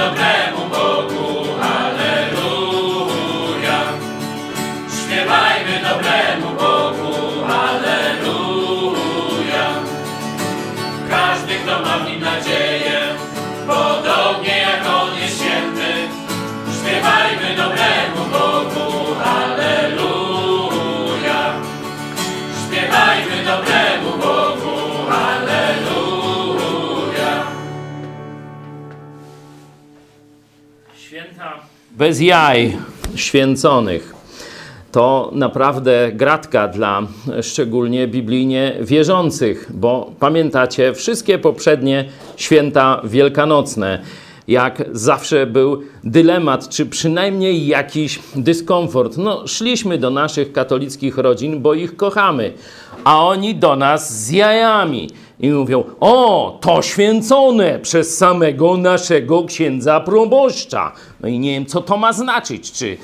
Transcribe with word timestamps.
Śpiewajmy 0.00 0.16
dobremu 0.16 0.49
bez 32.00 32.20
jaj 32.20 32.76
święconych. 33.14 34.14
To 34.92 35.30
naprawdę 35.34 36.12
gratka 36.12 36.68
dla 36.68 37.02
szczególnie 37.42 38.08
biblijnie 38.08 38.76
wierzących, 38.80 39.70
bo 39.74 40.12
pamiętacie 40.20 40.94
wszystkie 40.94 41.38
poprzednie 41.38 42.04
święta 42.36 43.00
wielkanocne, 43.04 44.02
jak 44.48 44.82
zawsze 44.92 45.46
był 45.46 45.82
dylemat, 46.04 46.68
czy 46.68 46.86
przynajmniej 46.86 47.66
jakiś 47.66 48.20
dyskomfort. 48.36 49.16
No, 49.16 49.46
szliśmy 49.46 49.98
do 49.98 50.10
naszych 50.10 50.52
katolickich 50.52 51.18
rodzin, 51.18 51.62
bo 51.62 51.74
ich 51.74 51.96
kochamy, 51.96 52.52
a 53.04 53.26
oni 53.26 53.54
do 53.54 53.76
nas 53.76 54.24
z 54.24 54.30
jajami. 54.30 55.10
I 55.40 55.50
mówią, 55.50 55.84
o, 56.00 56.58
to 56.60 56.82
święcone 56.82 57.78
przez 57.78 58.16
samego 58.18 58.76
naszego 58.76 59.44
księdza 59.44 60.00
proboszcza. 60.00 60.92
No 61.20 61.28
i 61.28 61.38
nie 61.38 61.50
wiem, 61.50 61.66
co 61.66 61.80
to 61.80 61.96
ma 61.96 62.12
znaczyć, 62.12 62.72
czy 62.72 62.96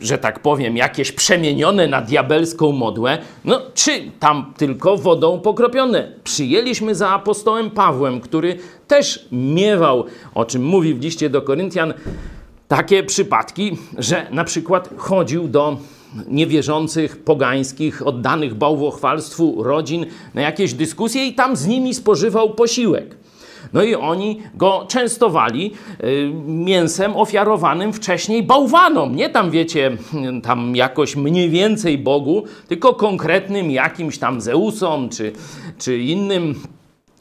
że 0.00 0.18
tak 0.18 0.40
powiem, 0.40 0.76
jakieś 0.76 1.12
przemienione 1.12 1.86
na 1.86 2.00
diabelską 2.00 2.72
modłę, 2.72 3.18
no 3.44 3.60
czy 3.74 4.10
tam 4.20 4.52
tylko 4.56 4.96
wodą 4.96 5.40
pokropione. 5.40 6.12
Przyjęliśmy 6.24 6.94
za 6.94 7.10
apostołem 7.10 7.70
Pawłem, 7.70 8.20
który 8.20 8.58
też 8.88 9.28
miewał, 9.32 10.04
o 10.34 10.44
czym 10.44 10.64
mówi 10.64 10.94
w 10.94 11.00
liście 11.00 11.30
do 11.30 11.42
Koryntian, 11.42 11.94
takie 12.68 13.02
przypadki, 13.02 13.78
że 13.98 14.26
na 14.30 14.44
przykład 14.44 14.90
chodził 14.96 15.48
do 15.48 15.76
niewierzących, 16.28 17.24
pogańskich, 17.24 18.06
oddanych 18.06 18.54
bałwochwalstwu 18.54 19.62
rodzin 19.62 20.06
na 20.34 20.42
jakieś 20.42 20.74
dyskusje 20.74 21.26
i 21.26 21.34
tam 21.34 21.56
z 21.56 21.66
nimi 21.66 21.94
spożywał 21.94 22.54
posiłek. 22.54 23.16
No 23.72 23.82
i 23.82 23.94
oni 23.94 24.42
go 24.54 24.86
częstowali 24.88 25.72
y, 26.04 26.32
mięsem 26.46 27.16
ofiarowanym 27.16 27.92
wcześniej 27.92 28.42
bałwanom. 28.42 29.16
Nie 29.16 29.30
tam, 29.30 29.50
wiecie, 29.50 29.96
tam 30.42 30.76
jakoś 30.76 31.16
mniej 31.16 31.50
więcej 31.50 31.98
Bogu, 31.98 32.44
tylko 32.68 32.94
konkretnym 32.94 33.70
jakimś 33.70 34.18
tam 34.18 34.40
Zeusom 34.40 35.08
czy, 35.08 35.32
czy 35.78 35.98
innym 35.98 36.54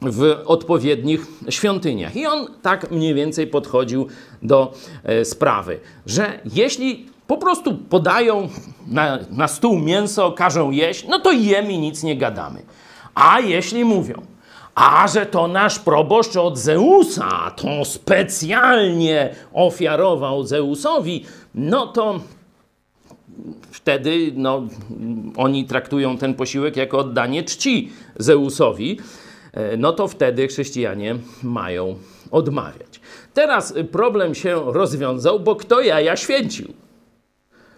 w 0.01 0.35
odpowiednich 0.45 1.25
świątyniach. 1.49 2.15
I 2.15 2.25
on 2.25 2.47
tak 2.61 2.91
mniej 2.91 3.13
więcej 3.13 3.47
podchodził 3.47 4.07
do 4.41 4.73
e, 5.03 5.25
sprawy, 5.25 5.79
że 6.05 6.39
jeśli 6.53 7.05
po 7.27 7.37
prostu 7.37 7.75
podają 7.75 8.49
na, 8.87 9.19
na 9.31 9.47
stół 9.47 9.79
mięso, 9.79 10.31
każą 10.31 10.71
jeść, 10.71 11.07
no 11.07 11.19
to 11.19 11.31
jemy 11.31 11.73
i 11.73 11.79
nic 11.79 12.03
nie 12.03 12.17
gadamy. 12.17 12.61
A 13.15 13.39
jeśli 13.39 13.85
mówią, 13.85 14.21
a 14.75 15.07
że 15.07 15.25
to 15.25 15.47
nasz 15.47 15.79
proboszcz 15.79 16.35
od 16.35 16.57
Zeusa, 16.57 17.51
to 17.55 17.85
specjalnie 17.85 19.35
ofiarował 19.53 20.43
Zeusowi, 20.43 21.25
no 21.55 21.87
to 21.87 22.19
wtedy 23.71 24.31
no, 24.35 24.63
oni 25.37 25.65
traktują 25.65 26.17
ten 26.17 26.33
posiłek 26.33 26.77
jako 26.77 26.97
oddanie 26.97 27.43
czci 27.43 27.91
Zeusowi, 28.15 28.99
e, 29.53 29.77
no 29.77 29.93
to 29.93 30.07
wtedy 30.07 30.47
chrześcijanie 30.47 31.15
mają 31.43 31.95
odmawiać. 32.31 33.01
Teraz 33.33 33.73
problem 33.91 34.35
się 34.35 34.61
rozwiązał, 34.65 35.39
bo 35.39 35.55
kto 35.55 35.81
jaja 35.81 36.15
święcił? 36.15 36.86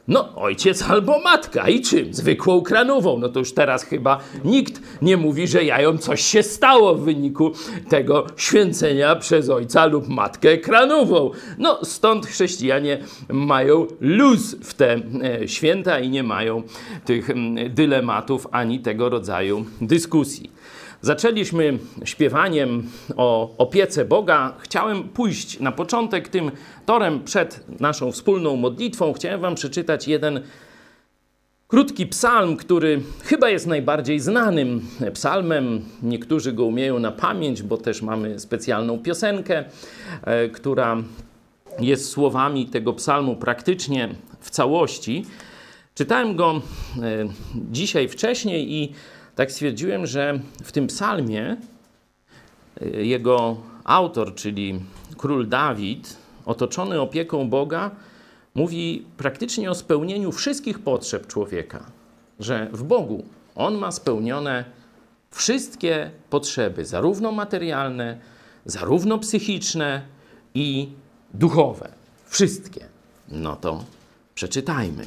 No, 0.09 0.35
ojciec 0.35 0.81
albo 0.81 1.19
matka. 1.19 1.69
I 1.69 1.81
czym? 1.81 2.13
Zwykłą 2.13 2.61
kranową. 2.61 3.19
No 3.19 3.29
to 3.29 3.39
już 3.39 3.53
teraz 3.53 3.83
chyba 3.83 4.19
nikt 4.45 4.81
nie 5.01 5.17
mówi, 5.17 5.47
że 5.47 5.63
jajom 5.63 5.97
coś 5.97 6.21
się 6.21 6.43
stało 6.43 6.95
w 6.95 7.01
wyniku 7.01 7.51
tego 7.89 8.27
święcenia 8.37 9.15
przez 9.15 9.49
ojca 9.49 9.85
lub 9.85 10.07
matkę 10.07 10.57
kranową. 10.57 11.31
No, 11.57 11.79
stąd 11.83 12.25
chrześcijanie 12.25 12.97
mają 13.29 13.87
luz 14.01 14.55
w 14.63 14.73
te 14.73 14.93
e, 14.93 15.47
święta 15.47 15.99
i 15.99 16.09
nie 16.09 16.23
mają 16.23 16.63
tych 17.05 17.29
dylematów 17.69 18.47
ani 18.51 18.79
tego 18.79 19.09
rodzaju 19.09 19.65
dyskusji. 19.81 20.51
Zaczęliśmy 21.01 21.79
śpiewaniem 22.05 22.89
o 23.17 23.55
opiece 23.57 24.05
Boga. 24.05 24.53
Chciałem 24.59 25.03
pójść 25.03 25.59
na 25.59 25.71
początek 25.71 26.29
tym 26.29 26.51
torem 26.85 27.23
przed 27.23 27.79
naszą 27.79 28.11
wspólną 28.11 28.55
modlitwą. 28.55 29.13
Chciałem 29.13 29.41
Wam 29.41 29.55
przeczytać 29.55 30.07
jeden 30.07 30.41
krótki 31.67 32.07
psalm, 32.07 32.57
który 32.57 33.01
chyba 33.23 33.49
jest 33.49 33.67
najbardziej 33.67 34.19
znanym 34.19 34.81
psalmem. 35.13 35.81
Niektórzy 36.03 36.53
go 36.53 36.65
umieją 36.65 36.99
na 36.99 37.11
pamięć, 37.11 37.63
bo 37.63 37.77
też 37.77 38.01
mamy 38.01 38.39
specjalną 38.39 38.99
piosenkę, 38.99 39.65
e, 40.23 40.49
która 40.49 40.97
jest 41.79 42.09
słowami 42.09 42.65
tego 42.65 42.93
psalmu 42.93 43.35
praktycznie 43.35 44.09
w 44.39 44.49
całości. 44.49 45.25
Czytałem 45.95 46.35
go 46.35 46.51
e, 46.51 46.61
dzisiaj 47.71 48.07
wcześniej 48.07 48.73
i 48.73 48.93
tak 49.39 49.51
stwierdziłem, 49.51 50.05
że 50.05 50.39
w 50.63 50.71
tym 50.71 50.87
psalmie 50.87 51.57
y, 52.81 53.05
jego 53.05 53.57
autor, 53.83 54.35
czyli 54.35 54.79
król 55.17 55.49
Dawid, 55.49 56.17
otoczony 56.45 57.01
opieką 57.01 57.49
Boga, 57.49 57.91
mówi 58.55 59.05
praktycznie 59.17 59.71
o 59.71 59.75
spełnieniu 59.75 60.31
wszystkich 60.31 60.79
potrzeb 60.79 61.27
człowieka, 61.27 61.85
że 62.39 62.69
w 62.73 62.83
Bogu 62.83 63.23
on 63.55 63.77
ma 63.77 63.91
spełnione 63.91 64.65
wszystkie 65.31 66.11
potrzeby, 66.29 66.85
zarówno 66.85 67.31
materialne, 67.31 68.19
zarówno 68.65 69.19
psychiczne 69.19 70.01
i 70.53 70.89
duchowe. 71.33 71.91
Wszystkie. 72.25 72.85
No 73.29 73.55
to 73.55 73.83
przeczytajmy. 74.35 75.05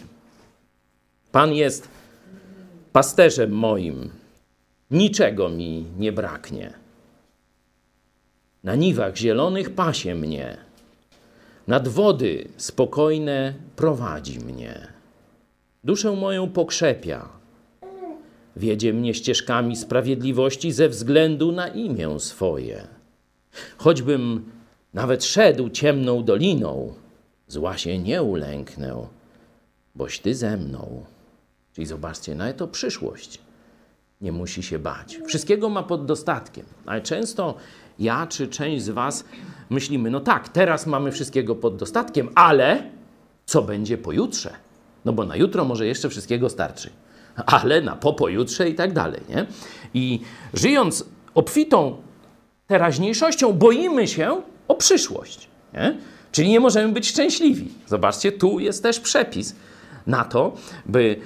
Pan 1.33 1.52
jest 1.52 1.88
pasterzem 2.92 3.50
moim, 3.50 4.22
niczego 4.92 5.49
mi 5.49 5.87
nie 5.99 6.12
braknie. 6.12 6.72
Na 8.64 8.75
niwach 8.75 9.16
zielonych 9.16 9.75
pasie 9.75 10.14
mnie, 10.14 10.56
nad 11.66 11.88
wody 11.88 12.49
spokojne 12.56 13.54
prowadzi 13.76 14.38
mnie. 14.38 14.87
Duszę 15.84 16.12
moją 16.12 16.50
pokrzepia, 16.50 17.28
wiedzie 18.56 18.92
mnie 18.92 19.14
ścieżkami 19.14 19.76
sprawiedliwości 19.76 20.72
ze 20.72 20.88
względu 20.88 21.52
na 21.52 21.68
imię 21.68 22.20
swoje. 22.20 22.87
Choćbym 23.76 24.50
nawet 24.94 25.25
szedł 25.25 25.68
ciemną 25.68 26.25
doliną, 26.25 26.94
zła 27.49 27.78
się 27.78 27.99
nie 27.99 28.22
ulęknę, 28.22 29.06
boś 29.94 30.18
Ty 30.18 30.34
ze 30.34 30.56
mną. 30.56 31.04
Czyli 31.72 31.87
zobaczcie, 31.87 32.34
nawet 32.34 32.56
to 32.56 32.68
przyszłość 32.68 33.38
nie 34.23 34.33
musi 34.33 34.62
się 34.62 34.79
bać. 34.79 35.19
Wszystkiego 35.26 35.69
ma 35.69 35.83
pod 35.83 36.07
dostatkiem. 36.07 36.67
Ale 36.87 37.00
często 37.00 37.55
ja 37.99 38.26
czy 38.26 38.49
część 38.49 38.85
z 38.85 38.91
Was 38.91 39.25
myślimy, 39.71 40.11
no 40.11 40.21
tak, 40.21 40.49
teraz 40.49 40.87
mamy 40.87 41.12
wszystkiego 41.12 41.55
pod 41.55 41.76
dostatkiem, 41.76 42.29
ale 42.35 42.83
co 43.47 43.62
będzie 43.62 43.99
pojutrze? 43.99 44.50
No 45.05 45.12
bo 45.12 45.25
na 45.25 45.37
jutro 45.37 45.64
może 45.64 45.87
jeszcze 45.87 46.09
wszystkiego 46.09 46.49
starczy, 46.49 46.91
ale 47.47 47.81
na 47.81 47.97
po 47.97 48.12
pojutrze 48.12 48.69
i 48.69 48.75
tak 48.75 48.93
dalej. 48.93 49.21
Nie? 49.29 49.47
I 49.95 50.21
żyjąc 50.55 51.05
obfitą 51.35 51.97
teraźniejszością, 52.67 53.52
boimy 53.52 54.09
się 54.09 54.43
o 54.69 54.75
przyszłość. 54.75 55.49
Nie? 55.75 55.99
Czyli 56.33 56.49
nie 56.49 56.61
możemy 56.61 56.93
być 56.93 57.09
szczęśliwi. 57.09 57.69
Zobaczcie, 57.87 58.33
tu 58.33 58.61
jest 58.61 58.83
też 58.83 59.00
przepis 59.00 59.57
na 60.07 60.25
to, 60.25 60.52
by 60.87 61.17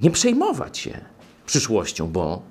nie 0.00 0.10
przejmować 0.10 0.78
się 0.78 1.00
przyszłością, 1.48 2.08
bo 2.08 2.42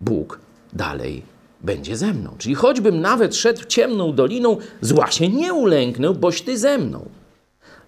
Bóg 0.00 0.40
dalej 0.72 1.22
będzie 1.60 1.96
ze 1.96 2.12
mną. 2.12 2.34
Czyli 2.38 2.54
choćbym 2.54 3.00
nawet 3.00 3.36
szedł 3.36 3.64
ciemną 3.64 4.14
doliną, 4.14 4.56
zła 4.80 5.10
się 5.10 5.28
nie 5.28 5.54
ulęknę, 5.54 6.14
boś 6.14 6.42
Ty 6.42 6.58
ze 6.58 6.78
mną. 6.78 7.08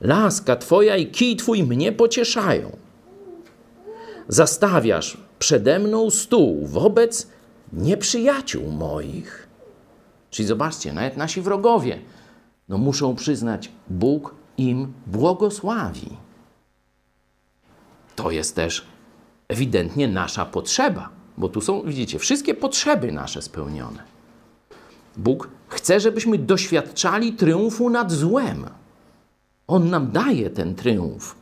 Laska 0.00 0.56
Twoja 0.56 0.96
i 0.96 1.06
kij 1.06 1.36
Twój 1.36 1.62
mnie 1.62 1.92
pocieszają. 1.92 2.76
Zastawiasz 4.28 5.18
przede 5.38 5.78
mną 5.78 6.10
stół 6.10 6.66
wobec 6.66 7.26
nieprzyjaciół 7.72 8.70
moich. 8.70 9.48
Czyli 10.30 10.48
zobaczcie, 10.48 10.92
nawet 10.92 11.16
nasi 11.16 11.40
wrogowie 11.40 11.98
no 12.68 12.78
muszą 12.78 13.14
przyznać, 13.14 13.70
Bóg 13.88 14.34
im 14.58 14.92
błogosławi. 15.06 16.10
To 18.16 18.30
jest 18.30 18.56
też 18.56 18.86
ewidentnie 19.48 20.08
nasza 20.08 20.44
potrzeba, 20.44 21.08
bo 21.38 21.48
tu 21.48 21.60
są, 21.60 21.82
widzicie, 21.82 22.18
wszystkie 22.18 22.54
potrzeby 22.54 23.12
nasze 23.12 23.42
spełnione. 23.42 24.02
Bóg 25.16 25.48
chce, 25.68 26.00
żebyśmy 26.00 26.38
doświadczali 26.38 27.32
triumfu 27.32 27.90
nad 27.90 28.12
złem. 28.12 28.66
On 29.66 29.90
nam 29.90 30.10
daje 30.10 30.50
ten 30.50 30.74
triumf. 30.74 31.34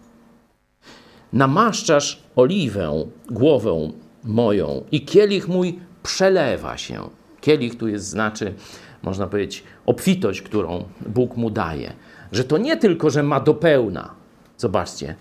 Namaszczasz 1.32 2.22
oliwę, 2.36 3.04
głowę 3.30 3.90
moją 4.24 4.84
i 4.92 5.04
kielich 5.04 5.48
mój 5.48 5.78
przelewa 6.02 6.76
się. 6.76 7.10
Kielich 7.40 7.78
tu 7.78 7.88
jest 7.88 8.06
znaczy, 8.06 8.54
można 9.02 9.26
powiedzieć, 9.26 9.64
obfitość, 9.86 10.42
którą 10.42 10.84
Bóg 11.06 11.36
mu 11.36 11.50
daje. 11.50 11.92
że 12.32 12.44
to 12.44 12.58
nie 12.58 12.76
tylko, 12.76 13.10
że 13.10 13.22
ma 13.22 13.40
do 13.40 13.54
pełna. 13.54 14.14
Zobaczcie. 14.56 15.14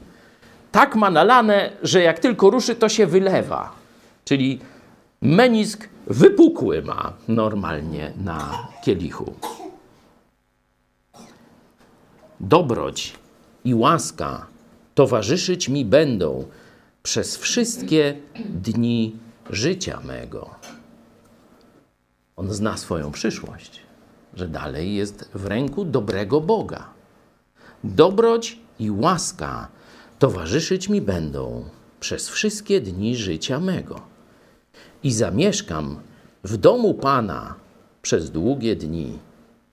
Tak 0.71 0.95
ma 0.95 1.09
nalane, 1.11 1.71
że 1.83 2.01
jak 2.01 2.19
tylko 2.19 2.49
ruszy, 2.49 2.75
to 2.75 2.89
się 2.89 3.07
wylewa. 3.07 3.71
Czyli 4.25 4.59
menisk 5.21 5.89
wypukły 6.07 6.81
ma 6.81 7.13
normalnie 7.27 8.13
na 8.17 8.67
kielichu. 8.83 9.33
Dobroć 12.39 13.13
i 13.65 13.75
łaska 13.75 14.45
towarzyszyć 14.95 15.69
mi 15.69 15.85
będą 15.85 16.45
przez 17.03 17.37
wszystkie 17.37 18.17
dni 18.49 19.15
życia 19.49 19.99
mego. 20.03 20.49
On 22.35 22.53
zna 22.53 22.77
swoją 22.77 23.11
przyszłość, 23.11 23.79
że 24.33 24.47
dalej 24.47 24.95
jest 24.95 25.29
w 25.33 25.45
ręku 25.45 25.85
dobrego 25.85 26.41
Boga. 26.41 26.87
Dobroć 27.83 28.59
i 28.79 28.91
łaska 28.91 29.67
towarzyszyć 30.21 30.89
mi 30.89 31.01
będą 31.01 31.65
przez 31.99 32.29
wszystkie 32.29 32.81
dni 32.81 33.15
życia 33.15 33.59
mego. 33.59 34.01
I 35.03 35.11
zamieszkam 35.13 35.99
w 36.43 36.57
domu 36.57 36.93
Pana 36.93 37.55
przez 38.01 38.31
długie 38.31 38.75
dni. 38.75 39.19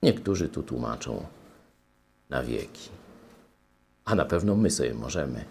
Niektórzy 0.03 0.49
tu 0.49 0.63
tłumaczą 0.63 1.25
na 2.29 2.43
wieki. 2.43 2.89
A 4.05 4.15
na 4.15 4.25
pewno 4.25 4.55
my 4.55 4.69
sobie 4.69 4.93
możemy 4.93 5.45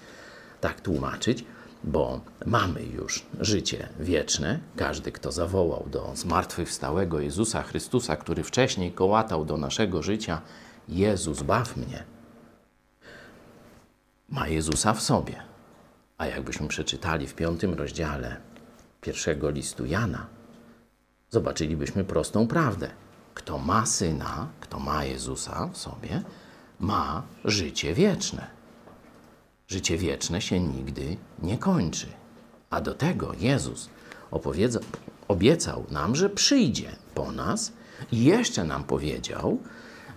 tak 0.60 0.80
tłumaczyć, 0.80 1.44
bo 1.84 2.20
mamy 2.46 2.82
już 2.82 3.26
życie 3.40 3.88
wieczne. 4.00 4.60
Każdy, 4.76 5.12
kto 5.12 5.32
zawołał 5.32 5.86
do 5.90 6.10
zmartwychwstałego 6.14 7.20
Jezusa 7.20 7.62
Chrystusa, 7.62 8.16
który 8.16 8.42
wcześniej 8.42 8.92
kołatał 8.92 9.44
do 9.44 9.56
naszego 9.56 10.02
życia, 10.02 10.40
Jezus, 10.88 11.42
baw 11.42 11.76
mnie, 11.76 12.17
ma 14.28 14.48
Jezusa 14.48 14.94
w 14.94 15.02
sobie. 15.02 15.42
A 16.18 16.26
jakbyśmy 16.26 16.68
przeczytali 16.68 17.26
w 17.26 17.34
piątym 17.34 17.74
rozdziale 17.74 18.36
pierwszego 19.00 19.50
listu 19.50 19.86
Jana, 19.86 20.26
zobaczylibyśmy 21.30 22.04
prostą 22.04 22.46
prawdę. 22.46 22.90
Kto 23.34 23.58
ma 23.58 23.86
syna, 23.86 24.48
kto 24.60 24.78
ma 24.78 25.04
Jezusa 25.04 25.68
w 25.72 25.76
sobie, 25.76 26.22
ma 26.80 27.22
życie 27.44 27.94
wieczne. 27.94 28.46
Życie 29.68 29.98
wieczne 29.98 30.40
się 30.40 30.60
nigdy 30.60 31.16
nie 31.42 31.58
kończy. 31.58 32.06
A 32.70 32.80
do 32.80 32.94
tego 32.94 33.32
Jezus 33.38 33.88
obiecał 35.28 35.84
nam, 35.90 36.16
że 36.16 36.30
przyjdzie 36.30 36.96
po 37.14 37.32
nas 37.32 37.72
i 38.12 38.24
jeszcze 38.24 38.64
nam 38.64 38.84
powiedział, 38.84 39.58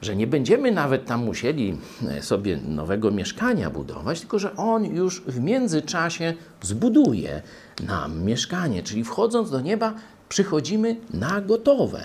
że 0.01 0.15
nie 0.15 0.27
będziemy 0.27 0.71
nawet 0.71 1.05
tam 1.05 1.23
musieli 1.25 1.77
e, 2.07 2.21
sobie 2.21 2.57
nowego 2.57 3.11
mieszkania 3.11 3.69
budować, 3.69 4.19
tylko 4.19 4.39
że 4.39 4.55
On 4.55 4.85
już 4.85 5.21
w 5.21 5.39
międzyczasie 5.39 6.33
zbuduje 6.61 7.41
nam 7.83 8.23
mieszkanie. 8.23 8.83
Czyli 8.83 9.03
wchodząc 9.03 9.51
do 9.51 9.61
nieba, 9.61 9.93
przychodzimy 10.29 10.95
na 11.13 11.41
gotowe. 11.41 12.03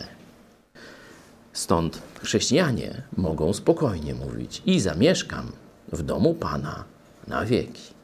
Stąd 1.53 2.03
chrześcijanie 2.23 3.03
mogą 3.17 3.53
spokojnie 3.53 4.15
mówić: 4.15 4.63
I 4.67 4.81
zamieszkam 4.81 5.53
w 5.93 6.03
domu 6.03 6.35
Pana 6.35 6.85
na 7.29 7.45
wieki. 7.45 7.97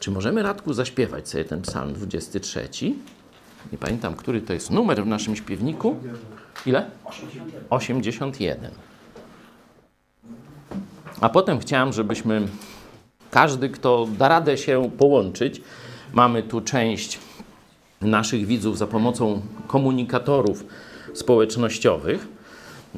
Czy 0.00 0.10
możemy, 0.10 0.42
Radku, 0.42 0.72
zaśpiewać 0.72 1.28
sobie 1.28 1.44
ten 1.44 1.62
psalm 1.62 1.92
23? 1.92 2.68
Nie 3.72 3.78
pamiętam, 3.78 4.14
który 4.14 4.40
to 4.40 4.52
jest 4.52 4.70
numer 4.70 5.04
w 5.04 5.06
naszym 5.06 5.36
śpiewniku. 5.36 5.96
Ile? 6.66 6.90
81. 7.70 8.70
A 11.20 11.28
potem 11.28 11.58
chciałem, 11.58 11.92
żebyśmy 11.92 12.48
każdy, 13.30 13.68
kto 13.68 14.08
da 14.18 14.28
radę 14.28 14.58
się 14.58 14.90
połączyć, 14.98 15.62
mamy 16.12 16.42
tu 16.42 16.60
część 16.60 17.18
naszych 18.00 18.46
widzów 18.46 18.78
za 18.78 18.86
pomocą 18.86 19.42
komunikatorów 19.66 20.64
społecznościowych. 21.14 22.28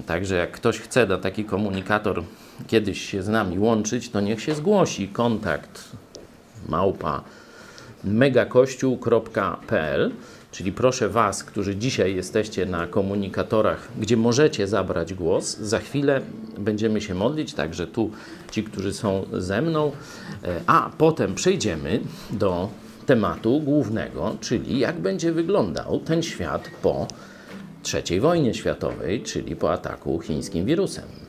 Także 0.07 0.37
jak 0.37 0.53
ktoś 0.53 0.79
chce 0.79 1.07
na 1.07 1.19
taki 1.19 1.45
komunikator 1.45 2.23
kiedyś 2.67 3.11
się 3.11 3.23
z 3.23 3.29
nami 3.29 3.59
łączyć, 3.59 4.11
to 4.11 4.21
niech 4.21 4.43
się 4.43 4.55
zgłosi. 4.55 5.09
Kontakt 5.09 5.89
małpa 6.69 7.23
megakościół.pl 8.05 10.13
Czyli 10.53 10.73
proszę 10.73 11.09
Was, 11.09 11.45
którzy 11.45 11.77
dzisiaj 11.77 12.17
jesteście 12.17 12.67
na 12.67 12.87
komunikatorach, 12.87 13.89
gdzie 13.99 14.17
możecie 14.17 14.67
zabrać 14.69 15.15
głos, 15.15 15.59
za 15.59 15.79
chwilę 15.79 16.21
będziemy 16.59 17.01
się 17.01 17.15
modlić, 17.15 17.55
także 17.55 17.87
tu 17.87 18.11
ci, 18.51 18.65
którzy 18.65 18.93
są 18.93 19.27
ze 19.33 19.63
mną, 19.63 19.93
e, 20.45 20.61
a 20.67 20.91
potem 20.99 21.35
przejdziemy 21.35 22.01
do 22.31 22.69
tematu 23.07 23.61
głównego, 23.61 24.37
czyli 24.41 24.79
jak 24.79 25.01
będzie 25.01 25.33
wyglądał 25.33 26.01
ten 26.01 26.23
świat 26.23 26.71
po 26.83 27.07
III 27.95 28.21
wojnie 28.21 28.55
światowej, 28.55 29.23
czyli 29.23 29.57
po 29.57 29.73
ataku 29.73 30.21
chińskim 30.21 30.65
wirusem. 30.65 31.20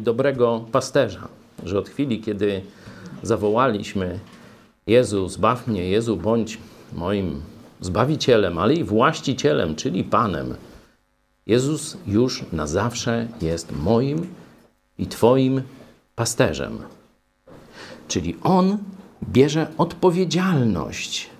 Dobrego 0.00 0.64
pasterza, 0.72 1.28
że 1.64 1.78
od 1.78 1.88
chwili, 1.88 2.20
kiedy 2.20 2.62
zawołaliśmy 3.22 4.18
Jezu, 4.86 5.28
zbaw 5.28 5.66
mnie, 5.66 5.88
Jezu, 5.88 6.16
bądź 6.16 6.58
moim 6.92 7.42
zbawicielem, 7.80 8.58
ale 8.58 8.74
i 8.74 8.84
właścicielem, 8.84 9.76
czyli 9.76 10.04
Panem, 10.04 10.54
Jezus 11.46 11.96
już 12.06 12.44
na 12.52 12.66
zawsze 12.66 13.28
jest 13.42 13.72
moim 13.72 14.26
i 14.98 15.06
Twoim 15.06 15.62
pasterzem. 16.14 16.78
Czyli 18.08 18.36
On 18.42 18.78
bierze 19.28 19.66
odpowiedzialność 19.78 21.30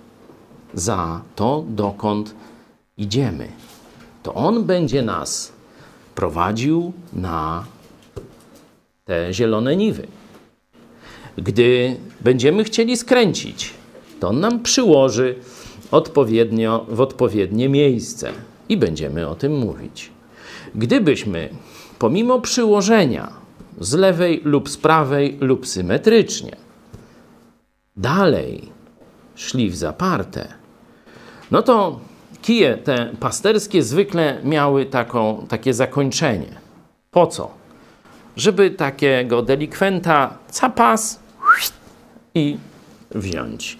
za 0.73 1.21
to, 1.35 1.63
dokąd 1.67 2.35
idziemy. 2.97 3.47
To 4.23 4.33
On 4.33 4.63
będzie 4.63 5.01
nas 5.01 5.51
prowadził 6.15 6.93
na 7.13 7.65
te 9.09 9.33
zielone 9.33 9.75
niwy. 9.75 10.07
Gdy 11.37 11.95
będziemy 12.21 12.63
chcieli 12.63 12.97
skręcić, 12.97 13.73
to 14.19 14.27
On 14.27 14.39
nam 14.39 14.63
przyłoży 14.63 15.35
odpowiednio 15.91 16.85
w 16.89 17.01
odpowiednie 17.01 17.69
miejsce 17.69 18.31
i 18.69 18.77
będziemy 18.77 19.27
o 19.27 19.35
tym 19.35 19.57
mówić. 19.57 20.11
Gdybyśmy 20.75 21.49
pomimo 21.99 22.41
przyłożenia 22.41 23.33
z 23.79 23.93
lewej 23.93 24.41
lub 24.43 24.69
z 24.69 24.77
prawej 24.77 25.37
lub 25.41 25.67
symetrycznie 25.67 26.55
dalej 27.97 28.69
szli 29.35 29.69
w 29.69 29.75
zaparte, 29.75 30.47
no 31.51 31.61
to 31.61 31.99
kije 32.41 32.77
te 32.77 33.11
pasterskie 33.19 33.83
zwykle 33.83 34.37
miały 34.43 34.85
taką, 34.85 35.45
takie 35.49 35.73
zakończenie. 35.73 36.55
Po 37.11 37.27
co? 37.27 37.58
Żeby 38.39 38.71
takiego 38.71 39.41
delikwenta 39.41 40.37
capas 40.51 41.19
i 42.35 42.57
wziąć. 43.11 43.77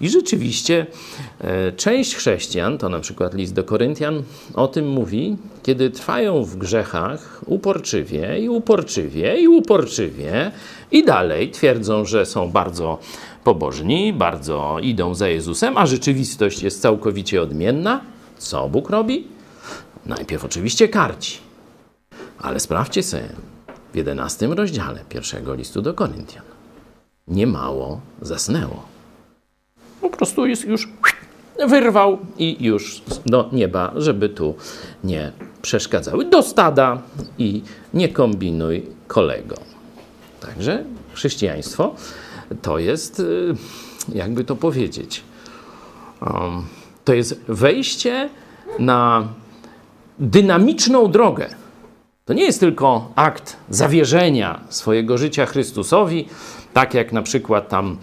I 0.00 0.08
rzeczywiście 0.08 0.86
e, 1.40 1.72
część 1.72 2.16
chrześcijan, 2.16 2.78
to 2.78 2.88
na 2.88 3.00
przykład 3.00 3.34
list 3.34 3.54
do 3.54 3.64
Koryntian, 3.64 4.22
o 4.54 4.68
tym 4.68 4.88
mówi, 4.88 5.36
kiedy 5.62 5.90
trwają 5.90 6.44
w 6.44 6.56
grzechach 6.56 7.42
uporczywie 7.46 8.38
i 8.38 8.48
uporczywie 8.48 9.40
i 9.40 9.48
uporczywie 9.48 10.50
i 10.92 11.04
dalej 11.04 11.50
twierdzą, 11.50 12.04
że 12.04 12.26
są 12.26 12.50
bardzo 12.50 12.98
pobożni, 13.44 14.12
bardzo 14.12 14.76
idą 14.82 15.14
za 15.14 15.28
Jezusem, 15.28 15.76
a 15.76 15.86
rzeczywistość 15.86 16.62
jest 16.62 16.82
całkowicie 16.82 17.42
odmienna. 17.42 18.00
Co 18.38 18.68
Bóg 18.68 18.90
robi? 18.90 19.26
Najpierw 20.06 20.44
oczywiście 20.44 20.88
karci. 20.88 21.38
Ale 22.38 22.60
sprawdźcie 22.60 23.02
sobie 23.02 23.28
w 23.92 23.96
11 23.96 24.46
rozdziale 24.46 25.00
pierwszego 25.08 25.54
listu 25.54 25.82
do 25.82 25.94
Koryntian. 25.94 26.44
Niemało 27.28 28.00
zasnęło. 28.22 28.82
Po 30.00 30.10
prostu 30.10 30.46
jest 30.46 30.64
już 30.64 30.88
wyrwał 31.68 32.18
i 32.38 32.64
już 32.64 33.02
do 33.26 33.48
nieba, 33.52 33.92
żeby 33.96 34.28
tu 34.28 34.54
nie 35.04 35.32
przeszkadzały. 35.62 36.24
Do 36.24 36.42
stada 36.42 37.02
i 37.38 37.62
nie 37.94 38.08
kombinuj 38.08 38.86
kolego. 39.06 39.56
Także 40.40 40.84
chrześcijaństwo 41.14 41.94
to 42.62 42.78
jest, 42.78 43.20
y, 43.20 43.54
jakby 44.14 44.44
to 44.44 44.56
powiedzieć, 44.56 45.22
um, 46.20 46.64
to 47.04 47.14
jest 47.14 47.40
wejście 47.48 48.28
na 48.78 49.28
dynamiczną 50.18 51.10
drogę. 51.10 51.48
To 52.28 52.34
nie 52.34 52.44
jest 52.44 52.60
tylko 52.60 53.12
akt 53.16 53.56
zawierzenia 53.70 54.60
swojego 54.68 55.18
życia 55.18 55.46
Chrystusowi, 55.46 56.28
tak 56.72 56.94
jak 56.94 57.12
na 57.12 57.22
przykład 57.22 57.68
tam 57.68 57.96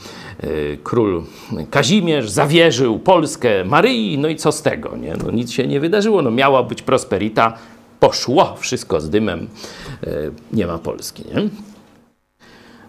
y, 0.43 0.77
król 0.83 1.23
Kazimierz 1.69 2.29
zawierzył 2.29 2.99
Polskę 2.99 3.65
Maryi, 3.65 4.17
no 4.17 4.27
i 4.27 4.35
co 4.35 4.51
z 4.51 4.61
tego? 4.61 4.97
Nie? 4.97 5.15
No, 5.23 5.31
nic 5.31 5.51
się 5.51 5.67
nie 5.67 5.79
wydarzyło, 5.79 6.21
no, 6.21 6.31
miała 6.31 6.63
być 6.63 6.81
prosperita, 6.81 7.57
poszło 7.99 8.55
wszystko 8.59 9.01
z 9.01 9.09
dymem, 9.09 9.47
y, 10.03 10.31
nie 10.53 10.67
ma 10.67 10.77
Polski. 10.77 11.23
Nie? 11.25 11.49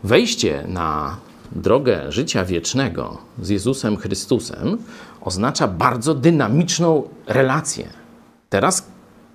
Wejście 0.04 0.64
na 0.68 1.16
drogę 1.52 2.12
życia 2.12 2.44
wiecznego 2.44 3.18
z 3.42 3.48
Jezusem 3.48 3.96
Chrystusem 3.96 4.78
oznacza 5.20 5.68
bardzo 5.68 6.14
dynamiczną 6.14 7.02
relację. 7.26 7.88
Teraz 8.50 8.86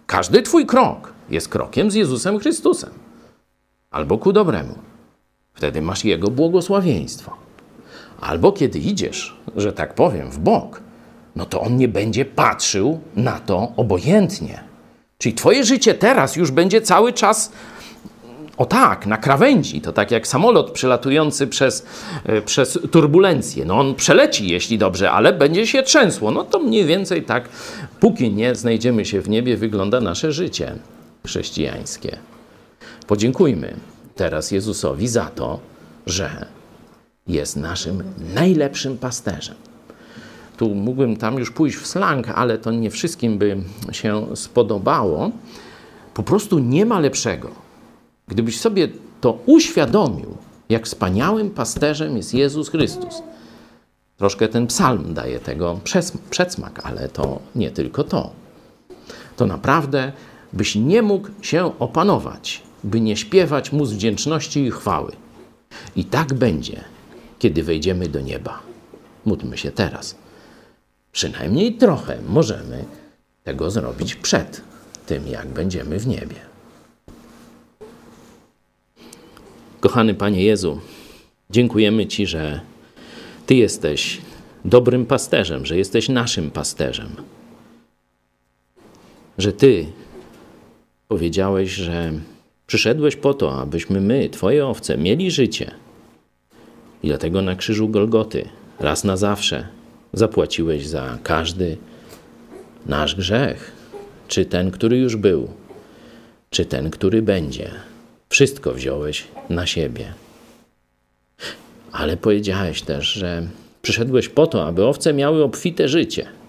każdy 0.08 0.42
Twój 0.42 0.66
krok 0.66 1.20
jest 1.32 1.50
krokiem 1.50 1.91
z 1.91 1.96
Jezusem 1.96 2.39
Chrystusem 2.39 2.89
albo 3.91 4.17
ku 4.17 4.34
dobremu. 4.34 4.76
Wtedy 5.54 5.82
masz 5.82 6.06
Jego 6.06 6.32
błogosławieństwo. 6.32 7.38
Albo 8.22 8.52
kiedy 8.52 8.80
idziesz, 8.80 9.38
że 9.56 9.74
tak 9.74 9.94
powiem, 9.94 10.32
w 10.32 10.39
bok, 10.39 10.82
no 11.36 11.46
to 11.46 11.62
On 11.62 11.78
nie 11.78 11.88
będzie 11.88 12.26
patrzył 12.26 13.00
na 13.15 13.39
to 13.39 13.72
obojętnie. 13.78 14.63
Czyli 15.17 15.36
Twoje 15.36 15.63
życie 15.63 15.94
teraz 15.94 16.36
już 16.36 16.52
będzie 16.52 16.82
cały 16.82 17.13
czas 17.13 17.52
o 18.58 18.65
tak, 18.65 19.06
na 19.06 19.17
krawędzi. 19.17 19.82
To 19.82 19.94
tak 19.94 20.12
jak 20.12 20.28
samolot 20.28 20.72
przelatujący 20.72 21.48
przez, 21.48 21.86
e, 22.26 22.41
przez 22.41 22.80
turbulencję. 22.91 23.65
No 23.65 23.80
on 23.80 23.96
przeleci, 23.96 24.50
jeśli 24.50 24.78
dobrze, 24.78 25.12
ale 25.12 25.34
będzie 25.34 25.67
się 25.67 25.84
trzęsło. 25.84 26.32
No 26.32 26.44
to 26.44 26.60
mniej 26.60 26.86
więcej 26.86 27.24
tak, 27.24 27.50
póki 28.00 28.32
nie 28.32 28.56
znajdziemy 28.56 29.06
się 29.06 29.22
w 29.22 29.30
niebie, 29.30 29.58
wygląda 29.58 30.02
nasze 30.02 30.32
życie 30.32 30.76
chrześcijańskie. 31.25 32.17
Podziękujmy 33.07 33.75
teraz 34.15 34.51
Jezusowi 34.51 35.07
za 35.07 35.25
to, 35.25 35.60
że 36.05 36.45
jest 37.27 37.55
naszym 37.55 38.03
najlepszym 38.34 38.97
pasterzem. 38.97 39.55
Tu 40.57 40.75
mógłbym 40.75 41.17
tam 41.17 41.39
już 41.39 41.51
pójść 41.51 41.77
w 41.77 41.88
slang, 41.88 42.29
ale 42.29 42.57
to 42.57 42.71
nie 42.71 42.91
wszystkim 42.91 43.38
by 43.38 43.57
się 43.91 44.36
spodobało. 44.36 45.31
Po 46.13 46.23
prostu 46.23 46.60
nie 46.60 46.86
ma 46.86 46.99
lepszego 46.99 47.71
Gdybyś 48.31 48.60
sobie 48.60 48.88
to 49.21 49.38
uświadomił, 49.45 50.38
jak 50.69 50.86
wspaniałym 50.86 51.49
pasterzem 51.49 52.17
jest 52.17 52.34
Jezus 52.34 52.69
Chrystus. 52.69 53.21
Troszkę 54.17 54.47
ten 54.47 54.67
psalm 54.67 55.13
daje 55.13 55.39
tego 55.39 55.79
przedsmak, 56.29 56.79
ale 56.84 57.10
to 57.10 57.39
nie 57.55 57.71
tylko 57.71 58.03
to. 58.03 58.31
To 59.38 59.45
naprawdę 59.45 60.12
byś 60.54 60.76
nie 60.76 61.02
mógł 61.02 61.30
się 61.42 61.80
opanować, 61.80 62.62
by 62.84 63.02
nie 63.02 63.18
śpiewać 63.18 63.72
mu 63.72 63.86
z 63.86 63.94
wdzięczności 63.94 64.60
i 64.60 64.72
chwały. 64.72 65.12
I 65.96 66.06
tak 66.06 66.34
będzie, 66.34 66.84
kiedy 67.40 67.64
wejdziemy 67.64 68.08
do 68.08 68.22
nieba. 68.22 68.60
Módlmy 69.26 69.58
się 69.58 69.72
teraz. 69.72 70.16
Przynajmniej 71.12 71.74
trochę 71.74 72.18
możemy 72.30 72.86
tego 73.44 73.72
zrobić 73.72 74.16
przed 74.16 74.62
tym, 75.06 75.28
jak 75.28 75.48
będziemy 75.48 76.00
w 76.00 76.08
niebie. 76.08 76.36
Kochany 79.80 80.14
Panie 80.14 80.44
Jezu, 80.44 80.80
dziękujemy 81.50 82.08
Ci, 82.08 82.28
że 82.28 82.62
Ty 83.46 83.56
jesteś 83.56 84.22
dobrym 84.66 85.06
pasterzem, 85.06 85.66
że 85.66 85.78
jesteś 85.78 86.10
naszym 86.10 86.52
pasterzem. 86.52 87.10
Że 89.38 89.54
Ty 89.54 89.86
powiedziałeś, 91.12 91.71
że 91.71 92.12
przyszedłeś 92.67 93.15
po 93.15 93.34
to, 93.34 93.62
abyśmy 93.62 94.02
my, 94.02 94.30
Twoje 94.30 94.67
owce, 94.67 94.97
mieli 94.97 95.32
życie. 95.32 95.71
I 97.04 97.08
dlatego 97.08 97.41
na 97.41 97.56
krzyżu 97.56 97.89
Golgoty, 97.89 98.50
raz 98.80 99.04
na 99.04 99.17
zawsze, 99.17 99.67
zapłaciłeś 100.13 100.88
za 100.88 101.17
każdy 101.24 101.78
nasz 102.86 103.15
grzech, 103.15 103.71
czy 104.28 104.45
ten, 104.45 104.71
który 104.71 104.97
już 104.97 105.15
był, 105.15 105.47
czy 106.50 106.65
ten, 106.65 106.89
który 106.89 107.21
będzie. 107.21 107.71
Wszystko 108.30 108.74
wziąłeś 108.74 109.28
na 109.50 109.65
siebie. 109.65 110.13
Ale 111.91 112.17
powiedziałeś 112.17 112.82
też, 112.82 113.13
że 113.13 113.47
przyszedłeś 113.82 114.30
po 114.30 114.47
to, 114.47 114.67
aby 114.67 114.86
owce 114.86 115.13
miały 115.13 115.43
obfite 115.43 115.89
życie. 115.89 116.40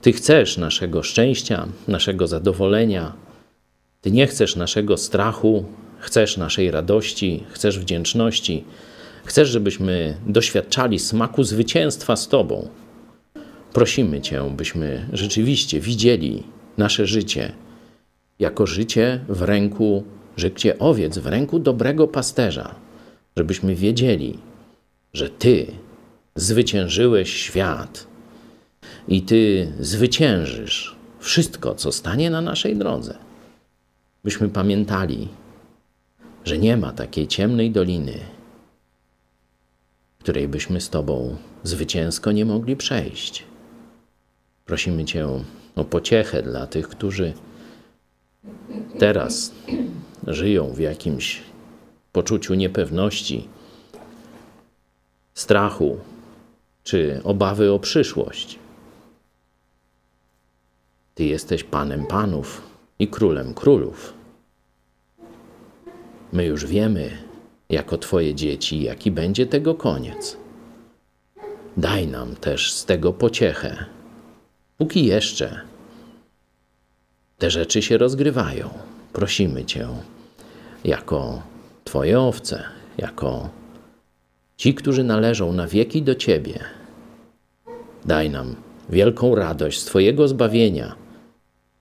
Ty 0.00 0.12
chcesz 0.12 0.56
naszego 0.56 1.02
szczęścia, 1.02 1.68
naszego 1.88 2.26
zadowolenia. 2.26 3.12
Ty 4.00 4.10
nie 4.10 4.26
chcesz 4.26 4.56
naszego 4.56 4.96
strachu, 4.96 5.64
chcesz 5.98 6.36
naszej 6.36 6.70
radości, 6.70 7.44
chcesz 7.50 7.78
wdzięczności. 7.78 8.64
Chcesz, 9.24 9.48
żebyśmy 9.48 10.16
doświadczali 10.26 10.98
smaku 10.98 11.42
zwycięstwa 11.42 12.16
z 12.16 12.28
Tobą. 12.28 12.68
Prosimy 13.72 14.20
Cię, 14.20 14.50
byśmy 14.56 15.08
rzeczywiście 15.12 15.80
widzieli 15.80 16.42
nasze 16.78 17.06
życie 17.06 17.52
jako 18.38 18.66
życie 18.66 19.20
w 19.28 19.42
ręku 19.42 20.04
życie 20.36 20.78
owiec 20.78 21.18
w 21.18 21.26
ręku 21.26 21.58
dobrego 21.58 22.08
pasterza, 22.08 22.74
żebyśmy 23.36 23.74
wiedzieli, 23.74 24.38
że 25.12 25.30
Ty 25.30 25.66
zwyciężyłeś 26.36 27.34
świat 27.34 28.09
i 29.10 29.22
Ty 29.22 29.72
zwyciężysz 29.80 30.96
wszystko, 31.18 31.74
co 31.74 31.92
stanie 31.92 32.30
na 32.30 32.40
naszej 32.40 32.76
drodze. 32.76 33.18
byśmy 34.24 34.48
pamiętali, 34.48 35.28
że 36.44 36.58
nie 36.58 36.76
ma 36.76 36.92
takiej 36.92 37.28
ciemnej 37.28 37.70
doliny, 37.70 38.18
której 40.18 40.48
byśmy 40.48 40.80
z 40.80 40.90
Tobą 40.90 41.36
zwycięsko 41.62 42.32
nie 42.32 42.44
mogli 42.44 42.76
przejść. 42.76 43.44
Prosimy 44.64 45.04
Cię 45.04 45.28
o 45.76 45.84
pociechę 45.84 46.42
dla 46.42 46.66
tych, 46.66 46.88
którzy 46.88 47.32
teraz 48.98 49.52
żyją 50.26 50.72
w 50.72 50.78
jakimś 50.78 51.42
poczuciu 52.12 52.54
niepewności, 52.54 53.48
strachu 55.34 55.98
czy 56.84 57.20
obawy 57.24 57.72
o 57.72 57.78
przyszłość. 57.78 58.59
Ty 61.14 61.24
jesteś 61.24 61.64
Panem 61.64 62.06
Panów 62.06 62.62
i 62.98 63.08
Królem 63.08 63.54
Królów. 63.54 64.14
My 66.32 66.44
już 66.44 66.66
wiemy, 66.66 67.10
jako 67.68 67.98
Twoje 67.98 68.34
dzieci, 68.34 68.82
jaki 68.82 69.10
będzie 69.10 69.46
tego 69.46 69.74
koniec. 69.74 70.36
Daj 71.76 72.06
nam 72.06 72.36
też 72.36 72.72
z 72.72 72.84
tego 72.84 73.12
pociechę, 73.12 73.84
póki 74.78 75.06
jeszcze 75.06 75.60
te 77.38 77.50
rzeczy 77.50 77.82
się 77.82 77.98
rozgrywają. 77.98 78.70
Prosimy 79.12 79.64
Cię, 79.64 79.88
jako 80.84 81.42
Twoje 81.84 82.20
owce, 82.20 82.62
jako 82.98 83.48
ci, 84.56 84.74
którzy 84.74 85.04
należą 85.04 85.52
na 85.52 85.66
wieki 85.66 86.02
do 86.02 86.14
Ciebie. 86.14 86.58
Daj 88.04 88.30
nam 88.30 88.56
wielką 88.88 89.34
radość 89.34 89.80
z 89.80 89.84
Twojego 89.84 90.28
zbawienia 90.28 90.99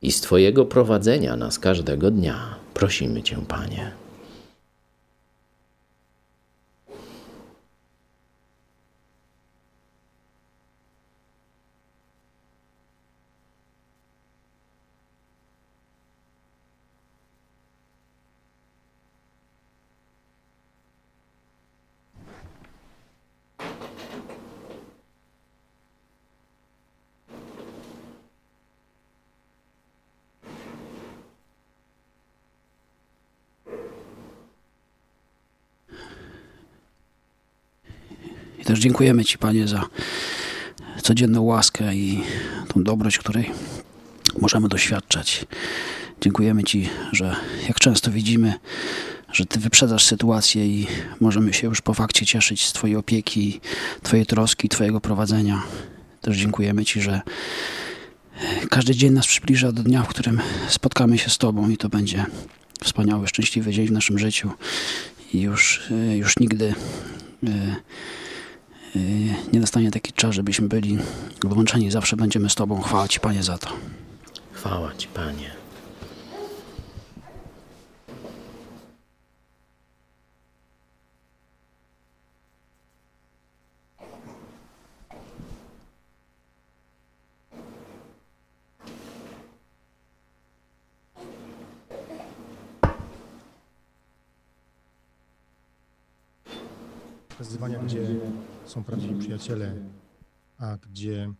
i 0.01 0.11
z 0.11 0.21
Twojego 0.21 0.65
prowadzenia 0.65 1.35
nas 1.35 1.59
każdego 1.59 2.11
dnia. 2.11 2.55
Prosimy 2.73 3.23
Cię, 3.23 3.37
Panie. 3.47 3.91
Też 38.69 38.79
dziękujemy 38.79 39.25
Ci, 39.25 39.37
Panie, 39.37 39.67
za 39.67 39.85
codzienną 41.01 41.41
łaskę 41.41 41.95
i 41.95 42.21
tą 42.73 42.83
dobroć, 42.83 43.17
której 43.17 43.51
możemy 44.41 44.67
doświadczać. 44.67 45.45
Dziękujemy 46.21 46.63
Ci, 46.63 46.89
że 47.11 47.35
jak 47.67 47.79
często 47.79 48.11
widzimy, 48.11 48.53
że 49.31 49.45
Ty 49.45 49.59
wyprzedzasz 49.59 50.05
sytuację 50.05 50.67
i 50.67 50.87
możemy 51.19 51.53
się 51.53 51.67
już 51.67 51.81
po 51.81 51.93
fakcie 51.93 52.25
cieszyć 52.25 52.65
z 52.65 52.73
Twojej 52.73 52.95
opieki, 52.95 53.61
Twojej 54.03 54.25
troski, 54.25 54.69
Twojego 54.69 55.01
prowadzenia. 55.01 55.63
Też 56.21 56.37
dziękujemy 56.37 56.85
Ci, 56.85 57.01
że 57.01 57.21
każdy 58.69 58.95
dzień 58.95 59.13
nas 59.13 59.27
przybliża 59.27 59.71
do 59.71 59.83
dnia, 59.83 60.03
w 60.03 60.07
którym 60.07 60.41
spotkamy 60.67 61.17
się 61.17 61.29
z 61.29 61.37
Tobą 61.37 61.69
i 61.69 61.77
to 61.77 61.89
będzie 61.89 62.25
wspaniały, 62.83 63.27
szczęśliwy 63.27 63.71
dzień 63.71 63.87
w 63.87 63.91
naszym 63.91 64.19
życiu 64.19 64.51
i 65.33 65.41
już, 65.41 65.91
y, 65.91 66.17
już 66.17 66.39
nigdy 66.39 66.73
y, 67.43 67.75
nie 69.53 69.59
nastanie 69.59 69.91
taki 69.91 70.13
czas, 70.13 70.35
żebyśmy 70.35 70.67
byli 70.67 70.97
odłączeni. 71.45 71.91
Zawsze 71.91 72.15
będziemy 72.15 72.49
z 72.49 72.55
Tobą. 72.55 72.81
Chwała 72.81 73.07
Ci, 73.07 73.19
Panie, 73.19 73.43
za 73.43 73.57
to. 73.57 73.69
Chwała 74.51 74.95
Ci, 74.95 75.07
Panie. 75.07 75.59
wyzwania, 97.39 97.79
gdzie 97.79 97.99
są 98.69 98.83
prawdziwi 98.83 99.19
przyjaciele, 99.19 99.75
a 100.57 100.77
gdzie 100.77 101.33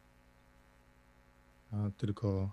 tylko 1.98 2.52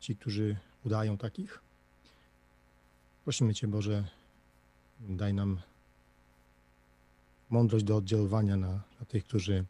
ci, 0.00 0.16
którzy 0.16 0.56
udają 0.84 1.18
takich. 1.18 1.60
Prosimy 3.24 3.54
Cię, 3.54 3.68
Boże, 3.68 4.04
daj 5.00 5.34
nam 5.34 5.60
mądrość 7.50 7.84
do 7.84 7.96
oddziaływania 7.96 8.56
na, 8.56 8.68
na 9.00 9.06
tych, 9.08 9.24
którzy 9.24 9.64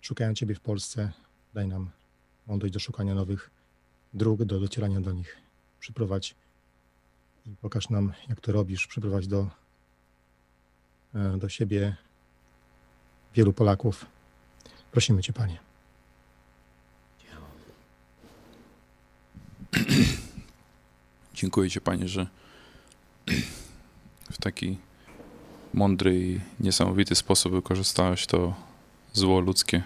szukają 0.00 0.34
Ciebie 0.34 0.54
w 0.54 0.60
Polsce. 0.60 1.12
Daj 1.54 1.68
nam 1.68 1.90
mądrość 2.46 2.74
do 2.74 2.80
szukania 2.80 3.14
nowych 3.14 3.50
dróg, 4.14 4.44
do 4.44 4.60
docierania 4.60 5.00
do 5.00 5.12
nich. 5.12 5.36
Przyprowadź 5.80 6.34
i 7.46 7.56
pokaż 7.60 7.90
nam, 7.90 8.12
jak 8.28 8.40
to 8.40 8.52
robisz. 8.52 8.86
Przyprowadź 8.86 9.26
do 9.26 9.50
e, 11.14 11.38
do 11.38 11.48
siebie 11.48 11.96
wielu 13.34 13.52
Polaków. 13.52 14.06
Prosimy 14.92 15.22
Cię, 15.22 15.32
Panie. 15.32 15.58
Dziękuję 21.34 21.70
Ci, 21.70 21.80
Panie, 21.80 22.08
że 22.08 22.26
w 24.32 24.38
taki 24.40 24.78
mądry 25.74 26.16
i 26.16 26.40
niesamowity 26.60 27.14
sposób 27.14 27.52
wykorzystałeś 27.52 28.26
to 28.26 28.54
zło 29.12 29.40
ludzkie, 29.40 29.82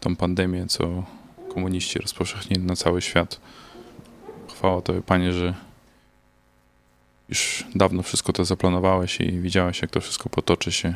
tą 0.00 0.16
pandemię, 0.16 0.66
co 0.66 1.04
komuniści 1.54 1.98
rozpowszechnili 1.98 2.62
na 2.62 2.76
cały 2.76 3.02
świat. 3.02 3.40
Chwała 4.48 4.82
Tobie, 4.82 5.02
Panie, 5.02 5.32
że 5.32 5.54
już 7.28 7.64
dawno 7.74 8.02
wszystko 8.02 8.32
to 8.32 8.44
zaplanowałeś 8.44 9.20
i 9.20 9.40
widziałeś, 9.40 9.82
jak 9.82 9.90
to 9.90 10.00
wszystko 10.00 10.28
potoczy 10.28 10.72
się. 10.72 10.94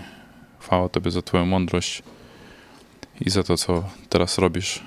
Chwała 0.61 0.89
Tobie 0.89 1.11
za 1.11 1.23
Twoją 1.23 1.47
mądrość 1.47 2.03
i 3.21 3.31
za 3.31 3.43
to, 3.43 3.57
co 3.57 3.85
teraz 4.09 4.39
robisz, 4.39 4.83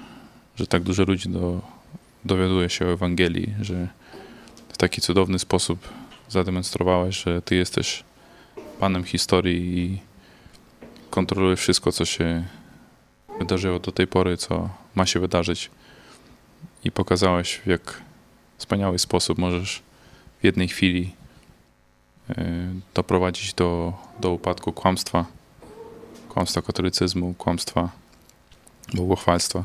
że 0.56 0.68
tak 0.68 0.84
dużo 0.84 1.04
ludzi 1.04 1.30
do, 1.30 1.62
dowiaduje 2.26 2.70
się 2.70 2.86
o 2.86 2.94
Ewangelii, 2.94 3.54
że 3.62 3.88
w 4.70 4.78
taki 4.78 5.02
cudowny 5.02 5.40
sposób 5.40 5.90
zademonstrowałeś, 6.30 7.24
że 7.24 7.42
Ty 7.42 7.56
jesteś 7.56 8.04
Panem 8.80 9.04
historii 9.04 9.80
i 9.80 10.00
kontrolujesz 11.10 11.60
wszystko, 11.60 11.92
co 11.92 12.06
się 12.06 12.44
wydarzyło 13.40 13.80
do 13.80 13.92
tej 13.92 14.08
pory, 14.08 14.38
co 14.38 14.70
ma 14.96 15.06
się 15.06 15.20
wydarzyć. 15.20 15.72
I 16.84 16.92
pokazałeś, 16.92 17.62
w 17.66 17.68
jak 17.68 18.02
wspaniały 18.58 19.00
sposób 19.00 19.38
możesz 19.38 19.82
w 20.42 20.44
jednej 20.44 20.68
chwili 20.68 21.16
y, 22.30 22.34
doprowadzić 22.94 23.54
do, 23.54 23.94
do 24.20 24.32
upadku 24.32 24.74
kłamstwa, 24.74 25.26
kłamstwa 26.34 26.62
katolicyzmu, 26.62 27.34
kłamstwa 27.34 27.90
błogosławieństwa. 28.94 29.64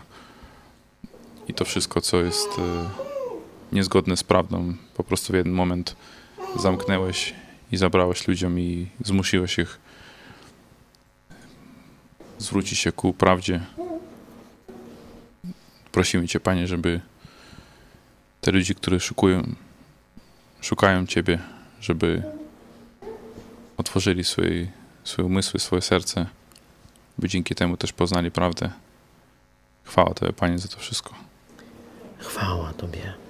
I 1.48 1.54
to 1.54 1.64
wszystko, 1.64 2.00
co 2.00 2.16
jest 2.16 2.48
y, 2.58 2.62
niezgodne 3.72 4.16
z 4.16 4.24
prawdą, 4.24 4.74
po 4.94 5.04
prostu 5.04 5.32
w 5.32 5.36
jeden 5.36 5.52
moment 5.52 5.96
zamknęłeś 6.56 7.34
i 7.72 7.76
zabrałeś 7.76 8.28
ludziom 8.28 8.60
i 8.60 8.88
zmusiłeś 9.04 9.58
ich 9.58 9.78
zwrócić 12.38 12.78
się 12.78 12.92
ku 12.92 13.12
prawdzie. 13.12 13.60
Prosimy 15.92 16.28
Cię, 16.28 16.40
Panie, 16.40 16.66
żeby 16.66 17.00
te 18.40 18.50
ludzi, 18.50 18.74
którzy 18.74 19.00
szukują, 19.00 19.54
szukają 20.60 21.06
Ciebie, 21.06 21.38
żeby 21.80 22.22
otworzyli 23.76 24.24
swoje, 24.24 24.66
swoje 25.04 25.26
umysły, 25.26 25.60
swoje 25.60 25.82
serce, 25.82 26.26
by 27.18 27.28
dzięki 27.28 27.54
temu 27.54 27.76
też 27.76 27.92
poznali 27.92 28.30
prawdę. 28.30 28.70
Chwała 29.84 30.14
Tobie, 30.14 30.32
Panie, 30.32 30.58
za 30.58 30.68
to 30.68 30.78
wszystko. 30.78 31.14
Chwała 32.18 32.72
Tobie. 32.72 33.27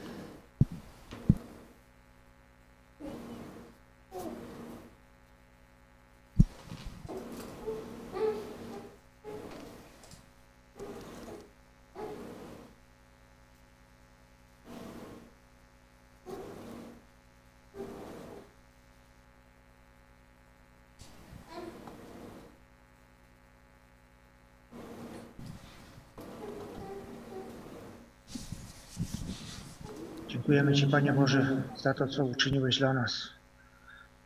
Dziękujemy 30.48 30.72
Ci, 30.72 30.86
Panie 30.86 31.12
Boże, 31.12 31.62
za 31.76 31.94
to, 31.94 32.06
co 32.06 32.24
uczyniłeś 32.24 32.78
dla 32.78 32.92
nas, 32.92 33.28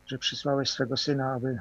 że 0.07 0.17
przysłałeś 0.17 0.69
swego 0.69 0.97
Syna, 0.97 1.33
aby 1.33 1.59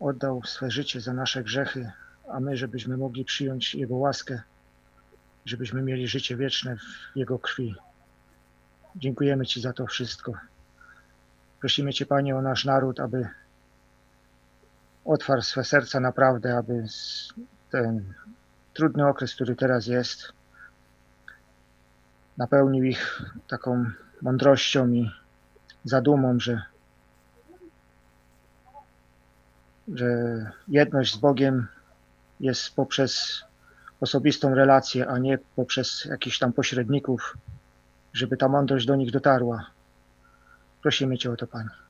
oddał 0.00 0.42
swe 0.44 0.70
życie 0.70 1.00
za 1.00 1.12
nasze 1.12 1.42
grzechy, 1.42 1.90
a 2.28 2.40
my, 2.40 2.56
żebyśmy 2.56 2.96
mogli 2.96 3.24
przyjąć 3.24 3.74
Jego 3.74 3.96
łaskę, 3.96 4.42
żebyśmy 5.44 5.82
mieli 5.82 6.08
życie 6.08 6.36
wieczne 6.36 6.76
w 6.76 7.16
Jego 7.16 7.38
krwi. 7.38 7.74
Dziękujemy 8.96 9.46
Ci 9.46 9.60
za 9.60 9.72
to 9.72 9.86
wszystko. 9.86 10.32
Prosimy 11.60 11.92
Cię, 11.92 12.06
Panie, 12.06 12.36
o 12.36 12.42
nasz 12.42 12.64
naród, 12.64 13.00
aby 13.00 13.28
otwarł 15.04 15.42
swe 15.42 15.64
serca 15.64 16.00
naprawdę, 16.00 16.56
aby 16.56 16.86
ten 17.70 18.14
trudny 18.74 19.06
okres, 19.06 19.34
który 19.34 19.56
teraz 19.56 19.86
jest, 19.86 20.32
napełnił 22.40 22.84
ich 22.84 23.22
taką 23.48 23.84
mądrością 24.22 24.88
i 24.88 25.10
zadumą, 25.84 26.40
że, 26.40 26.62
że 29.94 30.06
jedność 30.68 31.14
z 31.14 31.16
Bogiem 31.16 31.66
jest 32.40 32.74
poprzez 32.74 33.44
osobistą 34.00 34.54
relację, 34.54 35.08
a 35.08 35.18
nie 35.18 35.38
poprzez 35.56 36.04
jakichś 36.04 36.38
tam 36.38 36.52
pośredników, 36.52 37.36
żeby 38.12 38.36
ta 38.36 38.48
mądrość 38.48 38.86
do 38.86 38.96
nich 38.96 39.10
dotarła. 39.10 39.70
Prosimy 40.82 41.18
Cię 41.18 41.32
o 41.32 41.36
to, 41.36 41.46
Panie. 41.46 41.89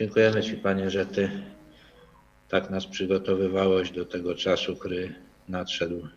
Dziękujemy 0.00 0.42
Ci, 0.42 0.56
Panie, 0.56 0.90
że 0.90 1.06
Ty 1.06 1.30
tak 2.48 2.70
nas 2.70 2.86
przygotowywałeś 2.86 3.90
do 3.90 4.04
tego 4.04 4.34
czasu, 4.34 4.76
który 4.76 5.14
nadszedł. 5.48 6.08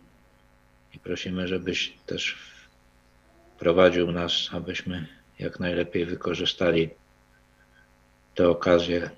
I 0.94 0.98
prosimy, 0.98 1.48
żebyś 1.48 1.94
też 2.06 2.36
prowadził 3.58 4.12
nas, 4.12 4.32
abyśmy 4.52 5.06
jak 5.38 5.60
najlepiej 5.60 6.06
wykorzystali 6.06 6.90
te 8.34 8.48
okazje 8.48 9.10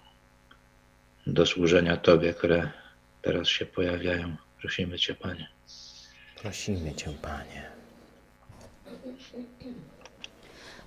do 1.26 1.46
służenia 1.46 1.96
Tobie, 1.96 2.35
które 2.35 2.70
teraz 3.22 3.48
się 3.48 3.66
pojawiają. 3.66 4.37
Prosimy 4.61 4.98
Cię, 4.98 5.14
Panie. 5.14 5.48
Prosimy 6.42 6.94
Cię, 6.94 7.12
Panie. 7.22 7.70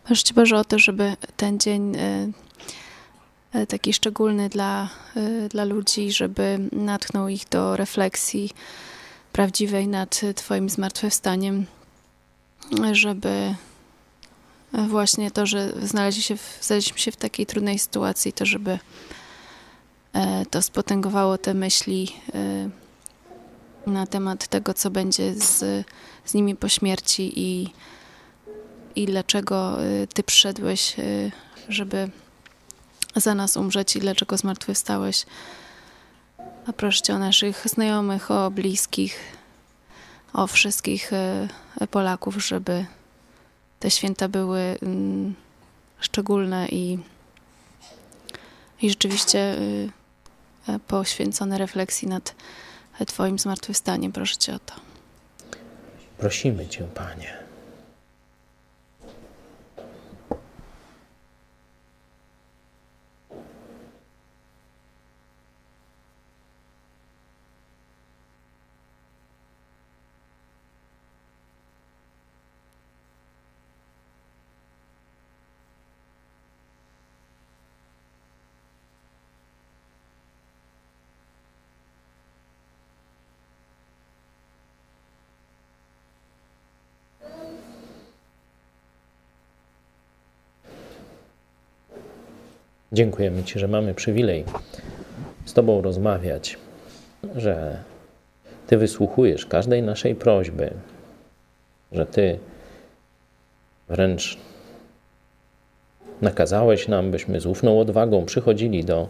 Proszę 0.04 0.24
Cię 0.24 0.34
Boże 0.34 0.58
o 0.58 0.64
to, 0.64 0.80
żeby 0.80 1.14
ten 1.38 1.60
dzień 1.60 1.96
y, 1.96 2.34
taki 3.68 3.94
szczególny 3.94 4.50
dla, 4.50 4.90
y, 5.18 5.50
dla 5.50 5.64
ludzi, 5.64 6.12
żeby 6.12 6.60
natchnął 6.72 7.28
ich 7.28 7.50
do 7.50 7.78
refleksji 7.78 8.52
prawdziwej 9.32 9.88
nad 9.88 10.22
Twoim 10.36 10.70
zmartwychwstaniem, 10.70 11.66
żeby 12.92 13.56
właśnie 14.88 15.32
to, 15.32 15.46
że 15.46 15.74
znaleźli 15.84 16.22
się 16.22 16.38
w, 16.38 16.58
znaleźliśmy 16.62 17.00
się 17.00 17.12
w 17.12 17.16
takiej 17.16 17.46
trudnej 17.46 17.80
sytuacji, 17.80 18.34
to 18.34 18.46
żeby 18.46 18.80
e, 20.14 20.46
to 20.46 20.62
spotęgowało 20.62 21.38
te 21.38 21.54
myśli 21.54 22.16
na 23.88 24.08
temat 24.08 24.48
tego, 24.48 24.74
co 24.74 24.90
będzie 24.90 25.34
z, 25.34 25.86
z 26.26 26.34
nimi 26.34 26.56
po 26.56 26.70
śmierci 26.70 27.32
i 27.36 27.70
i 28.96 29.06
dlaczego 29.06 29.78
Ty 30.14 30.24
przyszedłeś, 30.24 30.96
żeby 31.70 32.10
za 33.20 33.36
nas 33.36 33.58
umrzeć 33.58 33.96
i 33.96 34.00
dlaczego 34.00 34.38
zmartwychwstałeś. 34.38 35.26
A 36.68 36.74
o 37.14 37.20
naszych 37.20 37.64
znajomych, 37.68 38.32
o 38.32 38.52
bliskich, 38.52 39.20
o 40.34 40.48
wszystkich 40.48 41.14
y, 41.82 41.88
Polaków, 41.88 42.36
żeby 42.36 42.86
te 43.80 43.92
święta 43.92 44.28
były 44.28 44.60
mm, 44.82 45.36
szczególne 46.00 46.68
i, 46.68 47.00
i 48.82 48.90
rzeczywiście 48.90 49.40
e, 50.68 50.80
poświęcone 50.80 51.58
refleksji 51.58 52.08
nad 52.08 52.36
Twoim 53.06 53.40
zmartwychwstaniem. 53.40 54.12
Proszę 54.12 54.38
Cię 54.38 54.56
o 54.56 54.60
to. 54.60 54.74
Prosimy 56.18 56.68
Cię, 56.68 56.84
Panie. 56.84 57.49
Dziękujemy 93.00 93.44
Ci, 93.44 93.60
że 93.60 93.68
mamy 93.68 93.94
przywilej 93.94 94.46
z 95.46 95.54
Tobą 95.54 95.82
rozmawiać, 95.82 96.58
że 97.36 97.78
Ty 98.68 98.78
wysłuchujesz 98.78 99.46
każdej 99.46 99.84
naszej 99.84 100.16
prośby, 100.16 100.74
że 101.92 102.06
Ty 102.06 102.40
wręcz 103.90 104.38
nakazałeś 106.22 106.88
nam, 106.88 107.12
byśmy 107.12 107.40
z 107.40 107.46
ufną 107.46 107.80
odwagą 107.80 108.26
przychodzili 108.26 108.86
do 108.86 109.10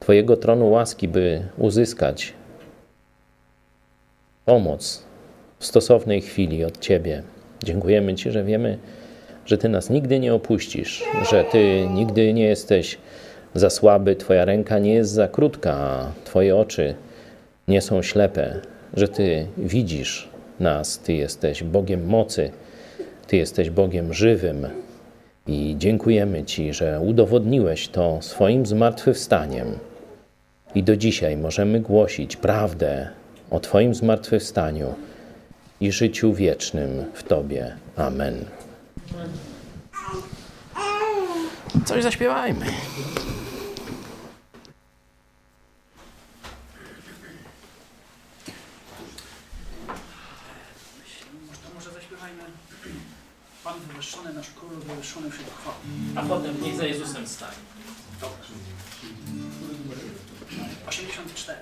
Twojego 0.00 0.36
tronu 0.36 0.70
łaski, 0.70 1.08
by 1.08 1.42
uzyskać 1.58 2.32
pomoc 4.44 5.02
w 5.58 5.66
stosownej 5.66 6.20
chwili 6.20 6.64
od 6.64 6.78
Ciebie. 6.78 7.22
Dziękujemy 7.62 8.14
Ci, 8.14 8.30
że 8.30 8.44
wiemy, 8.44 8.78
że 9.46 9.58
Ty 9.58 9.68
nas 9.68 9.90
nigdy 9.90 10.20
nie 10.20 10.34
opuścisz, 10.34 11.04
że 11.30 11.44
Ty 11.44 11.88
nigdy 11.94 12.32
nie 12.34 12.44
jesteś 12.44 12.98
za 13.54 13.70
słaby, 13.70 14.16
Twoja 14.16 14.44
ręka 14.44 14.78
nie 14.78 14.94
jest 14.94 15.10
za 15.10 15.28
krótka, 15.28 16.06
Twoje 16.24 16.56
oczy 16.56 16.94
nie 17.68 17.80
są 17.80 18.02
ślepe, 18.02 18.60
że 18.94 19.08
Ty 19.08 19.46
widzisz 19.58 20.28
nas, 20.60 20.98
Ty 20.98 21.12
jesteś 21.12 21.62
Bogiem 21.62 22.06
mocy, 22.06 22.50
Ty 23.26 23.36
jesteś 23.36 23.70
Bogiem 23.70 24.14
żywym. 24.14 24.66
I 25.46 25.74
dziękujemy 25.78 26.44
Ci, 26.44 26.72
że 26.72 27.00
udowodniłeś 27.00 27.88
to 27.88 28.18
swoim 28.20 28.66
zmartwychwstaniem. 28.66 29.66
I 30.74 30.82
do 30.82 30.96
dzisiaj 30.96 31.36
możemy 31.36 31.80
głosić 31.80 32.36
prawdę 32.36 33.08
o 33.50 33.60
Twoim 33.60 33.94
zmartwychwstaniu 33.94 34.94
i 35.80 35.92
życiu 35.92 36.32
wiecznym 36.32 37.04
w 37.14 37.22
Tobie. 37.22 37.72
Amen. 37.96 38.55
Coś 41.84 42.02
zaśpiewajmy. 42.02 42.66
To 51.62 51.74
może 51.74 51.90
zaśpiewajmy 51.90 52.42
Pan 53.64 53.74
wywyższony, 53.80 54.32
nasz 54.32 54.50
król 54.50 54.70
wywyższony 54.70 55.30
wśród 55.30 55.46
chwał. 55.48 55.74
A 56.16 56.22
potem 56.22 56.62
niech 56.62 56.76
za 56.76 56.86
Jezusem 56.86 57.26
stanie. 57.26 57.56
Dobrze. 58.20 58.52
84. 60.86 61.58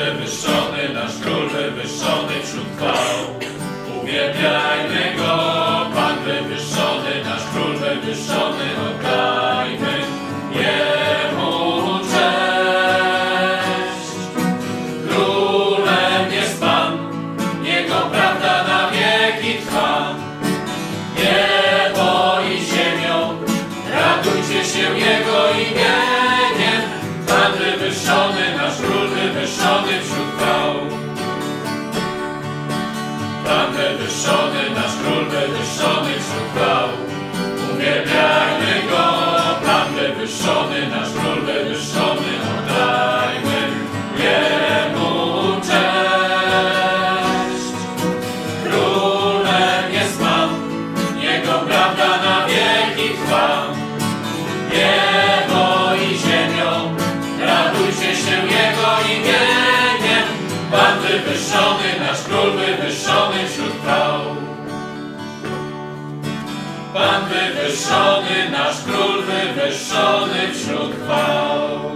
wywyższony, 0.00 0.94
nasz 0.94 1.18
król 1.22 1.48
wywyższony 1.48 2.34
wśród 2.42 2.66
chwał. 2.76 3.40
Uwielbiajmy 4.02 5.16
go, 5.16 5.36
Pan 5.94 6.24
wywyższony, 6.24 7.24
nasz 7.24 7.42
król 7.52 7.76
wywyższony, 7.76 8.64
oddajmy 8.88 9.98
Jemu 10.54 10.99
wywyższony, 67.70 68.50
nasz 68.50 68.76
król 68.84 69.22
wywyższony 69.22 70.54
wśród 70.54 70.92
chwał. 71.04 71.89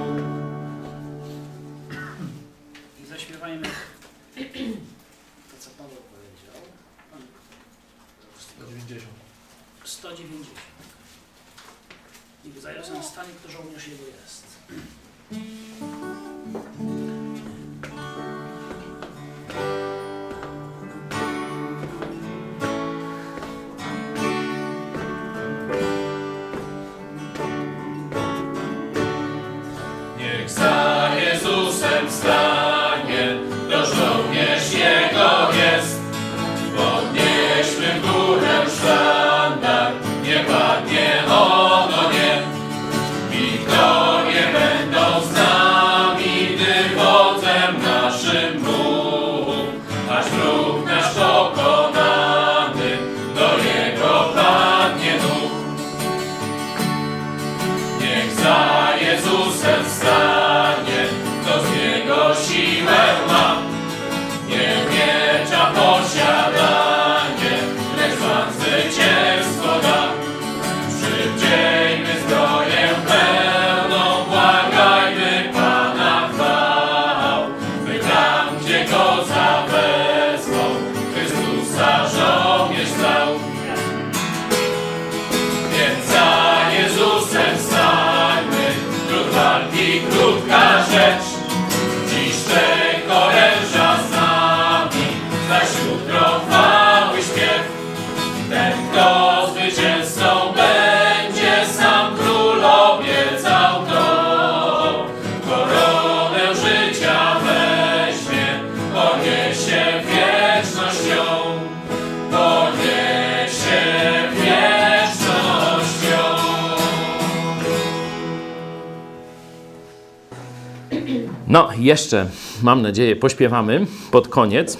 Jeszcze 121.84 122.26
mam 122.62 122.82
nadzieję, 122.82 123.16
pośpiewamy 123.16 123.86
pod 124.10 124.28
koniec. 124.28 124.78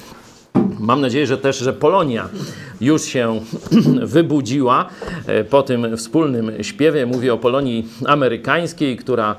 Mam 0.78 1.00
nadzieję, 1.00 1.26
że 1.26 1.38
też, 1.38 1.58
że 1.58 1.72
Polonia 1.72 2.28
już 2.80 3.02
się 3.02 3.40
wybudziła 4.16 4.88
e, 5.26 5.44
po 5.44 5.62
tym 5.62 5.96
wspólnym 5.96 6.52
śpiewie. 6.62 7.06
Mówię 7.06 7.34
o 7.34 7.38
Polonii 7.38 7.88
amerykańskiej, 8.06 8.96
która 8.96 9.36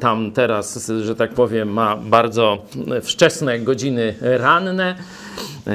tam 0.00 0.32
teraz, 0.32 0.90
że 1.02 1.16
tak 1.16 1.34
powiem, 1.34 1.72
ma 1.72 1.96
bardzo 1.96 2.58
wczesne 3.02 3.58
godziny 3.58 4.14
ranne. 4.20 4.94
E, 5.66 5.74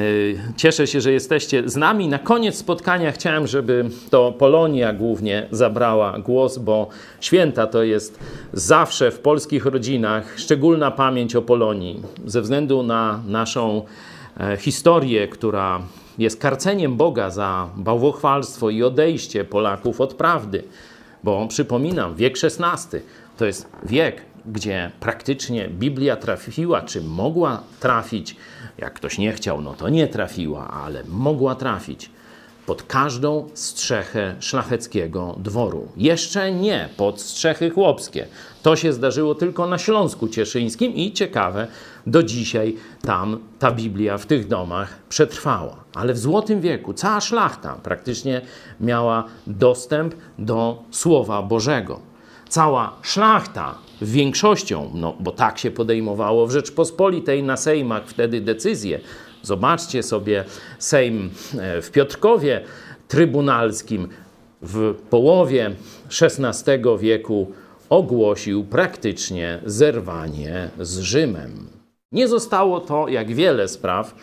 Cieszę 0.55 0.87
się, 0.87 1.01
że 1.01 1.11
jesteście 1.11 1.69
z 1.69 1.75
nami. 1.75 2.07
Na 2.07 2.19
koniec 2.19 2.55
spotkania 2.55 3.11
chciałem, 3.11 3.47
żeby 3.47 3.85
to 4.09 4.31
Polonia 4.31 4.93
głównie 4.93 5.47
zabrała 5.51 6.19
głos, 6.19 6.57
bo 6.57 6.87
święta 7.19 7.67
to 7.67 7.83
jest 7.83 8.19
zawsze 8.53 9.11
w 9.11 9.19
polskich 9.19 9.65
rodzinach 9.65 10.39
szczególna 10.39 10.91
pamięć 10.91 11.35
o 11.35 11.41
Polonii 11.41 12.01
ze 12.25 12.41
względu 12.41 12.83
na 12.83 13.21
naszą 13.27 13.85
e, 14.39 14.57
historię, 14.57 15.27
która 15.27 15.81
jest 16.17 16.41
karceniem 16.41 16.97
Boga 16.97 17.29
za 17.29 17.69
bałwochwalstwo 17.75 18.69
i 18.69 18.83
odejście 18.83 19.45
Polaków 19.45 20.01
od 20.01 20.13
prawdy. 20.13 20.63
Bo 21.23 21.47
przypominam, 21.47 22.15
wiek 22.15 22.35
XVI 22.43 22.99
to 23.37 23.45
jest 23.45 23.69
wiek, 23.83 24.21
gdzie 24.45 24.91
praktycznie 24.99 25.69
Biblia 25.69 26.15
trafiła, 26.15 26.81
czy 26.81 27.01
mogła 27.01 27.63
trafić, 27.79 28.35
jak 28.77 28.93
ktoś 28.93 29.17
nie 29.17 29.33
chciał, 29.33 29.61
no 29.61 29.73
to 29.73 29.89
nie 29.89 30.07
trafiła, 30.07 30.67
ale 30.67 31.03
mogła 31.03 31.55
trafić 31.55 32.09
pod 32.67 32.83
każdą 32.83 33.49
strzechę 33.53 34.35
szlacheckiego 34.39 35.35
dworu. 35.39 35.87
Jeszcze 35.97 36.51
nie 36.51 36.89
pod 36.97 37.21
strzechy 37.21 37.69
chłopskie. 37.69 38.27
To 38.63 38.75
się 38.75 38.93
zdarzyło 38.93 39.35
tylko 39.35 39.67
na 39.67 39.77
Śląsku 39.77 40.27
Cieszyńskim 40.27 40.93
i 40.93 41.11
ciekawe, 41.13 41.67
do 42.07 42.23
dzisiaj 42.23 42.75
tam 43.01 43.39
ta 43.59 43.71
Biblia 43.71 44.17
w 44.17 44.25
tych 44.25 44.47
domach 44.47 44.99
przetrwała. 45.09 45.83
Ale 45.95 46.13
w 46.13 46.17
Złotym 46.17 46.61
Wieku 46.61 46.93
cała 46.93 47.21
szlachta 47.21 47.73
praktycznie 47.83 48.41
miała 48.81 49.23
dostęp 49.47 50.15
do 50.39 50.83
Słowa 50.91 51.41
Bożego. 51.41 52.16
Cała 52.49 52.93
szlachta 53.01 53.75
większością, 54.01 54.91
no 54.93 55.15
bo 55.19 55.31
tak 55.31 55.57
się 55.57 55.71
podejmowało 55.71 56.47
w 56.47 56.51
Rzeczpospolitej 56.51 57.43
na 57.43 57.57
Sejmach 57.57 58.07
wtedy 58.07 58.41
decyzje. 58.41 58.99
Zobaczcie 59.41 60.03
sobie 60.03 60.43
Sejm 60.79 61.29
e, 61.59 61.81
w 61.81 61.91
Piotrkowie 61.91 62.61
Trybunalskim 63.07 64.07
w 64.61 64.95
połowie 65.09 65.71
XVI 66.21 66.81
wieku 66.99 67.51
ogłosił 67.89 68.63
praktycznie 68.63 69.59
zerwanie 69.65 70.69
z 70.79 70.99
Rzymem. 70.99 71.67
Nie 72.11 72.27
zostało 72.27 72.79
to, 72.79 73.07
jak 73.07 73.33
wiele 73.33 73.67
spraw, 73.67 74.15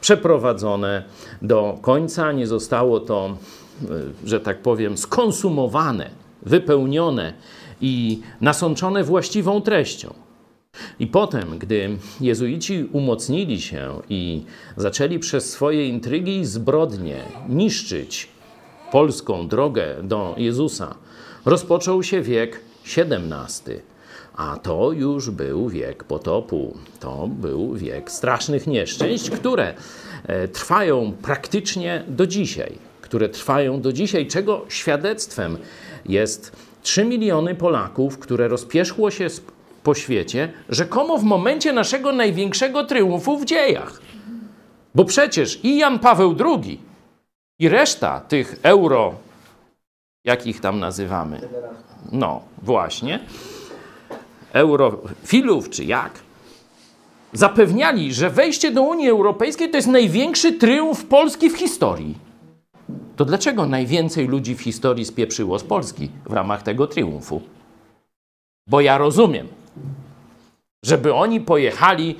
przeprowadzone 0.00 1.04
do 1.42 1.78
końca, 1.82 2.32
nie 2.32 2.46
zostało 2.46 3.00
to, 3.00 3.36
e, 3.84 3.86
że 4.24 4.40
tak 4.40 4.62
powiem, 4.62 4.98
skonsumowane, 4.98 6.10
wypełnione 6.42 7.32
i 7.80 8.20
nasączone 8.40 9.04
właściwą 9.04 9.60
treścią. 9.60 10.14
I 11.00 11.06
potem, 11.06 11.58
gdy 11.58 11.98
jezuici 12.20 12.88
umocnili 12.92 13.60
się 13.60 14.00
i 14.08 14.44
zaczęli 14.76 15.18
przez 15.18 15.50
swoje 15.50 15.88
intrygi 15.88 16.38
i 16.38 16.44
zbrodnie 16.44 17.16
niszczyć 17.48 18.28
polską 18.92 19.48
drogę 19.48 19.86
do 20.02 20.34
Jezusa, 20.38 20.94
rozpoczął 21.44 22.02
się 22.02 22.22
wiek 22.22 22.60
XVII. 22.96 23.80
A 24.34 24.56
to 24.56 24.92
już 24.92 25.30
był 25.30 25.68
wiek 25.68 26.04
potopu. 26.04 26.76
To 27.00 27.28
był 27.28 27.74
wiek 27.74 28.10
strasznych 28.10 28.66
nieszczęść, 28.66 29.30
które 29.30 29.74
e, 30.26 30.48
trwają 30.48 31.12
praktycznie 31.22 32.04
do 32.08 32.26
dzisiaj. 32.26 32.78
Które 33.00 33.28
trwają 33.28 33.80
do 33.80 33.92
dzisiaj, 33.92 34.26
czego 34.26 34.64
świadectwem 34.68 35.58
jest 36.06 36.52
3 36.82 37.04
miliony 37.04 37.54
Polaków, 37.54 38.18
które 38.18 38.48
rozpierzchło 38.48 39.10
się 39.10 39.26
po 39.82 39.94
świecie, 39.94 40.52
rzekomo 40.68 41.18
w 41.18 41.24
momencie 41.24 41.72
naszego 41.72 42.12
największego 42.12 42.84
triumfu 42.84 43.38
w 43.38 43.44
dziejach. 43.44 44.00
Bo 44.94 45.04
przecież 45.04 45.64
i 45.64 45.78
Jan 45.78 45.98
Paweł 45.98 46.36
II, 46.44 46.80
i 47.58 47.68
reszta 47.68 48.20
tych 48.20 48.60
euro, 48.62 49.14
jak 50.24 50.46
ich 50.46 50.60
tam 50.60 50.80
nazywamy, 50.80 51.48
no 52.12 52.42
właśnie, 52.62 53.20
eurofilów 54.52 55.70
czy 55.70 55.84
jak, 55.84 56.12
zapewniali, 57.32 58.14
że 58.14 58.30
wejście 58.30 58.70
do 58.70 58.82
Unii 58.82 59.08
Europejskiej 59.08 59.70
to 59.70 59.76
jest 59.76 59.88
największy 59.88 60.52
triumf 60.52 61.04
Polski 61.04 61.50
w 61.50 61.58
historii. 61.58 62.29
To 63.20 63.24
dlaczego 63.24 63.66
najwięcej 63.66 64.26
ludzi 64.26 64.54
w 64.54 64.60
historii 64.60 65.04
spieprzyło 65.04 65.58
z 65.58 65.64
Polski 65.64 66.10
w 66.26 66.32
ramach 66.32 66.62
tego 66.62 66.86
triumfu? 66.86 67.42
Bo 68.66 68.80
ja 68.80 68.98
rozumiem, 68.98 69.48
żeby 70.84 71.14
oni 71.14 71.40
pojechali 71.40 72.16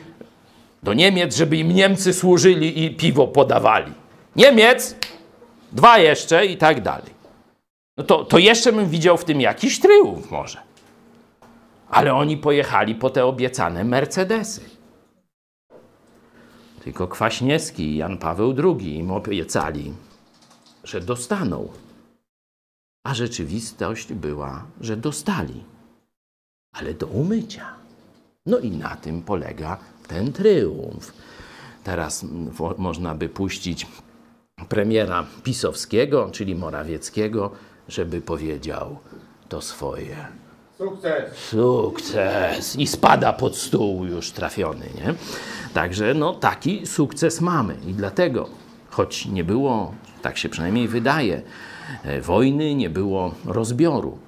Do 0.83 0.95
Niemiec, 0.95 1.37
żeby 1.37 1.57
im 1.57 1.73
Niemcy 1.73 2.13
służyli 2.15 2.85
i 2.85 2.97
piwo 2.97 3.27
podawali. 3.29 3.93
Niemiec, 4.37 4.97
dwa 5.73 5.99
jeszcze 5.99 6.47
i 6.47 6.57
tak 6.57 6.83
dalej. 6.83 7.11
No 7.97 8.05
to, 8.05 8.25
to 8.25 8.39
jeszcze 8.39 8.73
bym 8.73 8.89
widział 8.89 9.17
w 9.17 9.25
tym 9.25 9.41
jakiś 9.41 9.81
triumf 9.81 10.31
może. 10.31 10.59
Ale 11.91 12.15
oni 12.15 12.37
pojechali 12.37 12.95
po 12.95 13.11
te 13.11 13.25
obiecane 13.25 13.85
Mercedesy. 13.85 14.61
Tylko 16.85 17.09
Kwaśniewski 17.09 17.83
i 17.83 17.97
Jan 17.97 18.19
Paweł 18.19 18.55
II 18.65 18.97
im 18.97 19.11
obiecali, 19.11 19.93
że 20.85 21.01
dostaną. 21.01 21.69
A 23.05 23.15
rzeczywistość 23.15 24.13
była, 24.13 24.67
że 24.81 24.97
dostali. 24.97 25.65
Ale 26.73 26.95
do 26.95 27.07
umycia. 27.07 27.75
No 28.47 28.59
i 28.59 28.71
na 28.71 28.97
tym 28.97 29.23
polega 29.23 29.79
ten 30.09 30.33
triumf. 30.33 31.13
Teraz 31.85 32.27
można 32.79 33.15
by 33.15 33.29
puścić 33.29 33.87
premiera 34.69 35.27
pisowskiego, 35.43 36.31
czyli 36.33 36.55
Morawieckiego, 36.55 37.51
żeby 37.89 38.21
powiedział 38.21 38.99
to 39.49 39.63
swoje. 39.63 40.27
Sukces! 40.79 41.37
Sukces! 41.37 42.77
I 42.77 42.87
spada 42.87 43.33
pod 43.33 43.57
stół 43.57 44.07
już 44.07 44.31
trafiony, 44.31 44.87
nie? 44.95 45.15
Także 45.75 46.15
no 46.15 46.35
taki 46.35 46.87
sukces 46.87 47.41
mamy 47.41 47.77
i 47.87 47.95
dlatego, 47.95 48.49
choć 48.91 49.27
nie 49.27 49.45
było, 49.45 49.95
tak 50.23 50.39
się 50.39 50.49
przynajmniej 50.49 50.89
wydaje, 50.89 51.43
e, 52.05 52.21
wojny, 52.21 52.75
nie 52.75 52.91
było 52.91 53.35
rozbioru, 53.45 54.19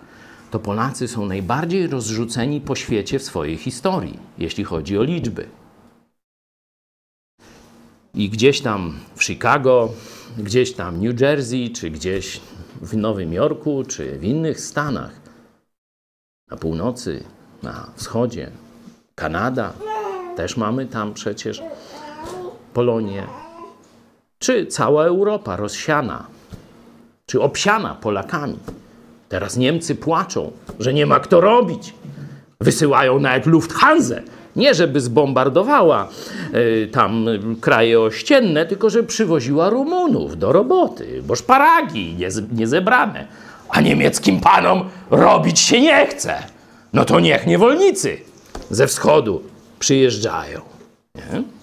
to 0.50 0.58
Polacy 0.58 1.08
są 1.08 1.26
najbardziej 1.26 1.86
rozrzuceni 1.86 2.60
po 2.60 2.74
świecie 2.74 3.18
w 3.18 3.22
swojej 3.22 3.56
historii, 3.56 4.18
jeśli 4.38 4.64
chodzi 4.64 4.98
o 4.98 5.02
liczby. 5.02 5.48
I 8.14 8.28
gdzieś 8.28 8.60
tam 8.60 8.98
w 9.14 9.24
Chicago, 9.24 9.92
gdzieś 10.38 10.72
tam 10.72 11.00
New 11.02 11.20
Jersey, 11.20 11.70
czy 11.70 11.90
gdzieś 11.90 12.40
w 12.82 12.96
Nowym 12.96 13.32
Jorku, 13.32 13.84
czy 13.88 14.18
w 14.18 14.24
innych 14.24 14.60
stanach, 14.60 15.20
na 16.50 16.56
północy, 16.56 17.24
na 17.62 17.90
wschodzie, 17.96 18.50
Kanada, 19.14 19.72
też 20.36 20.56
mamy 20.56 20.86
tam 20.86 21.14
przecież 21.14 21.62
Polonię, 22.74 23.26
czy 24.42 24.66
cała 24.66 25.04
Europa 25.04 25.56
rozsiana, 25.56 26.26
czy 27.26 27.40
obsiana 27.40 27.94
Polakami. 27.94 28.58
Teraz 29.28 29.56
Niemcy 29.56 29.94
płaczą, 29.94 30.50
że 30.78 30.94
nie 30.94 31.06
ma 31.06 31.20
kto 31.20 31.40
robić. 31.40 31.94
Wysyłają 32.60 33.20
nawet 33.20 33.46
Lufthansa. 33.46 34.14
Nie, 34.56 34.74
żeby 34.74 35.00
zbombardowała 35.00 36.08
y, 36.54 36.88
tam 36.92 37.28
y, 37.28 37.40
kraje 37.60 38.00
ościenne, 38.00 38.66
tylko 38.66 38.90
żeby 38.90 39.08
przywoziła 39.08 39.70
Rumunów 39.70 40.38
do 40.38 40.52
roboty, 40.52 41.22
bo 41.26 41.36
szparagi 41.36 42.14
nie, 42.14 42.28
nie 42.52 42.66
zebrane. 42.66 43.26
A 43.68 43.80
niemieckim 43.80 44.40
panom 44.40 44.88
robić 45.10 45.60
się 45.60 45.80
nie 45.80 46.06
chce. 46.06 46.42
No 46.92 47.04
to 47.04 47.20
niech 47.20 47.46
niewolnicy 47.46 48.18
ze 48.70 48.86
wschodu 48.86 49.42
przyjeżdżają. 49.78 50.60
Nie? 51.14 51.61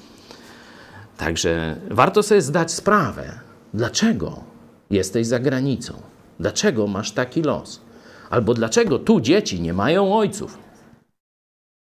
Także 1.20 1.76
warto 1.90 2.24
sobie 2.24 2.42
zdać 2.42 2.72
sprawę, 2.72 3.40
dlaczego 3.74 4.44
jesteś 4.90 5.28
za 5.28 5.40
granicą, 5.40 5.94
dlaczego 6.40 6.88
masz 6.88 7.12
taki 7.12 7.42
los, 7.42 7.82
albo 8.30 8.54
dlaczego 8.54 9.00
tu 9.00 9.22
dzieci 9.22 9.62
nie 9.62 9.74
mają 9.74 10.18
ojców, 10.18 10.58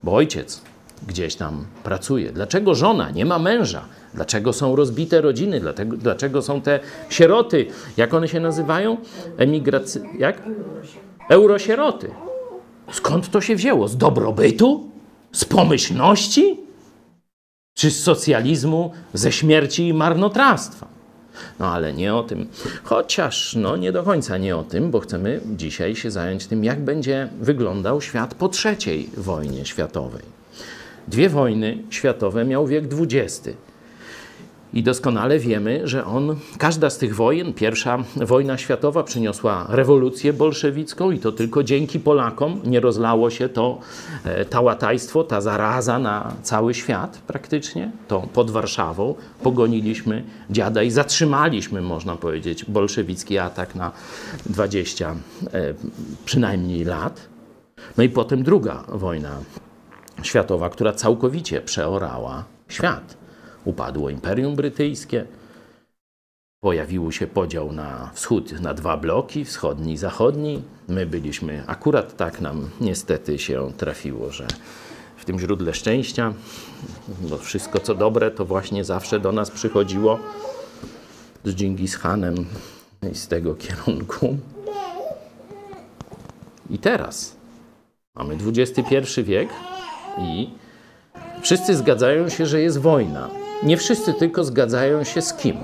bo 0.04 0.16
ojciec 0.16 0.62
gdzieś 1.08 1.36
tam 1.36 1.66
pracuje. 1.84 2.32
Dlaczego 2.32 2.76
żona 2.76 3.12
nie 3.12 3.26
ma 3.26 3.40
męża? 3.40 3.86
Dlaczego 4.14 4.54
są 4.54 4.76
rozbite 4.76 5.22
rodziny? 5.22 5.60
Dlatego, 5.60 5.98
dlaczego 5.98 6.42
są 6.42 6.62
te 6.62 6.80
sieroty? 7.10 7.66
Jak 7.98 8.14
one 8.14 8.28
się 8.28 8.40
nazywają? 8.40 8.98
Emigracy... 9.38 10.04
Jak? 10.20 10.42
Eurosieroty. 11.30 12.12
Skąd 12.92 13.32
to 13.32 13.42
się 13.42 13.56
wzięło? 13.56 13.88
Z 13.88 13.98
dobrobytu? 13.98 14.90
Z 15.32 15.46
pomyślności? 15.46 16.67
Czy 17.78 17.92
z 17.92 18.04
socjalizmu, 18.04 18.92
ze 19.14 19.32
śmierci 19.32 19.88
i 19.88 19.94
marnotrawstwa? 19.94 20.88
No 21.60 21.74
ale 21.74 21.94
nie 21.94 22.16
o 22.16 22.24
tym. 22.24 22.48
Chociaż 22.84 23.56
no 23.56 23.78
nie 23.78 23.92
do 23.92 24.04
końca 24.04 24.38
nie 24.38 24.58
o 24.58 24.64
tym, 24.64 24.92
bo 24.92 25.00
chcemy 25.00 25.42
dzisiaj 25.46 25.96
się 25.96 26.12
zająć 26.12 26.48
tym, 26.48 26.64
jak 26.64 26.80
będzie 26.80 27.30
wyglądał 27.40 28.02
świat 28.02 28.34
po 28.36 28.50
trzeciej 28.50 29.10
wojnie 29.18 29.66
światowej. 29.66 30.22
Dwie 31.08 31.30
wojny 31.30 31.78
światowe 31.90 32.46
miał 32.46 32.68
wiek 32.68 32.86
XX. 33.00 33.50
I 34.74 34.84
doskonale 34.84 35.40
wiemy, 35.40 35.82
że 35.88 36.06
on, 36.06 36.36
każda 36.58 36.90
z 36.90 36.98
tych 36.98 37.16
wojen, 37.16 37.54
pierwsza 37.54 38.04
wojna 38.16 38.58
światowa 38.58 39.04
przyniosła 39.04 39.66
rewolucję 39.70 40.34
bolszewicką 40.34 41.12
i 41.12 41.20
to 41.20 41.32
tylko 41.32 41.64
dzięki 41.64 42.00
Polakom 42.00 42.62
nie 42.66 42.80
rozlało 42.80 43.30
się 43.30 43.50
to 43.50 43.80
e, 44.24 44.46
ta 44.46 44.62
łatajstwo, 44.62 45.24
ta 45.24 45.42
zaraza 45.42 46.00
na 46.00 46.34
cały 46.44 46.74
świat 46.74 47.22
praktycznie. 47.28 47.92
To 48.08 48.22
pod 48.34 48.52
Warszawą 48.52 49.16
pogoniliśmy 49.44 50.24
dziada 50.50 50.84
i 50.84 50.92
zatrzymaliśmy, 50.92 51.82
można 51.82 52.16
powiedzieć, 52.16 52.66
bolszewicki 52.66 53.38
atak 53.38 53.76
na 53.76 53.92
20 54.46 55.16
e, 55.54 55.74
przynajmniej 56.26 56.86
lat. 56.86 57.28
No 57.98 58.04
i 58.04 58.10
potem 58.10 58.44
druga 58.44 58.84
wojna 58.88 59.40
światowa, 60.24 60.70
która 60.70 60.94
całkowicie 60.94 61.62
przeorała 61.62 62.44
świat. 62.70 63.17
Upadło 63.68 64.10
Imperium 64.10 64.56
Brytyjskie, 64.56 65.26
pojawił 66.60 67.12
się 67.12 67.28
podział 67.28 67.72
na 67.72 68.12
wschód 68.14 68.62
na 68.62 68.74
dwa 68.74 68.98
bloki, 68.98 69.46
wschodni 69.46 69.94
i 69.94 69.98
zachodni. 69.98 70.62
My 70.88 71.06
byliśmy, 71.06 71.64
akurat 71.68 72.18
tak 72.18 72.42
nam 72.42 72.70
niestety 72.82 73.40
się 73.40 73.72
trafiło, 73.78 74.32
że 74.32 74.48
w 75.18 75.26
tym 75.26 75.40
źródle 75.40 75.74
szczęścia, 75.74 76.34
bo 77.20 77.38
wszystko 77.38 77.80
co 77.80 77.96
dobre 77.96 78.32
to 78.32 78.46
właśnie 78.46 78.84
zawsze 78.84 79.20
do 79.20 79.32
nas 79.32 79.52
przychodziło 79.52 80.20
z 81.44 81.56
Dżingis 81.56 81.96
Hanem 81.96 82.36
i 83.12 83.16
z 83.16 83.28
tego 83.28 83.56
kierunku. 83.56 84.38
I 86.70 86.80
teraz 86.80 87.36
mamy 88.16 88.38
XXI 88.48 89.24
wiek 89.24 89.50
i 90.20 90.50
wszyscy 91.42 91.76
zgadzają 91.76 92.30
się, 92.30 92.46
że 92.46 92.62
jest 92.62 92.78
wojna. 92.78 93.47
Nie 93.64 93.78
wszyscy 93.78 94.14
tylko 94.14 94.44
zgadzają 94.44 95.04
się 95.04 95.22
z 95.22 95.34
kim. 95.34 95.58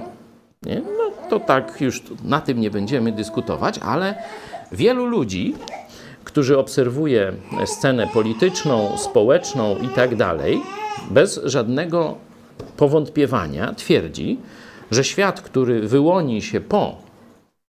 Nie? 0.65 0.81
No 0.97 1.11
to 1.29 1.39
tak 1.39 1.81
już 1.81 2.03
na 2.23 2.41
tym 2.41 2.59
nie 2.59 2.71
będziemy 2.71 3.11
dyskutować, 3.11 3.79
ale 3.79 4.15
wielu 4.71 5.05
ludzi, 5.05 5.55
którzy 6.23 6.57
obserwuje 6.57 7.33
scenę 7.65 8.07
polityczną, 8.07 8.97
społeczną 8.97 9.75
i 9.77 9.87
tak 9.87 10.15
dalej, 10.15 10.61
bez 11.11 11.39
żadnego 11.43 12.15
powątpiewania 12.77 13.73
twierdzi, 13.73 14.39
że 14.91 15.03
świat, 15.03 15.41
który 15.41 15.87
wyłoni 15.87 16.41
się 16.41 16.61
po 16.61 16.95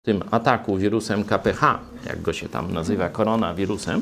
tym 0.02 0.24
ataku 0.32 0.78
wirusem 0.78 1.24
KPH, 1.24 1.80
jak 2.06 2.22
go 2.22 2.34
się 2.34 2.50
tam 2.50 2.74
nazywa, 2.74 3.10
koronawirusem, 3.10 4.02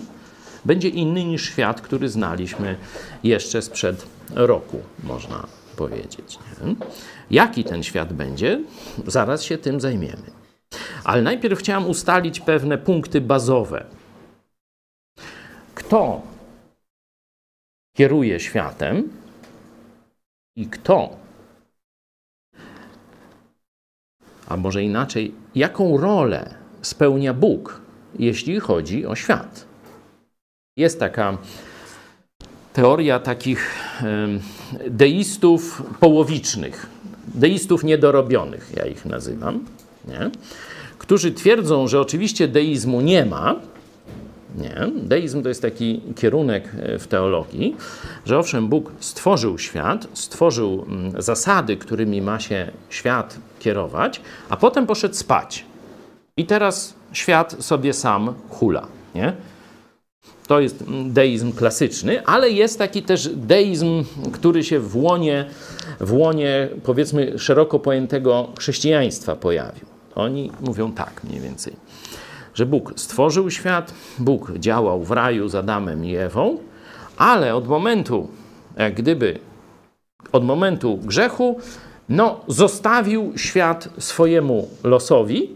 będzie 0.65 0.89
inny 0.89 1.23
niż 1.23 1.45
świat, 1.45 1.81
który 1.81 2.09
znaliśmy 2.09 2.75
jeszcze 3.23 3.61
sprzed 3.61 4.05
roku, 4.35 4.81
można 5.03 5.47
powiedzieć. 5.77 6.39
Nie? 6.39 6.75
Jaki 7.31 7.63
ten 7.63 7.83
świat 7.83 8.13
będzie? 8.13 8.63
Zaraz 9.07 9.43
się 9.43 9.57
tym 9.57 9.79
zajmiemy. 9.79 10.31
Ale 11.03 11.21
najpierw 11.21 11.59
chciałem 11.59 11.89
ustalić 11.89 12.39
pewne 12.39 12.77
punkty 12.77 13.21
bazowe. 13.21 13.85
Kto 15.75 16.21
kieruje 17.97 18.39
światem 18.39 19.09
i 20.55 20.67
kto, 20.67 21.17
a 24.47 24.57
może 24.57 24.83
inaczej, 24.83 25.33
jaką 25.55 25.97
rolę 25.97 26.55
spełnia 26.81 27.33
Bóg, 27.33 27.81
jeśli 28.19 28.59
chodzi 28.59 29.05
o 29.05 29.15
świat? 29.15 29.67
Jest 30.77 30.99
taka 30.99 31.37
teoria 32.77 33.19
takich 33.19 33.91
deistów 34.89 35.83
połowicznych, 35.99 36.89
deistów 37.27 37.83
niedorobionych, 37.83 38.71
ja 38.75 38.85
ich 38.85 39.05
nazywam, 39.05 39.65
nie? 40.07 40.31
którzy 40.97 41.31
twierdzą, 41.31 41.87
że 41.87 42.01
oczywiście 42.01 42.47
deizmu 42.47 43.01
nie 43.01 43.25
ma. 43.25 43.55
Nie. 44.57 44.91
Deizm 45.03 45.43
to 45.43 45.49
jest 45.49 45.61
taki 45.61 46.01
kierunek 46.15 46.69
e, 46.79 46.99
w 46.99 47.07
teologii, 47.07 47.75
że 48.25 48.39
owszem, 48.39 48.67
Bóg 48.67 48.91
stworzył 48.99 49.57
świat, 49.57 50.07
stworzył 50.13 50.85
zasady, 51.17 51.77
którymi 51.77 52.21
ma 52.21 52.39
się 52.39 52.71
świat 52.89 53.37
kierować, 53.59 54.21
a 54.49 54.57
potem 54.57 54.87
poszedł 54.87 55.15
spać. 55.15 55.65
I 56.37 56.45
teraz 56.45 56.93
świat 57.11 57.55
sobie 57.59 57.93
sam 57.93 58.33
hula. 58.49 58.87
Nie? 59.15 59.33
To 60.47 60.59
jest 60.59 60.83
deizm 61.05 61.51
klasyczny, 61.51 62.25
ale 62.25 62.49
jest 62.49 62.79
taki 62.79 63.03
też 63.03 63.29
deizm, 63.35 64.03
który 64.31 64.63
się 64.63 64.79
w 64.79 64.97
łonie, 64.97 65.45
w 65.99 66.13
łonie 66.13 66.69
powiedzmy 66.83 67.39
szeroko 67.39 67.79
pojętego 67.79 68.47
chrześcijaństwa 68.59 69.35
pojawił. 69.35 69.85
Oni 70.15 70.51
mówią 70.61 70.91
tak 70.91 71.23
mniej 71.23 71.41
więcej, 71.41 71.73
że 72.53 72.65
Bóg 72.65 72.93
stworzył 72.95 73.51
świat, 73.51 73.93
Bóg 74.19 74.51
działał 74.57 75.03
w 75.03 75.11
raju 75.11 75.49
z 75.49 75.55
Adamem 75.55 76.05
i 76.05 76.15
Ewą, 76.15 76.57
ale 77.17 77.55
od 77.55 77.67
momentu, 77.67 78.27
jak 78.77 78.93
gdyby, 78.93 79.39
od 80.31 80.45
momentu 80.45 80.97
grzechu, 80.97 81.59
no, 82.09 82.39
zostawił 82.47 83.33
świat 83.35 83.89
swojemu 83.97 84.67
losowi 84.83 85.55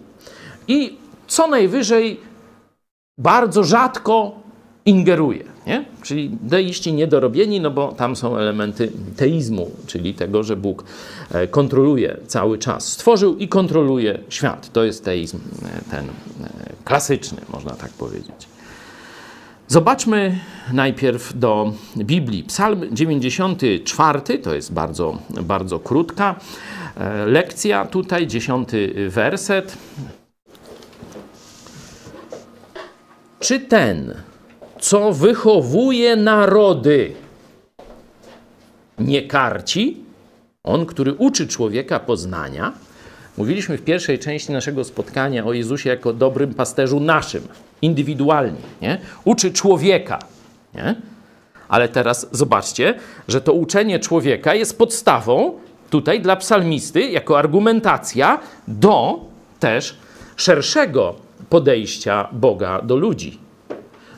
i 0.67 0.97
co 1.27 1.47
najwyżej 1.47 2.19
bardzo 3.17 3.63
rzadko 3.63 4.40
ingeruje. 4.85 5.43
Nie? 5.67 5.85
Czyli 6.03 6.37
deiści 6.41 6.93
niedorobieni, 6.93 7.59
no 7.59 7.71
bo 7.71 7.91
tam 7.91 8.15
są 8.15 8.37
elementy 8.37 8.91
teizmu, 9.17 9.71
czyli 9.87 10.13
tego, 10.13 10.43
że 10.43 10.55
Bóg 10.55 10.83
e, 11.31 11.47
kontroluje 11.47 12.17
cały 12.27 12.57
czas. 12.57 12.87
Stworzył 12.87 13.37
i 13.37 13.47
kontroluje 13.47 14.19
świat. 14.29 14.71
To 14.73 14.83
jest 14.83 15.05
teizm 15.05 15.37
e, 15.37 15.91
ten 15.91 16.05
e, 16.05 16.11
klasyczny, 16.85 17.37
można 17.53 17.71
tak 17.71 17.91
powiedzieć. 17.91 18.47
Zobaczmy 19.67 20.39
najpierw 20.73 21.39
do 21.39 21.73
Biblii. 21.97 22.43
Psalm 22.43 22.81
94 22.91 24.39
to 24.39 24.55
jest 24.55 24.73
bardzo, 24.73 25.17
bardzo 25.29 25.79
krótka 25.79 26.35
lekcja 27.25 27.85
tutaj, 27.85 28.27
dziesiąty 28.27 29.09
werset. 29.09 29.77
Czy 33.39 33.59
ten, 33.59 34.13
co 34.81 35.13
wychowuje 35.13 36.15
narody, 36.15 37.13
nie 38.99 39.21
karci? 39.27 39.97
On, 40.63 40.85
który 40.85 41.13
uczy 41.13 41.47
człowieka 41.47 41.99
poznania. 41.99 42.73
Mówiliśmy 43.37 43.77
w 43.77 43.83
pierwszej 43.83 44.19
części 44.19 44.51
naszego 44.51 44.83
spotkania 44.83 45.45
o 45.45 45.53
Jezusie 45.53 45.89
jako 45.89 46.13
dobrym 46.13 46.53
pasterzu 46.53 46.99
naszym, 46.99 47.47
indywidualnie. 47.81 48.61
Nie? 48.81 48.97
Uczy 49.23 49.53
człowieka. 49.53 50.19
Nie? 50.73 50.95
Ale 51.67 51.89
teraz 51.89 52.27
zobaczcie, 52.31 52.93
że 53.27 53.41
to 53.41 53.53
uczenie 53.53 53.99
człowieka 53.99 54.55
jest 54.55 54.77
podstawą 54.77 55.53
tutaj 55.89 56.21
dla 56.21 56.35
psalmisty 56.35 57.01
jako 57.01 57.39
argumentacja 57.39 58.39
do 58.67 59.19
też 59.59 59.97
szerszego 60.35 61.15
podejścia 61.49 62.27
Boga 62.31 62.81
do 62.81 62.95
ludzi. 62.95 63.40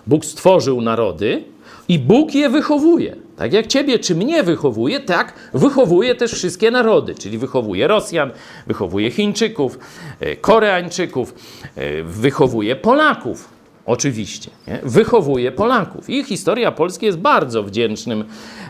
Bóg 0.07 0.25
stworzył 0.25 0.81
narody 0.81 1.43
i 1.87 1.99
Bóg 1.99 2.35
je 2.35 2.49
wychowuje. 2.49 3.15
Tak 3.37 3.53
jak 3.53 3.67
ciebie 3.67 3.99
czy 3.99 4.15
mnie 4.15 4.43
wychowuje, 4.43 4.99
tak 4.99 5.33
wychowuje 5.53 6.15
też 6.15 6.33
wszystkie 6.33 6.71
narody, 6.71 7.15
czyli 7.15 7.37
wychowuje 7.37 7.87
Rosjan, 7.87 8.31
wychowuje 8.67 9.11
Chińczyków, 9.11 9.79
e, 10.19 10.35
Koreańczyków, 10.35 11.35
e, 11.75 12.03
wychowuje 12.03 12.75
Polaków. 12.75 13.49
Oczywiście, 13.85 14.51
nie? 14.67 14.79
wychowuje 14.83 15.51
Polaków. 15.51 16.09
I 16.09 16.23
historia 16.23 16.71
Polski 16.71 17.05
jest 17.05 17.17
bardzo 17.17 17.63
wdzięcznym 17.63 18.25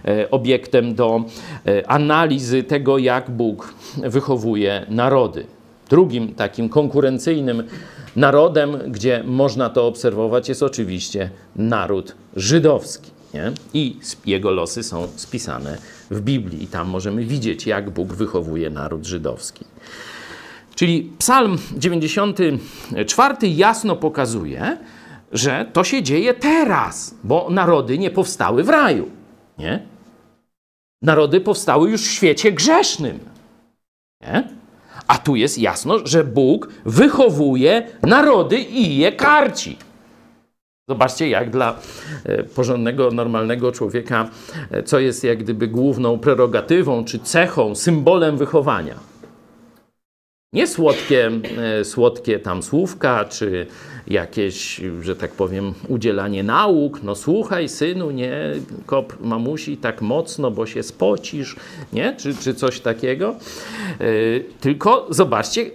e, 0.05 0.31
obiektem 0.31 0.95
do 0.95 1.23
analizy 1.87 2.63
tego, 2.63 2.97
jak 2.97 3.31
Bóg 3.31 3.73
wychowuje 3.97 4.85
narody. 4.89 5.45
Drugim 5.93 6.35
takim 6.35 6.69
konkurencyjnym 6.69 7.63
Narodem, 8.15 8.77
gdzie 8.87 9.23
można 9.25 9.69
to 9.69 9.87
obserwować, 9.87 10.49
jest 10.49 10.63
oczywiście 10.63 11.29
naród 11.55 12.15
żydowski. 12.35 13.11
Nie? 13.33 13.51
I 13.73 13.97
jego 14.25 14.51
losy 14.51 14.83
są 14.83 15.07
spisane 15.15 15.77
w 16.11 16.21
Biblii, 16.21 16.63
i 16.63 16.67
tam 16.67 16.89
możemy 16.89 17.25
widzieć, 17.25 17.67
jak 17.67 17.89
Bóg 17.89 18.13
wychowuje 18.13 18.69
naród 18.69 19.05
żydowski. 19.05 19.65
Czyli 20.75 21.11
Psalm 21.17 21.57
94 21.77 23.47
jasno 23.47 23.95
pokazuje, 23.95 24.77
że 25.31 25.65
to 25.73 25.83
się 25.83 26.03
dzieje 26.03 26.33
teraz, 26.33 27.15
bo 27.23 27.47
narody 27.49 27.97
nie 27.97 28.11
powstały 28.11 28.63
w 28.63 28.69
raju. 28.69 29.09
Nie? 29.57 29.85
Narody 31.01 31.41
powstały 31.41 31.89
już 31.89 32.01
w 32.01 32.11
świecie 32.11 32.51
grzesznym. 32.51 33.19
Nie? 34.21 34.62
A 35.07 35.17
tu 35.17 35.35
jest 35.35 35.57
jasno, 35.57 36.07
że 36.07 36.23
Bóg 36.23 36.69
wychowuje 36.85 37.87
narody 38.03 38.59
i 38.59 38.97
je 38.97 39.11
karci. 39.11 39.77
Zobaczcie, 40.89 41.29
jak 41.29 41.49
dla 41.49 41.79
e, 42.25 42.43
porządnego, 42.43 43.11
normalnego 43.11 43.71
człowieka, 43.71 44.29
e, 44.71 44.83
co 44.83 44.99
jest 44.99 45.23
jak 45.23 45.37
gdyby 45.37 45.67
główną 45.67 46.19
prerogatywą 46.19 47.05
czy 47.05 47.19
cechą, 47.19 47.75
symbolem 47.75 48.37
wychowania. 48.37 48.95
Nie 50.53 50.67
słodkie, 50.67 51.31
e, 51.79 51.85
słodkie 51.85 52.39
tam 52.39 52.63
słówka, 52.63 53.25
czy 53.25 53.67
jakieś, 54.07 54.81
że 55.01 55.15
tak 55.15 55.31
powiem, 55.31 55.73
udzielanie 55.87 56.43
nauk. 56.43 57.03
No 57.03 57.15
słuchaj, 57.15 57.69
synu, 57.69 58.11
nie 58.11 58.53
kop 58.85 59.17
mamusi 59.21 59.77
tak 59.77 60.01
mocno, 60.01 60.51
bo 60.51 60.65
się 60.65 60.83
spocisz, 60.83 61.55
nie? 61.93 62.15
Czy, 62.17 62.35
czy 62.35 62.53
coś 62.53 62.79
takiego. 62.79 63.35
Yy, 63.99 64.45
tylko 64.59 65.07
zobaczcie, 65.09 65.71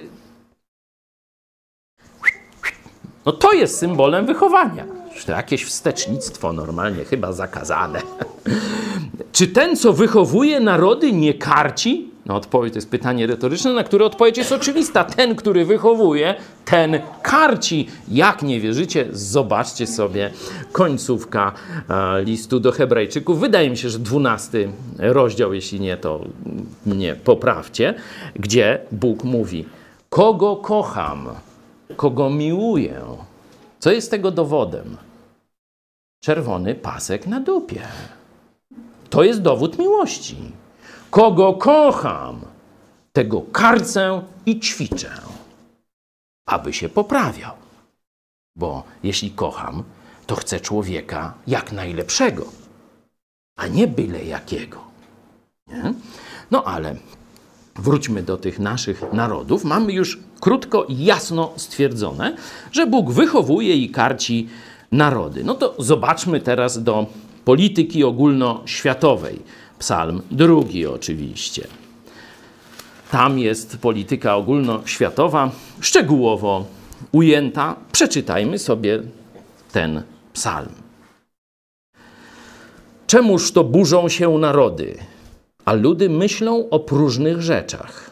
no 3.27 3.33
to 3.33 3.53
jest 3.53 3.79
symbolem 3.79 4.27
wychowania. 4.27 4.99
To 5.27 5.33
jakieś 5.33 5.65
wstecznictwo 5.65 6.53
normalnie, 6.53 7.05
chyba 7.05 7.33
zakazane. 7.33 8.03
Czy 9.33 9.47
ten, 9.47 9.77
co 9.77 9.93
wychowuje 9.93 10.61
narody, 10.61 11.13
nie 11.13 11.35
karci? 11.35 12.11
No 12.29 12.37
odpowiedź 12.37 12.73
to 12.73 12.79
jest 12.79 12.91
pytanie 12.91 13.27
retoryczne, 13.27 13.73
na 13.73 13.85
które 13.85 14.05
odpowiedź 14.05 14.39
jest 14.39 14.53
oczywista. 14.53 15.05
Ten, 15.05 15.37
który 15.37 15.65
wychowuje, 15.65 16.35
ten 16.65 17.01
karci. 17.23 17.89
Jak 18.09 18.43
nie 18.43 18.61
wierzycie, 18.61 19.09
zobaczcie 19.13 19.87
sobie 19.87 20.31
końcówka 20.73 21.53
e, 21.89 22.23
listu 22.25 22.61
do 22.61 22.73
Hebrajczyków. 22.73 23.41
Wydaje 23.41 23.71
mi 23.71 23.77
się, 23.77 23.89
że 23.89 23.99
dwunasty 23.99 24.73
rozdział, 24.99 25.55
jeśli 25.55 25.81
nie, 25.81 25.97
to 25.97 26.21
mnie 26.87 27.15
poprawcie, 27.15 27.95
gdzie 28.37 28.79
Bóg 28.93 29.25
mówi: 29.25 29.65
Kogo 30.09 30.57
kocham, 30.57 31.29
kogo 31.97 32.31
miłuję. 32.31 33.01
Co 33.79 33.93
jest 33.93 34.11
tego 34.11 34.31
dowodem? 34.31 34.97
Czerwony 36.21 36.75
pasek 36.75 37.27
na 37.27 37.41
dupie. 37.41 37.83
To 39.11 39.23
jest 39.23 39.43
dowód 39.43 39.79
miłości. 39.79 40.37
Kogo 41.11 41.53
kocham, 41.53 42.41
tego 43.13 43.41
karcę 43.41 44.23
i 44.47 44.61
ćwiczę, 44.61 45.11
aby 46.47 46.73
się 46.73 46.89
poprawiał. 46.89 47.53
Bo 48.57 48.83
jeśli 49.03 49.31
kocham, 49.31 49.83
to 50.27 50.37
chcę 50.37 50.61
człowieka 50.61 51.35
jak 51.47 51.73
najlepszego, 51.73 52.45
a 53.57 53.67
nie 53.67 53.87
byle 53.87 54.25
jakiego. 54.25 54.79
Nie? 55.67 55.95
No 56.51 56.65
ale 56.65 56.97
wróćmy 57.77 58.23
do 58.23 58.37
tych 58.37 58.59
naszych 58.59 59.13
narodów. 59.13 59.65
Mamy 59.65 59.93
już 59.93 60.19
krótko 60.41 60.85
i 60.85 61.05
jasno 61.05 61.53
stwierdzone, 61.57 62.37
że 62.73 62.87
Bóg 62.87 63.11
wychowuje 63.11 63.77
i 63.77 63.91
karci 63.91 64.49
narody. 64.93 65.45
No 65.45 65.55
to 65.55 65.75
zobaczmy 65.79 66.41
teraz 66.41 66.83
do 66.83 67.07
polityki 67.45 68.05
ogólnoświatowej. 68.05 69.43
Psalm 69.79 70.23
drugi 70.31 70.87
oczywiście. 70.87 71.67
Tam 73.11 73.39
jest 73.39 73.79
polityka 73.79 74.37
ogólnoświatowa 74.37 75.51
szczegółowo 75.81 76.65
ujęta. 77.13 77.77
Przeczytajmy 77.93 78.59
sobie 78.59 79.03
ten 79.73 80.03
psalm. 80.33 80.73
Czemuż 83.07 83.53
to 83.53 83.65
burzą 83.65 84.09
się 84.09 84.39
narody, 84.39 84.99
a 85.65 85.73
ludy 85.73 86.11
myślą 86.11 86.69
o 86.71 86.81
próżnych 86.81 87.43
rzeczach? 87.43 88.11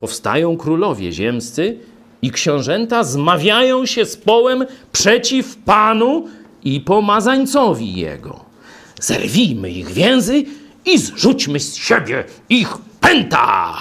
Powstają 0.00 0.56
królowie 0.56 1.12
ziemscy 1.12 1.78
i 2.22 2.30
książęta 2.30 3.04
zmawiają 3.04 3.86
się 3.86 4.04
z 4.04 4.16
połem 4.16 4.66
przeciw 4.92 5.56
Panu 5.56 6.26
i 6.64 6.80
pomazańcowi 6.80 7.94
Jego. 7.94 8.47
Zerwijmy 9.00 9.70
ich 9.70 9.88
więzy 9.90 10.44
i 10.84 10.98
zrzućmy 10.98 11.60
z 11.60 11.76
siebie 11.76 12.24
ich 12.48 12.68
pęta. 13.00 13.78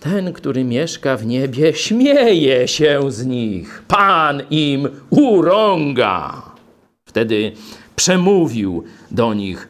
Ten, 0.00 0.32
który 0.32 0.64
mieszka 0.64 1.16
w 1.16 1.26
niebie, 1.26 1.74
śmieje 1.74 2.68
się 2.68 3.00
z 3.08 3.26
nich. 3.26 3.82
Pan 3.88 4.42
im 4.50 4.88
urąga. 5.10 6.42
Wtedy 7.04 7.52
przemówił 7.96 8.84
do 9.10 9.34
nich 9.34 9.68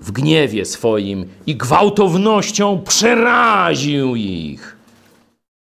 w 0.00 0.12
gniewie 0.12 0.64
swoim 0.64 1.24
i 1.46 1.56
gwałtownością 1.56 2.82
przeraził 2.86 4.16
ich. 4.16 4.76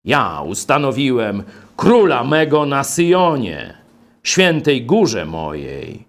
Ja 0.05 0.43
ustanowiłem 0.47 1.43
króla 1.77 2.25
mego 2.25 2.67
na 2.67 2.85
Syjonie 2.85 3.75
świętej 4.23 4.87
górze 4.87 5.27
mojej, 5.27 6.05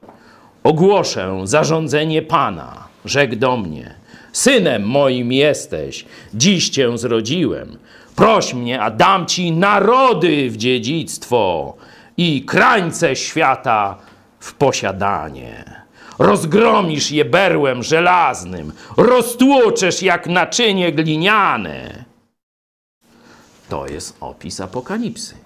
ogłoszę 0.64 1.42
zarządzenie 1.44 2.22
Pana. 2.22 2.88
Rzekł 3.06 3.36
do 3.36 3.58
mnie: 3.58 3.96
Synem 4.32 4.84
moim 4.84 5.32
jesteś, 5.32 6.06
dziś 6.34 6.70
cię 6.70 6.98
zrodziłem. 6.98 7.78
Proś 8.16 8.54
mnie, 8.54 8.82
a 8.82 8.92
dam 8.92 9.26
ci 9.26 9.52
narody 9.52 10.50
w 10.50 10.58
dziedzictwo 10.58 11.76
i 12.18 12.46
krańce 12.46 13.16
świata 13.16 13.98
w 14.40 14.54
posiadanie. 14.54 15.82
Rozgromisz 16.20 17.12
je 17.12 17.26
berłem 17.26 17.84
żelaznym, 17.84 18.72
roztłoczesz 18.98 20.04
jak 20.04 20.28
naczynie 20.28 20.92
gliniane. 20.92 22.06
To 23.70 23.88
jest 23.88 24.18
opis 24.20 24.62
apokalipsy. 24.62 25.41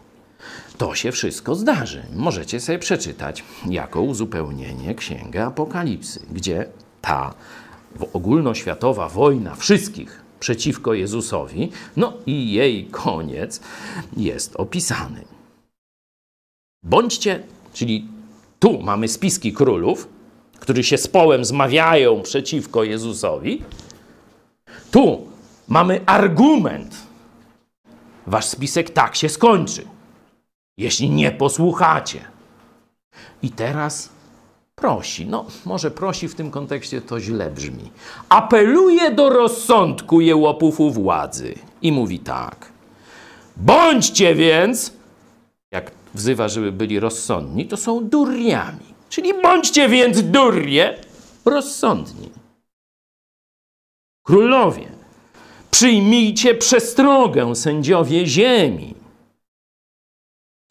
To 0.77 0.95
się 0.95 1.11
wszystko 1.11 1.55
zdarzy. 1.55 2.03
Możecie 2.15 2.59
sobie 2.59 2.79
przeczytać 2.79 3.43
jako 3.69 4.01
uzupełnienie 4.01 4.95
Księgę 4.95 5.45
Apokalipsy, 5.45 6.25
gdzie 6.31 6.65
ta 7.01 7.33
ogólnoświatowa 8.13 9.09
wojna 9.09 9.55
wszystkich 9.55 10.21
przeciwko 10.39 10.93
Jezusowi, 10.93 11.71
no 11.97 12.13
i 12.25 12.51
jej 12.51 12.85
koniec 12.85 13.61
jest 14.17 14.55
opisany. 14.55 15.25
Bądźcie, 16.83 17.43
czyli 17.73 18.07
tu 18.59 18.81
mamy 18.81 19.07
spiski 19.07 19.53
królów, 19.53 20.07
którzy 20.59 20.83
się 20.83 20.97
z 20.97 21.07
połem 21.07 21.45
zmawiają 21.45 22.21
przeciwko 22.21 22.83
Jezusowi. 22.83 23.63
Tu 24.91 25.27
mamy 25.67 26.01
argument. 26.05 26.95
Wasz 28.27 28.45
spisek 28.45 28.89
tak 28.89 29.15
się 29.15 29.29
skończy, 29.29 29.85
jeśli 30.77 31.09
nie 31.09 31.31
posłuchacie. 31.31 32.19
I 33.43 33.49
teraz 33.49 34.09
prosi, 34.75 35.25
no 35.25 35.45
może 35.65 35.91
prosi 35.91 36.27
w 36.27 36.35
tym 36.35 36.51
kontekście 36.51 37.01
to 37.01 37.19
źle 37.19 37.51
brzmi. 37.51 37.91
Apeluje 38.29 39.11
do 39.11 39.29
rozsądku 39.29 40.21
jełopów 40.21 40.79
u 40.79 40.91
władzy 40.91 41.53
i 41.81 41.91
mówi 41.91 42.19
tak. 42.19 42.71
Bądźcie 43.57 44.35
więc, 44.35 44.93
jak 45.71 45.91
wzywa, 46.13 46.47
żeby 46.47 46.71
byli 46.71 46.99
rozsądni, 46.99 47.65
to 47.65 47.77
są 47.77 48.09
durniami. 48.09 48.95
Czyli 49.09 49.33
bądźcie 49.41 49.89
więc 49.89 50.21
durnie 50.21 50.97
rozsądni. 51.45 52.29
Królowie, 54.23 54.87
przyjmijcie 55.71 56.55
przestrogę, 56.55 57.55
sędziowie 57.55 58.25
ziemi. 58.25 58.94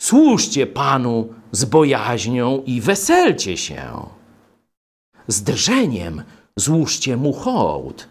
Służcie 0.01 0.67
Panu 0.67 1.35
z 1.53 1.65
bojaźnią 1.65 2.63
i 2.67 2.81
weselcie 2.81 3.57
się. 3.57 4.07
Z 5.29 5.43
drżeniem 5.43 6.23
złóżcie 6.57 7.17
mu 7.17 7.33
hołd, 7.33 8.09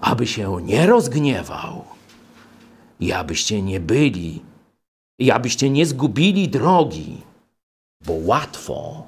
aby 0.00 0.26
się 0.26 0.62
nie 0.62 0.86
rozgniewał 0.86 1.84
i 3.00 3.12
abyście 3.12 3.62
nie 3.62 3.80
byli, 3.80 4.42
i 5.18 5.30
abyście 5.30 5.70
nie 5.70 5.86
zgubili 5.86 6.48
drogi, 6.48 7.22
bo 8.06 8.12
łatwo 8.12 9.06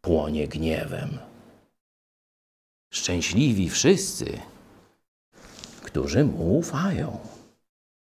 płonie 0.00 0.48
gniewem. 0.48 1.18
Szczęśliwi 2.92 3.70
wszyscy, 3.70 4.38
którzy 5.82 6.24
mu 6.24 6.58
ufają. 6.58 7.18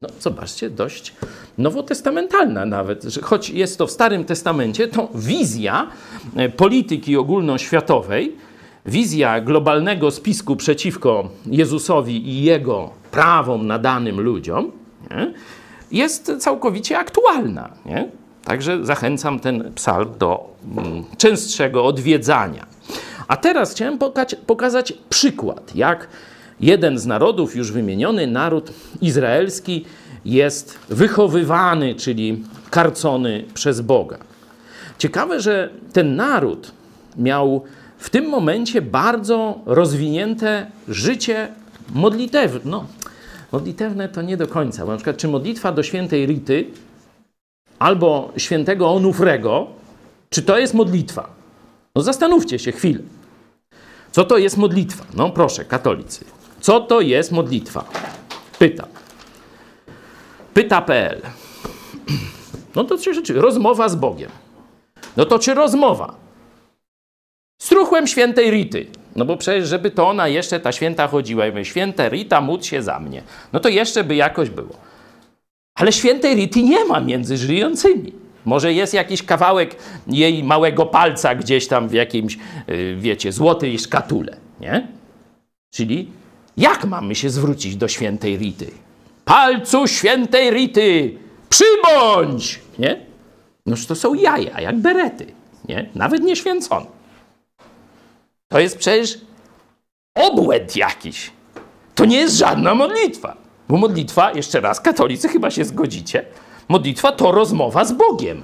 No, 0.03 0.09
zobaczcie, 0.21 0.71
dość 0.71 1.15
nowotestamentalna 1.59 2.67
nawet, 2.67 3.03
że 3.03 3.21
choć 3.23 3.51
jest 3.51 3.79
to 3.79 3.87
w 3.87 3.91
Starym 3.91 4.25
Testamencie, 4.25 4.89
to 4.89 5.09
wizja 5.15 5.91
e, 6.37 6.49
polityki 6.49 7.17
ogólnoświatowej, 7.17 8.37
wizja 8.87 9.41
globalnego 9.41 10.11
spisku 10.11 10.57
przeciwko 10.57 11.29
Jezusowi 11.47 12.29
i 12.29 12.43
jego 12.43 12.91
prawom 13.11 13.67
nadanym 13.67 14.21
ludziom, 14.21 14.73
nie, 15.11 15.33
jest 15.93 16.33
całkowicie 16.39 16.99
aktualna. 16.99 17.71
Nie? 17.87 18.09
Także 18.45 18.85
zachęcam 18.85 19.41
ten 19.41 19.73
psalm 19.75 20.09
do 20.19 20.55
mm, 20.77 21.05
częstszego 21.19 21.85
odwiedzania. 21.87 22.67
A 23.29 23.37
teraz 23.37 23.73
chciałem 23.73 23.99
pokazać 24.47 24.93
przykład, 25.09 25.75
jak 25.75 26.09
jeden 26.61 26.99
z 26.99 27.07
narodów, 27.07 27.57
już 27.57 27.73
wymieniony, 27.73 28.27
naród 28.27 28.73
izraelski, 29.01 29.85
jest 30.25 30.79
wychowywany, 30.89 31.95
czyli 31.95 32.43
karcony 32.71 33.45
przez 33.55 33.81
Boga. 33.81 34.19
Ciekawe, 34.99 35.41
że 35.41 35.71
ten 35.93 36.17
naród 36.17 36.73
miał 37.17 37.65
w 37.99 38.11
tym 38.11 38.29
momencie 38.29 38.83
bardzo 38.83 39.61
rozwinięte 39.67 40.67
życie 40.89 41.49
modlitewne. 41.95 42.61
No, 42.65 42.85
modlitewne 43.53 44.09
to 44.09 44.23
nie 44.23 44.37
do 44.37 44.47
końca. 44.47 44.85
Bo 44.87 44.91
na 44.91 44.97
przykład, 44.97 45.17
czy 45.17 45.29
modlitwa 45.29 45.73
do 45.73 45.83
świętej 45.83 46.27
Rity 46.27 46.65
albo 47.79 48.33
świętego 48.37 48.91
Onufrego, 48.91 49.67
czy 50.31 50.43
to 50.43 50.59
jest 50.59 50.75
modlitwa? 50.75 51.29
No 51.95 52.03
zastanówcie 52.03 52.59
się 52.59 52.73
chwilę. 52.73 53.01
Co 54.13 54.25
to 54.25 54.39
jest 54.39 54.57
modlitwa? 54.57 55.05
No 55.15 55.31
proszę, 55.31 55.65
katolicy. 55.65 56.25
Co 56.61 56.81
to 56.81 57.01
jest 57.01 57.33
modlitwa? 57.33 57.85
Pyta. 58.59 58.87
Pyta.pl. 60.55 61.23
No 62.75 62.85
to 62.85 62.97
trzy 62.97 63.15
rzeczy. 63.15 63.35
Rozmowa 63.35 63.89
z 63.89 63.95
Bogiem. 63.97 64.31
No 65.17 65.25
to 65.25 65.39
czy 65.39 65.55
rozmowa? 65.55 66.15
Struchłem 67.63 68.07
świętej 68.07 68.51
Rity. 68.51 68.87
No 69.17 69.25
bo 69.25 69.37
przecież, 69.37 69.69
żeby 69.69 69.91
to 69.91 70.09
ona 70.09 70.29
jeszcze, 70.29 70.61
ta 70.61 70.73
święta 70.73 71.09
chodziła 71.09 71.47
i 71.47 71.51
mówi, 71.51 71.65
święta 71.65 72.09
Rita, 72.09 72.41
módl 72.41 72.65
się 72.65 72.83
za 72.83 73.01
mnie. 73.01 73.23
No 73.53 73.61
to 73.61 73.69
jeszcze 73.69 74.05
by 74.05 74.15
jakoś 74.15 74.51
było. 74.51 74.75
Ale 75.75 75.93
świętej 75.93 76.35
Rity 76.35 76.63
nie 76.63 76.85
ma 76.85 77.01
między 77.01 77.37
żyjącymi. 77.37 78.13
Może 78.45 78.73
jest 78.73 78.95
jakiś 78.95 79.23
kawałek 79.23 79.77
jej 80.07 80.45
małego 80.45 80.87
palca 80.87 81.35
gdzieś 81.35 81.67
tam 81.67 81.89
w 81.89 81.93
jakimś, 81.93 82.39
y, 82.69 82.97
wiecie, 82.99 83.33
złotej 83.33 83.79
szkatule, 83.79 84.37
nie? 84.61 84.89
Czyli 85.71 86.11
jak 86.57 86.85
mamy 86.85 87.15
się 87.15 87.31
zwrócić 87.31 87.77
do 87.77 87.89
świętej 87.89 88.37
Rity? 88.37 88.71
Palcu 89.25 89.87
świętej 89.87 90.51
Rity, 90.51 91.19
przybądź! 91.49 92.61
Nie? 92.79 93.07
Noż 93.67 93.87
to 93.87 93.95
są 93.95 94.15
jaja, 94.15 94.61
jak 94.61 94.79
berety, 94.79 95.27
nie? 95.69 95.91
Nawet 95.95 96.23
nie 96.23 96.37
święcone. 96.37 96.87
To 98.49 98.59
jest 98.61 98.79
przecież 98.79 99.19
obłęd 100.15 100.77
jakiś. 100.77 101.31
To 101.95 102.05
nie 102.05 102.17
jest 102.17 102.37
żadna 102.37 102.75
modlitwa. 102.75 103.37
Bo 103.69 103.77
modlitwa, 103.77 104.33
jeszcze 104.33 104.61
raz, 104.61 104.81
katolicy 104.81 105.29
chyba 105.29 105.51
się 105.51 105.65
zgodzicie, 105.65 106.25
modlitwa 106.69 107.13
to 107.13 107.33
rozmowa 107.33 107.85
z 107.85 107.93
Bogiem. 107.93 108.43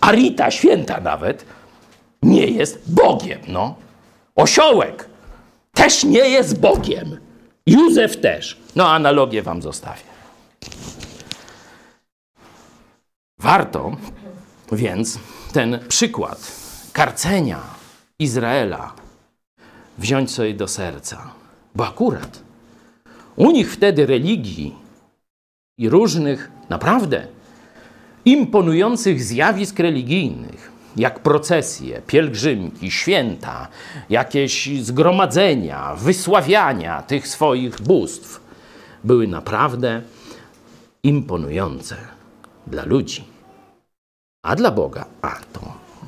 A 0.00 0.12
Rita, 0.12 0.50
święta 0.50 1.00
nawet, 1.00 1.44
nie 2.22 2.46
jest 2.46 2.92
Bogiem, 2.92 3.40
no. 3.48 3.74
Osiołek 4.36 5.08
też 5.74 6.04
nie 6.04 6.28
jest 6.28 6.60
Bogiem. 6.60 7.27
Józef 7.70 8.16
też. 8.16 8.56
No, 8.76 8.88
analogię 8.88 9.42
wam 9.42 9.62
zostawię. 9.62 10.08
Warto 13.38 13.96
więc 14.72 15.18
ten 15.52 15.78
przykład 15.88 16.52
karcenia 16.92 17.60
Izraela 18.18 18.92
wziąć 19.98 20.30
sobie 20.30 20.54
do 20.54 20.68
serca, 20.68 21.30
bo 21.74 21.86
akurat 21.86 22.42
u 23.36 23.50
nich 23.50 23.72
wtedy 23.72 24.06
religii 24.06 24.74
i 25.78 25.88
różnych 25.88 26.50
naprawdę 26.68 27.26
imponujących 28.24 29.22
zjawisk 29.22 29.78
religijnych, 29.78 30.72
jak 30.98 31.18
procesje, 31.18 32.02
pielgrzymki, 32.06 32.90
święta, 32.90 33.68
jakieś 34.10 34.68
zgromadzenia, 34.82 35.94
wysławiania 35.94 37.02
tych 37.02 37.28
swoich 37.28 37.80
bóstw, 37.80 38.40
były 39.04 39.26
naprawdę 39.26 40.02
imponujące 41.02 41.96
dla 42.66 42.84
ludzi. 42.84 43.24
A 44.42 44.56
dla 44.56 44.70
Boga, 44.70 45.04
a 45.22 45.36
to 45.52 45.60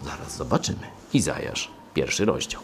zaraz 0.05 0.37
zobaczymy. 0.37 0.87
Izajasz, 1.13 1.71
pierwszy 1.95 2.25
rozdział. 2.25 2.61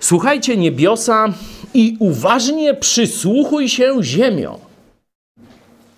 Słuchajcie 0.00 0.56
niebiosa 0.56 1.28
i 1.74 1.96
uważnie 1.98 2.74
przysłuchuj 2.74 3.68
się 3.68 3.98
ziemią. 4.02 4.58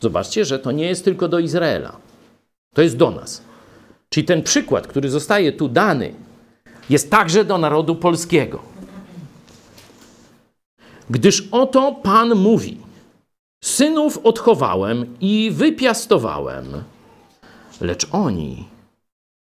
Zobaczcie, 0.00 0.44
że 0.44 0.58
to 0.58 0.72
nie 0.72 0.86
jest 0.86 1.04
tylko 1.04 1.28
do 1.28 1.38
Izraela. 1.38 1.96
To 2.74 2.82
jest 2.82 2.96
do 2.96 3.10
nas. 3.10 3.42
Czyli 4.12 4.26
ten 4.26 4.42
przykład, 4.42 4.86
który 4.86 5.10
zostaje 5.10 5.52
tu 5.52 5.68
dany, 5.68 6.14
jest 6.90 7.10
także 7.10 7.44
do 7.44 7.58
narodu 7.58 7.96
polskiego. 7.96 8.62
Gdyż 11.10 11.48
oto 11.50 11.92
Pan 11.92 12.34
mówi: 12.34 12.80
Synów 13.64 14.18
odchowałem 14.18 15.16
i 15.20 15.50
wypiastowałem, 15.50 16.84
lecz 17.80 18.06
oni 18.10 18.68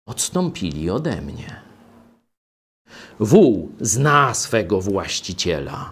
odstąpili 0.08 0.90
ode 0.90 1.22
mnie. 1.22 1.62
Wół 3.20 3.72
zna 3.80 4.34
swego 4.34 4.82
właściciela, 4.82 5.92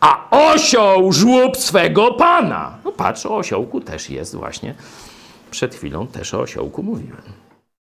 a 0.00 0.30
osioł 0.30 1.12
żłób 1.12 1.56
swego 1.56 2.14
pana. 2.14 2.78
No 2.84 2.92
patrz, 2.92 3.26
o 3.26 3.36
osiołku 3.36 3.80
też 3.80 4.10
jest 4.10 4.34
właśnie. 4.36 4.74
Przed 5.50 5.74
chwilą 5.74 6.06
też 6.06 6.34
o 6.34 6.40
osiołku 6.40 6.82
mówiłem. 6.82 7.47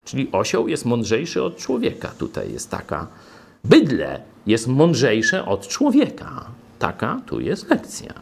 Czyli 0.08 0.32
osioł 0.32 0.68
jest 0.68 0.86
mądrzejszy 0.86 1.44
od 1.44 1.58
człowieka. 1.58 2.12
Tutaj 2.18 2.54
jest 2.54 2.72
taka. 2.72 3.08
Bydle 3.64 4.22
jest 4.46 4.68
mądrzejsze 4.68 5.46
od 5.46 5.68
człowieka. 5.68 6.46
Taka 6.80 7.22
tu 7.26 7.40
jest 7.40 7.70
lekcja. 7.70 8.14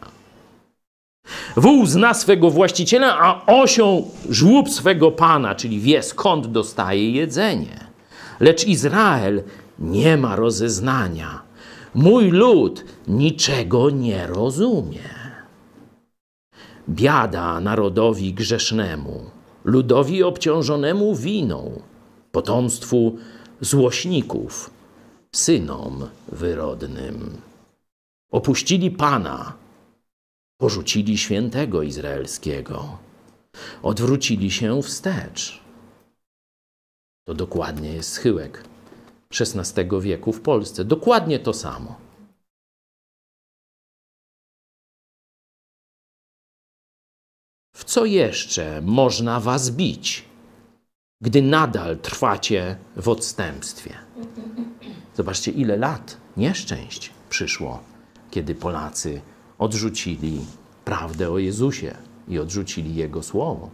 Wół 1.56 1.86
zna 1.86 2.14
swego 2.14 2.50
właściciela, 2.50 3.18
a 3.20 3.46
osioł 3.46 4.10
żłób 4.30 4.70
swego 4.70 5.10
pana, 5.10 5.54
czyli 5.54 5.80
wie 5.80 6.02
skąd 6.02 6.46
dostaje 6.46 7.10
jedzenie. 7.10 7.86
Lecz 8.40 8.66
Izrael 8.66 9.42
nie 9.78 10.16
ma 10.16 10.36
rozeznania. 10.36 11.42
Mój 11.94 12.30
lud 12.30 12.84
niczego 13.08 13.90
nie 13.90 14.26
rozumie. 14.26 15.08
Biada 16.88 17.60
narodowi 17.60 18.34
grzesznemu, 18.34 19.35
ludowi 19.66 20.22
obciążonemu 20.22 21.14
winą, 21.14 21.82
potomstwu 22.32 23.18
złośników, 23.60 24.70
synom 25.32 26.08
wyrodnym. 26.32 27.40
Opuścili 28.30 28.90
Pana, 28.90 29.52
porzucili 30.58 31.18
świętego 31.18 31.82
izraelskiego, 31.82 32.98
odwrócili 33.82 34.50
się 34.50 34.82
wstecz. 34.82 35.60
To 37.24 37.34
dokładnie 37.34 37.92
jest 37.92 38.12
schyłek 38.12 38.64
XVI 39.40 40.00
wieku 40.00 40.32
w 40.32 40.40
Polsce. 40.40 40.84
Dokładnie 40.84 41.38
to 41.38 41.52
samo. 41.52 42.05
W 47.76 47.84
co 47.84 48.04
jeszcze 48.04 48.82
można 48.82 49.40
was 49.40 49.70
bić, 49.70 50.24
gdy 51.20 51.42
nadal 51.42 51.98
trwacie 51.98 52.76
w 52.96 53.08
odstępstwie? 53.08 53.94
Zobaczcie, 55.14 55.50
ile 55.50 55.76
lat 55.76 56.16
nieszczęść 56.36 57.12
przyszło, 57.30 57.80
kiedy 58.30 58.54
Polacy 58.54 59.20
odrzucili 59.58 60.46
prawdę 60.84 61.30
o 61.30 61.38
Jezusie 61.38 61.96
i 62.28 62.38
odrzucili 62.38 62.94
Jego 62.94 63.22
słowo. 63.22 63.70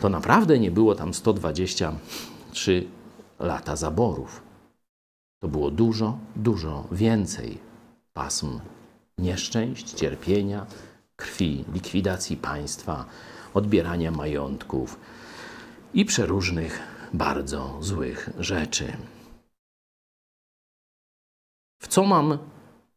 To 0.00 0.08
naprawdę 0.08 0.58
nie 0.58 0.70
było 0.70 0.94
tam 0.94 1.14
123 1.14 2.86
lata 3.38 3.76
zaborów. 3.76 4.42
To 5.42 5.48
było 5.48 5.70
dużo, 5.70 6.18
dużo 6.36 6.84
więcej 6.90 7.58
pasm 8.14 8.60
nieszczęść, 9.18 9.90
cierpienia, 9.90 10.66
krwi, 11.22 11.64
likwidacji 11.74 12.36
państwa, 12.36 13.04
odbierania 13.54 14.10
majątków 14.10 14.98
i 15.94 16.04
przeróżnych 16.04 16.80
bardzo 17.12 17.78
złych 17.80 18.30
rzeczy. 18.38 18.96
W 21.82 21.88
co 21.88 22.04
mam, 22.04 22.38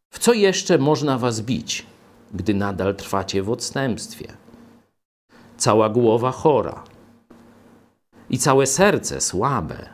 w 0.10 0.20
co 0.20 0.34
jeszcze 0.34 0.78
można 0.78 1.18
was 1.18 1.42
bić, 1.42 1.86
gdy 2.34 2.54
nadal 2.54 2.96
trwacie 2.96 3.44
w 3.44 3.50
odstępstwie? 3.50 4.28
Cała 5.58 5.90
głowa 5.90 6.32
chora 6.32 6.84
i 8.30 8.38
całe 8.38 8.66
serce 8.66 9.22
słabe. 9.22 9.90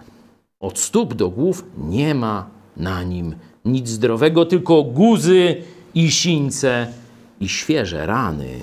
Od 0.60 0.80
stóp 0.80 1.14
do 1.14 1.30
głów 1.30 1.66
nie 1.78 2.16
ma 2.16 2.50
na 2.78 3.04
nim 3.04 3.36
nic 3.66 3.90
zdrowego, 3.90 4.46
tylko 4.46 4.84
guzy 4.84 5.64
i 5.94 6.12
sińce 6.12 6.94
i 7.42 7.50
świeże 7.50 8.06
rany, 8.06 8.60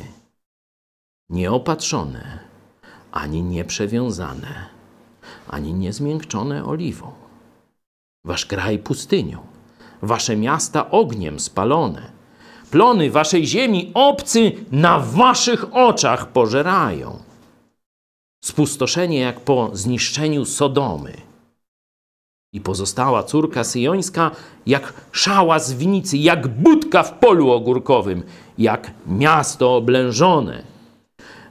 nieopatrzone, 1.30 2.38
ani 3.12 3.42
nieprzewiązane, 3.42 4.68
ani 5.48 5.74
niezmiękczone 5.74 6.64
oliwą. 6.64 7.12
Wasz 8.24 8.46
kraj 8.46 8.78
pustynią, 8.78 9.46
wasze 10.02 10.36
miasta 10.36 10.90
ogniem 10.90 11.40
spalone, 11.40 12.12
plony 12.70 13.10
waszej 13.10 13.46
ziemi 13.46 13.90
obcy 13.94 14.52
na 14.72 15.00
waszych 15.00 15.76
oczach 15.76 16.28
pożerają. 16.28 17.22
Spustoszenie 18.44 19.20
jak 19.20 19.40
po 19.40 19.70
zniszczeniu 19.72 20.44
Sodomy. 20.44 21.14
I 22.52 22.60
pozostała 22.60 23.22
córka 23.22 23.64
syjońska 23.64 24.30
jak 24.66 24.92
szała 25.12 25.58
z 25.58 25.72
winicy, 25.72 26.16
jak 26.16 26.48
budka 26.48 27.02
w 27.02 27.18
polu 27.18 27.50
ogórkowym, 27.50 28.22
jak 28.58 28.90
miasto 29.06 29.76
oblężone. 29.76 30.62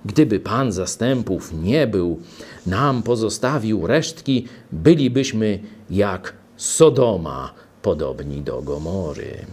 Gdyby 0.06 0.40
Pan 0.40 0.72
zastępów 0.72 1.54
nie 1.54 1.88
był, 1.88 2.20
nam 2.66 3.04
pozostawił 3.04 3.88
resztki, 3.88 4.48
bylibyśmy 4.72 5.60
jak 5.90 6.34
Sodoma, 6.58 7.54
podobni 7.82 8.42
do 8.42 8.62
Gomory. 8.62 9.46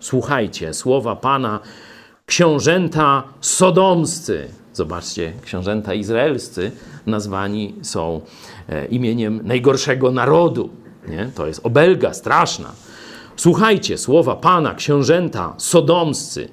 Słuchajcie 0.00 0.74
słowa 0.74 1.16
Pana, 1.16 1.60
książęta 2.26 3.22
sodomscy. 3.40 4.48
Zobaczcie, 4.72 5.32
książęta 5.42 5.94
izraelscy 5.94 6.72
nazwani 7.06 7.74
są 7.82 8.20
e, 8.68 8.86
imieniem 8.86 9.40
najgorszego 9.44 10.10
narodu. 10.10 10.70
Nie? 11.08 11.30
To 11.34 11.46
jest 11.46 11.60
obelga 11.66 12.14
straszna. 12.14 12.72
Słuchajcie 13.36 13.98
słowa 13.98 14.36
Pana, 14.36 14.74
książęta 14.74 15.54
sodomscy. 15.58 16.48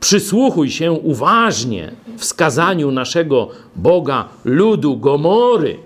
Przysłuchuj 0.00 0.70
się 0.70 0.92
uważnie 0.92 1.92
wskazaniu 2.16 2.90
naszego 2.90 3.48
Boga 3.76 4.28
ludu 4.44 4.96
Gomory. 4.96 5.78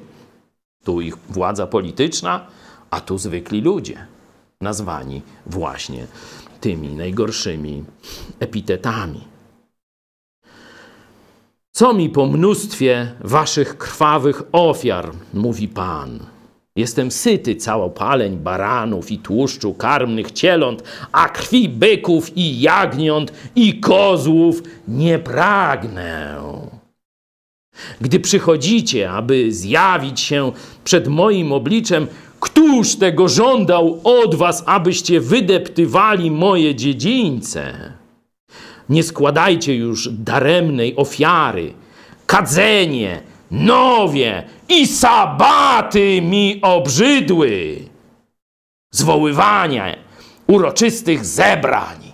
Tu 0.84 1.00
ich 1.00 1.16
władza 1.28 1.66
polityczna, 1.66 2.46
a 2.90 3.00
tu 3.00 3.18
zwykli 3.18 3.60
ludzie, 3.60 4.06
nazwani 4.60 5.22
właśnie 5.46 6.06
tymi 6.60 6.88
najgorszymi 6.88 7.84
epitetami. 8.40 9.20
Co 11.72 11.92
mi 11.94 12.10
po 12.10 12.26
mnóstwie 12.26 13.12
waszych 13.20 13.78
krwawych 13.78 14.42
ofiar, 14.52 15.12
mówi 15.34 15.68
Pan. 15.68 16.31
Jestem 16.76 17.10
syty 17.10 17.56
całopaleń 17.56 18.36
baranów 18.36 19.10
i 19.10 19.18
tłuszczu 19.18 19.74
karmnych 19.74 20.32
cieląt, 20.32 20.82
a 21.12 21.28
krwi 21.28 21.68
byków 21.68 22.36
i 22.36 22.60
jagniąt 22.60 23.32
i 23.56 23.80
kozłów 23.80 24.62
nie 24.88 25.18
pragnę. 25.18 26.36
Gdy 28.00 28.20
przychodzicie, 28.20 29.10
aby 29.10 29.52
zjawić 29.52 30.20
się 30.20 30.52
przed 30.84 31.08
moim 31.08 31.52
obliczem, 31.52 32.06
Któż 32.42 32.96
tego 32.96 33.28
żądał 33.28 34.00
od 34.04 34.34
was, 34.34 34.62
abyście 34.66 35.20
wydeptywali 35.20 36.30
moje 36.30 36.74
dziedzińce? 36.74 37.92
Nie 38.88 39.02
składajcie 39.02 39.74
już 39.74 40.08
daremnej 40.08 40.96
ofiary. 40.96 41.74
Kadzenie, 42.26 43.22
nowie 43.52 44.48
i 44.68 44.86
sabaty 44.86 46.22
mi 46.22 46.60
obrzydły. 46.62 47.78
Zwoływania 48.90 49.96
uroczystych 50.46 51.24
zebrań 51.24 52.12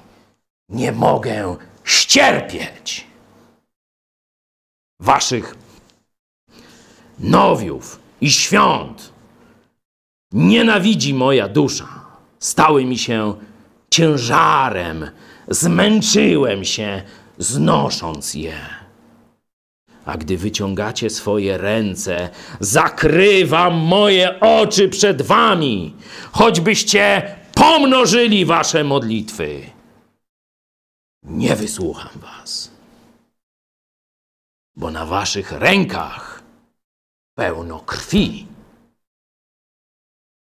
nie 0.69 0.93
mogę 0.93 1.57
ścierpieć. 1.85 3.07
Waszych 5.01 5.55
nowiów 7.19 8.01
i 8.21 8.31
świąt 8.31 9.13
Nienawidzi 10.33 11.15
moja 11.15 11.49
dusza. 11.49 11.89
Stały 12.39 12.85
mi 12.85 12.99
się 12.99 13.35
ciężarem. 13.91 15.11
Zmęczyłem 15.49 16.65
się, 16.65 17.03
znosząc 17.39 18.35
je. 18.35 18.88
A 20.09 20.17
gdy 20.17 20.37
wyciągacie 20.37 21.11
swoje 21.11 21.59
ręce, 21.59 22.31
zakrywam 22.61 23.75
moje 23.75 24.41
oczy 24.41 24.89
przed 24.89 25.23
wami, 25.23 25.95
choćbyście 26.33 27.37
pomnożyli 27.55 28.45
wasze 28.45 28.85
modlitwy. 28.85 29.71
Nie 31.23 31.57
wysłucham 31.57 32.21
was, 32.21 32.71
bo 34.77 34.91
na 34.91 35.07
waszych 35.07 35.53
rękach 35.53 36.43
pełno 37.35 37.81
krwi. 37.81 38.47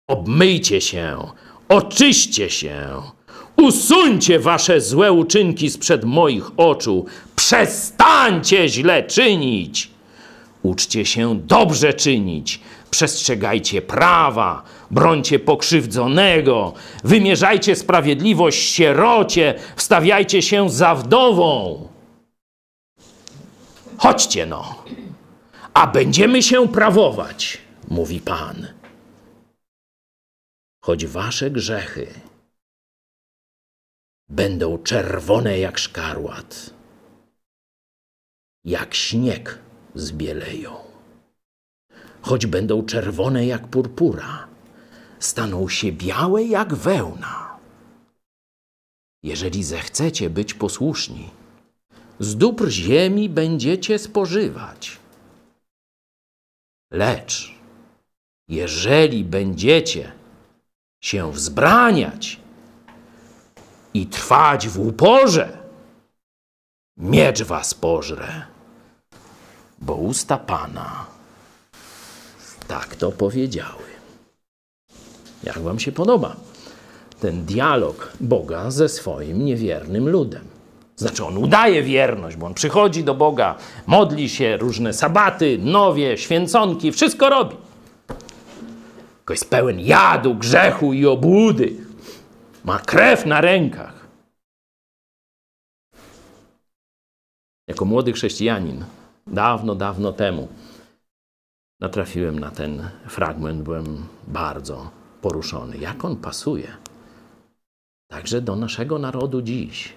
Obmyjcie 0.09 0.81
się, 0.81 1.31
oczyście 1.69 2.51
się, 2.51 3.03
usuńcie 3.57 4.39
wasze 4.39 4.81
złe 4.81 5.13
uczynki 5.13 5.71
sprzed 5.71 6.05
moich 6.05 6.51
oczu, 6.57 7.07
przestańcie 7.37 8.69
źle 8.69 9.03
czynić. 9.03 9.91
Uczcie 10.63 11.07
się 11.07 11.41
dobrze 11.41 11.95
czynić, 11.95 12.61
przestrzegajcie 12.91 13.83
prawa, 13.83 14.63
brońcie 14.91 15.39
pokrzywdzonego, 15.39 16.73
wymierzajcie 17.05 17.77
sprawiedliwość 17.77 18.73
sierocie, 18.75 19.55
wstawiajcie 19.77 20.43
się 20.43 20.71
za 20.71 20.95
wdową. 20.95 21.89
Chodźcie 23.99 24.47
no, 24.47 24.85
a 25.75 25.87
będziemy 25.87 26.43
się 26.43 26.69
prawować, 26.69 27.59
mówi 27.89 28.21
Pan. 28.21 28.67
Choć 30.85 31.07
wasze 31.07 31.51
grzechy 31.51 32.07
będą 34.33 34.79
czerwone 34.79 35.59
jak 35.59 35.79
szkarłat, 35.79 36.71
jak 38.65 38.95
śnieg 38.95 39.59
zbieleją. 39.95 40.77
Choć 42.23 42.47
będą 42.47 42.87
czerwone 42.87 43.47
jak 43.47 43.69
purpura, 43.69 44.49
staną 45.19 45.69
się 45.69 45.93
białe 45.93 46.43
jak 46.43 46.75
wełna. 46.75 47.59
Jeżeli 49.23 49.65
zechcecie 49.65 50.31
być 50.31 50.55
posłuszni, 50.55 51.31
z 52.21 52.37
dóbr 52.37 52.69
ziemi 52.69 53.29
będziecie 53.29 53.99
spożywać. 53.99 54.99
Lecz 56.91 57.55
jeżeli 58.49 59.25
będziecie 59.25 60.13
się 61.01 61.33
wzbraniać 61.33 62.41
i 63.95 64.07
trwać 64.07 64.69
w 64.69 64.81
uporze, 64.81 65.59
miecz 66.97 67.43
was 67.43 67.75
pożre, 67.75 68.47
bo 69.79 69.95
usta 69.95 70.39
Pana 70.39 71.07
tak 72.69 72.97
to 72.97 73.13
powiedziały. 73.13 73.85
Jak 75.45 75.59
wam 75.59 75.79
się 75.79 75.93
podoba 75.93 76.37
ten 77.21 77.45
dialog 77.45 78.13
Boga 78.21 78.71
ze 78.71 78.89
swoim 78.89 79.45
niewiernym 79.45 80.09
ludem? 80.09 80.45
Znaczy, 80.97 81.25
on 81.25 81.39
udaje 81.39 81.83
wierność, 81.83 82.37
bo 82.37 82.47
on 82.47 82.55
przychodzi 82.55 83.05
do 83.05 83.15
Boga, 83.15 83.55
modli 83.87 84.29
się, 84.29 84.57
różne 84.57 84.93
sabaty, 84.93 85.59
nowie, 85.59 86.19
święconki, 86.19 86.93
wszystko 86.93 87.31
robi. 87.31 87.57
Tylko 89.17 89.33
jest 89.33 89.51
pełen 89.51 89.81
jadu, 89.81 90.35
grzechu 90.35 90.93
i 90.93 91.07
obłudy. 91.07 91.77
Ma 92.65 92.79
krew 92.79 93.27
na 93.27 93.41
rękach. 93.41 94.07
Jako 97.69 97.85
młody 97.85 98.13
chrześcijanin, 98.13 98.85
dawno, 99.27 99.75
dawno 99.75 100.13
temu, 100.13 100.49
natrafiłem 101.81 102.39
na 102.39 102.51
ten 102.51 102.91
fragment, 103.09 103.63
byłem 103.63 104.07
bardzo 104.27 104.91
poruszony. 105.21 105.79
Jak 105.79 106.05
on 106.05 106.17
pasuje 106.17 106.77
także 108.11 108.41
do 108.41 108.57
naszego 108.57 108.99
narodu 108.99 109.43
dziś. 109.43 109.93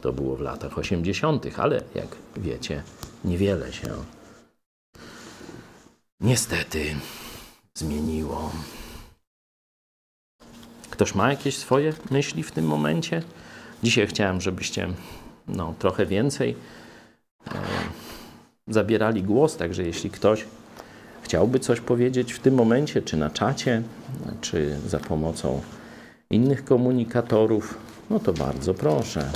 To 0.00 0.12
było 0.12 0.36
w 0.36 0.40
latach 0.40 0.78
80., 0.78 1.46
ale 1.58 1.82
jak 1.94 2.16
wiecie, 2.36 2.82
niewiele 3.24 3.72
się 3.72 3.88
niestety 6.20 6.96
zmieniło. 7.74 8.50
Ktoś 10.94 11.14
ma 11.14 11.30
jakieś 11.30 11.56
swoje 11.56 11.92
myśli 12.10 12.42
w 12.42 12.52
tym 12.52 12.66
momencie? 12.66 13.22
Dzisiaj 13.82 14.06
chciałem, 14.06 14.40
żebyście 14.40 14.88
no, 15.48 15.74
trochę 15.78 16.06
więcej 16.06 16.56
e, 17.46 17.50
zabierali 18.68 19.22
głos, 19.22 19.56
także 19.56 19.82
jeśli 19.82 20.10
ktoś 20.10 20.44
chciałby 21.22 21.60
coś 21.60 21.80
powiedzieć 21.80 22.32
w 22.32 22.38
tym 22.38 22.54
momencie, 22.54 23.02
czy 23.02 23.16
na 23.16 23.30
czacie, 23.30 23.82
czy 24.40 24.76
za 24.86 24.98
pomocą 24.98 25.60
innych 26.30 26.64
komunikatorów, 26.64 27.78
no 28.10 28.20
to 28.20 28.32
bardzo 28.32 28.74
proszę. 28.74 29.30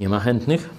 Nie 0.00 0.08
ma 0.08 0.20
chętnych? 0.20 0.70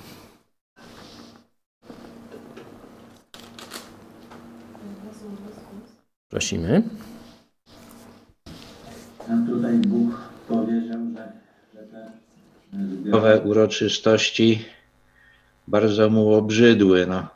Prosimy. 6.30 6.84
Nam 9.28 9.48
tutaj 9.48 9.78
Bóg 9.78 10.22
powiedział, 10.48 11.00
że, 11.16 11.32
że 11.74 11.88
te 11.88 12.12
zbiorowe 12.74 13.42
uroczystości 13.42 14.66
bardzo 15.68 16.10
mu 16.10 16.34
obrzydły. 16.34 17.08
No. 17.08 17.28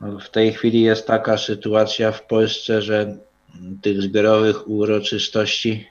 No, 0.00 0.18
W 0.18 0.30
tej 0.30 0.52
chwili 0.52 0.82
jest 0.82 1.06
taka 1.06 1.38
sytuacja 1.38 2.12
w 2.12 2.26
Polsce, 2.26 2.82
że 2.82 3.16
tych 3.82 4.02
zbiorowych 4.02 4.68
uroczystości 4.68 5.88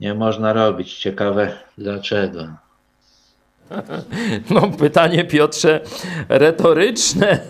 nie 0.00 0.14
można 0.14 0.52
robić. 0.52 0.98
Ciekawe 0.98 1.58
dlaczego. 1.78 2.61
No, 4.50 4.68
pytanie, 4.78 5.24
Piotrze, 5.24 5.80
retoryczne. 6.28 7.40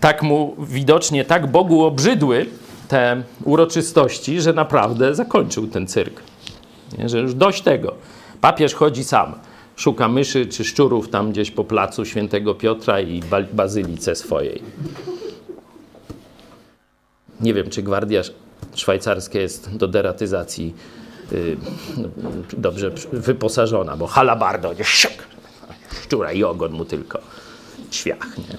tak 0.00 0.22
mu 0.22 0.56
widocznie, 0.58 1.24
tak 1.24 1.46
Bogu 1.50 1.84
obrzydły 1.84 2.46
te 2.88 3.22
uroczystości, 3.44 4.40
że 4.40 4.52
naprawdę 4.52 5.14
zakończył 5.14 5.66
ten 5.66 5.86
cyrk. 5.86 6.20
Nie? 6.98 7.08
Że 7.08 7.18
już 7.18 7.34
dość 7.34 7.62
tego. 7.62 7.94
Papież 8.40 8.74
chodzi 8.74 9.04
sam. 9.04 9.34
Szuka 9.76 10.08
myszy 10.08 10.46
czy 10.46 10.64
szczurów 10.64 11.08
tam 11.08 11.30
gdzieś 11.32 11.50
po 11.50 11.64
placu 11.64 12.04
świętego 12.04 12.54
Piotra 12.54 13.00
i 13.00 13.20
ba- 13.20 13.42
bazylice 13.52 14.14
swojej. 14.14 14.62
Nie 17.40 17.54
wiem, 17.54 17.70
czy 17.70 17.82
gwardia 17.82 18.20
sz- 18.20 18.36
szwajcarska 18.74 19.38
jest 19.38 19.76
do 19.76 19.88
deratyzacji 19.88 20.74
dobrze 22.56 22.90
przy- 22.90 23.08
wyposażona, 23.08 23.96
bo 23.96 24.06
halabardo, 24.06 24.72
nie, 24.72 24.84
szczura 26.02 26.32
i 26.32 26.44
ogon 26.44 26.72
mu 26.72 26.84
tylko 26.84 27.18
świach, 27.90 28.38
nie? 28.38 28.56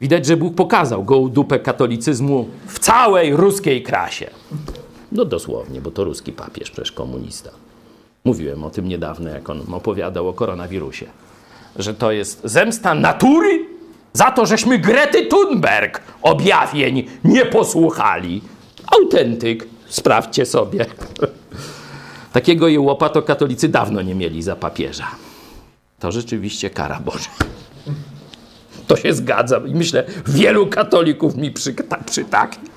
Widać, 0.00 0.26
że 0.26 0.36
Bóg 0.36 0.54
pokazał 0.54 1.04
gołą 1.04 1.28
dupę 1.28 1.58
katolicyzmu 1.60 2.48
w 2.66 2.78
całej 2.78 3.36
ruskiej 3.36 3.82
krasie. 3.82 4.30
No 5.12 5.24
dosłownie, 5.24 5.80
bo 5.80 5.90
to 5.90 6.04
ruski 6.04 6.32
papież, 6.32 6.70
przecież 6.70 6.92
komunista. 6.92 7.50
Mówiłem 8.24 8.64
o 8.64 8.70
tym 8.70 8.88
niedawno, 8.88 9.30
jak 9.30 9.50
on 9.50 9.62
opowiadał 9.74 10.28
o 10.28 10.32
koronawirusie. 10.32 11.06
Że 11.76 11.94
to 11.94 12.12
jest 12.12 12.40
zemsta 12.44 12.94
natury 12.94 13.66
za 14.12 14.30
to, 14.30 14.46
żeśmy 14.46 14.78
Grety 14.78 15.26
Thunberg 15.26 16.00
objawień 16.22 17.06
nie 17.24 17.46
posłuchali. 17.46 18.40
Autentyk, 18.90 19.66
sprawdźcie 19.88 20.46
sobie. 20.46 20.86
Takiego 22.32 22.68
jełopa 22.68 23.08
to 23.08 23.22
katolicy 23.22 23.68
dawno 23.68 24.02
nie 24.02 24.14
mieli 24.14 24.42
za 24.42 24.56
papieża. 24.56 25.06
To 25.98 26.12
rzeczywiście 26.12 26.70
kara 26.70 27.00
Boża. 27.00 27.30
To 28.86 28.96
się 28.96 29.14
zgadzam 29.14 29.68
i 29.68 29.74
myślę, 29.74 30.04
wielu 30.26 30.66
katolików 30.66 31.36
mi 31.36 31.52
przyta- 31.52 32.04
przytaknie. 32.04 32.68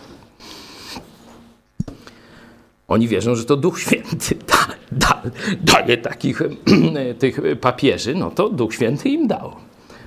Oni 2.87 3.07
wierzą, 3.07 3.35
że 3.35 3.45
to 3.45 3.57
Duch 3.57 3.79
Święty 3.79 4.35
da, 4.47 4.67
da, 4.91 5.21
daje 5.61 5.97
takich 5.97 6.41
tych 7.19 7.39
papieży, 7.61 8.15
no 8.15 8.31
to 8.31 8.49
Duch 8.49 8.73
Święty 8.73 9.09
im 9.09 9.27
dał. 9.27 9.55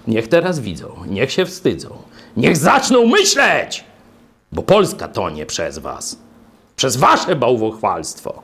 Niech 0.09 0.29
teraz 0.29 0.61
widzą, 0.61 0.95
niech 1.07 1.33
się 1.33 1.47
wstydzą, 1.47 1.97
niech 2.37 2.57
zaczną 2.57 3.07
myśleć, 3.07 3.85
bo 4.55 4.63
Polska 4.63 5.09
tonie 5.09 5.47
przez 5.47 5.79
was, 5.79 6.19
przez 6.77 6.97
wasze 6.97 7.37
bałwochwalstwo, 7.37 8.43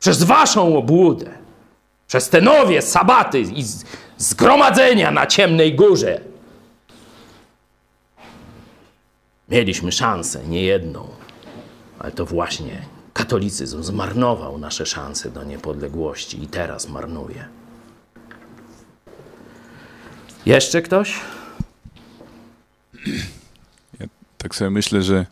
przez 0.00 0.22
waszą 0.22 0.78
obłudę, 0.78 1.30
przez 2.08 2.28
te 2.28 2.40
nowie 2.40 2.82
sabaty 2.82 3.40
i 3.40 3.64
zgromadzenia 4.18 5.10
na 5.10 5.26
ciemnej 5.26 5.74
górze. 5.74 6.20
Mieliśmy 9.48 9.92
szansę, 9.92 10.46
nie 10.46 10.62
jedną, 10.62 11.08
ale 11.98 12.12
to 12.12 12.26
właśnie 12.26 12.82
katolicyzm 13.12 13.82
zmarnował 13.82 14.58
nasze 14.58 14.86
szanse 14.86 15.30
do 15.30 15.44
niepodległości 15.44 16.42
i 16.42 16.46
teraz 16.46 16.88
marnuje. 16.88 17.48
Jeszcze 20.46 20.82
ktoś? 20.82 21.20
Tak 24.42 24.54
sobie 24.54 24.70
myślę, 24.70 25.02
że 25.02 25.26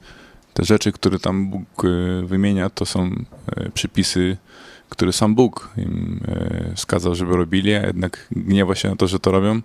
te 0.55 0.65
rzeczy, 0.65 0.93
które 0.93 1.19
tam 1.19 1.51
Bóg 1.51 1.85
e, 1.85 2.27
wymienia, 2.27 2.71
to 2.71 2.87
są 2.87 3.25
e, 3.57 3.71
przypisy 3.71 4.37
który 4.91 5.13
sam 5.13 5.35
Bóg 5.35 5.69
im 5.77 6.21
e, 6.29 6.73
wskazał, 6.77 7.15
żeby 7.15 7.37
robili, 7.37 7.75
a 7.75 7.87
jednak 7.87 8.27
gniewa 8.31 8.75
się 8.75 8.89
na 8.89 8.97
to, 8.97 9.07
że 9.07 9.21
to 9.21 9.31
robią. 9.31 9.61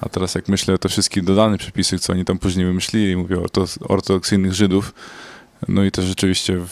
A 0.00 0.08
teraz 0.08 0.34
jak 0.34 0.48
myślę 0.48 0.74
o 0.74 0.78
te 0.78 0.88
wszystkie 0.88 1.22
dodane 1.22 1.58
przepisy, 1.58 1.98
co 1.98 2.12
oni 2.12 2.24
tam 2.24 2.38
później 2.38 2.66
wymyślili, 2.66 3.16
mówię 3.16 3.38
o 3.38 3.42
ortodoks- 3.42 3.78
ortodoksyjnych 3.88 4.54
Żydów, 4.54 4.94
no 5.68 5.84
i 5.84 5.90
też 5.90 6.04
rzeczywiście 6.04 6.58
w, 6.58 6.70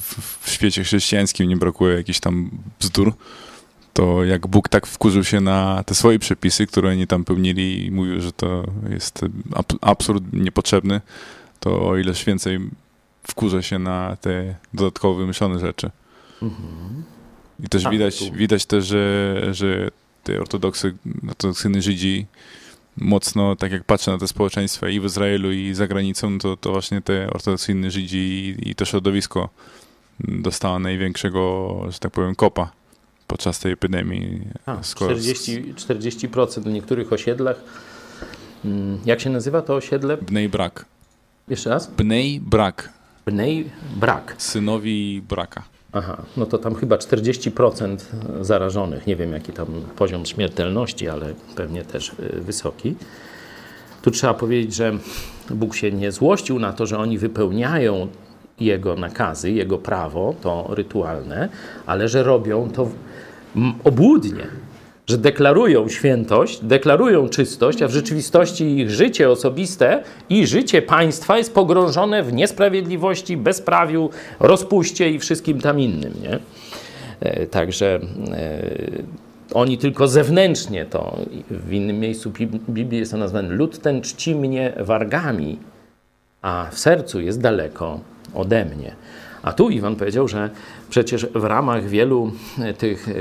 w, 0.00 0.46
w 0.46 0.50
świecie 0.50 0.84
chrześcijańskim 0.84 1.48
nie 1.48 1.56
brakuje 1.56 1.96
jakichś 1.96 2.20
tam 2.20 2.50
bzdur, 2.80 3.12
to 3.92 4.24
jak 4.24 4.46
Bóg 4.46 4.68
tak 4.68 4.86
wkurzył 4.86 5.24
się 5.24 5.40
na 5.40 5.84
te 5.86 5.94
swoje 5.94 6.18
przepisy, 6.18 6.66
które 6.66 6.90
oni 6.90 7.06
tam 7.06 7.24
pełnili 7.24 7.86
i 7.86 7.90
mówił, 7.90 8.20
że 8.20 8.32
to 8.32 8.64
jest 8.90 9.20
ab- 9.54 9.78
absurd 9.80 10.24
niepotrzebny, 10.32 11.00
to 11.60 11.88
o 11.88 11.96
ileż 11.96 12.24
więcej 12.24 12.58
wkurza 13.28 13.62
się 13.62 13.78
na 13.78 14.16
te 14.20 14.54
dodatkowo 14.74 15.14
wymyślone 15.14 15.58
rzeczy. 15.60 15.90
I 17.64 17.68
też 17.68 17.82
Tak, 17.82 17.92
widać, 17.92 18.18
tu- 18.18 18.32
widać 18.32 18.66
też, 18.66 18.86
że, 18.86 19.36
że 19.54 19.90
te 20.24 20.40
ortodoksy, 20.40 20.94
ortodoksyjni 21.28 21.82
Żydzi 21.82 22.26
mocno, 22.96 23.56
tak 23.56 23.72
jak 23.72 23.84
patrzę 23.84 24.10
na 24.10 24.18
te 24.18 24.28
społeczeństwa 24.28 24.88
i 24.88 25.00
w 25.00 25.04
Izraelu 25.04 25.52
i 25.52 25.74
za 25.74 25.86
granicą, 25.86 26.38
to, 26.38 26.56
to 26.56 26.70
właśnie 26.72 27.00
te 27.00 27.30
ortodoksyjni 27.32 27.90
Żydzi 27.90 28.18
i, 28.18 28.70
i 28.70 28.74
to 28.74 28.84
środowisko 28.84 29.48
dostała 30.20 30.78
największego, 30.78 31.76
że 31.90 31.98
tak 31.98 32.12
powiem, 32.12 32.34
kopa 32.34 32.70
podczas 33.26 33.58
tej 33.60 33.72
epidemii. 33.72 34.40
A, 34.66 34.82
Skoro- 34.82 35.14
40, 35.14 35.74
40% 35.74 36.62
w 36.62 36.66
niektórych 36.66 37.12
osiedlach. 37.12 37.56
Mm, 38.64 38.98
Jak 39.04 39.20
się 39.20 39.30
nazywa 39.30 39.62
to 39.62 39.74
osiedle? 39.74 40.16
Bnej 40.16 40.48
brak. 40.48 40.84
Jeszcze 41.50 41.70
raz? 41.70 41.90
Bnej 41.90 42.40
brak. 42.40 42.88
Bnej 43.26 43.70
brak. 43.96 44.34
Synowi 44.38 45.22
braka. 45.28 45.62
Aha, 45.92 46.22
no 46.36 46.46
to 46.46 46.58
tam 46.58 46.74
chyba 46.74 46.96
40% 46.96 47.96
zarażonych. 48.40 49.06
Nie 49.06 49.16
wiem, 49.16 49.32
jaki 49.32 49.52
tam 49.52 49.66
poziom 49.96 50.26
śmiertelności, 50.26 51.08
ale 51.08 51.34
pewnie 51.56 51.84
też 51.84 52.08
y, 52.08 52.40
wysoki. 52.40 52.94
Tu 54.02 54.10
trzeba 54.10 54.34
powiedzieć, 54.34 54.74
że 54.74 54.92
Bóg 55.50 55.74
się 55.74 55.92
nie 55.92 56.12
złościł 56.12 56.58
na 56.58 56.72
to, 56.72 56.86
że 56.86 56.98
oni 56.98 57.18
wypełniają 57.18 58.08
Jego 58.60 58.96
nakazy, 58.96 59.50
Jego 59.50 59.78
prawo, 59.78 60.34
to 60.42 60.66
rytualne, 60.70 61.48
ale 61.86 62.08
że 62.08 62.22
robią 62.22 62.70
to 62.70 62.90
obłudnie. 63.84 64.46
Że 65.10 65.18
deklarują 65.18 65.88
świętość, 65.88 66.64
deklarują 66.64 67.28
czystość, 67.28 67.82
a 67.82 67.88
w 67.88 67.90
rzeczywistości 67.90 68.78
ich 68.78 68.90
życie 68.90 69.30
osobiste 69.30 70.02
i 70.28 70.46
życie 70.46 70.82
państwa 70.82 71.38
jest 71.38 71.54
pogrążone 71.54 72.22
w 72.22 72.32
niesprawiedliwości, 72.32 73.36
bezprawiu, 73.36 74.10
rozpuście 74.40 75.10
i 75.10 75.18
wszystkim 75.18 75.60
tam 75.60 75.80
innym. 75.80 76.12
Nie? 76.22 76.38
E, 77.20 77.46
Także 77.46 78.00
e, 78.32 78.62
oni 79.54 79.78
tylko 79.78 80.08
zewnętrznie 80.08 80.84
to, 80.86 81.16
w 81.50 81.72
innym 81.72 82.00
miejscu 82.00 82.30
Bib- 82.30 82.58
Biblii 82.68 82.98
jest 82.98 83.12
to 83.12 83.18
nazwane, 83.18 83.48
lud 83.48 83.78
ten 83.78 84.02
czci 84.02 84.34
mnie 84.34 84.72
wargami, 84.80 85.58
a 86.42 86.66
w 86.72 86.78
sercu 86.78 87.20
jest 87.20 87.40
daleko 87.40 88.00
ode 88.34 88.64
mnie. 88.64 88.94
A 89.42 89.52
tu 89.52 89.70
Iwan 89.70 89.96
powiedział, 89.96 90.28
że 90.28 90.50
przecież 90.90 91.26
w 91.26 91.44
ramach 91.44 91.88
wielu 91.88 92.32
e, 92.58 92.74
tych 92.74 93.08
e, 93.08 93.12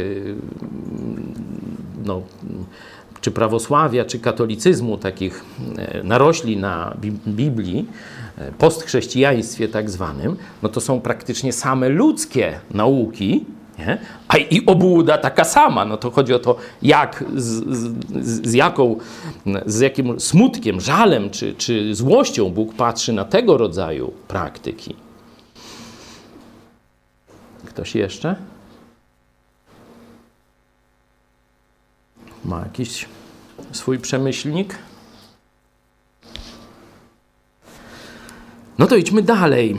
no, 2.06 2.22
czy 3.22 3.32
prawosławia, 3.32 4.06
czy 4.06 4.20
katolicyzmu, 4.20 4.98
takich 4.98 5.46
e, 5.78 6.04
narośli 6.04 6.58
na 6.58 6.98
Bi- 7.02 7.12
Biblii, 7.28 7.86
postchrześcijaństwie 8.58 9.68
tak 9.68 9.90
zwanym, 9.90 10.36
no 10.64 10.70
to 10.70 10.82
są 10.82 11.02
praktycznie 11.02 11.54
same 11.54 11.90
ludzkie 11.90 12.60
nauki, 12.72 13.46
nie? 13.80 13.98
a 14.28 14.38
i 14.38 14.66
obłuda 14.66 15.18
taka 15.18 15.44
sama. 15.44 15.86
No 15.86 15.98
to 15.98 16.12
chodzi 16.12 16.34
o 16.34 16.40
to, 16.40 16.56
jak, 16.82 17.24
z, 17.36 17.78
z, 17.78 18.48
z, 18.48 18.54
jaką, 18.54 18.96
z 19.66 19.80
jakim 19.80 20.20
smutkiem, 20.20 20.82
żalem 20.82 21.30
czy, 21.30 21.54
czy 21.54 21.96
złością 21.96 22.50
Bóg 22.50 22.74
patrzy 22.74 23.14
na 23.14 23.26
tego 23.26 23.58
rodzaju 23.58 24.14
praktyki. 24.28 24.96
Ktoś 27.80 27.96
jeszcze? 27.96 28.36
Ma 32.46 32.60
jakiś 32.60 33.06
swój 33.72 34.00
przemyślnik? 34.00 34.76
No 38.78 38.88
to 38.88 38.96
idźmy 38.96 39.22
dalej. 39.22 39.78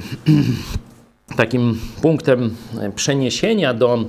Takim 1.36 1.80
punktem 2.02 2.56
przeniesienia 2.94 3.74
do 3.74 4.04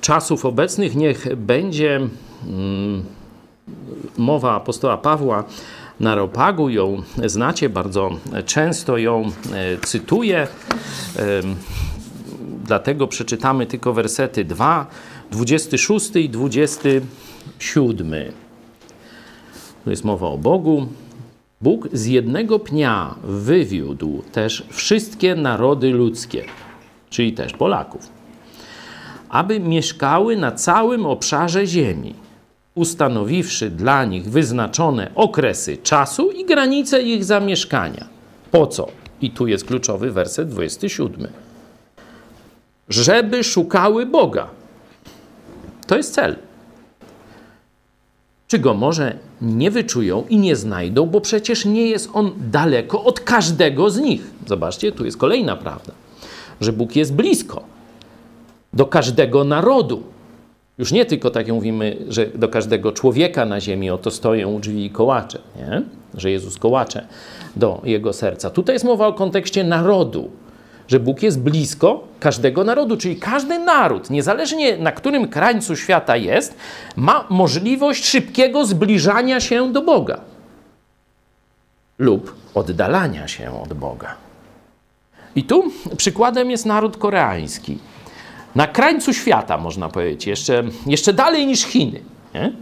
czasów 0.00 0.44
obecnych 0.44 0.96
niech 0.96 1.36
będzie 1.36 1.96
mm, 2.46 3.04
mowa 4.18 4.54
apostoła 4.54 4.98
Pawła 4.98 5.44
na 6.00 6.14
Ropagu. 6.14 6.68
Ją 6.68 7.02
znacie, 7.26 7.68
bardzo 7.68 8.10
często 8.46 8.98
ją 8.98 9.32
e, 9.52 9.86
cytuję. 9.86 10.48
Dlatego 12.66 13.06
przeczytamy 13.06 13.66
tylko 13.66 13.92
wersety 13.92 14.44
2, 14.44 14.86
26 15.30 16.16
i 16.16 16.30
27. 16.30 18.32
Tu 19.84 19.90
jest 19.90 20.04
mowa 20.04 20.26
o 20.26 20.38
Bogu. 20.38 20.86
Bóg 21.60 21.88
z 21.92 22.06
jednego 22.06 22.58
pnia 22.58 23.14
wywiódł 23.24 24.22
też 24.32 24.66
wszystkie 24.70 25.34
narody 25.34 25.90
ludzkie, 25.90 26.44
czyli 27.10 27.32
też 27.32 27.52
Polaków, 27.52 28.08
aby 29.28 29.60
mieszkały 29.60 30.36
na 30.36 30.52
całym 30.52 31.06
obszarze 31.06 31.66
ziemi, 31.66 32.14
ustanowiwszy 32.74 33.70
dla 33.70 34.04
nich 34.04 34.30
wyznaczone 34.30 35.10
okresy 35.14 35.76
czasu 35.76 36.30
i 36.30 36.44
granice 36.44 37.02
ich 37.02 37.24
zamieszkania. 37.24 38.06
Po 38.50 38.66
co? 38.66 38.88
I 39.20 39.30
tu 39.30 39.46
jest 39.46 39.64
kluczowy 39.64 40.10
werset 40.10 40.48
27 40.48 41.45
żeby 42.88 43.44
szukały 43.44 44.06
Boga. 44.06 44.48
To 45.86 45.96
jest 45.96 46.14
cel. 46.14 46.36
Czy 48.48 48.58
go 48.58 48.74
może 48.74 49.18
nie 49.42 49.70
wyczują 49.70 50.24
i 50.28 50.38
nie 50.38 50.56
znajdą, 50.56 51.06
bo 51.06 51.20
przecież 51.20 51.64
nie 51.64 51.86
jest 51.86 52.10
on 52.12 52.32
daleko 52.50 53.04
od 53.04 53.20
każdego 53.20 53.90
z 53.90 53.98
nich. 53.98 54.30
Zobaczcie, 54.46 54.92
tu 54.92 55.04
jest 55.04 55.16
kolejna 55.16 55.56
prawda, 55.56 55.92
że 56.60 56.72
Bóg 56.72 56.96
jest 56.96 57.14
blisko 57.14 57.62
do 58.72 58.86
każdego 58.86 59.44
narodu. 59.44 60.02
Już 60.78 60.92
nie 60.92 61.06
tylko 61.06 61.30
tak 61.30 61.46
jak 61.46 61.54
mówimy, 61.54 61.96
że 62.08 62.26
do 62.26 62.48
każdego 62.48 62.92
człowieka 62.92 63.44
na 63.44 63.60
ziemi 63.60 63.90
oto 63.90 64.10
stoją 64.10 64.60
drzwi 64.60 64.84
i 64.84 64.90
kołacze, 64.90 65.38
nie? 65.56 65.82
że 66.14 66.30
Jezus 66.30 66.58
kołacze 66.58 67.06
do 67.56 67.80
jego 67.84 68.12
serca. 68.12 68.50
Tutaj 68.50 68.74
jest 68.74 68.84
mowa 68.84 69.06
o 69.06 69.12
kontekście 69.12 69.64
narodu, 69.64 70.30
że 70.88 71.00
Bóg 71.00 71.22
jest 71.22 71.40
blisko 71.40 72.04
każdego 72.20 72.64
narodu, 72.64 72.96
czyli 72.96 73.16
każdy 73.16 73.58
naród, 73.58 74.10
niezależnie 74.10 74.76
na 74.76 74.92
którym 74.92 75.28
krańcu 75.28 75.76
świata 75.76 76.16
jest, 76.16 76.54
ma 76.96 77.26
możliwość 77.30 78.04
szybkiego 78.04 78.66
zbliżania 78.66 79.40
się 79.40 79.72
do 79.72 79.82
Boga 79.82 80.20
lub 81.98 82.34
oddalania 82.54 83.28
się 83.28 83.62
od 83.62 83.72
Boga. 83.72 84.14
I 85.36 85.44
tu 85.44 85.72
przykładem 85.96 86.50
jest 86.50 86.66
naród 86.66 86.96
koreański. 86.96 87.78
Na 88.54 88.66
krańcu 88.66 89.12
świata, 89.12 89.58
można 89.58 89.88
powiedzieć, 89.88 90.26
jeszcze, 90.26 90.64
jeszcze 90.86 91.12
dalej 91.12 91.46
niż 91.46 91.62
Chiny. 91.62 92.00
Nie? 92.34 92.52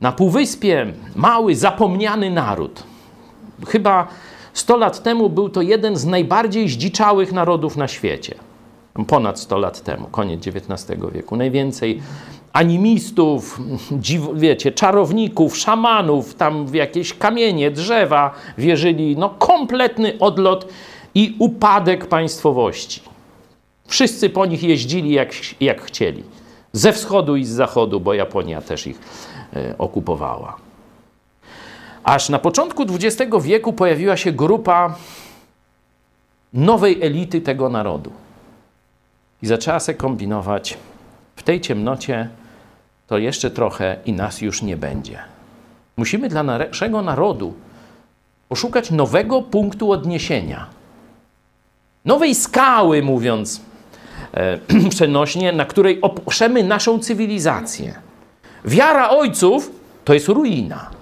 Na 0.00 0.12
półwyspie 0.12 0.92
mały, 1.14 1.56
zapomniany 1.56 2.30
naród. 2.30 2.82
Chyba 3.66 4.08
100 4.56 4.76
lat 4.76 5.02
temu 5.02 5.30
był 5.30 5.48
to 5.48 5.62
jeden 5.62 5.96
z 5.96 6.04
najbardziej 6.04 6.68
zdziczałych 6.68 7.32
narodów 7.32 7.76
na 7.76 7.88
świecie. 7.88 8.34
Ponad 9.06 9.40
100 9.40 9.58
lat 9.58 9.80
temu, 9.80 10.06
koniec 10.06 10.46
XIX 10.46 11.00
wieku. 11.12 11.36
Najwięcej 11.36 12.02
animistów, 12.52 13.60
dziw, 13.92 14.22
wiecie, 14.34 14.72
czarowników, 14.72 15.56
szamanów, 15.56 16.34
tam 16.34 16.66
w 16.66 16.74
jakieś 16.74 17.14
kamienie, 17.14 17.70
drzewa 17.70 18.34
wierzyli. 18.58 19.16
No 19.16 19.30
kompletny 19.30 20.18
odlot 20.18 20.68
i 21.14 21.36
upadek 21.38 22.06
państwowości. 22.06 23.00
Wszyscy 23.86 24.30
po 24.30 24.46
nich 24.46 24.62
jeździli 24.62 25.10
jak, 25.10 25.32
jak 25.60 25.82
chcieli. 25.82 26.22
Ze 26.72 26.92
wschodu 26.92 27.36
i 27.36 27.44
z 27.44 27.50
zachodu, 27.50 28.00
bo 28.00 28.14
Japonia 28.14 28.60
też 28.60 28.86
ich 28.86 29.00
e, 29.56 29.78
okupowała. 29.78 30.65
Aż 32.06 32.28
na 32.28 32.38
początku 32.38 32.82
XX 32.82 33.32
wieku 33.42 33.72
pojawiła 33.72 34.16
się 34.16 34.32
grupa 34.32 34.94
nowej 36.52 37.02
elity 37.02 37.40
tego 37.40 37.68
narodu. 37.68 38.12
I 39.42 39.46
zaczęła 39.46 39.80
się 39.80 39.94
kombinować, 39.94 40.78
w 41.36 41.42
tej 41.42 41.60
ciemnocie 41.60 42.28
to 43.06 43.18
jeszcze 43.18 43.50
trochę 43.50 43.96
i 44.04 44.12
nas 44.12 44.40
już 44.40 44.62
nie 44.62 44.76
będzie. 44.76 45.18
Musimy 45.96 46.28
dla 46.28 46.42
naszego 46.42 47.02
narodu 47.02 47.54
poszukać 48.48 48.90
nowego 48.90 49.42
punktu 49.42 49.92
odniesienia. 49.92 50.66
Nowej 52.04 52.34
skały, 52.34 53.02
mówiąc 53.02 53.60
e, 54.34 54.58
przenośnie, 54.90 55.52
na 55.52 55.64
której 55.64 56.00
oprzemy 56.00 56.64
naszą 56.64 56.98
cywilizację. 56.98 57.94
Wiara 58.64 59.10
ojców 59.10 59.70
to 60.04 60.14
jest 60.14 60.28
ruina. 60.28 60.95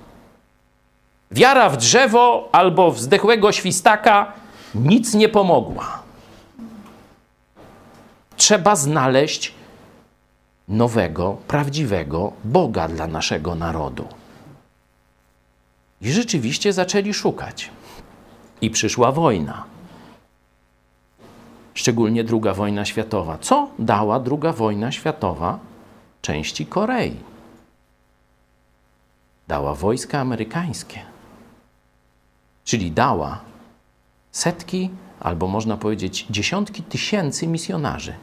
Wiara 1.34 1.70
w 1.70 1.76
drzewo 1.76 2.48
albo 2.52 2.90
w 2.90 3.00
zdechłego 3.00 3.52
świstaka 3.52 4.32
nic 4.74 5.14
nie 5.14 5.28
pomogła. 5.28 6.02
Trzeba 8.36 8.76
znaleźć 8.76 9.54
nowego, 10.68 11.36
prawdziwego 11.48 12.32
Boga 12.44 12.88
dla 12.88 13.06
naszego 13.06 13.54
narodu. 13.54 14.08
I 16.00 16.12
rzeczywiście 16.12 16.72
zaczęli 16.72 17.14
szukać. 17.14 17.70
I 18.60 18.70
przyszła 18.70 19.12
wojna. 19.12 19.64
Szczególnie 21.74 22.24
II 22.32 22.54
wojna 22.54 22.84
światowa. 22.84 23.38
Co 23.38 23.68
dała 23.78 24.16
II 24.16 24.52
wojna 24.52 24.92
światowa 24.92 25.58
części 26.22 26.66
Korei? 26.66 27.16
Dała 29.48 29.74
wojska 29.74 30.20
amerykańskie. 30.20 31.13
Czyli 32.64 32.92
dała 32.92 33.40
setki, 34.32 34.90
albo 35.20 35.48
można 35.48 35.76
powiedzieć 35.76 36.26
dziesiątki 36.30 36.82
tysięcy 36.82 37.46
misjonarzy, 37.46 38.14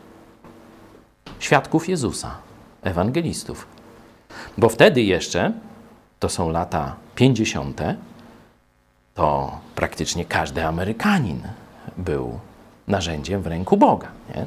świadków 1.39 1.89
Jezusa, 1.89 2.37
ewangelistów. 2.81 3.67
Bo 4.57 4.69
wtedy 4.69 5.01
jeszcze, 5.01 5.53
to 6.19 6.29
są 6.29 6.49
lata 6.49 6.95
50., 7.15 7.81
to 9.13 9.59
praktycznie 9.75 10.25
każdy 10.25 10.65
Amerykanin 10.65 11.41
był 11.97 12.39
narzędziem 12.87 13.41
w 13.41 13.47
ręku 13.47 13.77
Boga. 13.77 14.07
Nie? 14.35 14.45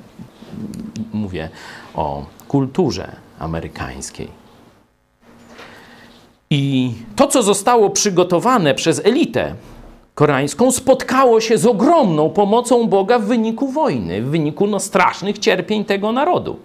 Mówię 1.12 1.50
o 1.94 2.26
kulturze 2.48 3.16
amerykańskiej. 3.38 4.28
I 6.50 6.92
to, 7.16 7.26
co 7.26 7.42
zostało 7.42 7.90
przygotowane 7.90 8.74
przez 8.74 9.00
elitę 9.04 9.54
koreańską, 10.14 10.72
spotkało 10.72 11.40
się 11.40 11.58
z 11.58 11.66
ogromną 11.66 12.30
pomocą 12.30 12.86
Boga 12.86 13.18
w 13.18 13.24
wyniku 13.24 13.68
wojny, 13.68 14.22
w 14.22 14.26
wyniku 14.26 14.66
no, 14.66 14.80
strasznych 14.80 15.38
cierpień 15.38 15.84
tego 15.84 16.12
narodu. 16.12 16.58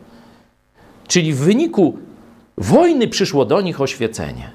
Czyli 1.08 1.34
w 1.34 1.38
wyniku 1.38 1.98
wojny 2.58 3.08
przyszło 3.08 3.46
do 3.46 3.62
nich 3.62 3.82
oświecenie. 3.82 4.52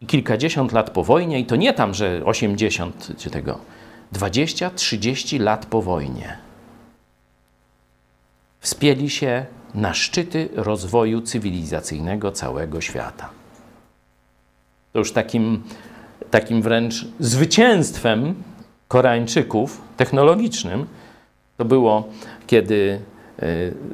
I 0.00 0.06
kilkadziesiąt 0.06 0.72
lat 0.72 0.90
po 0.90 1.04
wojnie, 1.04 1.40
i 1.40 1.46
to 1.46 1.56
nie 1.56 1.72
tam, 1.72 1.94
że 1.94 2.22
80 2.24 3.08
czy 3.18 3.30
tego, 3.30 3.58
20-30 4.12 5.40
lat 5.40 5.66
po 5.66 5.82
wojnie, 5.82 6.38
wspięli 8.60 9.10
się 9.10 9.46
na 9.74 9.94
szczyty 9.94 10.48
rozwoju 10.54 11.20
cywilizacyjnego 11.20 12.32
całego 12.32 12.80
świata. 12.80 13.30
To 14.92 14.98
już 14.98 15.12
takim, 15.12 15.62
takim 16.30 16.62
wręcz 16.62 17.06
zwycięstwem 17.20 18.34
Koreańczyków 18.88 19.82
technologicznym 19.96 20.86
to 21.56 21.64
było, 21.64 22.08
kiedy 22.46 23.00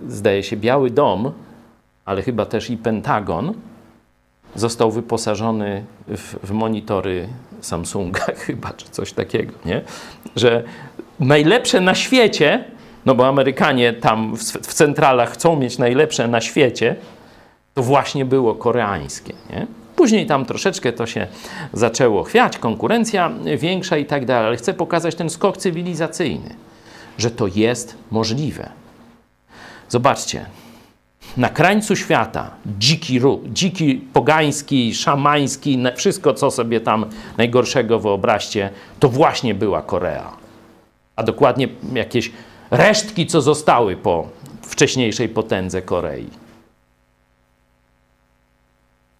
zdaje 0.08 0.42
się 0.42 0.56
Biały 0.56 0.90
Dom, 0.90 1.32
ale 2.04 2.22
chyba 2.22 2.46
też 2.46 2.70
i 2.70 2.76
Pentagon 2.76 3.54
został 4.54 4.90
wyposażony 4.90 5.84
w, 6.08 6.36
w 6.46 6.50
monitory 6.50 7.28
Samsunga 7.60 8.24
chyba, 8.46 8.72
czy 8.72 8.88
coś 8.90 9.12
takiego, 9.12 9.52
nie? 9.64 9.80
Że 10.36 10.62
najlepsze 11.20 11.80
na 11.80 11.94
świecie, 11.94 12.64
no 13.06 13.14
bo 13.14 13.26
Amerykanie 13.28 13.92
tam 13.92 14.36
w, 14.36 14.40
w 14.42 14.74
centralach 14.74 15.30
chcą 15.30 15.56
mieć 15.56 15.78
najlepsze 15.78 16.28
na 16.28 16.40
świecie, 16.40 16.96
to 17.74 17.82
właśnie 17.82 18.24
było 18.24 18.54
koreańskie, 18.54 19.32
nie? 19.50 19.66
Później 19.96 20.26
tam 20.26 20.44
troszeczkę 20.44 20.92
to 20.92 21.06
się 21.06 21.26
zaczęło 21.72 22.22
chwiać, 22.22 22.58
konkurencja 22.58 23.32
większa 23.58 23.96
i 23.96 24.06
tak 24.06 24.24
dalej, 24.24 24.46
ale 24.46 24.56
chcę 24.56 24.74
pokazać 24.74 25.14
ten 25.14 25.30
skok 25.30 25.56
cywilizacyjny, 25.56 26.54
że 27.18 27.30
to 27.30 27.46
jest 27.46 27.96
możliwe. 28.10 28.70
Zobaczcie, 29.88 30.46
na 31.36 31.48
krańcu 31.48 31.96
świata 31.96 32.50
dziki 32.78 33.20
dziki 33.46 33.94
pogański, 34.12 34.94
szamański, 34.94 35.78
wszystko 35.96 36.34
co 36.34 36.50
sobie 36.50 36.80
tam 36.80 37.06
najgorszego 37.36 37.98
wyobraźcie, 37.98 38.70
to 39.00 39.08
właśnie 39.08 39.54
była 39.54 39.82
Korea. 39.82 40.32
A 41.16 41.22
dokładnie 41.22 41.68
jakieś 41.94 42.32
resztki, 42.70 43.26
co 43.26 43.42
zostały 43.42 43.96
po 43.96 44.28
wcześniejszej 44.62 45.28
potędze 45.28 45.82
Korei. 45.82 46.45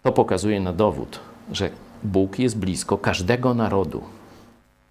To 0.07 0.11
pokazuje 0.11 0.59
na 0.59 0.73
dowód, 0.73 1.19
że 1.51 1.69
Bóg 2.03 2.39
jest 2.39 2.57
blisko 2.57 2.97
każdego 2.97 3.53
narodu. 3.53 4.03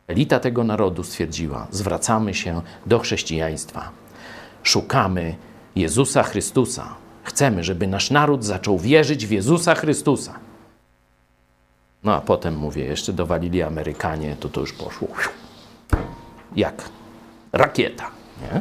Elita 0.09 0.41
tego 0.41 0.65
narodu 0.65 1.05
stwierdziła: 1.05 1.67
zwracamy 1.71 2.35
się 2.35 2.63
do 2.87 2.99
chrześcijaństwa. 2.99 3.91
Szukamy 4.63 5.35
Jezusa 5.77 6.23
Chrystusa. 6.23 6.95
Chcemy, 7.25 7.65
żeby 7.65 7.87
nasz 7.87 8.11
naród 8.11 8.45
zaczął 8.45 8.79
wierzyć 8.79 9.27
w 9.27 9.31
Jezusa 9.31 9.75
Chrystusa. 9.75 10.35
No 12.05 12.15
a 12.15 12.21
potem, 12.21 12.57
mówię, 12.57 12.85
jeszcze 12.85 13.13
dowalili 13.13 13.63
Amerykanie, 13.63 14.37
to 14.41 14.49
to 14.49 14.61
już 14.61 14.73
poszło 14.73 15.09
jak 16.57 16.89
rakieta. 17.53 18.11
Nie? 18.43 18.61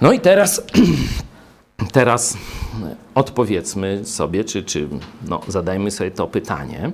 No 0.00 0.12
i 0.12 0.20
teraz, 0.20 0.62
teraz 1.92 2.38
odpowiedzmy 3.14 4.04
sobie, 4.04 4.44
czy, 4.44 4.62
czy 4.62 4.88
no, 5.28 5.40
zadajmy 5.48 5.90
sobie 5.90 6.10
to 6.10 6.26
pytanie, 6.26 6.90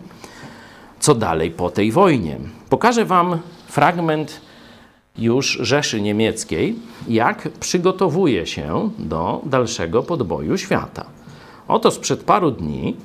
co 1.00 1.14
dalej 1.14 1.50
po 1.50 1.70
tej 1.70 1.92
wojnie. 1.92 2.38
Pokażę 2.68 3.04
Wam 3.04 3.38
fragment 3.66 4.40
już 5.18 5.58
Rzeszy 5.60 6.00
Niemieckiej, 6.00 6.76
jak 7.08 7.48
przygotowuje 7.60 8.46
się 8.46 8.90
do 8.98 9.40
dalszego 9.44 10.02
podboju 10.02 10.58
świata. 10.58 11.04
Oto 11.68 11.90
sprzed 11.90 12.24
paru 12.24 12.50
dni 12.50 12.96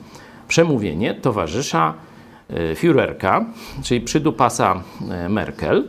przemówienie 0.47 1.14
towarzysza 1.14 1.93
Führerka, 2.76 3.45
czyli 3.84 4.02
przydupasa 4.02 4.84
Merkel. 5.30 5.88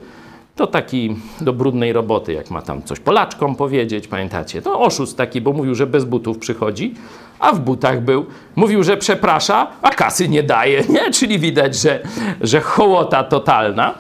To 0.57 0.67
taki 0.67 1.17
do 1.41 1.53
brudnej 1.53 1.93
roboty, 1.93 2.33
jak 2.33 2.51
ma 2.51 2.63
tam 2.63 2.83
coś 2.83 3.01
Polaczkom 3.01 3.57
powiedzieć, 3.57 4.09
pamiętacie? 4.09 4.63
To 4.63 4.81
oszust 4.81 5.17
taki, 5.17 5.41
bo 5.41 5.53
mówił, 5.53 5.75
że 5.75 5.87
bez 5.87 6.05
butów 6.05 6.39
przychodzi, 6.39 6.95
a 7.39 7.53
w 7.53 7.61
butach 7.61 8.01
był. 8.01 8.27
Mówił, 8.57 8.83
że 8.83 8.97
przeprasza, 8.97 9.67
a 9.83 9.91
kasy 9.91 10.29
nie 10.29 10.43
daje, 10.43 10.85
nie? 10.89 11.11
Czyli 11.11 11.39
widać, 11.39 11.77
że, 11.77 12.03
że 12.41 12.61
hołota 12.61 13.25
totalna. 13.25 13.95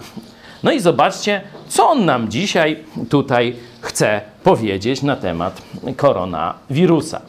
No 0.63 0.73
i 0.73 0.81
zobaczcie, 0.81 1.41
co 1.69 1.89
on 1.89 2.05
nam 2.05 2.29
dzisiaj 2.29 2.85
tutaj 3.09 3.57
chce 3.81 4.21
powiedzieć 4.45 5.03
na 5.03 5.17
temat 5.17 5.63
koronawirusa. 5.97 7.21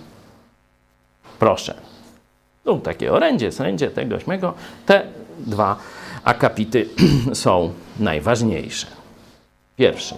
Proszę. 1.40 1.74
Tu 2.64 2.80
takie 2.80 3.14
orędzie, 3.14 3.52
sędzie, 3.52 3.90
tego, 3.90 4.20
śmego. 4.20 4.54
Te 4.86 5.04
dwa 5.40 5.76
akapity 6.24 6.90
są 7.34 7.74
najważniejsze. 8.00 8.97
Pierwszy. 9.78 10.16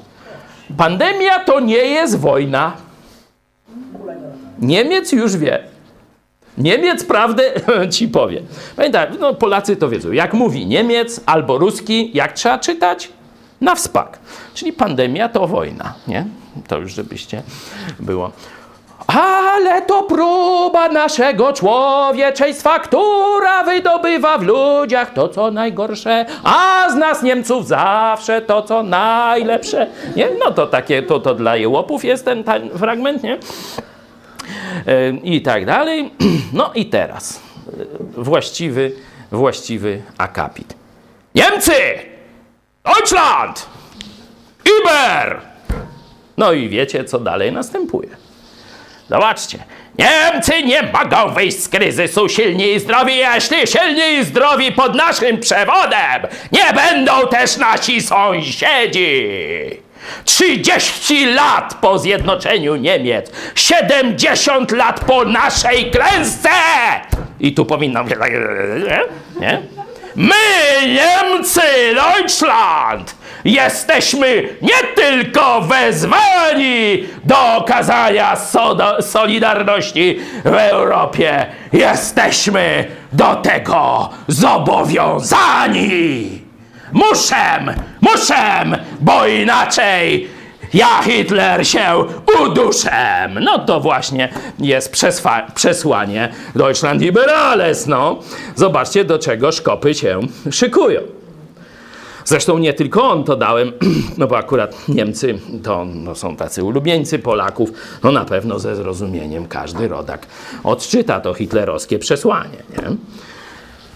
Pandemia 0.77 1.39
to 1.39 1.59
nie 1.59 1.77
jest 1.77 2.17
wojna. 2.17 2.77
Niemiec 4.59 5.11
już 5.11 5.37
wie. 5.37 5.63
Niemiec 6.57 7.03
prawdę 7.03 7.43
ci 7.95 8.07
powie. 8.07 8.41
Pamiętaj, 8.75 9.07
no 9.19 9.33
Polacy 9.33 9.75
to 9.75 9.89
wiedzą. 9.89 10.11
Jak 10.11 10.33
mówi 10.33 10.65
Niemiec 10.65 11.21
albo 11.25 11.57
Ruski, 11.57 12.11
jak 12.13 12.33
trzeba 12.33 12.59
czytać? 12.59 13.09
Na 13.61 13.75
wspak. 13.75 14.19
Czyli 14.53 14.73
pandemia 14.73 15.29
to 15.29 15.47
wojna, 15.47 15.93
nie? 16.07 16.25
To 16.67 16.77
już 16.77 16.93
żebyście 16.93 17.43
było. 17.99 18.31
Ale 19.07 19.81
to 19.81 20.03
próba 20.03 20.89
naszego 20.89 21.53
człowieczeństwa, 21.53 22.79
która 22.79 23.63
wydobywa 23.63 24.37
w 24.37 24.43
ludziach 24.43 25.13
to, 25.13 25.29
co 25.29 25.51
najgorsze, 25.51 26.25
a 26.43 26.87
z 26.89 26.95
nas 26.95 27.23
Niemców 27.23 27.67
zawsze 27.67 28.41
to, 28.41 28.61
co 28.61 28.83
najlepsze. 28.83 29.87
Nie? 30.15 30.27
No 30.45 30.51
to 30.51 30.67
takie, 30.67 31.03
to, 31.03 31.19
to 31.19 31.35
dla 31.35 31.55
jełopów 31.55 32.03
jest 32.05 32.25
ten, 32.25 32.43
ten 32.43 32.69
fragment, 32.77 33.23
nie? 33.23 33.37
I 35.23 35.41
tak 35.41 35.65
dalej. 35.65 36.11
No 36.53 36.71
i 36.75 36.85
teraz 36.85 37.41
właściwy, 38.17 38.91
właściwy 39.31 40.01
akapit. 40.17 40.75
Niemcy! 41.35 41.71
Deutschland! 42.85 43.65
Iber! 44.81 45.41
No 46.37 46.51
i 46.51 46.69
wiecie, 46.69 47.03
co 47.03 47.19
dalej 47.19 47.51
następuje. 47.51 48.28
Zobaczcie. 49.09 49.57
Niemcy 49.97 50.63
nie 50.63 50.83
mogą 50.83 51.33
wyjść 51.33 51.63
z 51.63 51.69
kryzysu 51.69 52.29
silni 52.29 52.73
i 52.73 52.79
zdrowi, 52.79 53.17
jeśli 53.17 53.67
silni 53.67 54.19
i 54.19 54.23
zdrowi 54.23 54.71
pod 54.71 54.95
naszym 54.95 55.39
przewodem 55.39 56.27
nie 56.51 56.73
będą 56.73 57.27
też 57.27 57.57
nasi 57.57 58.01
sąsiedzi. 58.01 59.29
30 60.25 61.25
lat 61.25 61.73
po 61.81 61.99
zjednoczeniu 61.99 62.75
Niemiec, 62.75 63.31
70 63.55 64.71
lat 64.71 64.99
po 64.99 65.25
naszej 65.25 65.91
klęsce! 65.91 66.49
I 67.39 67.53
tu 67.53 67.65
powinnam 67.65 68.09
się 68.09 68.15
tak, 68.15 68.31
nie? 69.39 69.61
My, 70.15 70.33
Niemcy, 70.87 71.61
Deutschland, 71.95 73.15
jesteśmy 73.53 74.49
nie 74.61 74.87
tylko 74.95 75.61
wezwani 75.61 77.03
do 77.23 77.55
okazania 77.57 78.35
solidarności 79.01 80.19
w 80.45 80.53
Europie, 80.53 81.45
jesteśmy 81.73 82.85
do 83.13 83.35
tego 83.35 84.09
zobowiązani. 84.27 86.41
Muszę, 86.93 87.35
muszę, 88.01 88.63
bo 88.99 89.27
inaczej 89.27 90.29
ja 90.73 90.87
Hitler 91.03 91.67
się 91.67 91.85
uduszę. 92.41 93.29
No 93.41 93.59
to 93.59 93.79
właśnie 93.79 94.29
jest 94.59 94.93
przeswa- 94.93 95.51
przesłanie 95.55 96.29
Deutschland 96.55 97.01
Liberales. 97.01 97.87
No, 97.87 98.19
zobaczcie 98.55 99.03
do 99.05 99.19
czego 99.19 99.51
szkopy 99.51 99.93
się 99.93 100.19
szykują. 100.51 101.01
Zresztą 102.29 102.57
nie 102.57 102.73
tylko 102.73 103.11
on 103.11 103.23
to 103.23 103.35
dałem, 103.35 103.71
no 104.17 104.27
bo 104.27 104.37
akurat 104.37 104.87
Niemcy 104.89 105.39
to 105.63 105.85
no, 105.85 106.15
są 106.15 106.35
tacy 106.35 106.63
ulubieńcy 106.63 107.19
Polaków, 107.19 107.71
no 108.03 108.11
na 108.11 108.25
pewno 108.25 108.59
ze 108.59 108.75
zrozumieniem 108.75 109.47
każdy 109.47 109.87
rodak 109.87 110.27
odczyta 110.63 111.19
to 111.19 111.33
hitlerowskie 111.33 111.99
przesłanie. 111.99 112.57
Nie? 112.69 112.83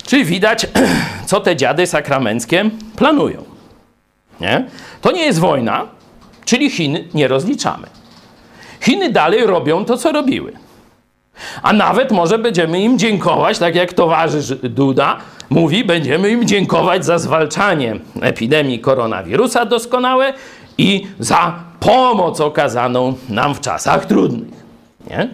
Czyli 0.05 0.26
widać, 0.26 0.68
co 1.30 1.39
te 1.39 1.55
dziady 1.55 1.88
sakramenckie 1.88 2.69
planują. 2.95 3.43
Nie? 4.41 4.68
To 5.01 5.11
nie 5.11 5.26
jest 5.26 5.39
wojna, 5.39 5.88
czyli 6.45 6.69
Chin 6.69 6.97
nie 7.14 7.27
rozliczamy. 7.27 7.88
Chiny 8.81 9.11
dalej 9.11 9.45
robią 9.45 9.85
to, 9.85 9.97
co 9.97 10.11
robiły. 10.11 10.53
A 11.64 11.73
nawet 11.73 12.11
może 12.11 12.39
będziemy 12.39 12.81
im 12.81 12.99
dziękować, 12.99 13.60
tak 13.60 13.76
jak 13.76 13.93
towarzysz 13.93 14.49
Duda 14.49 15.18
mówi, 15.49 15.84
będziemy 15.84 16.30
im 16.30 16.47
dziękować 16.47 17.05
za 17.05 17.18
zwalczanie 17.18 17.95
epidemii 18.22 18.80
koronawirusa 18.80 19.65
doskonałe 19.65 20.34
i 20.77 21.07
za 21.19 21.60
pomoc 21.80 22.39
okazaną 22.39 23.14
nam 23.30 23.55
w 23.55 23.61
czasach 23.61 24.05
trudnych. 24.05 24.64
Nie? 25.10 25.30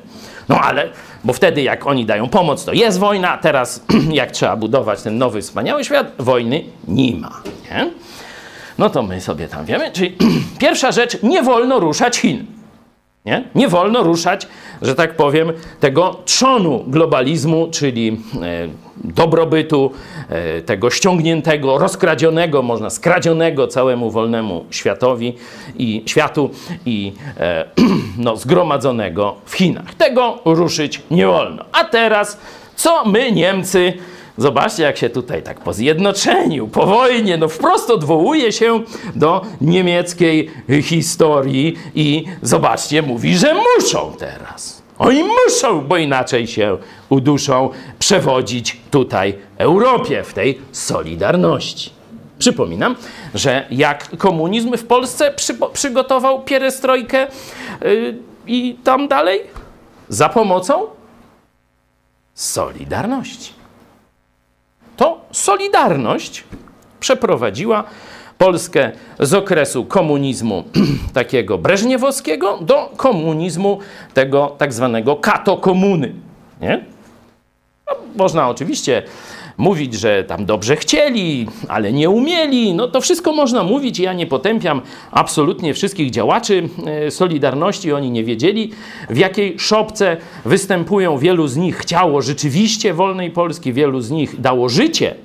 No 0.49 0.59
ale, 0.61 0.89
bo 1.23 1.33
wtedy 1.33 1.61
jak 1.61 1.87
oni 1.87 2.05
dają 2.05 2.29
pomoc, 2.29 2.65
to 2.65 2.73
jest 2.73 2.99
wojna, 2.99 3.37
teraz 3.37 3.85
jak 4.11 4.31
trzeba 4.31 4.55
budować 4.55 5.01
ten 5.01 5.17
nowy, 5.17 5.41
wspaniały 5.41 5.83
świat, 5.83 6.11
wojny 6.19 6.63
nie 6.87 7.15
ma. 7.15 7.41
Nie? 7.71 7.91
No 8.77 8.89
to 8.89 9.03
my 9.03 9.21
sobie 9.21 9.47
tam 9.47 9.65
wiemy. 9.65 9.91
Czyli 9.91 10.17
pierwsza 10.59 10.91
rzecz, 10.91 11.23
nie 11.23 11.43
wolno 11.43 11.79
ruszać 11.79 12.17
Chin. 12.17 12.58
Nie? 13.25 13.43
nie 13.55 13.67
wolno 13.67 14.03
ruszać, 14.03 14.47
że 14.81 14.95
tak 14.95 15.15
powiem, 15.15 15.51
tego 15.79 16.17
trzonu 16.25 16.83
globalizmu, 16.87 17.67
czyli 17.71 18.21
e, 18.41 18.67
dobrobytu, 19.03 19.91
e, 20.29 20.61
tego 20.61 20.89
ściągniętego, 20.89 21.77
rozkradzionego, 21.77 22.61
można 22.61 22.89
skradzionego 22.89 23.67
całemu 23.67 24.11
wolnemu 24.11 24.65
światowi 24.69 25.35
i 25.77 26.03
światu 26.05 26.49
i 26.85 27.13
e, 27.37 27.65
no, 28.17 28.37
zgromadzonego 28.37 29.35
w 29.45 29.53
Chinach. 29.53 29.93
Tego 29.93 30.39
ruszyć 30.45 31.01
nie 31.11 31.27
wolno. 31.27 31.65
A 31.71 31.83
teraz, 31.83 32.39
co 32.75 33.05
my 33.05 33.31
Niemcy 33.31 33.93
Zobaczcie, 34.37 34.83
jak 34.83 34.97
się 34.97 35.09
tutaj 35.09 35.43
tak 35.43 35.59
po 35.59 35.73
zjednoczeniu, 35.73 36.67
po 36.67 36.85
wojnie, 36.85 37.37
no 37.37 37.47
wprost 37.47 37.89
odwołuje 37.89 38.51
się 38.51 38.83
do 39.15 39.41
niemieckiej 39.61 40.51
historii 40.83 41.77
i 41.95 42.25
zobaczcie, 42.41 43.01
mówi, 43.01 43.37
że 43.37 43.53
muszą 43.53 44.13
teraz. 44.19 44.81
Oni 44.99 45.23
muszą, 45.23 45.81
bo 45.81 45.97
inaczej 45.97 46.47
się 46.47 46.77
uduszą, 47.09 47.69
przewodzić 47.99 48.77
tutaj 48.91 49.35
Europie 49.57 50.23
w 50.23 50.33
tej 50.33 50.61
solidarności. 50.71 51.91
Przypominam, 52.39 52.95
że 53.33 53.65
jak 53.71 54.17
komunizm 54.17 54.77
w 54.77 54.85
Polsce 54.85 55.31
przy, 55.31 55.57
przygotował 55.73 56.43
pierestrojkę 56.43 57.27
yy, 57.81 58.17
i 58.47 58.75
tam 58.83 59.07
dalej, 59.07 59.41
za 60.09 60.29
pomocą 60.29 60.87
Solidarności 62.33 63.58
to 64.99 65.21
Solidarność 65.31 66.43
przeprowadziła 66.99 67.83
Polskę 68.37 68.91
z 69.19 69.33
okresu 69.33 69.85
komunizmu 69.85 70.63
takiego 71.13 71.57
breżniewowskiego 71.57 72.57
do 72.61 72.91
komunizmu 72.97 73.79
tego 74.13 74.55
tak 74.57 74.73
zwanego 74.73 75.15
kato-komuny. 75.15 76.13
Nie? 76.61 76.85
No, 77.87 77.95
można 78.15 78.49
oczywiście 78.49 79.03
mówić, 79.59 79.93
że 79.93 80.23
tam 80.23 80.45
dobrze 80.45 80.75
chcieli, 80.75 81.47
ale 81.67 81.93
nie 81.93 82.09
umieli. 82.09 82.73
No 82.73 82.87
to 82.87 83.01
wszystko 83.01 83.33
można 83.33 83.63
mówić. 83.63 83.99
Ja 83.99 84.13
nie 84.13 84.27
potępiam 84.27 84.81
absolutnie 85.11 85.73
wszystkich 85.73 86.11
działaczy 86.11 86.69
e, 86.85 87.11
Solidarności. 87.11 87.93
Oni 87.93 88.11
nie 88.11 88.23
wiedzieli, 88.23 88.71
w 89.09 89.17
jakiej 89.17 89.59
szopce 89.59 90.17
występują. 90.45 91.17
Wielu 91.17 91.47
z 91.47 91.57
nich 91.57 91.77
chciało 91.77 92.21
rzeczywiście 92.21 92.93
wolnej 92.93 93.31
Polski, 93.31 93.73
wielu 93.73 94.01
z 94.01 94.11
nich 94.11 94.41
dało 94.41 94.69
życie 94.69 95.15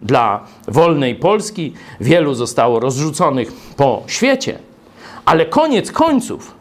dla 0.00 0.44
wolnej 0.68 1.14
Polski, 1.14 1.72
wielu 2.00 2.34
zostało 2.34 2.80
rozrzuconych 2.80 3.52
po 3.76 4.02
świecie. 4.06 4.58
Ale 5.24 5.46
koniec 5.46 5.92
końców, 5.92 6.54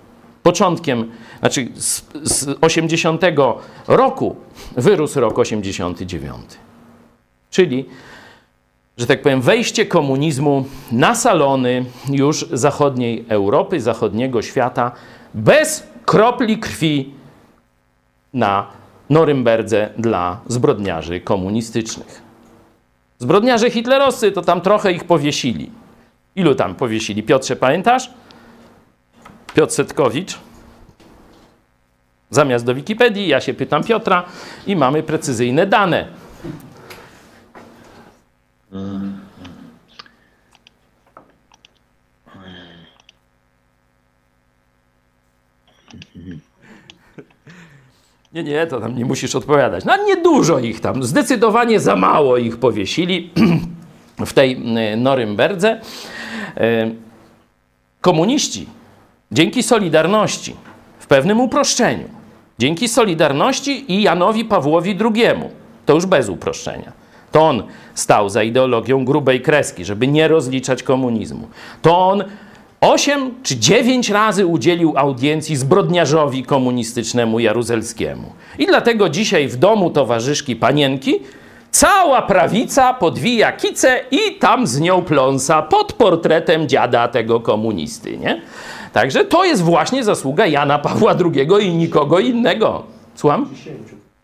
początkiem, 0.44 1.12
znaczy 1.40 1.68
z, 1.76 2.04
z 2.24 2.58
80 2.62 3.22
roku 3.88 4.36
wyrósł 4.78 5.20
rok 5.20 5.40
89. 5.40 6.69
Czyli, 7.52 7.86
że 8.98 9.08
tak 9.08 9.22
powiem, 9.22 9.42
wejście 9.42 9.86
komunizmu 9.86 10.66
na 10.92 11.16
salony 11.16 11.86
już 12.10 12.46
zachodniej 12.52 13.26
Europy, 13.30 13.82
zachodniego 13.82 14.42
świata, 14.42 14.92
bez 15.34 15.88
kropli 16.06 16.58
krwi 16.58 17.14
na 18.34 18.68
Norymberdze 19.10 19.90
dla 19.98 20.42
zbrodniarzy 20.48 21.20
komunistycznych. 21.20 22.22
Zbrodniarze 23.20 23.70
hitlerowscy 23.70 24.32
to 24.32 24.42
tam 24.42 24.62
trochę 24.62 24.92
ich 24.92 25.04
powiesili. 25.04 25.72
Ilu 26.36 26.56
tam 26.56 26.76
powiesili? 26.76 27.24
Piotrze, 27.24 27.56
pamiętasz? 27.56 28.12
Piotr 29.54 29.74
Setkowicz. 29.74 30.40
Zamiast 32.30 32.66
do 32.66 32.76
Wikipedii, 32.76 33.28
ja 33.28 33.42
się 33.42 33.54
pytam 33.54 33.84
Piotra 33.84 34.24
i 34.68 34.76
mamy 34.76 35.04
precyzyjne 35.04 35.66
dane. 35.66 36.08
Nie, 48.34 48.44
nie, 48.44 48.68
to 48.68 48.80
tam 48.80 48.98
nie 48.98 49.06
musisz 49.06 49.36
odpowiadać. 49.36 49.86
No 49.86 50.06
niedużo 50.06 50.60
ich 50.60 50.80
tam, 50.80 51.04
zdecydowanie 51.04 51.80
za 51.80 51.96
mało 51.96 52.38
ich 52.38 52.58
powiesili 52.58 53.32
w 54.26 54.34
tej 54.34 54.62
e, 54.78 54.98
Norymberdze. 54.98 55.82
E, 56.58 56.92
komuniści 58.02 58.68
dzięki 59.32 59.64
Solidarności, 59.64 60.56
w 61.00 61.08
pewnym 61.08 61.40
uproszczeniu, 61.40 62.10
dzięki 62.60 62.88
Solidarności 62.88 63.92
i 63.92 64.02
Janowi 64.02 64.46
Pawłowi 64.46 64.98
II, 65.02 65.24
to 65.86 65.94
już 65.96 66.06
bez 66.06 66.30
uproszczenia, 66.30 66.99
to 67.32 67.42
on 67.42 67.64
stał 67.96 68.30
za 68.30 68.44
ideologią 68.44 69.06
grubej 69.06 69.42
kreski, 69.42 69.86
żeby 69.86 70.08
nie 70.08 70.28
rozliczać 70.28 70.84
komunizmu. 70.84 71.48
To 71.82 72.08
on 72.08 72.24
osiem 72.82 73.32
czy 73.44 73.58
dziewięć 73.58 74.10
razy 74.10 74.46
udzielił 74.46 74.94
audiencji 74.96 75.56
zbrodniarzowi 75.56 76.44
komunistycznemu 76.44 77.40
Jaruzelskiemu. 77.40 78.32
I 78.60 78.66
dlatego 78.66 79.10
dzisiaj 79.10 79.48
w 79.48 79.56
domu 79.56 79.90
towarzyszki 79.90 80.56
Panienki 80.56 81.20
cała 81.72 82.22
prawica 82.22 82.94
podwija 82.94 83.52
kicę 83.52 84.00
i 84.12 84.36
tam 84.40 84.68
z 84.68 84.80
nią 84.80 85.02
pląsa 85.02 85.62
pod 85.62 85.94
portretem 85.94 86.70
dziada 86.70 87.08
tego 87.08 87.40
komunisty, 87.40 88.18
nie? 88.18 88.42
Także 88.94 89.26
to 89.26 89.46
jest 89.46 89.62
właśnie 89.62 90.04
zasługa 90.04 90.46
Jana 90.46 90.80
Pawła 90.80 91.16
II 91.34 91.68
i 91.68 91.74
nikogo 91.74 92.20
innego. 92.20 92.84
Słucham? 93.16 93.50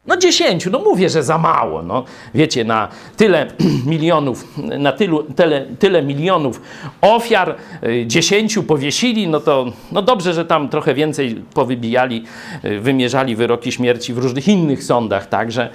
No 0.08 0.18
10, 0.18 0.66
no 0.72 0.80
mówię, 0.80 1.10
że 1.10 1.24
za 1.24 1.38
mało. 1.38 1.82
No, 1.82 2.04
wiecie, 2.34 2.64
na 2.64 2.88
tyle 3.18 3.48
milionów, 3.86 4.58
na 4.58 4.92
tylu, 4.92 5.24
tyle, 5.24 5.66
tyle 5.80 6.04
milionów 6.04 6.62
ofiar, 7.02 7.56
y, 7.84 8.04
10 8.08 8.60
powiesili, 8.68 9.28
no 9.28 9.40
to 9.40 9.66
no 9.92 10.02
dobrze, 10.02 10.34
że 10.34 10.46
tam 10.46 10.70
trochę 10.70 10.94
więcej 10.94 11.36
powybijali, 11.54 12.24
y, 12.66 12.80
wymierzali 12.80 13.36
wyroki 13.36 13.72
śmierci 13.72 14.14
w 14.14 14.18
różnych 14.18 14.48
innych 14.48 14.84
sądach 14.84 15.28
także. 15.28 15.70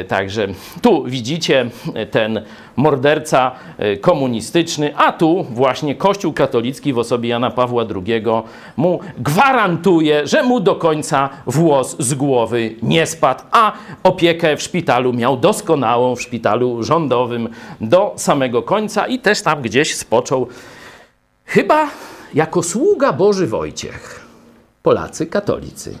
y, 0.00 0.04
Także 0.04 0.48
tu 0.82 1.04
widzicie 1.04 1.70
ten 2.10 2.40
morderca 2.76 3.50
komunistyczny, 4.00 4.96
a 4.96 5.12
tu 5.12 5.46
właśnie 5.50 5.94
Kościół 5.94 6.32
katolicki 6.32 6.92
w 6.92 6.98
osobie 6.98 7.28
Jana 7.28 7.50
Pawła 7.50 7.84
II 8.06 8.22
mu 8.76 9.00
gwarantuje, 9.18 10.26
że 10.26 10.42
mu 10.42 10.60
do 10.60 10.74
końca 10.74 11.28
włos 11.46 11.96
z 11.98 12.14
głowy 12.14 12.74
nie 12.82 13.06
spadł, 13.06 13.42
a 13.62 13.72
opiekę 14.02 14.56
w 14.56 14.62
szpitalu 14.62 15.12
miał 15.12 15.36
doskonałą, 15.36 16.16
w 16.16 16.22
szpitalu 16.22 16.82
rządowym 16.82 17.48
do 17.80 18.14
samego 18.16 18.62
końca 18.62 19.06
i 19.06 19.18
też 19.18 19.42
tam 19.42 19.62
gdzieś 19.62 19.94
spoczął. 19.94 20.46
Chyba 21.44 21.88
jako 22.34 22.62
sługa 22.62 23.12
Boży 23.12 23.46
Wojciech, 23.46 24.26
Polacy 24.82 25.26
katolicy. 25.26 25.98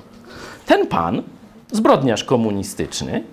Ten 0.66 0.86
pan, 0.86 1.22
zbrodniarz 1.72 2.24
komunistyczny, 2.24 3.24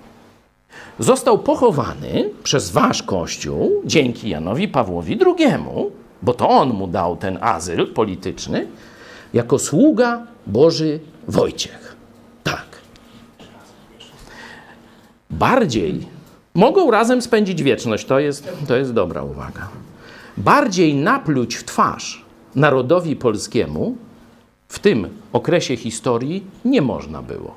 został 1.00 1.40
pochowany 1.40 2.30
przez 2.44 2.72
wasz 2.72 3.04
kościół 3.04 3.82
dzięki 3.86 4.30
Janowi 4.30 4.68
Pawłowi 4.68 5.20
II, 5.26 5.54
bo 6.22 6.34
to 6.34 6.50
on 6.50 6.70
mu 6.70 6.88
dał 6.88 7.18
ten 7.18 7.38
azyl 7.42 7.94
polityczny, 7.94 8.68
jako 9.34 9.60
sługa 9.60 10.22
Boży 10.48 11.00
Wojciech. 11.28 11.89
Bardziej 15.30 16.08
mogą 16.54 16.92
razem 16.92 17.22
spędzić 17.22 17.64
wieczność, 17.64 18.06
to 18.06 18.20
jest, 18.20 18.50
to 18.68 18.76
jest 18.76 18.94
dobra 18.94 19.24
uwaga. 19.24 19.68
Bardziej 20.38 20.96
napluć 20.96 21.56
w 21.56 21.64
twarz 21.64 22.26
narodowi 22.56 23.16
polskiemu 23.16 23.96
w 24.68 24.80
tym 24.80 25.10
okresie 25.34 25.78
historii 25.78 26.44
nie 26.66 26.82
można 26.82 27.22
było. 27.22 27.56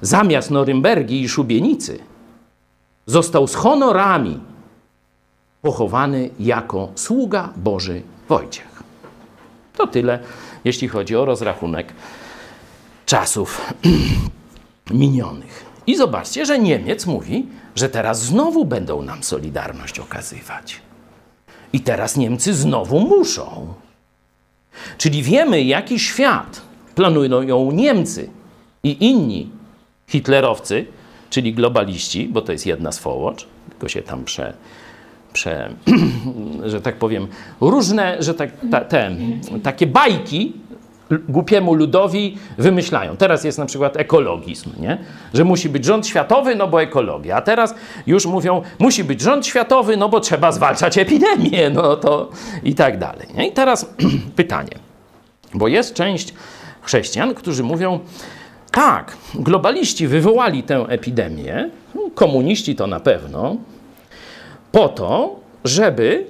Zamiast 0.00 0.50
Norymbergi 0.50 1.22
i 1.22 1.28
Szubienicy 1.28 1.98
został 3.06 3.46
z 3.46 3.54
honorami 3.54 4.40
pochowany 5.62 6.30
jako 6.40 6.88
sługa 6.94 7.52
Boży 7.56 8.02
Wojciech. 8.28 8.82
To 9.76 9.86
tyle, 9.86 10.18
jeśli 10.64 10.88
chodzi 10.88 11.16
o 11.16 11.24
rozrachunek 11.24 11.92
czasów 13.06 13.60
minionych. 14.90 15.71
I 15.86 15.96
zobaczcie, 15.96 16.46
że 16.46 16.58
Niemiec 16.58 17.06
mówi, 17.06 17.46
że 17.74 17.88
teraz 17.88 18.22
znowu 18.22 18.64
będą 18.64 19.02
nam 19.02 19.22
solidarność 19.22 19.98
okazywać. 19.98 20.80
I 21.72 21.80
teraz 21.80 22.16
Niemcy 22.16 22.54
znowu 22.54 23.00
muszą. 23.00 23.74
Czyli 24.98 25.22
wiemy, 25.22 25.62
jaki 25.62 25.98
świat 25.98 26.62
planują 26.94 27.70
Niemcy 27.70 28.28
i 28.82 29.10
inni 29.10 29.50
hitlerowcy, 30.08 30.86
czyli 31.30 31.54
globaliści, 31.54 32.28
bo 32.28 32.42
to 32.42 32.52
jest 32.52 32.66
jedna 32.66 32.92
swołocz, 32.92 33.46
tylko 33.70 33.88
się 33.88 34.02
tam 34.02 34.24
prze, 34.24 34.54
prze 35.32 35.74
że 36.64 36.80
tak 36.80 36.96
powiem, 36.96 37.26
różne, 37.60 38.16
że 38.20 38.34
tak, 38.34 38.50
ta, 38.70 38.80
te, 38.80 39.16
takie 39.62 39.86
bajki 39.86 40.52
głupiemu 41.28 41.74
ludowi 41.74 42.38
wymyślają. 42.58 43.16
Teraz 43.16 43.44
jest 43.44 43.58
na 43.58 43.66
przykład 43.66 43.96
ekologizm, 43.96 44.70
nie? 44.80 44.98
że 45.34 45.44
musi 45.44 45.68
być 45.68 45.84
rząd 45.84 46.06
światowy, 46.06 46.54
no 46.54 46.68
bo 46.68 46.82
ekologia. 46.82 47.36
A 47.36 47.42
teraz 47.42 47.74
już 48.06 48.26
mówią, 48.26 48.62
musi 48.78 49.04
być 49.04 49.20
rząd 49.20 49.46
światowy, 49.46 49.96
no 49.96 50.08
bo 50.08 50.20
trzeba 50.20 50.52
zwalczać 50.52 50.98
epidemię, 50.98 51.70
no 51.74 51.96
to 51.96 52.30
i 52.62 52.74
tak 52.74 52.98
dalej. 52.98 53.28
Nie? 53.34 53.48
I 53.48 53.52
teraz 53.52 53.94
pytanie, 54.36 54.76
bo 55.54 55.68
jest 55.68 55.94
część 55.94 56.34
chrześcijan, 56.82 57.34
którzy 57.34 57.62
mówią, 57.62 58.00
tak, 58.70 59.16
globaliści 59.34 60.06
wywołali 60.06 60.62
tę 60.62 60.86
epidemię, 60.88 61.70
komuniści 62.14 62.76
to 62.76 62.86
na 62.86 63.00
pewno, 63.00 63.56
po 64.72 64.88
to, 64.88 65.40
żeby 65.64 66.26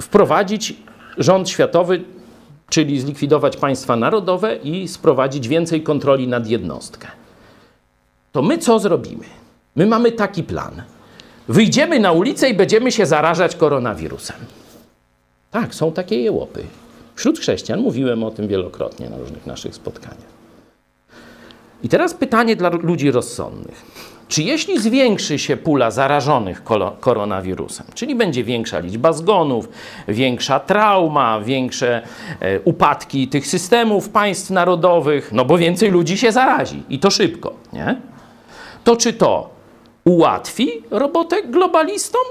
wprowadzić 0.00 0.74
rząd 1.18 1.48
światowy, 1.48 2.04
czyli 2.68 3.00
zlikwidować 3.00 3.56
państwa 3.56 3.96
narodowe 3.96 4.56
i 4.56 4.88
sprowadzić 4.88 5.48
więcej 5.48 5.82
kontroli 5.82 6.28
nad 6.28 6.46
jednostkę. 6.46 7.08
To 8.32 8.42
my 8.42 8.58
co 8.58 8.78
zrobimy? 8.78 9.24
My 9.76 9.86
mamy 9.86 10.12
taki 10.12 10.42
plan. 10.42 10.82
Wyjdziemy 11.48 12.00
na 12.00 12.12
ulicę 12.12 12.50
i 12.50 12.54
będziemy 12.54 12.92
się 12.92 13.06
zarażać 13.06 13.56
koronawirusem. 13.56 14.36
Tak, 15.50 15.74
są 15.74 15.92
takie 15.92 16.22
jełopy. 16.22 16.64
Wśród 17.14 17.38
chrześcijan 17.38 17.80
mówiłem 17.80 18.24
o 18.24 18.30
tym 18.30 18.48
wielokrotnie 18.48 19.10
na 19.10 19.16
różnych 19.18 19.46
naszych 19.46 19.74
spotkaniach. 19.74 20.38
I 21.82 21.88
teraz 21.88 22.14
pytanie 22.14 22.56
dla 22.56 22.68
ludzi 22.68 23.10
rozsądnych. 23.10 23.82
Czy 24.28 24.42
jeśli 24.42 24.78
zwiększy 24.80 25.38
się 25.38 25.56
pula 25.56 25.90
zarażonych 25.90 26.62
koronawirusem, 27.00 27.86
czyli 27.94 28.14
będzie 28.14 28.44
większa 28.44 28.78
liczba 28.78 29.12
zgonów, 29.12 29.68
większa 30.08 30.60
trauma, 30.60 31.40
większe 31.40 32.02
e, 32.40 32.60
upadki 32.60 33.28
tych 33.28 33.46
systemów 33.46 34.08
państw 34.08 34.50
narodowych, 34.50 35.32
no 35.32 35.44
bo 35.44 35.58
więcej 35.58 35.90
ludzi 35.90 36.18
się 36.18 36.32
zarazi 36.32 36.82
i 36.88 36.98
to 36.98 37.10
szybko, 37.10 37.54
nie? 37.72 37.96
To 38.84 38.96
czy 38.96 39.12
to 39.12 39.50
ułatwi 40.04 40.68
robotę 40.90 41.42
globalistom, 41.42 42.22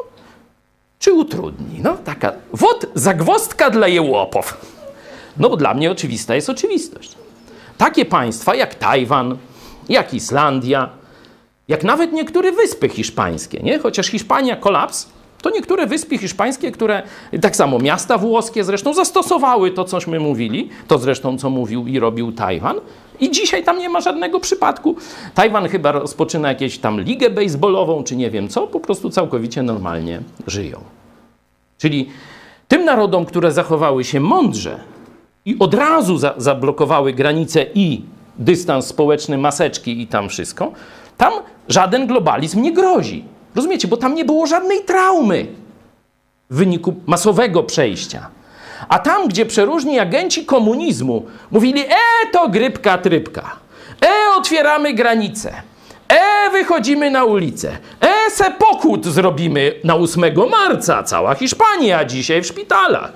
czy 0.99 1.13
utrudni? 1.13 1.79
No 1.83 1.97
taka, 1.97 2.33
wod, 2.53 2.85
zagwostka 2.95 3.69
dla 3.69 3.87
jełopów. 3.87 4.57
No 5.37 5.55
dla 5.55 5.73
mnie 5.73 5.91
oczywista 5.91 6.35
jest 6.35 6.49
oczywistość. 6.49 7.15
Takie 7.77 8.05
państwa 8.05 8.55
jak 8.55 8.75
Tajwan, 8.75 9.37
jak 9.89 10.13
Islandia, 10.13 10.89
jak 11.67 11.83
nawet 11.83 12.13
niektóre 12.13 12.51
wyspy 12.51 12.89
hiszpańskie, 12.89 13.59
nie? 13.63 13.79
chociaż 13.79 14.07
Hiszpania 14.07 14.55
kolaps, 14.55 15.09
to 15.41 15.49
niektóre 15.49 15.87
wyspy 15.87 16.17
hiszpańskie, 16.17 16.71
które, 16.71 17.03
tak 17.41 17.55
samo 17.55 17.79
miasta 17.79 18.17
włoskie 18.17 18.63
zresztą, 18.63 18.93
zastosowały 18.93 19.71
to, 19.71 19.85
cośmy 19.85 20.19
mówili, 20.19 20.69
to 20.87 20.97
zresztą, 20.97 21.37
co 21.37 21.49
mówił 21.49 21.87
i 21.87 21.99
robił 21.99 22.31
Tajwan. 22.31 22.75
I 23.19 23.31
dzisiaj 23.31 23.63
tam 23.63 23.79
nie 23.79 23.89
ma 23.89 24.01
żadnego 24.01 24.39
przypadku. 24.39 24.95
Tajwan 25.35 25.67
chyba 25.67 25.91
rozpoczyna 25.91 26.49
jakieś 26.49 26.77
tam 26.77 27.01
ligę 27.01 27.29
baseballową, 27.29 28.03
czy 28.03 28.15
nie 28.15 28.31
wiem 28.31 28.49
co, 28.49 28.67
po 28.67 28.79
prostu 28.79 29.09
całkowicie 29.09 29.63
normalnie 29.63 30.21
żyją. 30.47 30.81
Czyli 31.77 32.09
tym 32.67 32.85
narodom, 32.85 33.25
które 33.25 33.51
zachowały 33.51 34.03
się 34.03 34.19
mądrze 34.19 34.79
i 35.45 35.59
od 35.59 35.73
razu 35.73 36.17
za 36.17 36.33
zablokowały 36.37 37.13
granice 37.13 37.65
i 37.75 38.01
dystans 38.37 38.87
społeczny, 38.87 39.37
maseczki 39.37 40.01
i 40.01 40.07
tam 40.07 40.29
wszystko, 40.29 40.71
tam 41.17 41.33
żaden 41.67 42.07
globalizm 42.07 42.61
nie 42.61 42.73
grozi. 42.73 43.23
Rozumiecie? 43.55 43.87
Bo 43.87 43.97
tam 43.97 44.15
nie 44.15 44.25
było 44.25 44.47
żadnej 44.47 44.83
traumy 44.83 45.47
w 46.49 46.55
wyniku 46.55 46.95
masowego 47.05 47.63
przejścia. 47.63 48.29
A 48.89 48.99
tam, 48.99 49.27
gdzie 49.27 49.45
przeróżni 49.45 49.99
agenci 49.99 50.45
komunizmu 50.45 51.25
mówili, 51.51 51.81
e, 51.81 52.31
to 52.31 52.49
grypka, 52.49 52.97
trypka, 52.97 53.55
e, 54.05 54.09
otwieramy 54.37 54.93
granice, 54.93 55.53
e, 56.07 56.49
wychodzimy 56.51 57.11
na 57.11 57.23
ulicę, 57.23 57.77
e, 58.01 58.31
se 58.31 58.51
pokut 58.51 59.05
zrobimy 59.05 59.73
na 59.83 59.95
8 59.95 60.49
marca, 60.49 61.03
cała 61.03 61.35
Hiszpania 61.35 62.05
dzisiaj 62.05 62.41
w 62.41 62.47
szpitalach. 62.47 63.11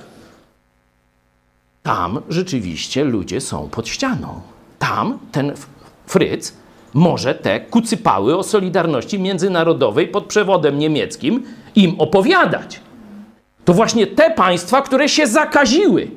Tam 1.83 2.21
rzeczywiście 2.29 3.03
ludzie 3.03 3.41
są 3.41 3.69
pod 3.69 3.87
ścianą. 3.87 4.41
Tam 4.79 5.19
ten 5.31 5.53
Fryc 6.07 6.53
może 6.93 7.35
te 7.35 7.59
kucypały 7.59 8.37
o 8.37 8.43
solidarności 8.43 9.19
międzynarodowej 9.19 10.07
pod 10.07 10.25
przewodem 10.25 10.79
niemieckim 10.79 11.43
im 11.75 11.95
opowiadać. 11.97 12.79
To 13.65 13.73
właśnie 13.73 14.07
te 14.07 14.31
państwa, 14.31 14.81
które 14.81 15.09
się 15.09 15.27
zakaziły, 15.27 16.11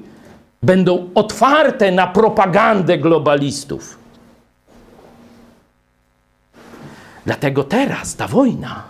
będą 0.63 1.11
otwarte 1.15 1.93
na 1.93 2.07
propagandę 2.07 2.99
globalistów. 2.99 3.99
Dlatego 7.27 7.65
teraz 7.65 8.17
ta 8.17 8.29
wojna 8.29 8.83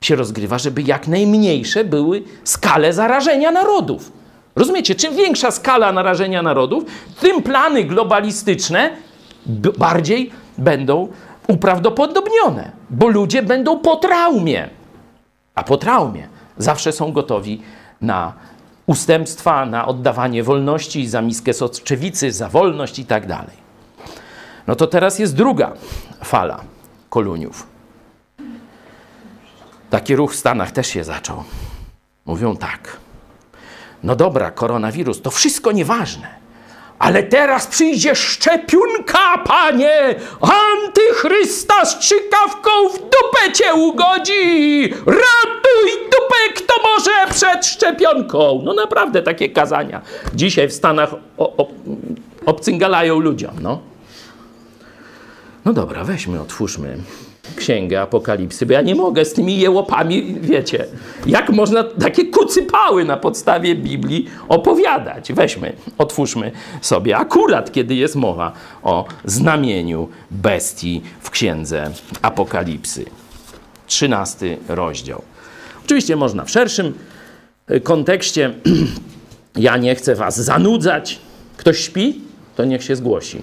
się 0.00 0.16
rozgrywa, 0.16 0.58
żeby 0.58 0.82
jak 0.82 1.08
najmniejsze 1.08 1.84
były 1.84 2.22
skale 2.44 2.92
zarażenia 2.92 3.50
narodów. 3.50 4.12
Rozumiecie? 4.56 4.94
Czym 4.94 5.16
większa 5.16 5.50
skala 5.50 5.92
narażenia 5.92 6.42
narodów, 6.42 6.84
tym 7.20 7.42
plany 7.42 7.84
globalistyczne 7.84 8.90
bardziej 9.78 10.30
będą 10.58 11.08
uprawdopodobnione, 11.46 12.72
bo 12.90 13.08
ludzie 13.08 13.42
będą 13.42 13.78
po 13.78 13.96
traumie. 13.96 14.68
A 15.54 15.64
po 15.64 15.76
traumie 15.76 16.28
zawsze 16.58 16.92
są 16.92 17.12
gotowi 17.12 17.62
na 18.00 18.32
ustępstwa, 18.86 19.66
na 19.66 19.86
oddawanie 19.86 20.42
wolności 20.42 21.06
za 21.08 21.22
miskę 21.22 21.52
soczewicy, 21.52 22.32
za 22.32 22.48
wolność 22.48 22.98
i 22.98 23.04
tak 23.04 23.26
dalej. 23.26 23.66
No 24.66 24.76
to 24.76 24.86
teraz 24.86 25.18
jest 25.18 25.36
druga 25.36 25.72
fala 26.24 26.60
koluniów. 27.08 27.66
Taki 29.90 30.16
ruch 30.16 30.32
w 30.32 30.36
Stanach 30.36 30.70
też 30.70 30.86
się 30.86 31.04
zaczął. 31.04 31.42
Mówią 32.26 32.56
tak. 32.56 32.96
No 34.02 34.16
dobra, 34.16 34.50
koronawirus 34.50 35.22
to 35.22 35.30
wszystko 35.30 35.72
nieważne. 35.72 36.45
Ale 36.98 37.22
teraz 37.22 37.66
przyjdzie 37.66 38.14
szczepionka, 38.14 39.38
panie! 39.46 40.14
Antychrysta 40.40 41.84
strzykawką 41.84 42.70
w 42.88 42.98
dupę 42.98 43.52
cię 43.54 43.74
ugodzi! 43.74 44.82
Ratuj 45.06 45.90
dupę, 46.04 46.52
kto 46.54 46.74
może 46.82 47.10
przed 47.30 47.66
szczepionką! 47.66 48.62
No 48.64 48.74
naprawdę 48.74 49.22
takie 49.22 49.48
kazania 49.48 50.02
dzisiaj 50.34 50.68
w 50.68 50.72
Stanach 50.72 51.14
o, 51.38 51.56
o, 51.56 51.68
obcyngalają 52.46 53.20
ludziom, 53.20 53.54
no. 53.60 53.80
No 55.64 55.72
dobra, 55.72 56.04
weźmy, 56.04 56.40
otwórzmy 56.40 56.98
Księgę 57.56 58.00
Apokalipsy, 58.00 58.66
bo 58.66 58.72
ja 58.72 58.82
nie 58.82 58.94
mogę 58.94 59.24
z 59.24 59.32
tymi 59.32 59.58
jełopami, 59.58 60.36
wiecie, 60.40 60.86
jak 61.26 61.50
można 61.50 61.84
takie 61.84 62.24
kucypały 62.24 63.04
na 63.04 63.16
podstawie 63.16 63.74
Biblii 63.74 64.26
opowiadać. 64.48 65.32
Weźmy, 65.32 65.72
otwórzmy 65.98 66.52
sobie 66.80 67.16
akurat, 67.16 67.72
kiedy 67.72 67.94
jest 67.94 68.16
mowa 68.16 68.52
o 68.82 69.04
znamieniu 69.24 70.08
bestii 70.30 71.02
w 71.20 71.30
Księdze 71.30 71.90
Apokalipsy. 72.22 73.04
Trzynasty 73.86 74.56
rozdział. 74.68 75.22
Oczywiście 75.84 76.16
można 76.16 76.44
w 76.44 76.50
szerszym 76.50 76.94
y, 77.70 77.80
kontekście. 77.80 78.50
Ja 79.56 79.76
nie 79.76 79.94
chcę 79.94 80.14
was 80.14 80.40
zanudzać. 80.40 81.18
Ktoś 81.56 81.78
śpi? 81.78 82.20
To 82.56 82.64
niech 82.64 82.84
się 82.84 82.96
zgłosi. 82.96 83.42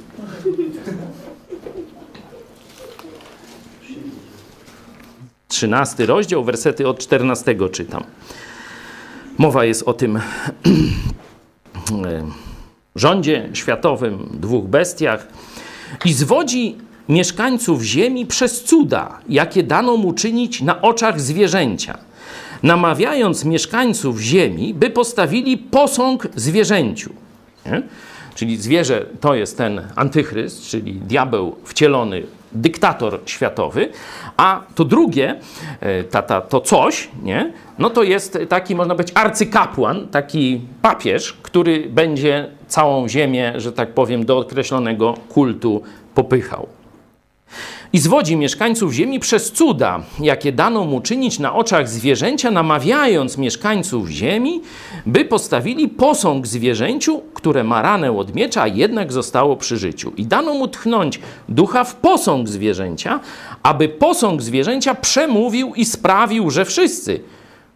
Trzynasty 5.54 6.06
rozdział, 6.06 6.44
wersety 6.44 6.88
od 6.88 7.00
14 7.00 7.56
czytam. 7.72 8.04
Mowa 9.38 9.66
jest 9.66 9.84
o 9.84 9.94
tym 9.94 10.20
rządzie 12.96 13.50
światowym, 13.54 14.30
dwóch 14.34 14.66
bestiach 14.66 15.28
i 16.06 16.14
zwodzi 16.14 16.78
mieszkańców 17.10 17.84
ziemi 17.84 18.26
przez 18.26 18.64
cuda, 18.64 19.20
jakie 19.30 19.64
dano 19.64 19.98
mu 19.98 20.14
czynić 20.14 20.62
na 20.62 20.82
oczach 20.82 21.22
zwierzęcia, 21.22 21.98
namawiając 22.64 23.46
mieszkańców 23.46 24.20
ziemi, 24.20 24.74
by 24.74 24.90
postawili 24.90 25.58
posąg 25.58 26.28
zwierzęciu. 26.36 27.14
Nie? 27.66 27.82
Czyli 28.36 28.58
zwierzę 28.58 29.06
to 29.20 29.36
jest 29.36 29.58
ten 29.58 29.82
antychryst, 29.96 30.68
czyli 30.68 30.94
diabeł 30.94 31.56
wcielony, 31.64 32.24
dyktator 32.56 33.20
światowy, 33.26 33.90
a 34.38 34.62
to 34.76 34.86
drugie, 34.86 35.40
e, 35.80 36.04
ta, 36.04 36.22
ta, 36.22 36.42
to 36.42 36.62
coś, 36.62 37.10
nie? 37.24 37.54
no 37.80 37.90
to 37.90 38.04
jest 38.04 38.38
taki, 38.50 38.76
można 38.76 38.96
być 38.96 39.12
arcykapłan, 39.14 40.08
taki 40.08 40.62
papież, 40.82 41.34
który 41.34 41.90
będzie 41.90 42.50
całą 42.68 43.08
ziemię, 43.08 43.54
że 43.58 43.72
tak 43.72 43.94
powiem, 43.94 44.26
do 44.26 44.38
określonego 44.38 45.14
kultu 45.30 45.84
popychał 46.16 46.68
i 47.94 48.00
zwodzi 48.00 48.36
mieszkańców 48.38 48.94
ziemi 48.94 49.20
przez 49.20 49.52
cuda, 49.52 50.04
jakie 50.20 50.52
dano 50.52 50.86
mu 50.86 51.02
czynić 51.02 51.40
na 51.40 51.56
oczach 51.56 51.90
zwierzęcia, 51.90 52.52
namawiając 52.52 53.38
mieszkańców 53.38 54.10
ziemi, 54.10 54.62
by 55.06 55.26
postawili 55.26 55.88
posąg 55.88 56.48
zwierzęciu, 56.48 57.22
które 57.34 57.64
ma 57.64 57.82
ranę 57.82 58.18
od 58.18 58.36
miecza, 58.36 58.62
a 58.62 58.68
jednak 58.68 59.14
zostało 59.14 59.58
przy 59.58 59.78
życiu. 59.78 60.14
I 60.18 60.26
dano 60.26 60.54
mu 60.54 60.68
tchnąć 60.68 61.20
ducha 61.50 61.84
w 61.84 61.96
posąg 61.96 62.50
zwierzęcia, 62.50 63.20
aby 63.64 63.90
posąg 63.90 64.42
zwierzęcia 64.42 64.96
przemówił 64.96 65.74
i 65.76 65.86
sprawił, 65.86 66.50
że 66.50 66.66
wszyscy, 66.66 67.20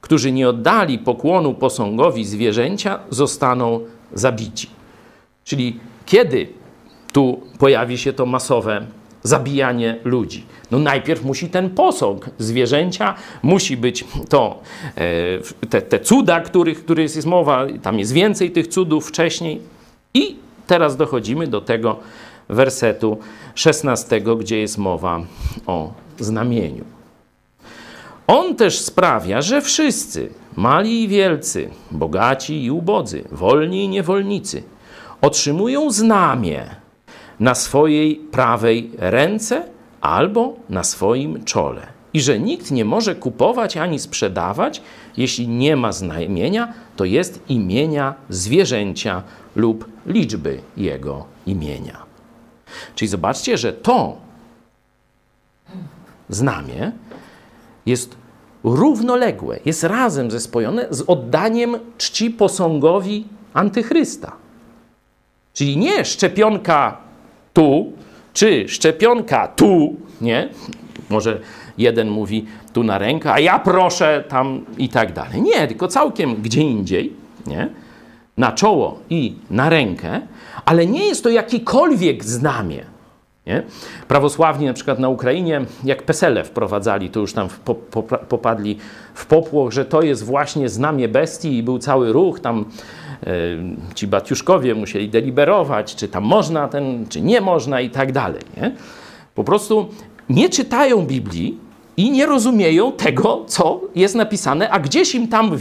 którzy 0.02 0.32
nie 0.32 0.50
oddali 0.50 1.00
pokłonu 1.00 1.54
posągowi 1.54 2.26
zwierzęcia, 2.26 3.00
zostaną 3.10 3.80
zabici. 4.14 4.70
Czyli 5.44 5.80
kiedy 6.06 6.48
tu 7.14 7.42
pojawi 7.60 7.98
się 7.98 8.14
to 8.14 8.26
masowe 8.26 8.86
zabijanie 9.28 10.00
ludzi. 10.04 10.46
No 10.72 10.80
najpierw 10.80 11.24
musi 11.24 11.50
ten 11.50 11.70
posąg 11.70 12.30
zwierzęcia, 12.38 13.16
musi 13.44 13.78
być 13.78 14.06
to, 14.30 14.60
e, 14.96 15.68
te, 15.70 15.82
te 15.82 16.00
cuda, 16.00 16.42
których, 16.42 16.84
których 16.84 17.16
jest 17.16 17.28
mowa, 17.28 17.68
tam 17.82 18.00
jest 18.00 18.12
więcej 18.12 18.52
tych 18.52 18.68
cudów 18.68 19.08
wcześniej. 19.08 19.62
I 20.14 20.36
teraz 20.68 20.98
dochodzimy 20.98 21.48
do 21.48 21.62
tego 21.62 22.00
wersetu 22.50 23.18
16, 23.56 24.22
gdzie 24.40 24.60
jest 24.60 24.78
mowa 24.78 25.22
o 25.66 25.94
znamieniu. 26.20 26.84
On 28.28 28.56
też 28.56 28.80
sprawia, 28.80 29.42
że 29.42 29.62
wszyscy, 29.62 30.30
mali 30.56 31.04
i 31.04 31.08
wielcy, 31.08 31.70
bogaci 31.92 32.64
i 32.64 32.72
ubodzy, 32.72 33.24
wolni 33.32 33.84
i 33.84 33.90
niewolnicy, 33.90 34.64
otrzymują 35.22 35.92
znamię 35.92 36.76
na 37.40 37.56
swojej 37.56 38.16
prawej 38.16 38.92
ręce 38.98 39.64
albo 40.02 40.56
na 40.70 40.84
swoim 40.84 41.44
czole. 41.44 41.88
I 42.14 42.22
że 42.22 42.40
nikt 42.40 42.72
nie 42.72 42.86
może 42.86 43.16
kupować 43.16 43.78
ani 43.78 44.00
sprzedawać, 44.00 44.82
jeśli 45.18 45.48
nie 45.48 45.76
ma 45.76 45.92
znamienia, 45.92 46.74
to 46.96 47.06
jest 47.06 47.40
imienia 47.50 48.16
zwierzęcia 48.30 49.24
lub 49.56 49.90
liczby 50.06 50.60
jego 50.78 51.26
imienia. 51.46 52.04
Czyli 52.96 53.10
zobaczcie, 53.10 53.58
że 53.58 53.74
to 53.74 54.18
znamie 56.30 56.92
jest 57.86 58.18
równoległe, 58.64 59.60
jest 59.66 59.84
razem 59.84 60.32
zespojone 60.32 60.88
z 60.90 61.02
oddaniem 61.02 61.78
czci 61.98 62.32
posągowi 62.32 63.28
antychrysta. 63.54 64.32
Czyli 65.54 65.78
nie 65.78 66.06
szczepionka 66.06 67.07
tu, 67.58 67.92
czy 68.34 68.70
szczepionka 68.70 69.48
tu, 69.48 69.96
nie? 70.22 70.50
Może 71.10 71.40
jeden 71.78 72.10
mówi 72.10 72.46
tu 72.74 72.84
na 72.84 72.98
rękę, 72.98 73.34
a 73.34 73.40
ja 73.40 73.60
proszę 73.60 74.24
tam 74.30 74.66
i 74.78 74.90
tak 74.90 75.14
dalej. 75.14 75.42
Nie, 75.42 75.68
tylko 75.68 75.88
całkiem 75.88 76.36
gdzie 76.36 76.62
indziej, 76.62 77.14
nie? 77.48 77.70
Na 78.38 78.52
czoło 78.52 79.00
i 79.10 79.36
na 79.50 79.70
rękę, 79.70 80.22
ale 80.66 80.86
nie 80.86 81.06
jest 81.06 81.24
to 81.24 81.30
jakikolwiek 81.30 82.26
znamie. 82.26 82.86
Nie? 83.48 83.64
Prawosławni 84.08 84.66
na 84.66 84.74
przykład 84.74 85.00
na 85.00 85.10
Ukrainie, 85.10 85.62
jak 85.84 86.04
Pesele 86.04 86.44
wprowadzali, 86.44 87.10
to 87.10 87.20
już 87.20 87.34
tam 87.34 87.48
po, 87.66 87.76
po, 87.76 88.04
popadli 88.04 88.78
w 89.14 89.26
popłoch, 89.26 89.72
że 89.72 89.86
to 89.86 90.02
jest 90.02 90.26
właśnie 90.26 90.70
znamie 90.70 91.08
bestii 91.08 91.58
i 91.58 91.64
był 91.64 91.80
cały 91.80 92.14
ruch 92.14 92.40
tam 92.40 92.66
ci 93.96 94.08
Batiuszkowie 94.08 94.76
musieli 94.76 95.10
deliberować, 95.10 95.96
czy 95.96 96.08
tam 96.08 96.24
można 96.24 96.68
ten, 96.68 97.06
czy 97.10 97.22
nie 97.22 97.42
można 97.42 97.82
i 97.82 97.90
tak 97.90 98.12
dalej. 98.12 98.42
Nie? 98.58 98.72
Po 99.36 99.44
prostu 99.44 99.90
nie 100.30 100.50
czytają 100.50 101.06
Biblii 101.06 101.67
i 101.98 102.12
nie 102.12 102.26
rozumieją 102.26 102.92
tego, 102.92 103.44
co 103.48 103.82
jest 103.96 104.16
napisane, 104.16 104.70
a 104.70 104.80
gdzieś 104.80 105.16
im 105.16 105.28
tam 105.28 105.58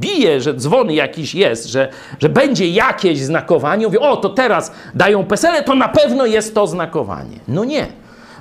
bije, 0.00 0.40
że 0.40 0.54
dzwon 0.54 0.90
jakiś 0.90 1.34
jest, 1.34 1.66
że, 1.66 1.88
że 2.20 2.28
będzie 2.28 2.68
jakieś 2.68 3.18
znakowanie. 3.18 3.86
Mówią, 3.86 4.00
o, 4.00 4.16
to 4.16 4.28
teraz 4.28 4.72
dają 4.94 5.24
pesele, 5.24 5.62
to 5.62 5.74
na 5.74 5.88
pewno 5.88 6.26
jest 6.26 6.54
to 6.54 6.66
znakowanie. 6.66 7.40
No 7.48 7.64
nie, 7.64 7.86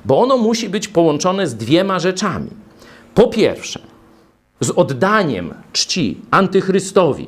bo 0.05 0.21
ono 0.21 0.37
musi 0.37 0.69
być 0.69 0.87
połączone 0.87 1.47
z 1.47 1.55
dwiema 1.55 1.99
rzeczami. 1.99 2.49
Po 3.13 3.27
pierwsze, 3.27 3.79
z 4.59 4.69
oddaniem 4.69 5.53
czci 5.73 6.21
antychrystowi, 6.31 7.27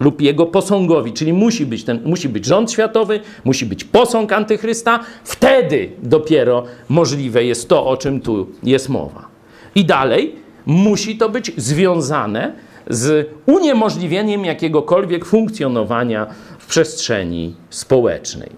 lub 0.00 0.20
jego 0.20 0.46
posągowi, 0.46 1.12
czyli 1.12 1.32
musi 1.32 1.66
być, 1.66 1.84
ten, 1.84 2.00
musi 2.04 2.28
być 2.28 2.44
rząd 2.44 2.72
światowy, 2.72 3.20
musi 3.44 3.66
być 3.66 3.84
posąg 3.84 4.32
antychrysta, 4.32 5.00
wtedy 5.24 5.90
dopiero 6.02 6.64
możliwe 6.88 7.44
jest 7.44 7.68
to, 7.68 7.86
o 7.86 7.96
czym 7.96 8.20
tu 8.20 8.46
jest 8.62 8.88
mowa. 8.88 9.28
I 9.74 9.84
dalej 9.84 10.36
musi 10.66 11.18
to 11.18 11.28
być 11.28 11.52
związane 11.56 12.52
z 12.90 13.28
uniemożliwieniem 13.46 14.44
jakiegokolwiek 14.44 15.24
funkcjonowania 15.24 16.26
w 16.58 16.66
przestrzeni 16.66 17.54
społecznej. 17.70 18.50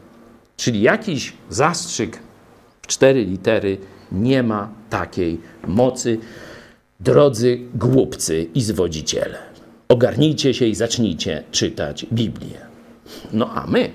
Czyli 0.57 0.83
jakiś 0.83 1.33
zastrzyk 1.49 2.19
w 2.83 2.87
cztery 2.87 3.25
litery 3.25 3.79
nie 4.13 4.43
ma 4.43 4.69
takiej 4.91 5.41
mocy, 5.67 6.19
drodzy 7.01 7.61
głupcy 7.75 8.47
i 8.55 8.63
zwodziciele 8.63 9.52
ogarnijcie 9.93 10.55
się 10.55 10.67
i 10.67 10.75
zacznijcie 10.75 11.43
czytać 11.51 12.07
Biblię. 12.13 12.59
No 13.33 13.51
a 13.55 13.67
my 13.67 13.91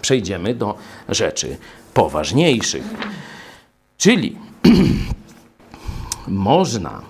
przejdziemy 0.00 0.54
do 0.54 0.74
rzeczy 1.08 1.56
poważniejszych. 1.94 2.82
Czyli 3.98 4.36
można, 6.28 7.02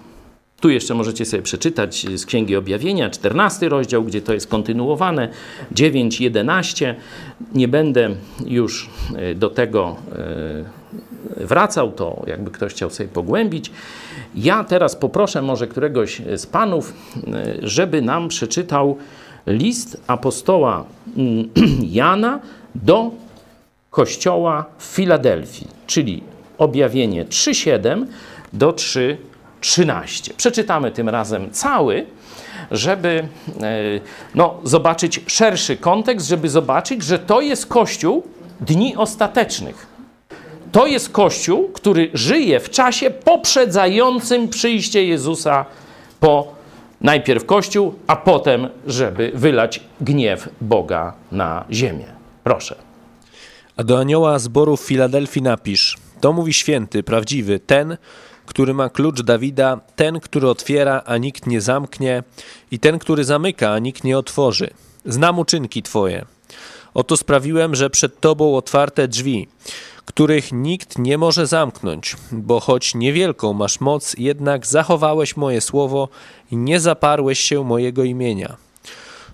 tu 0.60 0.70
jeszcze 0.70 0.94
możecie 0.94 1.24
sobie 1.24 1.42
przeczytać 1.42 2.06
z 2.14 2.26
Księgi 2.26 2.56
Objawienia, 2.56 3.10
14 3.10 3.68
rozdział, 3.68 4.04
gdzie 4.04 4.22
to 4.22 4.34
jest 4.34 4.46
kontynuowane, 4.46 5.28
9, 5.72 6.20
11. 6.20 6.96
Nie 7.54 7.68
będę 7.68 8.10
już 8.46 8.90
e, 9.16 9.34
do 9.34 9.50
tego 9.50 9.96
e, 10.12 11.44
wracał, 11.46 11.92
to 11.92 12.22
jakby 12.26 12.50
ktoś 12.50 12.72
chciał 12.72 12.90
sobie 12.90 13.08
pogłębić. 13.08 13.70
Ja 14.36 14.64
teraz 14.64 14.96
poproszę 14.96 15.42
może 15.42 15.66
któregoś 15.66 16.22
z 16.36 16.46
panów, 16.46 16.92
żeby 17.62 18.02
nam 18.02 18.28
przeczytał 18.28 18.96
list 19.46 20.00
apostoła 20.06 20.84
mm, 21.16 21.48
Jana 21.98 22.40
do 22.74 23.10
kościoła 23.90 24.64
w 24.78 24.84
Filadelfii, 24.84 25.68
czyli 25.86 26.22
objawienie 26.58 27.24
3:7 27.24 28.06
do 28.52 28.72
3:13. 28.72 30.32
Przeczytamy 30.36 30.90
tym 30.90 31.08
razem 31.08 31.50
cały, 31.50 32.06
żeby 32.70 33.28
e, 33.62 34.00
no, 34.34 34.54
zobaczyć 34.64 35.20
szerszy 35.26 35.76
kontekst, 35.76 36.28
żeby 36.28 36.48
zobaczyć, 36.48 37.02
że 37.02 37.18
to 37.18 37.40
jest 37.40 37.66
kościół 37.66 38.22
dni 38.60 38.96
ostatecznych. 38.96 39.93
To 40.74 40.86
jest 40.86 41.08
kościół, 41.08 41.68
który 41.68 42.10
żyje 42.14 42.60
w 42.60 42.70
czasie 42.70 43.10
poprzedzającym 43.10 44.48
przyjście 44.48 45.04
Jezusa 45.04 45.64
po 46.20 46.54
najpierw 47.00 47.46
Kościół, 47.46 47.94
a 48.06 48.16
potem, 48.16 48.68
żeby 48.86 49.32
wylać 49.34 49.80
gniew 50.00 50.48
Boga 50.60 51.12
na 51.32 51.64
ziemię. 51.70 52.06
Proszę. 52.44 52.76
A 53.76 53.84
do 53.84 53.98
anioła 53.98 54.38
zboru 54.38 54.76
w 54.76 54.80
Filadelfii 54.80 55.42
napisz: 55.42 55.96
To 56.20 56.32
mówi 56.32 56.52
święty, 56.52 57.02
prawdziwy, 57.02 57.60
ten, 57.60 57.96
który 58.46 58.74
ma 58.74 58.88
klucz 58.88 59.22
Dawida, 59.22 59.80
ten, 59.96 60.20
który 60.20 60.48
otwiera, 60.48 61.02
a 61.06 61.16
nikt 61.16 61.46
nie 61.46 61.60
zamknie, 61.60 62.22
i 62.70 62.78
ten, 62.78 62.98
który 62.98 63.24
zamyka, 63.24 63.72
a 63.72 63.78
nikt 63.78 64.04
nie 64.04 64.18
otworzy. 64.18 64.70
Znam 65.04 65.38
uczynki 65.38 65.82
Twoje. 65.82 66.24
Oto 66.94 67.16
sprawiłem, 67.16 67.74
że 67.74 67.90
przed 67.90 68.20
Tobą 68.20 68.56
otwarte 68.56 69.08
drzwi, 69.08 69.48
których 70.04 70.52
nikt 70.52 70.98
nie 70.98 71.18
może 71.18 71.46
zamknąć, 71.46 72.16
bo 72.32 72.60
choć 72.60 72.94
niewielką 72.94 73.52
masz 73.52 73.80
moc, 73.80 74.14
jednak 74.18 74.66
zachowałeś 74.66 75.36
moje 75.36 75.60
słowo 75.60 76.08
i 76.50 76.56
nie 76.56 76.80
zaparłeś 76.80 77.40
się 77.40 77.64
mojego 77.64 78.04
imienia. 78.04 78.56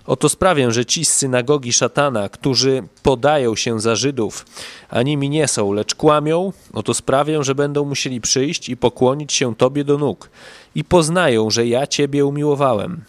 Oto 0.05 0.29
sprawię, 0.29 0.71
że 0.71 0.85
ci 0.85 1.05
z 1.05 1.13
synagogi 1.13 1.73
szatana, 1.73 2.29
którzy 2.29 2.83
podają 3.03 3.55
się 3.55 3.79
za 3.79 3.95
Żydów, 3.95 4.45
a 4.89 5.01
nimi 5.01 5.29
nie 5.29 5.47
są, 5.47 5.73
lecz 5.73 5.95
kłamią, 5.95 6.53
oto 6.73 6.93
sprawię, 6.93 7.43
że 7.43 7.55
będą 7.55 7.85
musieli 7.85 8.21
przyjść 8.21 8.69
i 8.69 8.77
pokłonić 8.77 9.33
się 9.33 9.55
Tobie 9.55 9.83
do 9.83 9.97
nóg 9.97 10.29
i 10.75 10.83
poznają, 10.83 11.49
że 11.49 11.67
ja 11.67 11.87
Ciebie 11.87 12.25
umiłowałem. 12.25 13.03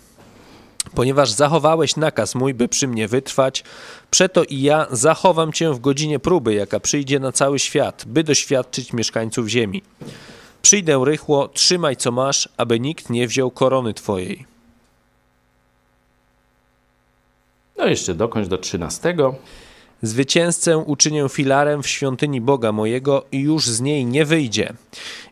Ponieważ 0.94 1.30
zachowałeś 1.30 1.96
nakaz 1.96 2.34
mój, 2.34 2.54
by 2.54 2.68
przy 2.68 2.88
mnie 2.88 3.08
wytrwać, 3.08 3.64
przeto 4.10 4.44
i 4.44 4.62
ja 4.62 4.86
zachowam 4.90 5.52
Cię 5.52 5.72
w 5.72 5.80
godzinie 5.80 6.18
próby, 6.18 6.54
jaka 6.54 6.80
przyjdzie 6.80 7.20
na 7.20 7.32
cały 7.32 7.58
świat, 7.58 8.04
by 8.06 8.24
doświadczyć 8.24 8.92
mieszkańców 8.92 9.48
ziemi. 9.48 9.82
Przyjdę 10.62 11.02
rychło, 11.04 11.48
trzymaj 11.48 11.96
co 11.96 12.12
masz, 12.12 12.48
aby 12.56 12.80
nikt 12.80 13.10
nie 13.10 13.28
wziął 13.28 13.50
korony 13.50 13.94
Twojej. 13.94 14.46
No 17.76 17.86
jeszcze 17.86 18.14
dokończ 18.14 18.48
do 18.48 18.58
13. 18.58 19.16
Zwycięzcę 20.02 20.78
uczynię 20.78 21.28
filarem 21.28 21.82
w 21.82 21.88
świątyni 21.88 22.40
Boga 22.40 22.72
mojego 22.72 23.24
i 23.32 23.38
już 23.38 23.66
z 23.66 23.80
niej 23.80 24.06
nie 24.06 24.24
wyjdzie. 24.24 24.72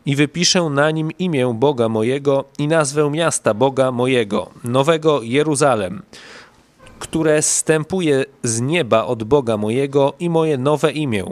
I 0.05 0.15
wypiszę 0.15 0.61
na 0.61 0.91
nim 0.91 1.11
imię 1.19 1.53
Boga 1.59 1.89
mojego 1.89 2.45
i 2.57 2.67
nazwę 2.67 3.09
miasta 3.09 3.53
Boga 3.53 3.91
mojego, 3.91 4.49
nowego 4.63 5.21
Jeruzalem, 5.21 6.01
które 6.99 7.41
zstępuje 7.41 8.25
z 8.43 8.61
nieba 8.61 9.05
od 9.05 9.23
Boga 9.23 9.57
mojego 9.57 10.13
i 10.19 10.29
moje 10.29 10.57
nowe 10.57 10.91
imię. 10.91 11.25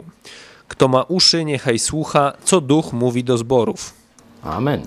Kto 0.68 0.88
ma 0.88 1.02
uszy, 1.02 1.44
niechaj 1.44 1.78
słucha, 1.78 2.32
co 2.44 2.60
duch 2.60 2.92
mówi 2.92 3.24
do 3.24 3.38
zborów. 3.38 3.94
Amen. 4.42 4.82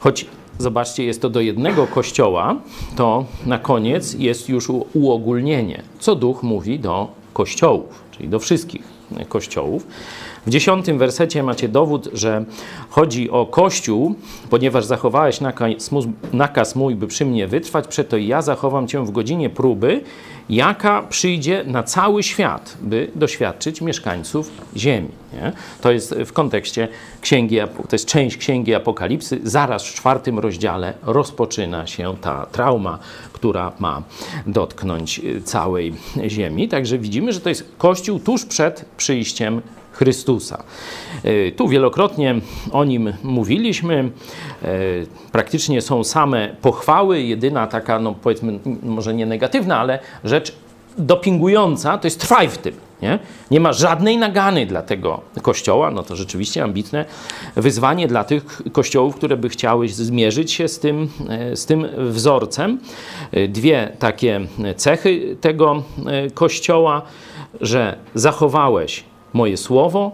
Choć 0.00 0.26
zobaczcie, 0.58 1.04
jest 1.04 1.22
to 1.22 1.30
do 1.30 1.40
jednego 1.40 1.86
kościoła, 1.86 2.56
to 2.96 3.24
na 3.46 3.58
koniec 3.58 4.14
jest 4.14 4.48
już 4.48 4.68
uogólnienie, 4.94 5.82
co 5.98 6.14
duch 6.14 6.42
mówi 6.42 6.78
do 6.78 7.21
kościołów, 7.32 8.02
czyli 8.10 8.28
do 8.28 8.38
wszystkich 8.38 8.82
kościołów. 9.28 9.86
W 10.46 10.50
dziesiątym 10.50 10.98
wersecie 10.98 11.42
macie 11.42 11.68
dowód, 11.68 12.08
że 12.12 12.44
chodzi 12.90 13.30
o 13.30 13.46
Kościół, 13.46 14.14
ponieważ 14.50 14.84
zachowałeś 14.84 15.38
nakaz 16.32 16.76
mój, 16.76 16.94
by 16.94 17.06
przy 17.06 17.26
mnie 17.26 17.48
wytrwać, 17.48 17.88
przeto 17.88 18.16
ja 18.16 18.42
zachowam 18.42 18.88
cię 18.88 19.04
w 19.04 19.10
godzinie 19.10 19.50
próby, 19.50 20.00
jaka 20.50 21.02
przyjdzie 21.02 21.64
na 21.66 21.82
cały 21.82 22.22
świat, 22.22 22.76
by 22.82 23.10
doświadczyć 23.14 23.80
mieszkańców 23.80 24.50
ziemi. 24.76 25.08
Nie? 25.32 25.52
To 25.80 25.92
jest 25.92 26.14
w 26.14 26.32
kontekście 26.32 26.88
księgi, 27.20 27.56
to 27.88 27.96
jest 27.96 28.06
część 28.06 28.36
księgi 28.36 28.74
Apokalipsy. 28.74 29.40
Zaraz 29.44 29.84
w 29.84 29.94
czwartym 29.94 30.38
rozdziale 30.38 30.94
rozpoczyna 31.02 31.86
się 31.86 32.14
ta 32.20 32.46
trauma, 32.46 32.98
która 33.42 33.72
ma 33.78 34.02
dotknąć 34.46 35.20
całej 35.44 35.94
ziemi. 36.26 36.68
Także 36.68 36.98
widzimy, 36.98 37.32
że 37.32 37.40
to 37.40 37.48
jest 37.48 37.64
Kościół 37.78 38.18
tuż 38.18 38.44
przed 38.44 38.84
przyjściem 38.96 39.62
Chrystusa. 39.92 40.62
E, 41.24 41.52
tu 41.52 41.68
wielokrotnie 41.68 42.34
o 42.72 42.84
nim 42.84 43.12
mówiliśmy. 43.22 44.10
E, 44.62 44.68
praktycznie 45.32 45.82
są 45.82 46.04
same 46.04 46.56
pochwały. 46.62 47.22
Jedyna 47.22 47.66
taka, 47.66 47.98
no 47.98 48.14
powiedzmy, 48.22 48.58
może 48.82 49.14
nie 49.14 49.26
negatywna, 49.26 49.78
ale 49.78 49.98
rzecz 50.24 50.52
dopingująca 50.98 51.98
to 51.98 52.06
jest 52.06 52.20
trwaj 52.20 52.48
w 52.48 52.58
tym. 52.58 52.74
Nie? 53.02 53.18
nie 53.50 53.60
ma 53.60 53.72
żadnej 53.72 54.16
nagany 54.16 54.66
dla 54.66 54.82
tego 54.82 55.20
kościoła. 55.42 55.90
No 55.90 56.02
to 56.02 56.16
rzeczywiście 56.16 56.64
ambitne 56.64 57.04
wyzwanie 57.56 58.08
dla 58.08 58.24
tych 58.24 58.62
kościołów, 58.72 59.16
które 59.16 59.36
by 59.36 59.48
chciały 59.48 59.88
zmierzyć 59.88 60.52
się 60.52 60.68
z 60.68 60.78
tym, 60.78 61.08
e, 61.28 61.56
z 61.56 61.66
tym 61.66 61.86
wzorcem. 61.98 62.78
Dwie 63.48 63.92
takie 63.98 64.40
cechy 64.76 65.36
tego 65.40 65.82
kościoła, 66.34 67.02
że 67.60 67.96
zachowałeś 68.14 69.04
moje 69.32 69.56
słowo. 69.56 70.12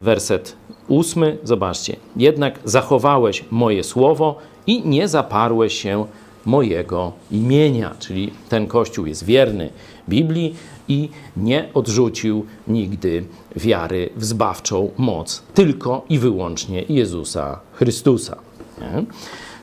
Werset 0.00 0.56
ósmy, 0.88 1.38
zobaczcie. 1.44 1.96
Jednak 2.16 2.58
zachowałeś 2.64 3.44
moje 3.50 3.84
słowo 3.84 4.36
i 4.66 4.88
nie 4.88 5.08
zaparłeś 5.08 5.74
się 5.74 6.06
mojego 6.46 7.12
imienia. 7.30 7.94
Czyli 7.98 8.32
ten 8.48 8.66
Kościół 8.66 9.06
jest 9.06 9.24
wierny 9.24 9.70
Biblii 10.08 10.54
i 10.90 11.08
nie 11.36 11.68
odrzucił 11.74 12.46
nigdy 12.68 13.24
wiary 13.56 14.10
w 14.16 14.24
zbawczą 14.24 14.90
moc 14.98 15.42
tylko 15.54 16.04
i 16.08 16.18
wyłącznie 16.18 16.84
Jezusa 16.88 17.60
Chrystusa. 17.72 18.36
Nie? 18.80 19.04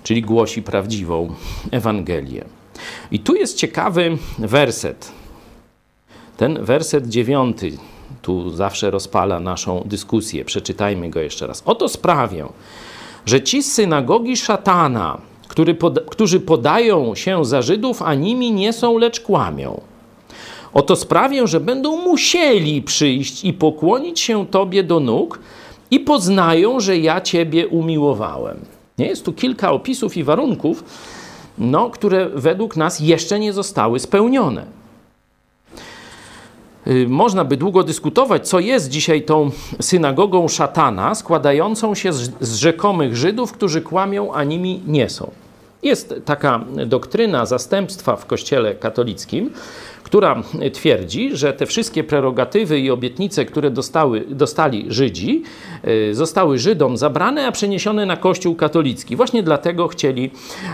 Czyli 0.04 0.22
głosi 0.22 0.62
prawdziwą 0.62 1.34
Ewangelię. 1.72 2.46
I 3.12 3.20
tu 3.20 3.36
jest 3.36 3.58
ciekawy 3.58 4.18
werset. 4.40 5.12
Ten 6.38 6.66
werset 6.66 7.08
dziewiąty 7.08 7.72
tu 8.22 8.50
zawsze 8.50 8.92
rozpala 8.92 9.40
naszą 9.40 9.84
dyskusję. 9.86 10.46
Przeczytajmy 10.46 11.10
go 11.10 11.20
jeszcze 11.20 11.48
raz. 11.48 11.64
Oto 11.66 11.90
sprawię, 11.90 12.46
że 13.26 13.42
ci 13.42 13.64
z 13.64 13.74
synagogi 13.74 14.38
szatana, 14.38 15.22
który 15.48 15.76
pod, 15.76 16.00
którzy 16.10 16.40
podają 16.40 17.16
się 17.16 17.46
za 17.46 17.62
Żydów, 17.62 18.02
a 18.02 18.14
nimi 18.14 18.52
nie 18.52 18.74
są, 18.74 18.98
lecz 18.98 19.20
kłamią. 19.20 19.82
Oto 20.78 20.96
sprawię, 20.96 21.48
że 21.48 21.60
będą 21.60 21.98
musieli 21.98 22.82
przyjść 22.82 23.46
i 23.46 23.54
pokłonić 23.54 24.20
się 24.20 24.48
Tobie 24.48 24.84
do 24.84 25.00
nóg 25.00 25.40
i 25.92 26.00
poznają, 26.00 26.80
że 26.80 26.98
ja 26.98 27.22
Ciebie 27.22 27.68
umiłowałem. 27.68 28.58
Nie? 28.98 29.06
Jest 29.06 29.26
tu 29.26 29.34
kilka 29.34 29.72
opisów 29.72 30.18
i 30.18 30.24
warunków, 30.24 30.84
no, 31.58 31.90
które 31.90 32.30
według 32.30 32.76
nas 32.76 33.00
jeszcze 33.00 33.40
nie 33.40 33.54
zostały 33.54 34.00
spełnione. 34.00 34.66
Y, 36.88 37.06
można 37.10 37.46
by 37.46 37.58
długo 37.58 37.84
dyskutować, 37.84 38.50
co 38.50 38.60
jest 38.60 38.90
dzisiaj 38.90 39.22
tą 39.22 39.52
synagogą 39.82 40.48
szatana, 40.48 41.16
składającą 41.16 41.96
się 41.96 42.14
z, 42.14 42.32
z 42.40 42.56
rzekomych 42.56 43.16
Żydów, 43.16 43.52
którzy 43.52 43.82
kłamią, 43.82 44.34
a 44.34 44.44
nimi 44.44 44.82
nie 44.88 45.10
są. 45.10 45.32
Jest 45.84 46.14
taka 46.26 46.66
doktryna 46.86 47.46
zastępstwa 47.46 48.16
w 48.16 48.26
Kościele 48.26 48.76
katolickim, 48.76 49.52
która 50.08 50.44
twierdzi, 50.74 51.30
że 51.34 51.54
te 51.54 51.66
wszystkie 51.66 52.04
prerogatywy 52.04 52.80
i 52.80 52.92
obietnice, 52.92 53.46
które 53.46 53.72
dostały, 53.72 54.24
dostali 54.30 54.86
Żydzi, 54.90 55.44
y, 55.88 56.16
zostały 56.16 56.60
Żydom 56.60 56.98
zabrane, 56.98 57.48
a 57.48 57.52
przeniesione 57.52 58.06
na 58.06 58.18
Kościół 58.18 58.56
katolicki. 58.56 59.16
Właśnie 59.16 59.44
dlatego 59.44 59.88
chcieli 59.88 60.32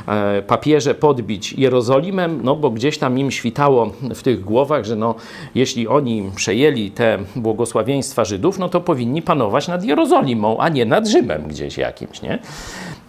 e, 0.08 0.42
papieże 0.42 0.96
podbić 0.96 1.54
Jerozolimę, 1.54 2.28
no 2.28 2.56
bo 2.56 2.70
gdzieś 2.70 2.98
tam 2.98 3.20
im 3.20 3.32
świtało 3.32 3.92
w 4.16 4.24
tych 4.24 4.42
głowach, 4.42 4.86
że 4.86 4.96
no, 4.96 5.16
jeśli 5.56 5.88
oni 5.88 6.32
przejęli 6.36 6.92
te 6.92 7.18
błogosławieństwa 7.36 8.26
Żydów, 8.26 8.60
no 8.60 8.70
to 8.70 8.82
powinni 8.82 9.22
panować 9.22 9.68
nad 9.68 9.84
Jerozolimą, 9.84 10.58
a 10.58 10.70
nie 10.70 10.86
nad 10.86 11.08
Rzymem 11.08 11.48
gdzieś 11.48 11.78
jakimś, 11.78 12.22
nie? 12.22 12.40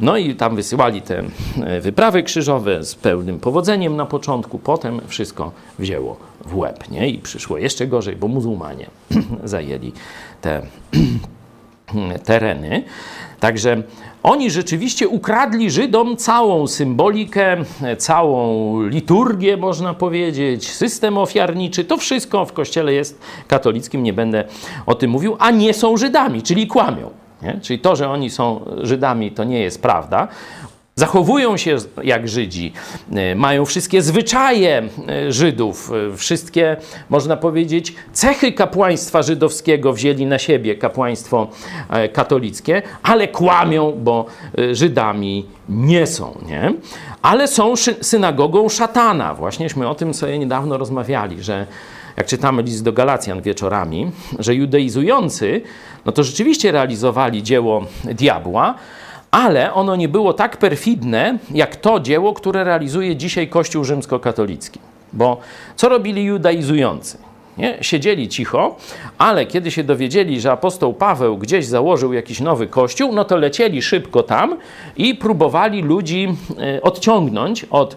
No 0.01 0.17
i 0.17 0.35
tam 0.35 0.57
wysyłali 0.57 1.03
te 1.03 1.23
e, 1.63 1.81
wyprawy 1.81 2.23
krzyżowe 2.23 2.85
z 2.85 2.95
pełnym 2.95 3.41
powodzeniem 3.41 3.97
na 3.97 4.07
początku, 4.07 4.59
potem 4.59 5.01
wszystko 5.07 5.53
wzięło 5.79 6.17
w 6.47 6.57
łeb, 6.57 6.91
nie? 6.91 7.09
I 7.09 7.19
przyszło 7.19 7.59
jeszcze 7.59 7.87
gorzej, 7.87 8.17
bo 8.17 8.29
muzułmanie 8.29 8.87
zajęli 9.45 9.93
te 10.41 10.63
tereny. 12.25 12.85
Także 13.41 13.83
oni 14.23 14.51
rzeczywiście 14.51 15.09
ukradli 15.09 15.71
Żydom 15.71 16.17
całą 16.17 16.67
symbolikę, 16.67 17.57
całą 17.99 18.83
liturgię, 18.83 19.57
można 19.57 19.95
powiedzieć, 19.95 20.71
system 20.71 21.19
ofiarniczy. 21.19 21.85
To 21.85 21.97
wszystko 21.97 22.47
w 22.47 22.53
kościele 22.53 22.93
jest 22.93 23.21
katolickim, 23.49 24.03
nie 24.03 24.13
będę 24.13 24.45
o 24.87 24.95
tym 24.95 25.11
mówił, 25.11 25.37
a 25.39 25.51
nie 25.51 25.75
są 25.75 25.97
Żydami, 25.97 26.43
czyli 26.43 26.67
kłamią. 26.67 27.24
Nie? 27.45 27.61
Czyli 27.63 27.79
to, 27.79 27.97
że 27.97 28.09
oni 28.09 28.31
są 28.31 28.65
Żydami, 28.83 29.31
to 29.31 29.45
nie 29.45 29.61
jest 29.61 29.83
prawda. 29.83 30.29
Zachowują 30.97 31.57
się 31.57 31.77
jak 32.03 32.29
Żydzi, 32.29 32.73
y, 33.33 33.37
mają 33.37 33.65
wszystkie 33.65 34.03
zwyczaje 34.03 34.83
y, 35.29 35.33
Żydów, 35.33 35.93
y, 36.13 36.17
wszystkie, 36.17 36.77
można 37.11 37.37
powiedzieć, 37.37 37.95
cechy 38.13 38.53
kapłaństwa 38.53 39.23
żydowskiego 39.23 39.93
wzięli 39.93 40.27
na 40.27 40.39
siebie 40.39 40.75
kapłaństwo 40.75 41.49
e, 41.91 42.09
katolickie, 42.09 42.83
ale 43.03 43.29
kłamią, 43.29 43.93
bo 43.93 44.27
Żydami 44.73 45.47
nie 45.69 46.07
są, 46.07 46.39
nie? 46.47 46.75
Ale 47.23 47.49
są 47.49 47.75
synagogą 48.01 48.69
szatana. 48.69 49.35
Właśnieśmy 49.35 49.89
o 49.89 49.95
tym 49.95 50.15
sobie 50.15 50.39
niedawno 50.39 50.79
rozmawiali, 50.79 51.43
że 51.43 51.67
jak 52.17 52.27
czytamy 52.27 52.63
list 52.63 52.85
do 52.85 52.93
Galacjan 52.93 53.43
wieczorami, 53.43 54.11
że 54.39 54.55
judeizujący, 54.55 55.61
no 56.07 56.13
to 56.13 56.25
rzeczywiście 56.25 56.73
realizowali 56.73 57.43
dzieło 57.43 57.85
diabła, 58.05 58.75
ale 59.31 59.73
ono 59.73 59.97
nie 59.97 60.09
było 60.09 60.33
tak 60.33 60.57
perfidne, 60.57 61.39
jak 61.51 61.77
to 61.77 62.01
dzieło, 62.01 62.35
które 62.35 62.65
realizuje 62.65 63.17
dzisiaj 63.17 63.49
Kościół 63.49 63.85
rzymskokatolicki. 63.85 64.81
Bo 65.13 65.41
co 65.77 65.89
robili 65.89 66.25
judaizujący? 66.25 67.19
Nie? 67.59 67.79
Siedzieli 67.81 68.29
cicho, 68.29 68.77
ale 69.19 69.47
kiedy 69.47 69.71
się 69.71 69.85
dowiedzieli, 69.85 70.41
że 70.41 70.53
apostoł 70.53 70.95
Paweł 70.95 71.39
gdzieś 71.39 71.67
założył 71.67 72.13
jakiś 72.13 72.41
nowy 72.41 72.67
kościół, 72.67 73.13
no 73.13 73.25
to 73.25 73.37
lecieli 73.37 73.83
szybko 73.83 74.23
tam 74.23 74.57
i 74.97 75.15
próbowali 75.15 75.83
ludzi 75.83 76.37
e, 76.59 76.83
odciągnąć 76.83 77.67
od 77.71 77.97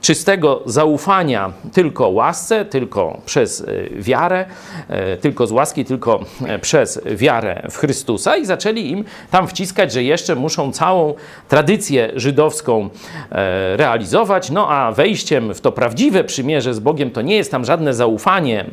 czystego 0.00 0.62
zaufania 0.66 1.52
tylko 1.72 2.08
łasce, 2.08 2.64
tylko 2.64 3.20
przez 3.26 3.60
e, 3.60 3.64
wiarę, 3.90 4.44
e, 4.88 5.16
tylko 5.16 5.46
z 5.46 5.52
łaski, 5.52 5.84
tylko 5.84 6.20
e, 6.46 6.58
przez 6.58 7.00
wiarę 7.04 7.62
w 7.70 7.76
Chrystusa 7.76 8.36
i 8.36 8.46
zaczęli 8.46 8.90
im 8.90 9.04
tam 9.30 9.48
wciskać, 9.48 9.92
że 9.92 10.02
jeszcze 10.02 10.34
muszą 10.34 10.72
całą 10.72 11.14
tradycję 11.48 12.12
żydowską 12.16 12.88
realizować, 13.76 14.50
no 14.50 14.68
a 14.70 14.92
wejściem 14.92 15.54
w 15.54 15.60
to 15.60 15.72
prawdziwe 15.72 16.24
przymierze 16.24 16.74
z 16.74 16.78
Bogiem 16.78 17.10
to 17.10 17.22
nie 17.22 17.36
jest 17.36 17.50
tam 17.50 17.64
żadne 17.64 17.94
zaufanie 17.94 18.64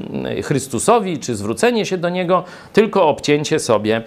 Chrystusowi 0.44 1.20
czy 1.20 1.36
zwrócenie 1.36 1.86
się 1.86 1.98
do 1.98 2.10
Niego, 2.10 2.44
tylko 2.74 3.08
obcięcie 3.08 3.60
sobie 3.60 4.02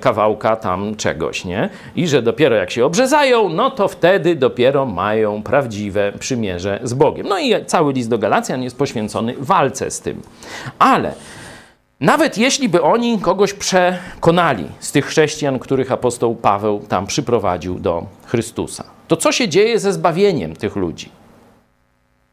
kawałka 0.00 0.56
tam 0.56 0.96
czegoś, 0.96 1.44
nie? 1.44 1.68
I 1.96 2.08
że 2.08 2.22
dopiero 2.22 2.56
jak 2.56 2.70
się 2.70 2.84
obrzezają, 2.84 3.48
no 3.48 3.70
to 3.70 3.88
wtedy 3.88 4.34
dopiero 4.34 4.86
mają 4.86 5.42
prawdziwe 5.42 6.12
przymierze 6.18 6.47
przymierze 6.48 6.80
z 6.82 6.94
Bogiem. 6.94 7.26
No 7.28 7.38
i 7.38 7.64
cały 7.66 7.92
list 7.92 8.08
do 8.08 8.18
Galacjan 8.18 8.62
jest 8.62 8.76
poświęcony 8.76 9.34
walce 9.38 9.90
z 9.90 10.00
tym. 10.00 10.22
Ale 10.78 11.14
nawet 12.00 12.38
jeśli 12.38 12.68
by 12.68 12.82
oni 12.82 13.18
kogoś 13.18 13.52
przekonali 13.52 14.64
z 14.80 14.92
tych 14.92 15.06
chrześcijan, 15.06 15.58
których 15.58 15.92
apostoł 15.92 16.34
Paweł 16.34 16.80
tam 16.88 17.06
przyprowadził 17.06 17.78
do 17.78 18.06
Chrystusa, 18.26 18.84
to 19.08 19.16
co 19.16 19.32
się 19.32 19.48
dzieje 19.48 19.78
ze 19.78 19.92
zbawieniem 19.92 20.56
tych 20.56 20.76
ludzi? 20.76 21.08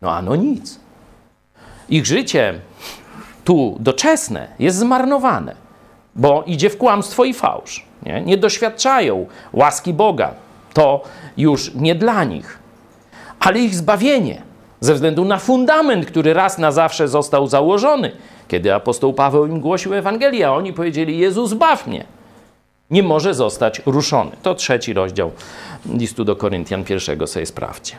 No 0.01 0.11
ano 0.11 0.35
nic. 0.35 0.79
Ich 1.89 2.05
życie 2.05 2.59
tu 3.43 3.77
doczesne 3.79 4.47
jest 4.59 4.77
zmarnowane, 4.77 5.55
bo 6.15 6.43
idzie 6.47 6.69
w 6.69 6.77
kłamstwo 6.77 7.25
i 7.25 7.33
fałsz. 7.33 7.85
Nie, 8.03 8.21
nie 8.21 8.37
doświadczają 8.37 9.25
łaski 9.53 9.93
Boga. 9.93 10.33
To 10.73 11.03
już 11.37 11.73
nie 11.75 11.95
dla 11.95 12.23
nich 12.23 12.64
ale 13.45 13.59
ich 13.59 13.75
zbawienie 13.75 14.41
ze 14.79 14.93
względu 14.93 15.25
na 15.25 15.37
fundament, 15.37 16.05
który 16.05 16.33
raz 16.33 16.57
na 16.57 16.71
zawsze 16.71 17.07
został 17.07 17.47
założony. 17.47 18.11
Kiedy 18.47 18.73
apostoł 18.73 19.13
Paweł 19.13 19.45
im 19.45 19.59
głosił 19.59 19.93
Ewangelię, 19.93 20.47
a 20.47 20.51
oni 20.51 20.73
powiedzieli: 20.73 21.17
Jezus, 21.17 21.49
zbaw 21.49 21.87
mnie, 21.87 22.05
nie 22.91 23.03
może 23.03 23.33
zostać 23.33 23.81
ruszony. 23.85 24.31
To 24.41 24.55
trzeci 24.55 24.93
rozdział 24.93 25.31
listu 25.93 26.23
do 26.23 26.35
Koryntian 26.35 26.83
pierwszego 26.83 27.27
sobie 27.27 27.45
sprawdźcie. 27.45 27.97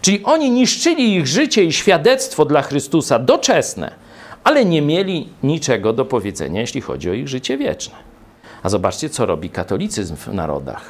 Czyli 0.00 0.24
oni 0.24 0.50
niszczyli 0.50 1.14
ich 1.14 1.26
życie 1.26 1.64
i 1.64 1.72
świadectwo 1.72 2.44
dla 2.44 2.62
Chrystusa 2.62 3.18
doczesne, 3.18 3.92
ale 4.44 4.64
nie 4.64 4.82
mieli 4.82 5.28
niczego 5.42 5.92
do 5.92 6.04
powiedzenia, 6.04 6.60
jeśli 6.60 6.80
chodzi 6.80 7.10
o 7.10 7.12
ich 7.12 7.28
życie 7.28 7.58
wieczne. 7.58 7.94
A 8.62 8.68
zobaczcie, 8.68 9.08
co 9.10 9.26
robi 9.26 9.50
katolicyzm 9.50 10.16
w 10.16 10.28
narodach. 10.28 10.84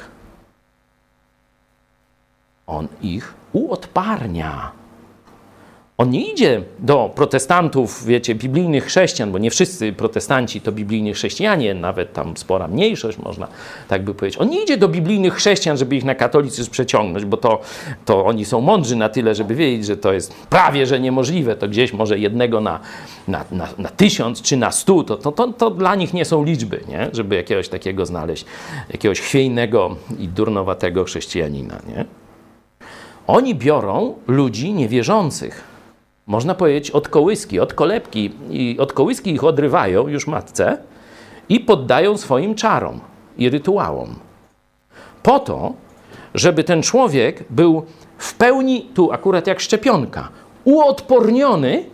On 2.67 2.87
ich 3.01 3.42
uodparnia. 3.53 4.83
On 5.97 6.09
nie 6.09 6.31
idzie 6.31 6.61
do 6.79 7.11
protestantów, 7.15 8.05
wiecie, 8.05 8.35
biblijnych 8.35 8.85
chrześcijan, 8.85 9.31
bo 9.31 9.37
nie 9.37 9.51
wszyscy 9.51 9.93
protestanci 9.93 10.61
to 10.61 10.71
biblijni 10.71 11.13
chrześcijanie, 11.13 11.73
nawet 11.73 12.13
tam 12.13 12.37
spora 12.37 12.67
mniejszość, 12.67 13.17
można 13.17 13.47
tak 13.87 14.03
by 14.03 14.13
powiedzieć. 14.13 14.41
On 14.41 14.49
nie 14.49 14.63
idzie 14.63 14.77
do 14.77 14.87
biblijnych 14.87 15.33
chrześcijan, 15.33 15.77
żeby 15.77 15.95
ich 15.95 16.03
na 16.03 16.15
katolicyzm 16.15 16.71
przeciągnąć, 16.71 17.25
bo 17.25 17.37
to, 17.37 17.61
to 18.05 18.25
oni 18.25 18.45
są 18.45 18.61
mądrzy 18.61 18.95
na 18.95 19.09
tyle, 19.09 19.35
żeby 19.35 19.55
wiedzieć, 19.55 19.85
że 19.85 19.97
to 19.97 20.13
jest 20.13 20.33
prawie, 20.33 20.85
że 20.85 20.99
niemożliwe. 20.99 21.55
To 21.55 21.67
gdzieś 21.67 21.93
może 21.93 22.19
jednego 22.19 22.61
na, 22.61 22.79
na, 23.27 23.45
na, 23.51 23.67
na 23.77 23.89
tysiąc 23.89 24.41
czy 24.41 24.57
na 24.57 24.71
stu, 24.71 25.03
to, 25.03 25.17
to, 25.17 25.31
to, 25.31 25.53
to 25.53 25.69
dla 25.69 25.95
nich 25.95 26.13
nie 26.13 26.25
są 26.25 26.43
liczby, 26.43 26.83
nie? 26.87 27.09
żeby 27.13 27.35
jakiegoś 27.35 27.69
takiego 27.69 28.05
znaleźć, 28.05 28.45
jakiegoś 28.89 29.21
chwiejnego 29.21 29.95
i 30.19 30.27
durnowatego 30.27 31.03
chrześcijanina. 31.03 31.79
Nie? 31.87 32.05
Oni 33.27 33.55
biorą 33.55 34.15
ludzi 34.27 34.73
niewierzących. 34.73 35.63
Można 36.27 36.55
powiedzieć 36.55 36.91
od 36.91 37.07
kołyski, 37.07 37.59
od 37.59 37.73
kolebki 37.73 38.31
i 38.49 38.77
od 38.79 38.93
kołyski 38.93 39.31
ich 39.31 39.43
odrywają 39.43 40.07
już 40.07 40.27
matce 40.27 40.77
i 41.49 41.59
poddają 41.59 42.17
swoim 42.17 42.55
czarom 42.55 42.99
i 43.37 43.49
rytuałom. 43.49 44.15
Po 45.23 45.39
to, 45.39 45.73
żeby 46.33 46.63
ten 46.63 46.81
człowiek 46.81 47.43
był 47.49 47.85
w 48.17 48.33
pełni, 48.33 48.89
tu 48.93 49.11
akurat 49.11 49.47
jak 49.47 49.59
szczepionka, 49.59 50.29
uodporniony, 50.63 51.85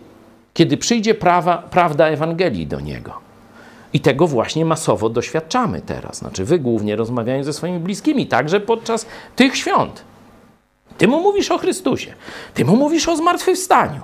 kiedy 0.54 0.76
przyjdzie 0.76 1.14
prawa, 1.14 1.58
prawda 1.58 2.06
Ewangelii 2.06 2.66
do 2.66 2.80
niego. 2.80 3.12
I 3.92 4.00
tego 4.00 4.26
właśnie 4.26 4.64
masowo 4.64 5.08
doświadczamy 5.08 5.80
teraz. 5.80 6.16
Znaczy, 6.16 6.44
wy 6.44 6.58
głównie 6.58 6.96
rozmawiając 6.96 7.46
ze 7.46 7.52
swoimi 7.52 7.78
bliskimi, 7.78 8.26
także 8.26 8.60
podczas 8.60 9.06
tych 9.36 9.56
świąt. 9.56 10.09
Ty 11.00 11.08
mu 11.08 11.20
mówisz 11.20 11.50
o 11.50 11.58
Chrystusie, 11.58 12.14
ty 12.54 12.64
mu 12.64 12.76
mówisz 12.76 13.08
o 13.08 13.16
zmartwychwstaniu, 13.16 14.00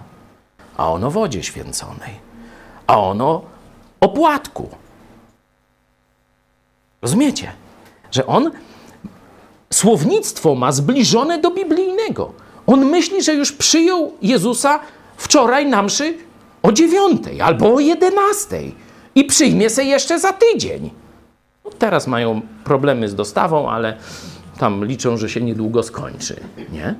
a 0.77 0.93
on 0.93 1.05
o 1.05 1.11
wodzie 1.11 1.43
święconej, 1.43 2.15
a 2.87 3.01
ono 3.01 3.43
o 4.01 4.09
płatku. 4.09 4.69
Rozumiecie? 7.03 7.53
Że 8.11 8.27
on 8.27 8.51
słownictwo 9.73 10.55
ma 10.55 10.73
zbliżone 10.73 11.39
do 11.39 11.51
biblijnego. 11.51 12.33
On 12.67 12.85
myśli, 12.85 13.23
że 13.23 13.35
już 13.35 13.53
przyjął 13.53 14.13
Jezusa 14.23 14.81
wczoraj 15.17 15.67
na 15.67 15.83
mszy 15.83 16.19
o 16.63 16.73
dziewiątej 16.73 17.41
albo 17.41 17.75
o 17.75 17.81
jedenastej 17.81 18.75
i 19.15 19.25
przyjmie 19.25 19.71
se 19.71 19.85
jeszcze 19.85 20.21
za 20.21 20.33
tydzień. 20.33 20.91
No, 21.65 21.71
teraz 21.79 22.07
mają 22.07 22.41
problemy 22.65 23.09
z 23.09 23.15
dostawą, 23.15 23.71
ale 23.71 23.97
tam 24.59 24.85
liczą, 24.85 25.17
że 25.17 25.29
się 25.29 25.41
niedługo 25.41 25.83
skończy, 25.83 26.37
nie? 26.73 26.95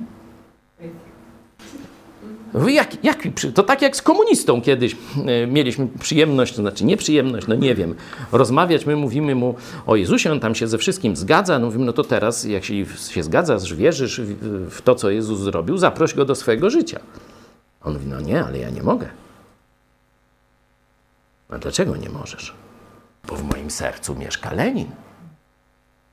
Jak, 2.67 3.03
jak, 3.03 3.23
to 3.53 3.63
tak 3.63 3.81
jak 3.81 3.95
z 3.95 4.01
komunistą 4.01 4.61
kiedyś 4.61 4.95
e, 5.25 5.47
mieliśmy 5.47 5.87
przyjemność, 5.99 6.55
to 6.55 6.61
znaczy 6.61 6.85
nieprzyjemność, 6.85 7.47
no 7.47 7.55
nie 7.55 7.75
wiem, 7.75 7.95
rozmawiać. 8.31 8.85
My 8.85 8.95
mówimy 8.95 9.35
mu 9.35 9.55
o 9.85 9.95
Jezusie, 9.95 10.31
on 10.31 10.39
tam 10.39 10.55
się 10.55 10.67
ze 10.67 10.77
wszystkim 10.77 11.15
zgadza. 11.15 11.59
No 11.59 11.65
mówimy, 11.65 11.85
no 11.85 11.93
to 11.93 12.03
teraz, 12.03 12.43
jak 12.43 12.65
się, 12.65 12.85
się 13.09 13.23
zgadzasz, 13.23 13.73
wierzysz 13.73 14.21
w, 14.69 14.81
to, 14.81 14.95
co 14.95 15.09
Jezus 15.09 15.39
zrobił, 15.39 15.77
zaproś 15.77 16.13
go 16.13 16.25
do 16.25 16.35
swojego 16.35 16.69
życia. 16.69 16.99
On 17.83 17.93
mówi, 17.93 18.07
no 18.07 18.21
nie, 18.21 18.43
ale 18.43 18.59
ja 18.59 18.69
nie 18.69 18.83
mogę. 18.83 19.07
A 21.49 21.57
dlaczego 21.57 21.95
nie 21.95 22.09
możesz? 22.09 22.55
Bo 23.27 23.35
w 23.35 23.43
moim 23.43 23.71
sercu 23.71 24.15
mieszka 24.15 24.53
Lenin 24.53 24.87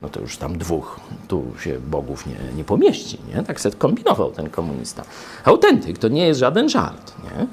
no 0.05 0.11
to 0.11 0.21
już 0.21 0.37
tam 0.37 0.59
dwóch, 0.59 1.01
tu 1.29 1.45
się 1.61 1.79
bogów 1.81 2.27
nie, 2.27 2.37
nie 2.57 2.65
pomieści, 2.65 3.19
nie? 3.35 3.43
Tak 3.43 3.61
sobie 3.61 3.77
kombinował 3.77 4.31
ten 4.31 4.51
komunista. 4.51 5.03
Autentyk, 5.45 5.99
to 5.99 6.09
nie 6.09 6.27
jest 6.27 6.41
żaden 6.41 6.69
żart, 6.69 7.13
nie? 7.25 7.47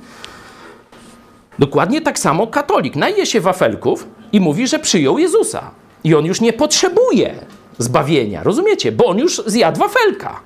Dokładnie 1.60 2.02
tak 2.02 2.20
samo 2.20 2.48
katolik 2.48 2.96
naje 2.96 3.26
się 3.26 3.42
wafelków 3.42 4.08
i 4.32 4.40
mówi, 4.40 4.68
że 4.68 4.80
przyjął 4.80 5.18
Jezusa. 5.18 5.72
I 6.04 6.16
on 6.16 6.26
już 6.26 6.42
nie 6.42 6.54
potrzebuje 6.54 7.36
zbawienia, 7.78 8.44
rozumiecie? 8.44 8.92
Bo 8.92 9.06
on 9.06 9.20
już 9.20 9.42
zjadł 9.46 9.80
wafelka. 9.80 10.40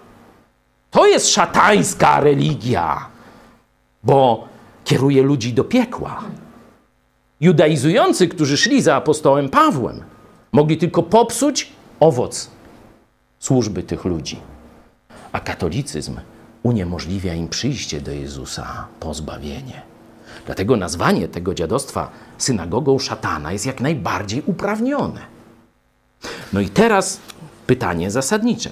To 0.91 1.07
jest 1.07 1.29
szatańska 1.29 2.19
religia, 2.19 3.07
bo 4.03 4.47
kieruje 4.83 5.23
ludzi 5.23 5.53
do 5.53 5.63
piekła. 5.63 6.23
Judaizujący, 7.41 8.27
którzy 8.27 8.57
szli 8.57 8.81
za 8.81 8.95
apostołem 8.95 9.49
Pawłem, 9.49 10.03
Mogli 10.55 10.77
tylko 10.77 11.03
popsuć 11.03 11.71
owoc 11.99 12.49
służby 13.39 13.83
tych 13.83 14.05
ludzi. 14.05 14.39
A 15.31 15.39
katolicyzm 15.39 16.15
uniemożliwia 16.63 17.33
im 17.33 17.47
przyjście 17.47 18.01
do 18.01 18.11
Jezusa, 18.11 18.87
pozbawienie. 18.99 19.81
Dlatego 20.45 20.75
nazwanie 20.75 21.27
tego 21.27 21.53
dziadostwa 21.53 22.11
synagogą 22.37 22.99
szatana 22.99 23.51
jest 23.51 23.65
jak 23.65 23.81
najbardziej 23.81 24.43
uprawnione. 24.45 25.21
No 26.53 26.59
i 26.59 26.69
teraz 26.69 27.19
pytanie 27.67 28.11
zasadnicze. 28.11 28.69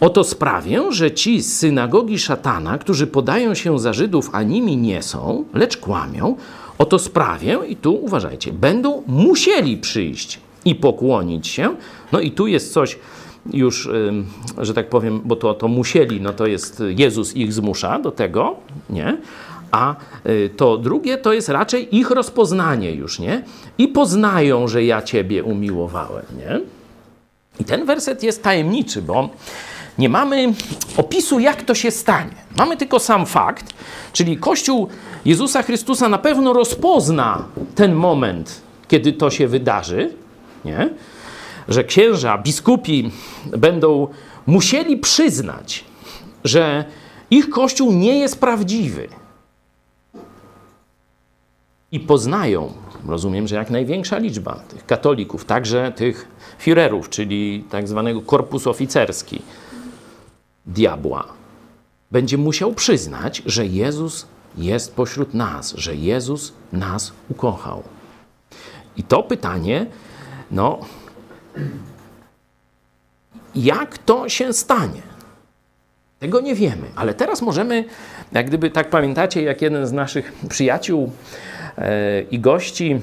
Oto 0.00 0.24
sprawię, 0.24 0.92
że 0.92 1.12
ci 1.12 1.42
z 1.42 1.58
synagogi 1.58 2.18
szatana, 2.18 2.78
którzy 2.78 3.06
podają 3.06 3.54
się 3.54 3.78
za 3.78 3.92
Żydów, 3.92 4.30
a 4.32 4.42
nimi 4.42 4.76
nie 4.76 5.02
są, 5.02 5.44
lecz 5.54 5.76
kłamią, 5.76 6.36
oto 6.78 6.98
sprawię, 6.98 7.58
i 7.68 7.76
tu 7.76 8.04
uważajcie, 8.04 8.52
będą 8.52 9.02
musieli 9.06 9.76
przyjść 9.76 10.40
i 10.64 10.74
pokłonić 10.74 11.48
się. 11.48 11.74
No 12.12 12.20
i 12.20 12.30
tu 12.30 12.46
jest 12.46 12.72
coś 12.72 12.98
już, 13.52 13.88
że 14.58 14.74
tak 14.74 14.88
powiem, 14.88 15.20
bo 15.24 15.36
to, 15.36 15.54
to 15.54 15.68
musieli, 15.68 16.20
no 16.20 16.32
to 16.32 16.46
jest 16.46 16.82
Jezus 16.96 17.36
ich 17.36 17.52
zmusza 17.52 17.98
do 17.98 18.10
tego, 18.10 18.56
nie? 18.90 19.16
A 19.70 19.94
y, 20.26 20.50
to 20.56 20.78
drugie 20.78 21.18
to 21.18 21.32
jest 21.32 21.48
raczej 21.48 21.96
ich 21.96 22.10
rozpoznanie 22.10 22.92
już, 22.92 23.18
nie? 23.18 23.42
I 23.78 23.88
poznają, 23.88 24.68
że 24.68 24.84
ja 24.84 25.02
Ciebie 25.02 25.44
umiłowałem, 25.44 26.24
nie? 26.38 26.60
I 27.60 27.64
ten 27.64 27.86
werset 27.86 28.22
jest 28.22 28.42
tajemniczy, 28.42 29.02
bo 29.02 29.28
nie 29.98 30.08
mamy 30.08 30.52
opisu, 30.96 31.40
jak 31.40 31.62
to 31.62 31.74
się 31.74 31.90
stanie. 31.90 32.34
Mamy 32.56 32.76
tylko 32.76 32.98
sam 32.98 33.26
fakt, 33.26 33.74
czyli 34.12 34.36
Kościół 34.36 34.88
Jezusa 35.24 35.62
Chrystusa 35.62 36.08
na 36.08 36.18
pewno 36.18 36.52
rozpozna 36.52 37.44
ten 37.74 37.94
moment, 37.94 38.60
kiedy 38.88 39.12
to 39.12 39.30
się 39.30 39.48
wydarzy, 39.48 40.10
nie? 40.64 40.90
że 41.70 41.84
księża, 41.84 42.38
biskupi 42.38 43.10
będą 43.46 44.08
musieli 44.46 44.96
przyznać, 44.96 45.84
że 46.44 46.84
ich 47.30 47.50
Kościół 47.50 47.92
nie 47.92 48.18
jest 48.18 48.40
prawdziwy. 48.40 49.08
I 51.92 52.00
poznają, 52.00 52.72
rozumiem, 53.06 53.48
że 53.48 53.56
jak 53.56 53.70
największa 53.70 54.18
liczba 54.18 54.54
tych 54.54 54.86
katolików, 54.86 55.44
także 55.44 55.92
tych 55.96 56.28
Führerów, 56.64 57.08
czyli 57.08 57.64
tak 57.70 57.88
zwanego 57.88 58.20
korpus 58.20 58.66
oficerski 58.66 59.42
diabła, 60.66 61.24
będzie 62.10 62.38
musiał 62.38 62.72
przyznać, 62.72 63.42
że 63.46 63.66
Jezus 63.66 64.26
jest 64.56 64.94
pośród 64.94 65.34
nas, 65.34 65.74
że 65.76 65.96
Jezus 65.96 66.52
nas 66.72 67.12
ukochał. 67.28 67.82
I 68.96 69.02
to 69.02 69.22
pytanie, 69.22 69.86
no, 70.50 70.78
jak 73.54 73.98
to 73.98 74.28
się 74.28 74.52
stanie? 74.52 75.02
Tego 76.18 76.40
nie 76.40 76.54
wiemy, 76.54 76.86
ale 76.96 77.14
teraz 77.14 77.42
możemy, 77.42 77.84
jak 78.32 78.46
gdyby 78.46 78.70
tak 78.70 78.90
pamiętacie, 78.90 79.42
jak 79.42 79.62
jeden 79.62 79.86
z 79.86 79.92
naszych 79.92 80.32
przyjaciół 80.48 81.12
e, 81.78 82.22
i 82.22 82.40
gości, 82.40 83.00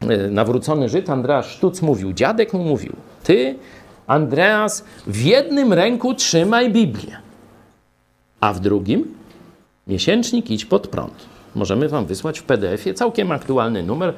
e, 0.00 0.30
nawrócony 0.30 0.88
Żyd, 0.88 1.10
Andreas 1.10 1.46
Sztuc, 1.46 1.82
mówił, 1.82 2.12
dziadek 2.12 2.52
mu 2.52 2.64
mówił, 2.64 2.92
ty, 3.22 3.58
Andreas, 4.06 4.84
w 5.06 5.20
jednym 5.20 5.72
ręku 5.72 6.14
trzymaj 6.14 6.70
Biblię, 6.70 7.16
a 8.40 8.52
w 8.52 8.60
drugim 8.60 9.14
miesięcznik 9.86 10.50
idź 10.50 10.64
pod 10.64 10.88
prąd. 10.88 11.14
Możemy 11.54 11.88
wam 11.88 12.06
wysłać 12.06 12.40
w 12.40 12.42
PDF-ie 12.42 12.94
całkiem 12.94 13.32
aktualny 13.32 13.82
numer. 13.82 14.14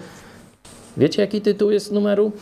Wiecie, 0.97 1.23
jaki 1.23 1.41
tytuł 1.41 1.71
jest 1.71 1.93
numeru? 1.93 2.33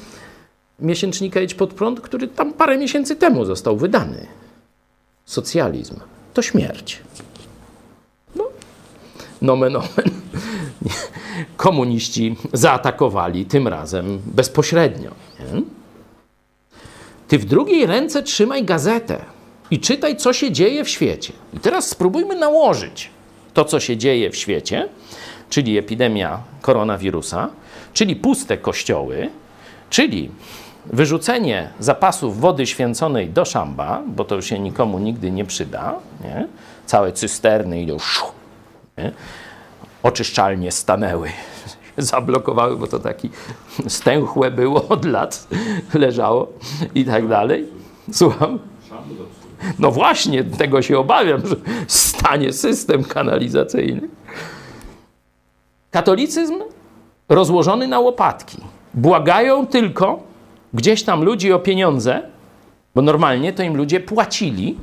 miesięcznika 0.83 1.41
Idź 1.41 1.55
Pod 1.55 1.74
Prąd, 1.74 2.01
który 2.01 2.29
tam 2.29 2.53
parę 2.53 2.79
miesięcy 2.79 3.16
temu 3.16 3.45
został 3.45 3.77
wydany. 3.77 4.27
Socjalizm 5.24 5.97
to 6.35 6.43
śmierć. 6.43 7.01
No, 8.37 8.45
nomen 9.43 9.77
omen. 9.77 10.11
Komuniści 11.57 12.37
zaatakowali 12.53 13.47
tym 13.47 13.69
razem 13.69 14.19
bezpośrednio. 14.27 15.11
Nie? 15.41 15.62
Ty 17.29 17.39
w 17.39 17.45
drugiej 17.45 17.87
ręce 17.87 18.23
trzymaj 18.23 18.65
gazetę 18.65 19.24
i 19.70 19.81
czytaj, 19.81 20.16
co 20.16 20.33
się 20.33 20.53
dzieje 20.53 20.85
w 20.85 20.89
świecie. 20.89 21.33
I 21.55 21.59
teraz 21.59 21.89
spróbujmy 21.89 22.37
nałożyć 22.37 23.11
to, 23.55 23.65
co 23.65 23.81
się 23.81 23.97
dzieje 23.97 24.31
w 24.31 24.37
świecie, 24.37 24.89
czyli 25.51 25.79
epidemia 25.79 26.41
koronawirusa, 26.61 27.49
czyli 27.93 28.16
puste 28.16 28.59
kościoły, 28.59 29.31
czyli 29.90 30.31
wyrzucenie 30.86 31.70
zapasów 31.78 32.40
wody 32.40 32.66
święconej 32.66 33.28
do 33.28 33.44
szamba, 33.44 34.02
bo 34.06 34.24
to 34.24 34.35
już 34.35 34.47
się 34.47 34.59
nikomu 34.59 34.98
nigdy 34.98 35.31
nie 35.31 35.44
przyda, 35.44 35.94
nie? 36.24 36.48
całe 36.86 37.12
cysterny 37.12 37.82
idą, 37.82 37.97
nie? 38.98 39.12
oczyszczalnie 40.02 40.73
stanęły, 40.73 41.28
zablokowały, 41.97 42.77
bo 42.77 42.86
to 42.86 42.98
taki 42.98 43.31
stęchłe 43.89 44.51
było 44.51 44.89
od 44.89 45.05
lat, 45.05 45.47
leżało 45.94 46.52
i 46.94 47.05
tak 47.05 47.28
dalej. 47.28 47.66
Słucham? 48.12 48.59
No 49.78 49.90
właśnie, 49.90 50.44
tego 50.44 50.82
się 50.82 50.98
obawiam, 50.98 51.47
że 51.47 51.56
stanie 51.89 52.52
system 52.52 53.05
kanalizacyjny. 53.05 54.09
Katolicyzm 55.90 56.55
rozłożony 57.28 57.89
na 57.89 58.01
łopatki. 58.01 58.59
Błagają 58.94 59.66
tylko 59.66 60.23
gdzieś 60.74 61.03
tam 61.03 61.24
ludzi 61.24 61.53
o 61.53 61.59
pieniądze, 61.59 62.23
bo 62.94 63.03
normalnie 63.03 63.53
to 63.53 63.62
im 63.62 63.77
ludzie 63.77 64.01
płacili 64.01 64.78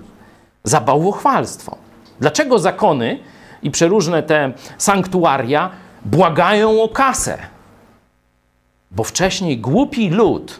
za 0.63 0.81
bałwochwalstwo. 0.81 1.77
Dlaczego 2.19 2.59
zakony 2.59 3.19
i 3.63 3.71
przeróżne 3.71 4.23
te 4.23 4.53
sanktuaria 4.77 5.69
błagają 6.05 6.83
o 6.83 6.89
kasę? 6.89 7.37
Bo 8.91 9.03
wcześniej 9.03 9.57
głupi 9.57 10.09
lud 10.09 10.59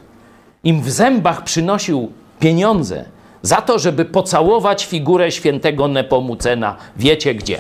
im 0.64 0.82
w 0.82 0.92
zębach 0.92 1.44
przynosił 1.44 2.12
pieniądze 2.40 3.06
za 3.42 3.62
to, 3.62 3.80
żeby 3.80 4.06
pocałować 4.06 4.86
figurę 4.86 5.32
świętego 5.32 5.88
Nepomucena, 5.88 6.76
wiecie 6.98 7.36
gdzie. 7.36 7.58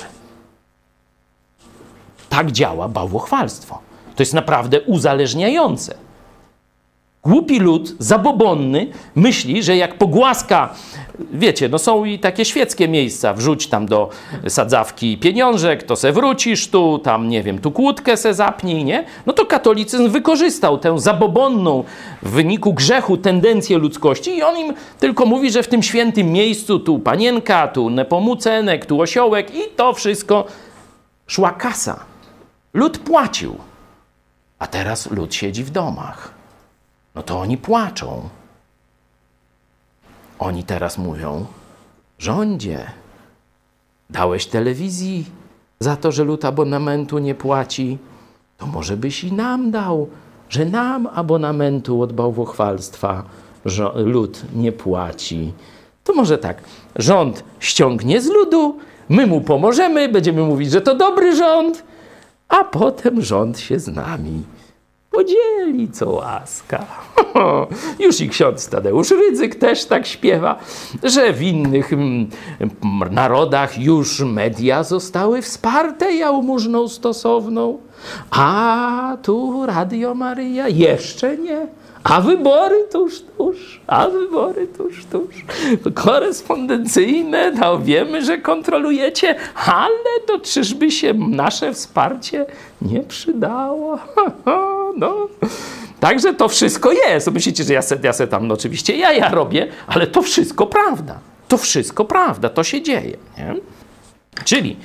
Tak 2.29 2.51
działa 2.51 2.87
bałwochwalstwo. 2.87 3.88
To 4.19 4.21
jest 4.21 4.33
naprawdę 4.33 4.81
uzależniające. 4.81 5.95
Głupi 7.23 7.59
lud, 7.59 7.95
zabobonny, 7.99 8.87
myśli, 9.15 9.63
że 9.63 9.77
jak 9.77 9.97
pogłaska, 9.97 10.73
wiecie, 11.33 11.69
no 11.69 11.77
są 11.77 12.05
i 12.05 12.19
takie 12.19 12.45
świeckie 12.45 12.87
miejsca, 12.87 13.33
wrzuć 13.33 13.67
tam 13.67 13.85
do 13.85 14.09
sadzawki 14.47 15.17
pieniążek, 15.17 15.83
to 15.83 15.95
se 15.95 16.11
wrócisz 16.11 16.67
tu, 16.67 16.97
tam 16.97 17.29
nie 17.29 17.43
wiem, 17.43 17.59
tu 17.59 17.71
kłódkę 17.71 18.17
se 18.17 18.33
zapnij, 18.33 18.83
nie? 18.83 19.05
No 19.25 19.33
to 19.33 19.45
katolicyzm 19.45 20.09
wykorzystał 20.09 20.77
tę 20.77 20.99
zabobonną 20.99 21.83
w 22.21 22.29
wyniku 22.29 22.73
grzechu 22.73 23.17
tendencję 23.17 23.77
ludzkości 23.77 24.37
i 24.37 24.43
on 24.43 24.57
im 24.57 24.73
tylko 24.99 25.25
mówi, 25.25 25.51
że 25.51 25.63
w 25.63 25.67
tym 25.67 25.83
świętym 25.83 26.31
miejscu 26.31 26.79
tu 26.79 26.99
panienka, 26.99 27.67
tu 27.67 27.89
nepomucenek, 27.89 28.85
tu 28.85 29.01
osiołek 29.01 29.55
i 29.55 29.61
to 29.75 29.93
wszystko 29.93 30.45
szła 31.27 31.51
kasa. 31.51 31.99
Lud 32.73 32.97
płacił, 32.97 33.68
a 34.59 34.67
teraz 34.67 35.11
lud 35.11 35.33
siedzi 35.33 35.63
w 35.63 35.69
domach 35.69 36.39
no 37.19 37.23
to 37.23 37.39
oni 37.39 37.57
płaczą. 37.57 38.29
Oni 40.39 40.63
teraz 40.63 40.97
mówią: 40.97 41.45
Rządzie, 42.19 42.85
dałeś 44.09 44.45
telewizji 44.45 45.25
za 45.79 45.95
to, 45.95 46.11
że 46.11 46.23
lud 46.23 46.45
abonamentu 46.45 47.19
nie 47.19 47.35
płaci, 47.35 47.97
to 48.57 48.67
może 48.67 48.97
byś 48.97 49.23
i 49.23 49.33
nam 49.33 49.71
dał, 49.71 50.09
że 50.49 50.65
nam 50.65 51.07
abonamentu 51.07 52.01
od 52.01 52.13
bałwochwalstwa 52.13 53.23
lud 53.95 54.43
nie 54.55 54.71
płaci. 54.71 55.53
To 56.03 56.13
może 56.13 56.37
tak, 56.37 56.61
rząd 56.95 57.43
ściągnie 57.59 58.21
z 58.21 58.27
ludu, 58.27 58.77
my 59.09 59.27
mu 59.27 59.41
pomożemy, 59.41 60.09
będziemy 60.09 60.41
mówić, 60.41 60.71
że 60.71 60.81
to 60.81 60.95
dobry 60.95 61.35
rząd, 61.35 61.83
a 62.49 62.63
potem 62.63 63.21
rząd 63.21 63.59
się 63.59 63.79
z 63.79 63.87
nami 63.87 64.43
podzieli, 65.11 65.91
co 65.91 66.09
łaska. 66.09 66.85
Już 68.05 68.21
i 68.21 68.29
ksiądz 68.29 68.69
Tadeusz 68.69 69.11
Rydzyk 69.11 69.55
też 69.55 69.85
tak 69.85 70.07
śpiewa, 70.07 70.59
że 71.03 71.33
w 71.33 71.41
innych 71.41 71.93
mm, 71.93 72.29
narodach 73.11 73.79
już 73.79 74.19
media 74.19 74.83
zostały 74.83 75.41
wsparte 75.41 76.11
jałmużną 76.15 76.87
stosowną, 76.87 77.77
a 78.31 79.17
tu 79.23 79.65
Radio 79.65 80.15
Maryja 80.15 80.67
jeszcze 80.67 81.37
nie, 81.37 81.67
A 82.03 82.21
wybory 82.21 82.87
tuż, 82.91 83.21
tuż, 83.37 83.81
a 83.87 84.07
wybory 84.07 84.67
tuż, 84.67 85.05
tuż. 85.05 85.45
Korespondencyjne, 85.93 87.51
no 87.51 87.79
wiemy, 87.79 88.25
że 88.25 88.37
kontrolujecie, 88.37 89.35
ale 89.55 90.19
to 90.27 90.39
czyżby 90.39 90.91
się 90.91 91.13
nasze 91.13 91.73
wsparcie 91.73 92.45
nie 92.81 92.99
przydało? 92.99 93.99
No. 94.97 95.27
Także 95.99 96.33
to 96.33 96.47
wszystko 96.47 96.91
jest. 96.91 97.31
Myślicie, 97.31 97.63
że 97.63 97.73
ja 97.73 97.81
se, 97.81 97.97
ja 98.03 98.13
se 98.13 98.27
tam 98.27 98.47
no, 98.47 98.53
oczywiście 98.53 98.97
ja, 98.97 99.13
ja 99.13 99.29
robię, 99.29 99.67
ale 99.87 100.07
to 100.07 100.21
wszystko 100.21 100.67
prawda. 100.67 101.19
To 101.47 101.57
wszystko 101.57 102.05
prawda, 102.05 102.49
to 102.49 102.63
się 102.63 102.81
dzieje. 102.81 103.17
Nie? 103.37 103.55
Czyli 104.45 104.77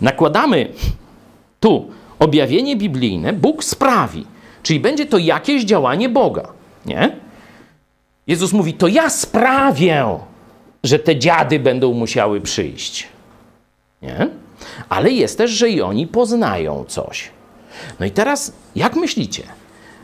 nakładamy 0.00 0.68
tu 1.60 1.90
objawienie 2.18 2.76
biblijne, 2.76 3.32
Bóg 3.32 3.64
sprawi, 3.64 4.26
czyli 4.64 4.80
będzie 4.80 5.06
to 5.06 5.18
jakieś 5.18 5.64
działanie 5.64 6.08
Boga. 6.08 6.48
Nie? 6.86 7.16
Jezus 8.26 8.52
mówi: 8.52 8.74
To 8.74 8.88
ja 8.88 9.10
sprawię, 9.10 10.06
że 10.84 10.98
te 10.98 11.18
dziady 11.18 11.58
będą 11.58 11.92
musiały 11.92 12.40
przyjść. 12.40 13.08
Nie? 14.02 14.28
Ale 14.88 15.10
jest 15.10 15.38
też, 15.38 15.50
że 15.50 15.70
i 15.70 15.82
oni 15.82 16.06
poznają 16.06 16.84
coś. 16.88 17.30
No 18.00 18.06
i 18.06 18.10
teraz, 18.10 18.52
jak 18.76 18.96
myślicie, 18.96 19.42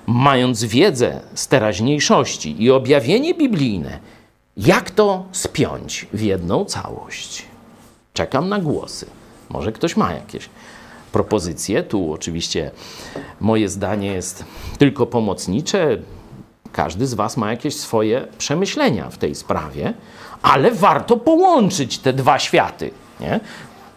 mając 0.07 0.65
wiedzę 0.65 1.21
z 1.35 1.49
teraźniejszości 1.49 2.63
i 2.63 2.71
objawienie 2.71 3.35
biblijne, 3.35 3.99
jak 4.57 4.91
to 4.91 5.25
spiąć 5.33 6.07
w 6.13 6.21
jedną 6.21 6.65
całość? 6.65 7.45
Czekam 8.13 8.49
na 8.49 8.59
głosy. 8.59 9.07
Może 9.49 9.73
ktoś 9.73 9.97
ma 9.97 10.13
jakieś 10.13 10.49
propozycje. 11.13 11.83
Tu 11.83 12.13
oczywiście 12.13 12.71
moje 13.41 13.69
zdanie 13.69 14.13
jest 14.13 14.45
tylko 14.79 15.07
pomocnicze. 15.07 15.99
Każdy 16.73 17.07
z 17.07 17.15
Was 17.15 17.37
ma 17.37 17.51
jakieś 17.51 17.77
swoje 17.77 18.27
przemyślenia 18.39 19.11
w 19.11 19.19
tej 19.19 19.35
sprawie, 19.35 19.93
ale 20.43 20.71
warto 20.71 21.17
połączyć 21.17 21.99
te 21.99 22.13
dwa 22.13 22.39
światy. 22.39 22.91
Nie? 23.21 23.41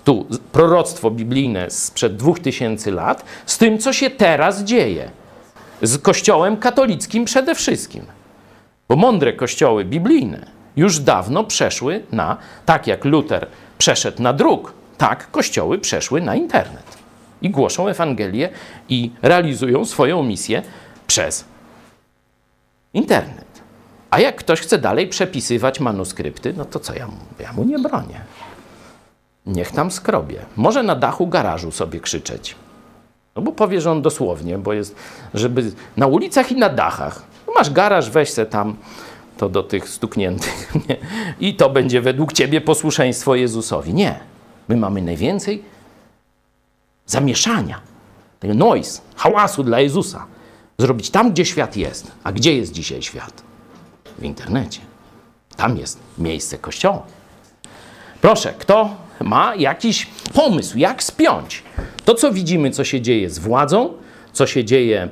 Tu 0.04 0.26
proroctwo 0.52 1.12
biblijne 1.12 1.70
sprzed 1.72 2.16
dwóch 2.16 2.40
tysięcy 2.40 2.92
lat 2.92 3.26
z 3.46 3.58
tym, 3.58 3.80
co 3.80 3.94
się 3.94 4.10
teraz 4.10 4.64
dzieje. 4.64 5.12
Z 5.82 5.98
Kościołem 5.98 6.58
katolickim 6.58 7.26
przede 7.26 7.56
wszystkim. 7.56 8.06
Bo 8.90 8.96
mądre 8.96 9.34
kościoły 9.34 9.86
biblijne 9.86 10.46
już 10.76 11.00
dawno 11.00 11.44
przeszły 11.44 12.04
na, 12.12 12.38
tak 12.66 12.88
jak 12.88 13.06
Luter 13.06 13.48
przeszedł 13.78 14.22
na 14.22 14.34
druk, 14.34 14.74
tak 14.98 15.32
kościoły 15.32 15.80
przeszły 15.80 16.22
na 16.22 16.36
internet. 16.36 17.03
I 17.44 17.50
głoszą 17.50 17.88
Ewangelię 17.88 18.50
i 18.90 19.12
realizują 19.22 19.86
swoją 19.86 20.24
misję 20.24 20.62
przez 21.08 21.46
internet. 22.94 23.62
A 24.12 24.20
jak 24.20 24.36
ktoś 24.36 24.60
chce 24.60 24.78
dalej 24.78 25.08
przepisywać 25.08 25.80
manuskrypty, 25.80 26.54
no 26.58 26.66
to 26.66 26.80
co 26.80 26.94
ja 26.94 27.08
mu, 27.08 27.18
ja 27.40 27.54
mu 27.54 27.64
nie 27.64 27.80
bronię. 27.80 28.22
Niech 29.46 29.72
tam 29.72 29.92
skrobie. 29.92 30.46
Może 30.56 30.84
na 30.84 30.96
dachu 30.96 31.28
garażu 31.28 31.72
sobie 31.72 32.00
krzyczeć. 32.00 32.56
No 33.36 33.42
bo 33.42 33.52
powie, 33.52 33.82
że 33.82 33.92
on 33.92 34.02
dosłownie, 34.02 34.58
bo 34.58 34.74
jest, 34.74 34.96
żeby 35.34 35.72
na 35.98 36.08
ulicach 36.08 36.52
i 36.52 36.56
na 36.56 36.70
dachach. 36.70 37.24
No 37.48 37.54
masz 37.54 37.70
garaż, 37.70 38.10
weź 38.10 38.30
se 38.30 38.46
tam 38.46 38.76
to 39.38 39.50
do 39.50 39.64
tych 39.64 39.90
stukniętych. 39.90 40.72
Nie? 40.90 40.98
I 41.40 41.56
to 41.56 41.70
będzie 41.70 42.02
według 42.02 42.34
ciebie 42.34 42.62
posłuszeństwo 42.62 43.36
Jezusowi. 43.36 43.94
Nie. 43.94 44.20
My 44.68 44.78
mamy 44.78 45.02
najwięcej 45.02 45.64
zamieszania, 47.06 47.82
tego 48.40 48.54
noise, 48.54 49.02
hałasu 49.16 49.64
dla 49.64 49.80
Jezusa. 49.80 50.26
Zrobić 50.78 51.10
tam, 51.10 51.32
gdzie 51.32 51.46
świat 51.46 51.78
jest. 51.78 52.12
A 52.24 52.32
gdzie 52.32 52.56
jest 52.56 52.72
dzisiaj 52.72 53.02
świat? 53.02 53.44
W 54.20 54.24
internecie. 54.24 54.80
Tam 55.56 55.78
jest 55.78 56.00
miejsce 56.18 56.58
kościoła. 56.58 57.04
Proszę, 58.22 58.54
kto 58.60 58.96
ma 59.22 59.56
jakiś 59.56 60.08
pomysł, 60.34 60.78
jak 60.78 61.04
spiąć 61.04 61.64
to, 62.06 62.16
co 62.16 62.32
widzimy, 62.32 62.72
co 62.72 62.84
się 62.84 63.02
dzieje 63.02 63.30
z 63.30 63.40
władzą, 63.40 63.94
co 64.34 64.48
się 64.48 64.66
dzieje 64.66 65.10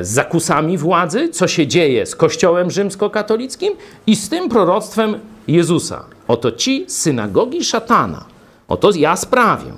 z 0.00 0.08
zakusami 0.08 0.78
władzy, 0.78 1.28
co 1.28 1.48
się 1.48 1.66
dzieje 1.66 2.06
z 2.06 2.16
Kościołem 2.16 2.70
rzymskokatolickim 2.70 3.72
i 4.06 4.16
z 4.16 4.28
tym 4.28 4.48
proroctwem 4.48 5.18
Jezusa. 5.48 6.04
Oto 6.28 6.52
ci 6.52 6.84
synagogi 6.88 7.64
szatana, 7.64 8.24
oto 8.68 8.90
ja 8.94 9.16
sprawię, 9.16 9.72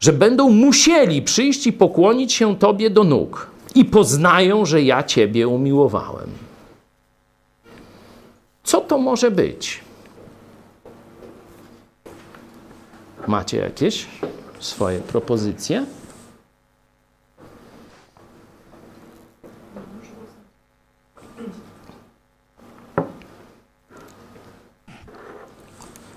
że 0.00 0.12
będą 0.12 0.50
musieli 0.50 1.22
przyjść 1.22 1.66
i 1.66 1.72
pokłonić 1.72 2.32
się 2.32 2.56
Tobie 2.56 2.90
do 2.90 3.04
nóg 3.04 3.50
i 3.74 3.84
poznają, 3.84 4.64
że 4.66 4.82
ja 4.82 5.02
Ciebie 5.02 5.48
umiłowałem. 5.48 6.28
Co 8.64 8.80
to 8.80 8.98
może 8.98 9.30
być? 9.30 9.80
Macie 13.26 13.56
jakieś 13.56 14.06
swoje 14.60 15.00
propozycje? 15.00 15.86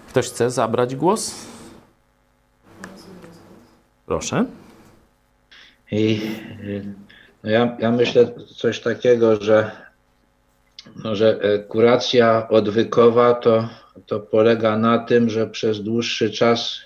Ktoś 0.10 0.30
chce 0.30 0.52
zabrać 0.52 0.96
głos? 0.96 1.51
Proszę. 4.12 4.46
I 5.92 6.22
no 7.44 7.50
ja, 7.50 7.78
ja 7.80 7.92
myślę 7.92 8.32
coś 8.58 8.80
takiego, 8.80 9.44
że, 9.44 9.72
no, 11.04 11.16
że 11.16 11.40
kuracja 11.68 12.48
odwykowa 12.50 13.34
to, 13.34 13.70
to 14.06 14.20
polega 14.20 14.78
na 14.78 15.00
tym, 15.00 15.30
że 15.30 15.48
przez 15.48 15.84
dłuższy 15.84 16.32
czas 16.32 16.80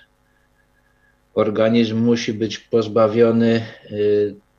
organizm 1.34 1.98
musi 1.98 2.34
być 2.34 2.58
pozbawiony 2.58 3.66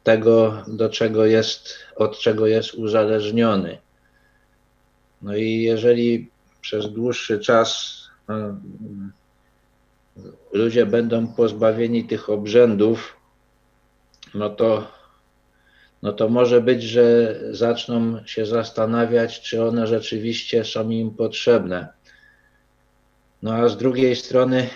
tego, 0.04 0.64
do 0.68 0.90
czego 0.90 1.26
jest, 1.26 1.74
od 1.96 2.20
czego 2.20 2.48
jest 2.48 2.74
uzależniony. 2.74 3.78
No 5.22 5.36
i 5.36 5.62
jeżeli 5.62 6.30
przez 6.62 6.94
dłuższy 6.94 7.40
czas 7.40 7.98
ludzie 10.52 10.86
będą 10.86 11.28
pozbawieni 11.28 12.04
tych 12.04 12.30
obrzędów, 12.30 13.18
no 14.34 14.50
to, 14.50 14.88
no 16.02 16.14
to 16.14 16.30
może 16.30 16.62
być, 16.62 16.84
że 16.84 17.36
zaczną 17.52 18.26
się 18.26 18.46
zastanawiać, 18.46 19.42
czy 19.42 19.64
one 19.64 19.88
rzeczywiście 19.88 20.66
są 20.66 20.90
im 20.90 21.12
potrzebne. 21.12 21.88
No 23.44 23.54
a 23.54 23.70
z 23.70 23.78
drugiej 23.78 24.16
strony, 24.16 24.70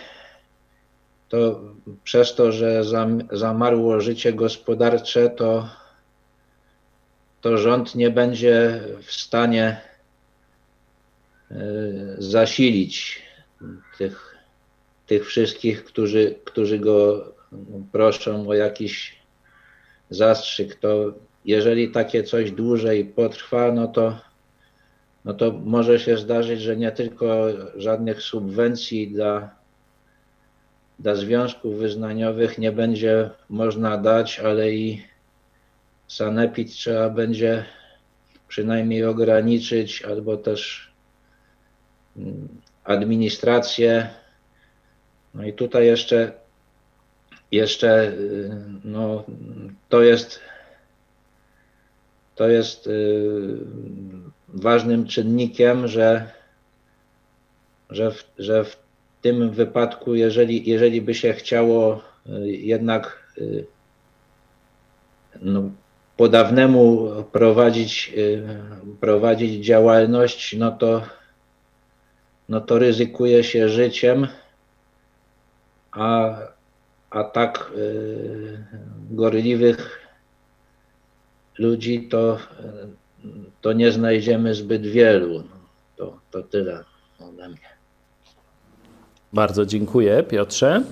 to 1.29 1.61
przez 2.03 2.35
to, 2.35 2.51
że 2.51 2.83
zamarło 3.31 4.01
życie 4.01 4.33
gospodarcze, 4.33 5.29
to, 5.29 5.69
to 7.41 7.57
rząd 7.57 7.95
nie 7.95 8.09
będzie 8.09 8.81
w 9.01 9.11
stanie 9.11 9.81
zasilić 12.17 13.21
tych, 13.97 14.30
tych 15.11 15.27
wszystkich, 15.27 15.83
którzy, 15.83 16.35
którzy 16.43 16.79
go 16.79 17.25
proszą 17.91 18.47
o 18.47 18.53
jakiś 18.53 19.19
zastrzyk, 20.09 20.75
to 20.75 21.13
jeżeli 21.45 21.91
takie 21.91 22.23
coś 22.23 22.51
dłużej 22.51 23.05
potrwa, 23.05 23.71
no 23.71 23.87
to, 23.87 24.19
no 25.25 25.33
to 25.33 25.51
może 25.51 25.99
się 25.99 26.17
zdarzyć, 26.17 26.61
że 26.61 26.77
nie 26.77 26.91
tylko 26.91 27.47
żadnych 27.75 28.21
subwencji 28.21 29.07
dla, 29.11 29.55
dla 30.99 31.15
związków 31.15 31.77
wyznaniowych 31.77 32.57
nie 32.57 32.71
będzie 32.71 33.29
można 33.49 33.97
dać, 33.97 34.39
ale 34.39 34.71
i 34.71 35.03
sanepid 36.07 36.71
trzeba 36.71 37.09
będzie 37.09 37.65
przynajmniej 38.47 39.05
ograniczyć 39.05 40.03
albo 40.03 40.37
też 40.37 40.91
administrację. 42.83 44.20
No 45.33 45.45
i 45.45 45.53
tutaj 45.53 45.85
jeszcze, 45.85 46.31
jeszcze 47.51 48.11
no, 48.83 49.23
to 49.89 50.01
jest, 50.01 50.39
to 52.35 52.49
jest 52.49 52.89
ważnym 54.47 55.07
czynnikiem, 55.07 55.87
że, 55.87 56.31
że, 57.89 58.11
w, 58.11 58.23
że 58.39 58.63
w 58.63 58.77
tym 59.21 59.51
wypadku, 59.51 60.15
jeżeli, 60.15 60.69
jeżeli 60.69 61.01
by 61.01 61.13
się 61.15 61.33
chciało 61.33 62.01
jednak 62.43 63.33
no, 65.41 65.71
po 66.17 66.29
dawnemu 66.29 67.09
prowadzić, 67.31 68.13
prowadzić 68.99 69.65
działalność, 69.65 70.55
no 70.57 70.71
to 70.71 71.01
no 72.51 72.61
to 72.61 72.79
ryzykuje 72.79 73.43
się 73.43 73.69
życiem, 73.69 74.27
a, 75.91 76.35
a 77.09 77.23
tak 77.23 77.71
y, 77.77 78.65
gorliwych 79.11 80.01
ludzi, 81.57 82.07
to, 82.09 82.37
to 83.61 83.73
nie 83.73 83.91
znajdziemy 83.91 84.55
zbyt 84.55 84.81
wielu. 84.81 85.43
To, 85.97 86.19
to 86.31 86.43
tyle 86.43 86.83
ode 87.19 87.49
mnie. 87.49 87.71
Bardzo 89.33 89.65
dziękuję, 89.65 90.23
Piotrze. 90.23 90.83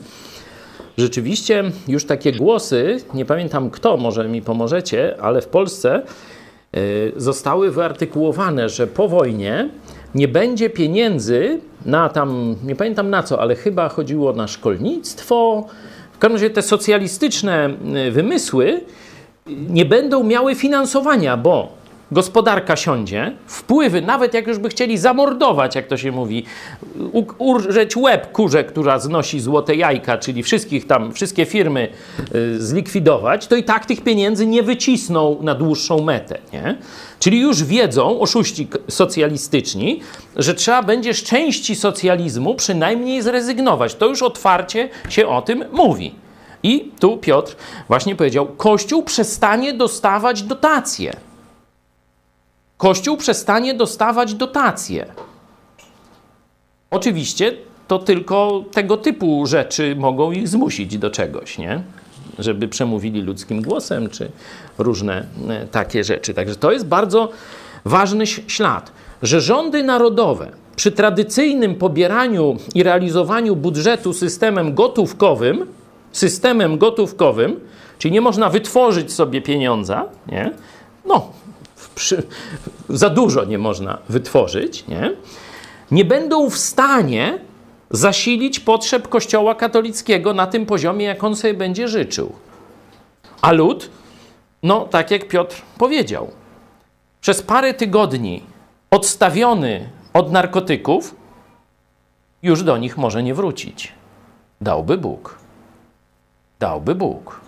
Rzeczywiście 0.97 1.63
już 1.87 2.05
takie 2.05 2.31
głosy, 2.31 2.97
nie 3.13 3.25
pamiętam 3.25 3.69
kto, 3.69 3.97
może 3.97 4.27
mi 4.27 4.41
pomożecie, 4.41 5.15
ale 5.21 5.41
w 5.41 5.47
Polsce 5.47 6.03
y, 6.77 7.13
zostały 7.15 7.71
wyartykułowane, 7.71 8.69
że 8.69 8.87
po 8.87 9.07
wojnie 9.07 9.69
nie 10.15 10.27
będzie 10.27 10.69
pieniędzy 10.69 11.59
na 11.85 12.09
tam, 12.09 12.55
nie 12.63 12.75
pamiętam 12.75 13.09
na 13.09 13.23
co, 13.23 13.41
ale 13.41 13.55
chyba 13.55 13.89
chodziło 13.89 14.33
na 14.33 14.47
szkolnictwo. 14.47 15.67
W 16.13 16.17
każdym 16.17 16.35
razie 16.35 16.49
te 16.49 16.61
socjalistyczne 16.61 17.69
y, 18.07 18.11
wymysły 18.11 18.81
nie 19.69 19.85
będą 19.85 20.23
miały 20.23 20.55
finansowania, 20.55 21.37
bo 21.37 21.78
gospodarka 22.11 22.75
siądzie, 22.75 23.35
wpływy, 23.47 24.01
nawet 24.01 24.33
jak 24.33 24.47
już 24.47 24.57
by 24.57 24.69
chcieli 24.69 24.97
zamordować, 24.97 25.75
jak 25.75 25.87
to 25.87 25.97
się 25.97 26.11
mówi, 26.11 26.45
urżeć 27.37 27.97
łeb 27.97 28.31
kurze, 28.31 28.63
która 28.63 28.99
znosi 28.99 29.39
złote 29.39 29.75
jajka, 29.75 30.17
czyli 30.17 30.43
wszystkich 30.43 30.87
tam, 30.87 31.13
wszystkie 31.13 31.45
firmy 31.45 31.87
y, 32.35 32.65
zlikwidować, 32.65 33.47
to 33.47 33.55
i 33.55 33.63
tak 33.63 33.85
tych 33.85 34.01
pieniędzy 34.01 34.45
nie 34.45 34.63
wycisną 34.63 35.37
na 35.41 35.55
dłuższą 35.55 36.03
metę, 36.03 36.37
nie? 36.53 36.77
Czyli 37.19 37.39
już 37.39 37.63
wiedzą, 37.63 38.19
oszuści 38.19 38.67
socjalistyczni, 38.87 40.01
że 40.35 40.53
trzeba 40.53 40.83
będzie 40.83 41.13
z 41.13 41.23
części 41.23 41.75
socjalizmu 41.75 42.55
przynajmniej 42.55 43.21
zrezygnować. 43.21 43.95
To 43.95 44.07
już 44.07 44.21
otwarcie 44.21 44.89
się 45.09 45.27
o 45.27 45.41
tym 45.41 45.65
mówi. 45.71 46.15
I 46.63 46.91
tu 46.99 47.17
Piotr 47.17 47.55
właśnie 47.87 48.15
powiedział, 48.15 48.47
Kościół 48.57 49.03
przestanie 49.03 49.73
dostawać 49.73 50.43
dotacje. 50.43 51.28
Kościół 52.79 53.17
przestanie 53.17 53.73
dostawać 53.73 54.33
dotacje. 54.33 55.05
Oczywiście 56.91 57.53
to 57.87 57.99
tylko 57.99 58.63
tego 58.71 58.97
typu 58.97 59.45
rzeczy 59.45 59.95
mogą 59.95 60.31
ich 60.31 60.47
zmusić 60.47 60.97
do 60.97 61.09
czegoś, 61.09 61.57
nie? 61.57 61.83
Żeby 62.39 62.67
przemówili 62.67 63.21
ludzkim 63.21 63.61
głosem, 63.61 64.09
czy 64.09 64.31
różne 64.77 65.25
e, 65.49 65.67
takie 65.67 66.03
rzeczy. 66.03 66.33
Także 66.33 66.55
to 66.55 66.71
jest 66.71 66.85
bardzo 66.85 67.29
ważny 67.85 68.27
ślad, 68.27 68.91
że 69.21 69.41
rządy 69.41 69.83
narodowe 69.83 70.51
przy 70.75 70.91
tradycyjnym 70.91 71.75
pobieraniu 71.75 72.57
i 72.75 72.83
realizowaniu 72.83 73.55
budżetu 73.55 74.13
systemem 74.13 74.73
gotówkowym, 74.73 75.65
systemem 76.11 76.77
gotówkowym, 76.77 77.59
czyli 77.97 78.11
nie 78.11 78.21
można 78.21 78.49
wytworzyć 78.49 79.13
sobie 79.13 79.41
pieniądza, 79.41 80.05
nie? 80.27 80.51
No, 81.05 81.31
przy, 81.99 82.23
za 82.89 83.09
dużo 83.09 83.45
nie 83.45 83.57
można 83.57 83.97
wytworzyć, 84.09 84.87
nie? 84.87 85.11
nie 85.91 86.05
będą 86.05 86.49
w 86.49 86.57
stanie 86.57 87.39
zasilić 87.89 88.59
potrzeb 88.59 89.07
Kościoła 89.07 89.55
katolickiego 89.55 90.33
na 90.33 90.47
tym 90.47 90.65
poziomie, 90.65 91.05
jak 91.05 91.23
on 91.23 91.35
sobie 91.35 91.53
będzie 91.53 91.87
życzył. 91.87 92.33
A 93.41 93.51
lud, 93.51 93.89
no 94.63 94.85
tak 94.85 95.11
jak 95.11 95.27
Piotr 95.27 95.61
powiedział, 95.77 96.31
przez 97.21 97.41
parę 97.41 97.73
tygodni 97.73 98.43
odstawiony 98.91 99.89
od 100.13 100.31
narkotyków, 100.31 101.15
już 102.43 102.63
do 102.63 102.77
nich 102.77 102.97
może 102.97 103.23
nie 103.23 103.33
wrócić. 103.33 103.93
Dałby 104.61 104.97
Bóg. 104.97 105.39
Dałby 106.59 106.95
Bóg. 106.95 107.41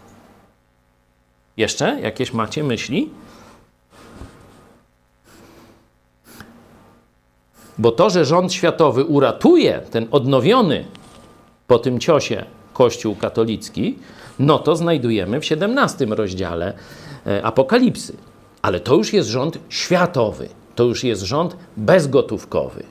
Jeszcze 1.57 1.99
jakieś 2.01 2.33
macie 2.33 2.63
myśli? 2.63 3.09
Bo 7.81 7.91
to, 7.91 8.09
że 8.09 8.25
rząd 8.25 8.53
światowy 8.53 9.05
uratuje 9.05 9.81
ten 9.91 10.07
odnowiony 10.11 10.85
po 11.67 11.79
tym 11.79 11.99
ciosie 11.99 12.45
Kościół 12.73 13.15
katolicki, 13.15 13.97
no 14.39 14.59
to 14.59 14.75
znajdujemy 14.75 15.39
w 15.39 15.45
17 15.45 16.05
rozdziale 16.05 16.73
e, 17.27 17.43
Apokalipsy. 17.43 18.13
Ale 18.61 18.79
to 18.79 18.95
już 18.95 19.13
jest 19.13 19.29
rząd 19.29 19.57
światowy, 19.69 20.49
to 20.75 20.83
już 20.83 21.03
jest 21.03 21.21
rząd 21.21 21.57
bezgotówkowy. 21.77 22.83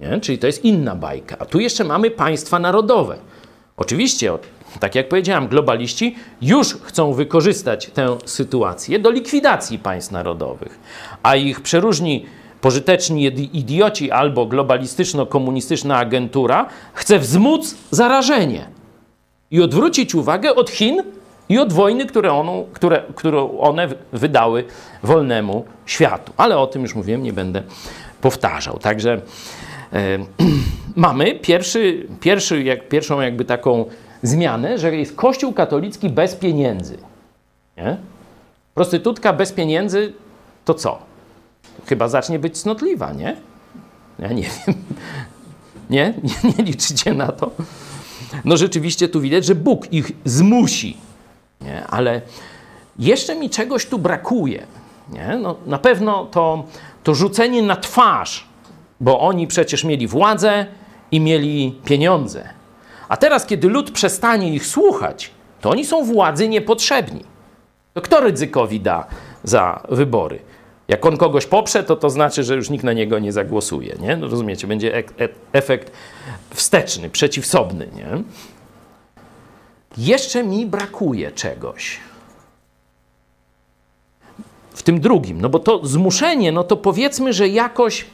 Nie? 0.00 0.20
Czyli 0.20 0.38
to 0.38 0.46
jest 0.46 0.64
inna 0.64 0.94
bajka. 0.94 1.36
A 1.38 1.46
tu 1.46 1.60
jeszcze 1.60 1.84
mamy 1.84 2.10
państwa 2.10 2.58
narodowe. 2.58 3.16
Oczywiście, 3.76 4.32
tak 4.80 4.94
jak 4.94 5.08
powiedziałem, 5.08 5.48
globaliści 5.48 6.16
już 6.42 6.74
chcą 6.74 7.12
wykorzystać 7.12 7.90
tę 7.90 8.16
sytuację 8.24 8.98
do 8.98 9.10
likwidacji 9.10 9.78
państw 9.78 10.12
narodowych, 10.12 10.78
a 11.22 11.36
ich 11.36 11.60
przeróżni 11.60 12.26
pożyteczni 12.60 13.30
idi- 13.30 13.48
idioci 13.52 14.10
albo 14.10 14.46
globalistyczno-komunistyczna 14.46 15.96
agentura 15.96 16.66
chce 16.94 17.18
wzmóc 17.18 17.74
zarażenie 17.90 18.66
i 19.50 19.62
odwrócić 19.62 20.14
uwagę 20.14 20.54
od 20.54 20.70
Chin 20.70 21.02
i 21.48 21.58
od 21.58 21.72
wojny, 21.72 22.06
które 22.06 22.32
one, 22.32 22.64
które, 22.72 23.02
którą 23.14 23.58
one 23.58 23.88
wydały 24.12 24.64
wolnemu 25.02 25.64
światu. 25.86 26.32
Ale 26.36 26.58
o 26.58 26.66
tym 26.66 26.82
już 26.82 26.94
mówiłem, 26.94 27.22
nie 27.22 27.32
będę 27.32 27.62
powtarzał. 28.20 28.78
Także 28.78 29.20
mamy 30.96 31.34
pierwszy, 31.34 32.06
pierwszy, 32.20 32.62
jak, 32.62 32.88
pierwszą 32.88 33.20
jakby 33.20 33.44
taką 33.44 33.84
zmianę, 34.22 34.78
że 34.78 34.96
jest 34.96 35.16
Kościół 35.16 35.52
katolicki 35.52 36.08
bez 36.08 36.34
pieniędzy. 36.34 36.98
Nie? 37.76 37.96
Prostytutka 38.74 39.32
bez 39.32 39.52
pieniędzy 39.52 40.12
to 40.64 40.74
co? 40.74 40.98
Chyba 41.86 42.08
zacznie 42.08 42.38
być 42.38 42.58
cnotliwa, 42.58 43.12
nie? 43.12 43.36
Ja 44.18 44.32
nie 44.32 44.42
wiem. 44.66 44.74
Nie? 45.90 46.14
Nie, 46.22 46.52
nie 46.58 46.64
liczycie 46.64 47.14
na 47.14 47.32
to? 47.32 47.50
No 48.44 48.56
rzeczywiście 48.56 49.08
tu 49.08 49.20
widać, 49.20 49.44
że 49.44 49.54
Bóg 49.54 49.92
ich 49.92 50.12
zmusi. 50.24 50.96
Nie? 51.60 51.86
Ale 51.86 52.20
jeszcze 52.98 53.36
mi 53.36 53.50
czegoś 53.50 53.86
tu 53.86 53.98
brakuje. 53.98 54.66
Nie? 55.12 55.38
No, 55.42 55.56
na 55.66 55.78
pewno 55.78 56.24
to, 56.24 56.64
to 57.04 57.14
rzucenie 57.14 57.62
na 57.62 57.76
twarz, 57.76 58.46
bo 59.00 59.20
oni 59.20 59.46
przecież 59.46 59.84
mieli 59.84 60.06
władzę 60.06 60.66
i 61.10 61.20
mieli 61.20 61.80
pieniądze. 61.84 62.48
A 63.08 63.16
teraz, 63.16 63.46
kiedy 63.46 63.68
lud 63.68 63.90
przestanie 63.90 64.54
ich 64.54 64.66
słuchać, 64.66 65.30
to 65.60 65.70
oni 65.70 65.84
są 65.84 66.04
władzy 66.04 66.48
niepotrzebni. 66.48 67.24
To 67.94 68.00
kto 68.00 68.20
ryzykowi 68.20 68.80
da 68.80 69.06
za 69.44 69.82
wybory? 69.88 70.38
Jak 70.88 71.06
on 71.06 71.16
kogoś 71.16 71.46
poprze, 71.46 71.84
to 71.84 71.96
to 71.96 72.10
znaczy, 72.10 72.44
że 72.44 72.54
już 72.54 72.70
nikt 72.70 72.84
na 72.84 72.92
niego 72.92 73.18
nie 73.18 73.32
zagłosuje. 73.32 73.96
Nie? 74.00 74.16
No 74.16 74.28
rozumiecie, 74.28 74.66
będzie 74.66 74.94
ek- 74.94 75.12
e- 75.20 75.28
efekt 75.52 75.92
wsteczny, 76.54 77.10
przeciwsobny. 77.10 77.88
Nie? 77.94 78.06
Jeszcze 79.98 80.44
mi 80.44 80.66
brakuje 80.66 81.32
czegoś. 81.32 81.98
W 84.74 84.82
tym 84.82 85.00
drugim, 85.00 85.40
no 85.40 85.48
bo 85.48 85.58
to 85.58 85.86
zmuszenie, 85.86 86.52
no 86.52 86.64
to 86.64 86.76
powiedzmy, 86.76 87.32
że 87.32 87.48
jakoś, 87.48 88.06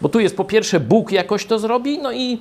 bo 0.00 0.08
tu 0.08 0.20
jest 0.20 0.36
po 0.36 0.44
pierwsze 0.44 0.80
Bóg 0.80 1.12
jakoś 1.12 1.46
to 1.46 1.58
zrobi, 1.58 1.98
no 1.98 2.12
i 2.12 2.38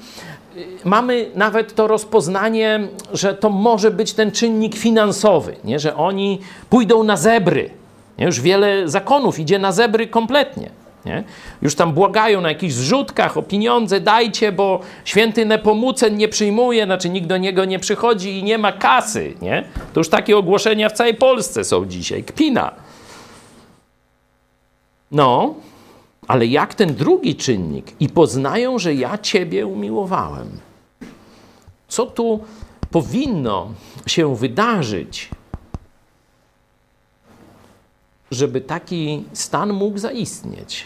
y, 0.58 0.66
mamy 0.86 1.32
nawet 1.36 1.76
to 1.76 1.88
rozpoznanie, 1.88 2.88
że 3.14 3.34
to 3.34 3.50
może 3.50 3.92
być 3.92 4.14
ten 4.14 4.32
czynnik 4.32 4.76
finansowy, 4.76 5.56
nie? 5.64 5.80
że 5.80 5.96
oni 5.96 6.40
pójdą 6.70 7.04
na 7.04 7.18
zebry. 7.18 7.70
Nie? 8.18 8.26
Już 8.26 8.42
wiele 8.42 8.90
zakonów 8.90 9.40
idzie 9.40 9.60
na 9.60 9.72
zebry 9.72 10.08
kompletnie. 10.08 10.70
Nie? 11.06 11.24
Już 11.62 11.76
tam 11.76 11.94
błagają 11.94 12.42
na 12.42 12.50
jakichś 12.50 12.74
zrzutkach 12.74 13.38
o 13.38 13.42
pieniądze, 13.42 14.00
dajcie, 14.00 14.52
bo 14.52 14.80
święty 15.06 15.46
Nepomucen 15.46 16.18
nie 16.18 16.28
przyjmuje, 16.28 16.86
znaczy 16.86 17.10
nikt 17.10 17.28
do 17.28 17.38
niego 17.38 17.66
nie 17.66 17.80
przychodzi 17.80 18.40
i 18.40 18.44
nie 18.44 18.58
ma 18.58 18.72
kasy. 18.72 19.34
Nie? 19.42 19.64
To 19.94 20.00
już 20.00 20.10
takie 20.10 20.38
ogłoszenia 20.38 20.90
w 20.90 20.94
całej 20.94 21.16
Polsce 21.16 21.64
są 21.64 21.86
dzisiaj. 21.86 22.24
Kpina. 22.24 22.72
No, 25.12 25.56
ale 26.28 26.46
jak 26.46 26.74
ten 26.74 26.96
drugi 26.96 27.36
czynnik? 27.36 27.86
I 28.00 28.10
poznają, 28.10 28.80
że 28.80 28.94
ja 28.94 29.18
Ciebie 29.18 29.66
umiłowałem. 29.66 30.48
Co 31.88 32.06
tu 32.06 32.40
powinno 32.92 33.68
się 34.08 34.36
wydarzyć, 34.36 35.30
żeby 38.32 38.62
taki 38.62 39.24
stan 39.34 39.74
mógł 39.74 39.98
zaistnieć? 39.98 40.84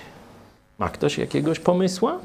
Ma 0.79 0.89
ktoś 0.89 1.17
jakiegoś 1.17 1.59
pomysła? 1.59 2.19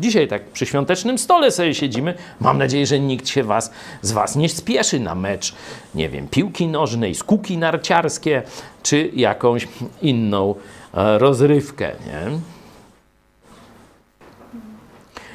Dzisiaj 0.00 0.28
tak 0.28 0.44
przy 0.44 0.66
świątecznym 0.66 1.18
stole 1.18 1.50
sobie 1.50 1.74
siedzimy. 1.74 2.14
Mam 2.40 2.58
nadzieję, 2.58 2.86
że 2.86 3.00
nikt 3.00 3.28
się 3.28 3.44
was, 3.44 3.70
z 4.02 4.12
was 4.12 4.36
nie 4.36 4.48
spieszy 4.48 5.00
na 5.00 5.14
mecz, 5.14 5.54
nie 5.94 6.08
wiem, 6.08 6.28
piłki 6.28 6.66
nożnej, 6.66 7.14
skuki 7.14 7.58
narciarskie, 7.58 8.42
czy 8.82 9.10
jakąś 9.14 9.68
inną 10.02 10.54
e, 10.94 11.18
rozrywkę, 11.18 11.92
nie? 12.06 12.38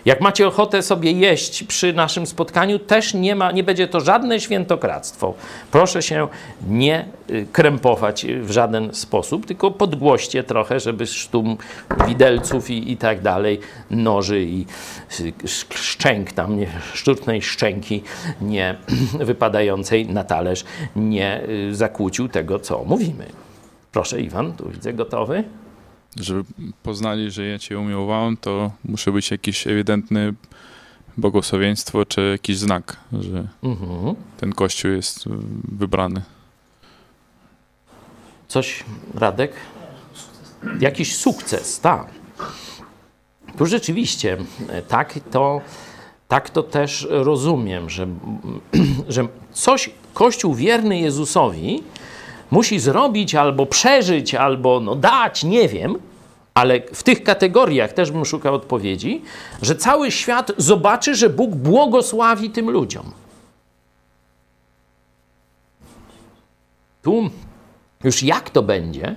Jak 0.10 0.22
macie 0.22 0.48
ochotę 0.48 0.82
sobie 0.82 1.12
jeść 1.12 1.64
przy 1.64 1.94
naszym 1.94 2.28
spotkaniu, 2.28 2.80
też 2.80 3.14
nie, 3.14 3.36
ma, 3.36 3.52
nie 3.52 3.64
będzie 3.64 3.88
to 3.88 4.00
żadne 4.00 4.40
świętokradztwo. 4.40 5.34
Proszę 5.72 6.02
się 6.02 6.28
nie 6.68 7.06
y, 7.30 7.48
krępować 7.52 8.26
w 8.42 8.52
żaden 8.52 8.94
sposób, 8.94 9.46
tylko 9.46 9.72
podgłoście 9.72 10.44
trochę, 10.44 10.80
żeby 10.80 11.08
sztum 11.08 11.58
widelców 12.08 12.70
i, 12.70 12.92
i 12.92 12.98
tak 12.98 13.22
dalej, 13.22 13.60
noży 13.92 14.44
i 14.44 14.66
y, 15.20 15.34
sz- 15.44 15.78
szczęk 15.78 16.32
tam, 16.32 16.60
nie, 16.60 16.68
sztucznej 16.94 17.42
szczęki 17.42 18.04
nie 18.42 18.76
wypadającej 19.20 20.08
na 20.08 20.24
talerz 20.24 20.64
nie 20.96 21.42
y, 21.50 21.76
zakłócił 21.76 22.30
tego, 22.30 22.60
co 22.60 22.84
mówimy. 22.84 23.26
Proszę 23.92 24.22
Iwan, 24.22 24.54
tu 24.54 24.70
widzę 24.70 24.94
gotowy. 24.94 25.44
Żeby 26.16 26.44
poznali, 26.84 27.32
że 27.32 27.46
ja 27.46 27.60
Cię 27.60 27.80
umiłowałem, 27.80 28.38
to 28.38 28.72
musi 28.86 29.12
być 29.12 29.32
jakiś 29.32 29.68
ewidentny 29.68 30.34
błogosławieństwo, 31.18 32.06
czy 32.06 32.30
jakiś 32.32 32.58
znak, 32.58 32.98
że 33.20 33.48
Mhm. 33.64 34.16
ten 34.38 34.54
kościół 34.54 34.92
jest 34.92 35.26
wybrany. 35.64 36.22
Coś, 38.48 38.84
Radek? 39.14 39.52
Jakiś 40.80 41.16
sukces, 41.16 41.80
tak. 41.80 42.08
Tu 43.58 43.66
rzeczywiście 43.66 44.38
tak 44.88 45.20
to, 45.32 45.62
tak 46.28 46.50
to 46.50 46.64
też 46.64 47.08
rozumiem, 47.10 47.90
że, 47.90 48.08
że 49.08 49.28
coś 49.52 49.90
Kościół 50.14 50.54
wierny 50.56 51.00
Jezusowi 51.00 51.84
musi 52.52 52.80
zrobić 52.80 53.36
albo 53.36 53.66
przeżyć, 53.66 54.36
albo 54.36 54.80
no 54.80 54.96
dać, 54.96 55.44
nie 55.44 55.68
wiem, 55.68 55.96
ale 56.54 56.82
w 56.94 57.04
tych 57.04 57.24
kategoriach 57.24 57.94
też 57.94 58.12
bym 58.12 58.26
szukał 58.26 58.56
odpowiedzi, 58.56 59.22
że 59.62 59.76
cały 59.76 60.12
świat 60.12 60.52
zobaczy, 60.58 61.16
że 61.16 61.30
Bóg 61.30 61.56
błogosławi 61.56 62.50
tym 62.50 62.70
ludziom. 62.70 63.12
Tu 67.02 67.30
już 68.04 68.24
jak 68.24 68.50
to 68.50 68.62
będzie, 68.62 69.16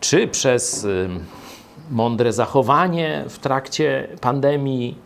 czy 0.00 0.28
przez 0.28 0.84
y, 0.84 1.08
mądre 1.90 2.32
zachowanie 2.32 3.24
w 3.28 3.38
trakcie 3.38 4.08
pandemii, 4.20 4.98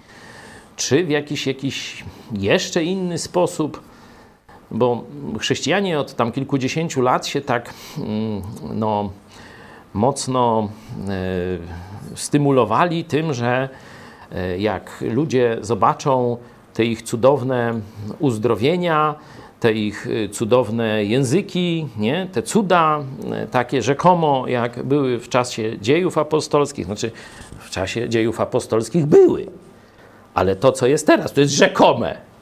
czy 0.77 1.05
w 1.05 1.11
jakiś, 1.11 1.47
jakiś 1.47 2.05
jeszcze 2.33 2.85
inny 2.85 3.19
sposób, 3.19 3.81
bo 4.75 5.05
chrześcijanie 5.39 5.99
od 5.99 6.15
tam 6.15 6.33
kilkudziesięciu 6.33 7.03
lat 7.03 7.27
się 7.27 7.41
tak 7.41 7.75
mm, 7.99 8.43
no, 8.75 9.11
mocno 9.95 10.69
y, 12.15 12.17
stymulowali 12.17 13.05
tym, 13.05 13.35
że 13.35 13.69
y, 14.33 14.59
jak 14.59 15.05
ludzie 15.11 15.59
zobaczą 15.61 16.37
te 16.75 16.85
ich 16.85 17.03
cudowne 17.03 17.81
uzdrowienia, 18.19 19.15
te 19.61 19.73
ich 19.73 20.07
y, 20.07 20.29
cudowne 20.29 21.05
języki, 21.05 21.89
nie? 21.97 22.29
te 22.33 22.43
cuda 22.43 23.01
takie 23.51 23.83
rzekomo, 23.83 24.49
jak 24.49 24.83
były 24.83 25.19
w 25.19 25.29
czasie 25.29 25.79
dziejów 25.81 26.19
apostolskich, 26.19 26.87
znaczy 26.87 27.11
w 27.59 27.71
czasie 27.71 28.09
dziejów 28.09 28.41
apostolskich 28.41 29.07
były, 29.07 29.47
ale 30.35 30.57
to, 30.57 30.73
co 30.73 30.87
jest 30.87 31.07
teraz, 31.07 31.33
to 31.33 31.41
jest 31.41 31.53
rzekome. 31.53 32.34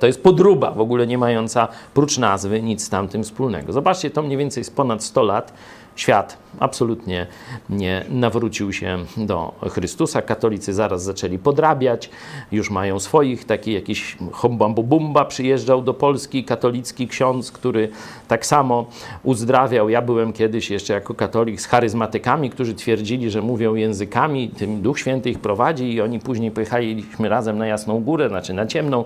To, 0.00 0.06
jest 0.06 0.22
podruba, 0.22 0.70
w 0.70 0.80
ogóle 0.80 1.06
nie 1.06 1.18
mająca 1.18 1.68
prócz 1.94 2.18
nazwy 2.18 2.62
nic 2.62 2.84
z 2.84 2.88
tamtym 2.88 3.22
wspólnego. 3.22 3.72
Zobaczcie, 3.72 4.10
to 4.10 4.22
mniej 4.22 4.38
więcej 4.38 4.60
jest 4.60 4.76
ponad 4.76 5.04
100 5.04 5.22
lat. 5.22 5.52
Świat 5.96 6.43
absolutnie 6.60 7.26
nie 7.70 8.04
nawrócił 8.08 8.72
się 8.72 8.98
do 9.16 9.52
Chrystusa. 9.70 10.22
Katolicy 10.22 10.74
zaraz 10.74 11.02
zaczęli 11.02 11.38
podrabiać, 11.38 12.10
już 12.52 12.70
mają 12.70 13.00
swoich, 13.00 13.44
taki 13.44 13.72
jakiś 13.72 14.16
hombambubumba 14.32 15.24
przyjeżdżał 15.24 15.82
do 15.82 15.94
Polski, 15.94 16.44
katolicki 16.44 17.08
ksiądz, 17.08 17.52
który 17.52 17.88
tak 18.28 18.46
samo 18.46 18.86
uzdrawiał. 19.22 19.88
Ja 19.88 20.02
byłem 20.02 20.32
kiedyś 20.32 20.70
jeszcze 20.70 20.92
jako 20.92 21.14
katolik 21.14 21.60
z 21.60 21.66
charyzmatykami, 21.66 22.50
którzy 22.50 22.74
twierdzili, 22.74 23.30
że 23.30 23.42
mówią 23.42 23.74
językami, 23.74 24.48
tym 24.48 24.82
Duch 24.82 24.98
Święty 24.98 25.30
ich 25.30 25.38
prowadzi 25.38 25.92
i 25.92 26.00
oni 26.00 26.18
później 26.18 26.50
pojechaliśmy 26.50 27.28
razem 27.28 27.58
na 27.58 27.66
Jasną 27.66 28.00
Górę, 28.00 28.28
znaczy 28.28 28.54
na 28.54 28.66
Ciemną 28.66 29.04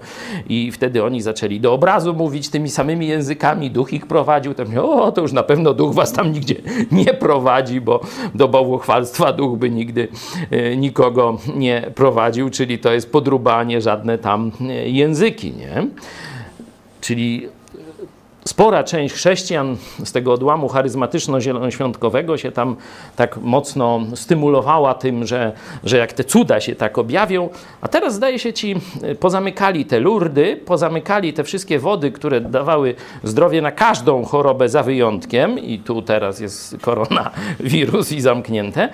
i 0.49 0.73
wtedy 0.73 1.05
oni 1.05 1.23
zaczęli 1.23 1.61
do 1.61 1.73
obrazu 1.73 2.15
mówić 2.15 2.49
tymi 2.49 2.71
samymi 2.71 3.09
językami, 3.09 3.71
Duch 3.71 3.93
ich 3.93 4.07
prowadził. 4.07 4.55
Tam, 4.55 4.67
o, 4.79 5.13
to 5.13 5.21
już 5.21 5.33
na 5.33 5.43
pewno 5.43 5.75
Duch 5.75 5.95
was 5.95 6.13
tam 6.13 6.33
nigdzie 6.33 6.55
nie 6.93 7.15
prowadzi, 7.15 7.38
bo 7.81 8.01
do 8.35 8.49
bałwochwalstwa 8.49 9.33
Duch 9.33 9.59
by 9.59 9.71
nigdy 9.71 10.09
e, 10.51 10.77
nikogo 10.77 11.39
nie 11.57 11.91
prowadził, 11.95 12.51
czyli 12.51 12.79
to 12.79 12.93
jest 12.93 13.13
podruba, 13.13 13.57
a 13.57 13.65
nie 13.65 13.81
żadne 13.81 14.19
tam 14.19 14.53
e, 14.61 14.89
języki, 14.89 15.53
nie? 15.53 15.87
Czyli 17.01 17.49
spora 18.49 18.85
część 18.85 19.15
chrześcijan 19.15 19.77
z 20.05 20.13
tego 20.13 20.33
odłamu 20.33 20.69
charyzmatyczno-zielonoświątkowego 20.69 22.37
się 22.37 22.53
tam 22.53 22.77
tak 23.17 23.37
mocno 23.37 24.01
stymulowała 24.15 24.95
tym, 24.95 25.27
że, 25.27 25.53
że 25.85 25.97
jak 25.97 26.13
te 26.13 26.25
cuda 26.25 26.61
się 26.61 26.75
tak 26.75 26.99
objawią. 26.99 27.49
A 27.81 27.89
teraz 27.89 28.15
zdaje 28.15 28.39
się 28.39 28.53
ci, 28.53 28.77
y, 29.05 29.15
pozamykali 29.15 29.85
te 29.85 30.01
lurdy, 30.01 30.57
pozamykali 30.57 31.33
te 31.33 31.45
wszystkie 31.45 31.79
wody, 31.79 32.13
które 32.13 32.41
dawały 32.41 32.95
zdrowie 33.23 33.63
na 33.63 33.73
każdą 33.73 34.25
chorobę 34.25 34.69
za 34.69 34.83
wyjątkiem 34.83 35.59
i 35.59 35.79
tu 35.79 36.03
teraz 36.03 36.41
jest 36.41 36.77
koronawirus 36.81 38.13
i 38.13 38.21
zamknięte, 38.21 38.89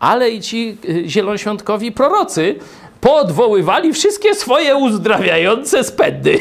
ale 0.00 0.30
i 0.30 0.40
ci 0.40 0.78
y, 0.88 1.08
zielonoświątkowi 1.08 1.92
prorocy 1.92 2.58
poodwoływali 3.00 3.92
wszystkie 3.92 4.34
swoje 4.34 4.76
uzdrawiające 4.76 5.84
spędy. 5.84 6.38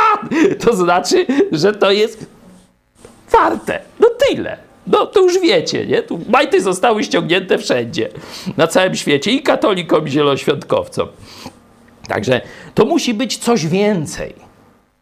to 0.64 0.76
znaczy, 0.76 1.26
że 1.52 1.72
to 1.72 1.90
jest 1.90 2.26
warte. 3.30 3.80
No 4.00 4.08
tyle. 4.28 4.56
No 4.86 5.06
to 5.06 5.20
już 5.20 5.40
wiecie, 5.40 5.86
nie? 5.86 6.02
Tu 6.02 6.20
majty 6.28 6.60
zostały 6.60 7.04
ściągnięte 7.04 7.58
wszędzie, 7.58 8.08
na 8.56 8.66
całym 8.66 8.94
świecie 8.94 9.30
i 9.30 9.42
katolikom, 9.42 10.08
i 10.08 10.10
zielonoświątkowcom. 10.10 11.08
Także 12.08 12.40
to 12.74 12.84
musi 12.84 13.14
być 13.14 13.38
coś 13.38 13.66
więcej. 13.66 14.34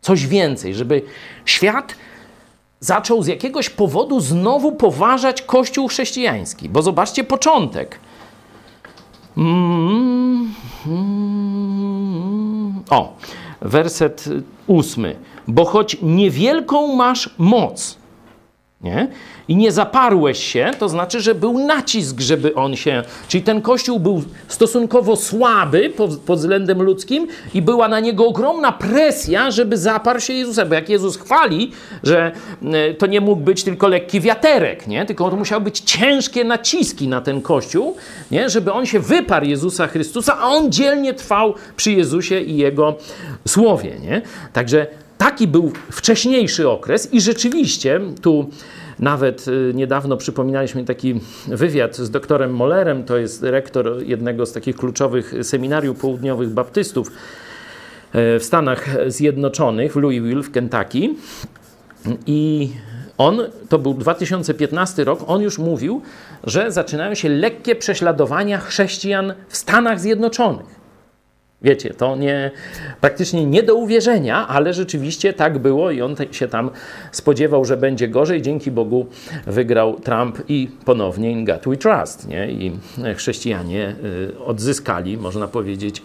Coś 0.01 0.27
więcej, 0.27 0.75
żeby 0.75 1.03
świat 1.45 1.95
zaczął 2.81 3.23
z 3.23 3.27
jakiegoś 3.27 3.71
powodu 3.71 4.21
znowu 4.21 4.73
poważać 4.73 5.43
Kościół 5.43 5.89
chrześcijański. 5.89 6.69
Bo 6.69 6.83
zobaczcie 6.83 7.25
początek. 7.25 7.99
Mm, 9.37 10.55
o, 12.91 13.17
werset 13.61 14.29
ósmy. 14.67 15.17
Bo 15.49 15.65
choć 15.65 15.97
niewielką 16.03 16.97
masz 16.97 17.31
moc, 17.39 17.99
nie? 18.83 19.09
I 19.49 19.57
nie 19.57 19.73
zaparłeś 19.73 20.45
się, 20.45 20.71
to 20.79 20.89
znaczy, 20.89 21.21
że 21.21 21.35
był 21.35 21.59
nacisk, 21.59 22.21
żeby 22.21 22.55
on 22.55 22.77
się. 22.77 23.03
Czyli 23.29 23.43
ten 23.43 23.63
kościół 23.63 24.01
był 24.01 24.23
stosunkowo 24.49 25.17
słaby 25.17 25.93
pod, 26.27 26.39
względem 26.39 26.83
ludzkim 26.83 27.27
i 27.55 27.63
była 27.63 27.89
na 27.89 28.01
niego 28.01 28.27
ogromna 28.27 28.73
presja, 28.73 29.51
żeby 29.51 29.77
zaparł 29.77 30.21
się 30.21 30.33
Jezusa. 30.33 30.65
Bo 30.65 30.75
jak 30.75 30.89
Jezus 30.89 31.17
chwali, 31.17 31.73
że 32.03 32.33
e, 32.63 32.95
to 32.95 33.07
nie 33.07 33.21
mógł 33.21 33.43
być 33.43 33.65
tylko 33.65 33.89
lekki 33.89 34.21
wiaterek, 34.21 34.87
nie? 34.87 35.07
tylko 35.07 35.31
to 35.31 35.37
musiały 35.37 35.65
być 35.65 35.81
ciężkie 35.81 36.45
naciski 36.45 37.09
na 37.09 37.21
ten 37.21 37.43
kościół, 37.43 37.97
nie? 38.31 38.51
żeby 38.51 38.73
on 38.73 38.87
się 38.87 39.01
wyparł 39.01 39.47
Jezusa 39.47 39.87
Chrystusa, 39.87 40.39
a 40.39 40.49
on 40.49 40.73
dzielnie 40.73 41.15
trwał 41.15 41.55
przy 41.77 41.93
Jezusie 41.93 42.41
i 42.41 42.57
jego 42.57 42.97
słowie. 43.49 43.93
Nie? 44.01 44.23
Także 44.53 44.87
taki 45.23 45.49
był 45.49 45.73
wcześniejszy 45.91 46.69
okres 46.69 47.13
i 47.13 47.21
rzeczywiście 47.21 48.01
tu 48.23 48.51
nawet 48.99 49.49
y, 49.49 49.73
niedawno 49.75 50.17
przypominaliśmy 50.17 50.85
taki 50.85 51.21
wywiad 51.49 51.97
z 51.97 52.11
doktorem 52.11 52.55
Mollerem, 52.55 53.05
to 53.05 53.17
jest 53.17 53.43
rektor 53.43 54.03
jednego 54.03 54.47
z 54.47 54.53
takich 54.53 54.77
kluczowych 54.77 55.35
seminariów 55.43 55.99
południowych 56.01 56.51
baptystów 56.51 57.09
e, 57.09 58.39
w 58.39 58.45
Stanach 58.45 58.89
Zjednoczonych, 59.07 59.93
w 59.93 59.97
Louisville 59.97 60.43
w 60.43 60.51
Kentucky. 60.51 61.15
I 62.27 62.71
on, 63.19 63.41
to 63.69 63.79
był 63.79 63.95
2015 63.95 65.05
rok, 65.05 65.21
on 65.27 65.43
już 65.43 65.59
mówił, 65.59 66.03
że 66.45 66.73
zaczynają 66.73 67.15
się 67.15 67.29
lekkie 67.29 67.77
prześladowania 67.77 68.59
chrześcijan 68.59 69.35
w 69.49 69.57
Stanach 69.57 70.01
Zjednoczonych. 70.01 70.82
Wiecie, 71.65 71.95
to 71.95 72.17
nie, 72.17 72.51
praktycznie 73.01 73.47
nie 73.47 73.63
do 73.63 73.75
uwierzenia, 73.75 74.49
ale 74.49 74.75
rzeczywiście 74.75 75.33
tak 75.33 75.59
było 75.59 75.91
i 75.91 76.03
on 76.03 76.17
się 76.31 76.49
tam 76.49 76.71
spodziewał, 77.13 77.65
że 77.65 77.77
będzie 77.77 78.09
gorzej. 78.09 78.43
Dzięki 78.43 78.71
Bogu 78.71 79.07
wygrał 79.47 80.01
Trump 80.01 80.39
i 80.49 80.69
ponownie 80.85 81.31
in 81.31 81.45
God 81.45 81.63
we 81.67 81.77
trust. 81.77 82.29
Nie? 82.29 82.51
I 82.51 82.73
chrześcijanie 83.17 83.97
y, 84.35 84.45
odzyskali, 84.45 85.19
można 85.19 85.49
powiedzieć, 85.49 86.03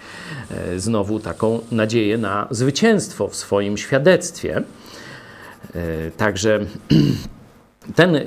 y, 0.74 0.80
znowu 0.80 1.20
taką 1.20 1.60
nadzieję 1.72 2.18
na 2.18 2.48
zwycięstwo 2.52 3.28
w 3.28 3.36
swoim 3.36 3.78
świadectwie. 3.78 4.62
Także 6.18 6.60
ten, 7.96 8.20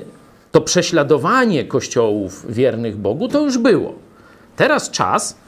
to 0.51 0.61
prześladowanie 0.61 1.65
kościołów 1.65 2.53
wiernych 2.53 2.97
Bogu 2.97 3.27
to 3.27 3.41
już 3.41 3.57
było. 3.57 3.95
Teraz 4.55 4.91
czas, 4.91 5.40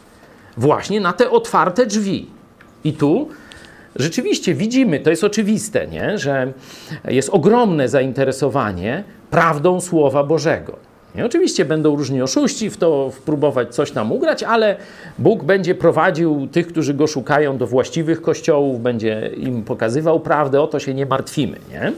właśnie 0.58 1.02
na 1.02 1.14
te 1.14 1.30
otwarte 1.30 1.86
drzwi. 1.86 2.28
I 2.84 2.94
tu 2.94 3.30
rzeczywiście 3.96 4.54
widzimy, 4.54 5.00
to 5.00 5.10
jest 5.10 5.24
oczywiste, 5.24 5.88
nie? 5.88 6.18
że 6.18 6.54
jest 7.08 7.30
ogromne 7.30 7.90
zainteresowanie 7.90 9.04
prawdą 9.30 9.82
Słowa 9.82 10.24
Bożego. 10.24 10.78
I 11.16 11.22
oczywiście 11.22 11.66
będą 11.66 11.96
różni 11.96 12.22
oszuści 12.22 12.70
w 12.70 12.78
to 12.78 13.12
próbować 13.26 13.76
coś 13.76 13.92
tam 13.92 14.12
ugrać, 14.12 14.44
ale 14.44 14.78
Bóg 15.20 15.44
będzie 15.44 15.76
prowadził 15.76 16.48
tych, 16.48 16.68
którzy 16.68 16.94
go 16.94 17.08
szukają 17.08 17.58
do 17.58 17.68
właściwych 17.68 18.22
kościołów, 18.22 18.82
będzie 18.82 19.32
im 19.38 19.64
pokazywał 19.64 20.20
prawdę, 20.20 20.62
o 20.62 20.68
to 20.68 20.80
się 20.80 20.94
nie 20.94 21.06
martwimy. 21.06 21.58
Nie? 21.72 21.94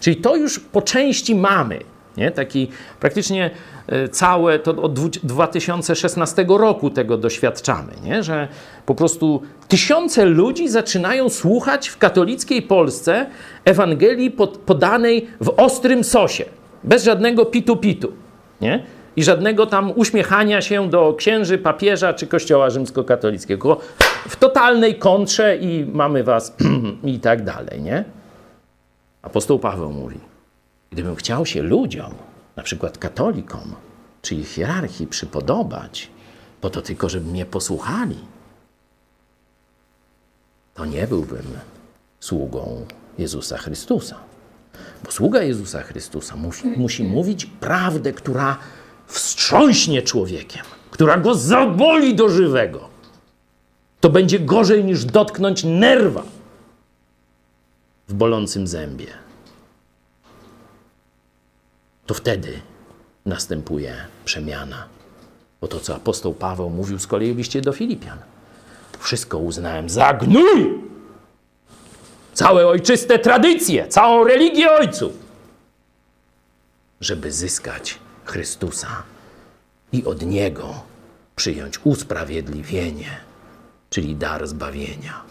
Czyli 0.00 0.16
to 0.16 0.36
już 0.36 0.60
po 0.60 0.82
części 0.82 1.34
mamy. 1.34 1.78
Nie? 2.18 2.30
Taki 2.30 2.68
praktycznie 3.00 3.50
e, 3.86 4.08
całe, 4.08 4.58
to 4.58 4.82
od 4.82 5.00
2016 5.08 6.44
roku 6.48 6.90
tego 6.90 7.16
doświadczamy, 7.16 7.92
nie? 8.04 8.22
że 8.22 8.48
po 8.86 8.94
prostu 8.94 9.42
tysiące 9.68 10.24
ludzi 10.24 10.68
zaczynają 10.68 11.28
słuchać 11.28 11.88
w 11.88 11.98
katolickiej 11.98 12.62
Polsce 12.62 13.26
Ewangelii 13.64 14.30
pod, 14.30 14.58
podanej 14.58 15.26
w 15.40 15.54
ostrym 15.56 16.04
sosie, 16.04 16.44
bez 16.84 17.04
żadnego 17.04 17.44
pitu-pitu. 17.44 18.08
Nie? 18.60 18.84
I 19.16 19.24
żadnego 19.24 19.66
tam 19.66 19.92
uśmiechania 19.96 20.62
się 20.62 20.90
do 20.90 21.14
księży, 21.18 21.58
papieża 21.58 22.14
czy 22.14 22.26
kościoła 22.26 22.70
rzymskokatolickiego. 22.70 23.80
W 24.28 24.36
totalnej 24.36 24.94
kontrze 24.94 25.56
i 25.56 25.86
mamy 25.92 26.24
was 26.24 26.56
i 27.04 27.20
tak 27.20 27.44
dalej, 27.44 27.82
nie? 27.82 28.04
Apostoł 29.22 29.58
Paweł 29.58 29.92
mówi, 29.92 30.20
gdybym 30.90 31.16
chciał 31.16 31.46
się 31.46 31.62
ludziom, 31.62 32.14
na 32.56 32.62
przykład 32.62 32.98
katolikom, 32.98 33.74
czy 34.22 34.34
ich 34.34 34.48
hierarchii 34.48 35.06
przypodobać, 35.06 36.10
po 36.60 36.70
to 36.70 36.82
tylko, 36.82 37.08
żeby 37.08 37.30
mnie 37.30 37.46
posłuchali, 37.46 38.18
to 40.74 40.84
nie 40.84 41.06
byłbym 41.06 41.46
sługą 42.20 42.86
Jezusa 43.18 43.58
Chrystusa. 43.58 44.16
Bo 45.04 45.10
sługa 45.10 45.42
Jezusa 45.42 45.82
Chrystusa 45.82 46.36
musi, 46.36 46.66
musi 46.66 47.04
mówić 47.04 47.46
prawdę, 47.46 48.12
która 48.12 48.58
wstrząśnie 49.06 50.02
człowiekiem, 50.02 50.62
która 50.90 51.16
go 51.16 51.34
zaboli 51.34 52.14
do 52.14 52.28
żywego. 52.28 52.88
To 54.00 54.10
będzie 54.10 54.38
gorzej 54.38 54.84
niż 54.84 55.04
dotknąć 55.04 55.64
nerwa 55.64 56.22
w 58.08 58.14
bolącym 58.14 58.66
zębie. 58.66 59.06
To 62.08 62.14
wtedy 62.14 62.60
następuje 63.26 63.94
przemiana. 64.24 64.84
Bo 65.60 65.68
to, 65.68 65.80
co 65.80 65.96
apostoł 65.96 66.34
Paweł 66.34 66.70
mówił 66.70 66.98
z 66.98 67.06
kolei 67.06 67.34
w 67.34 67.38
liście 67.38 67.60
do 67.60 67.72
Filipian. 67.72 68.18
Wszystko 68.98 69.38
uznałem 69.38 69.88
za 69.88 70.14
gnój 70.14 70.82
całe 72.34 72.66
ojczyste 72.66 73.18
tradycje, 73.18 73.88
całą 73.88 74.24
religię 74.24 74.70
ojców, 74.72 75.12
żeby 77.00 77.32
zyskać 77.32 77.98
Chrystusa 78.24 79.02
i 79.92 80.04
od 80.04 80.22
Niego 80.22 80.74
przyjąć 81.36 81.80
usprawiedliwienie, 81.84 83.20
czyli 83.90 84.16
dar 84.16 84.48
zbawienia. 84.48 85.22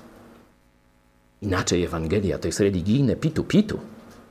Inaczej 1.42 1.84
Ewangelia 1.84 2.38
to 2.38 2.48
jest 2.48 2.60
religijne 2.60 3.16
pitu-pitu, 3.16 3.80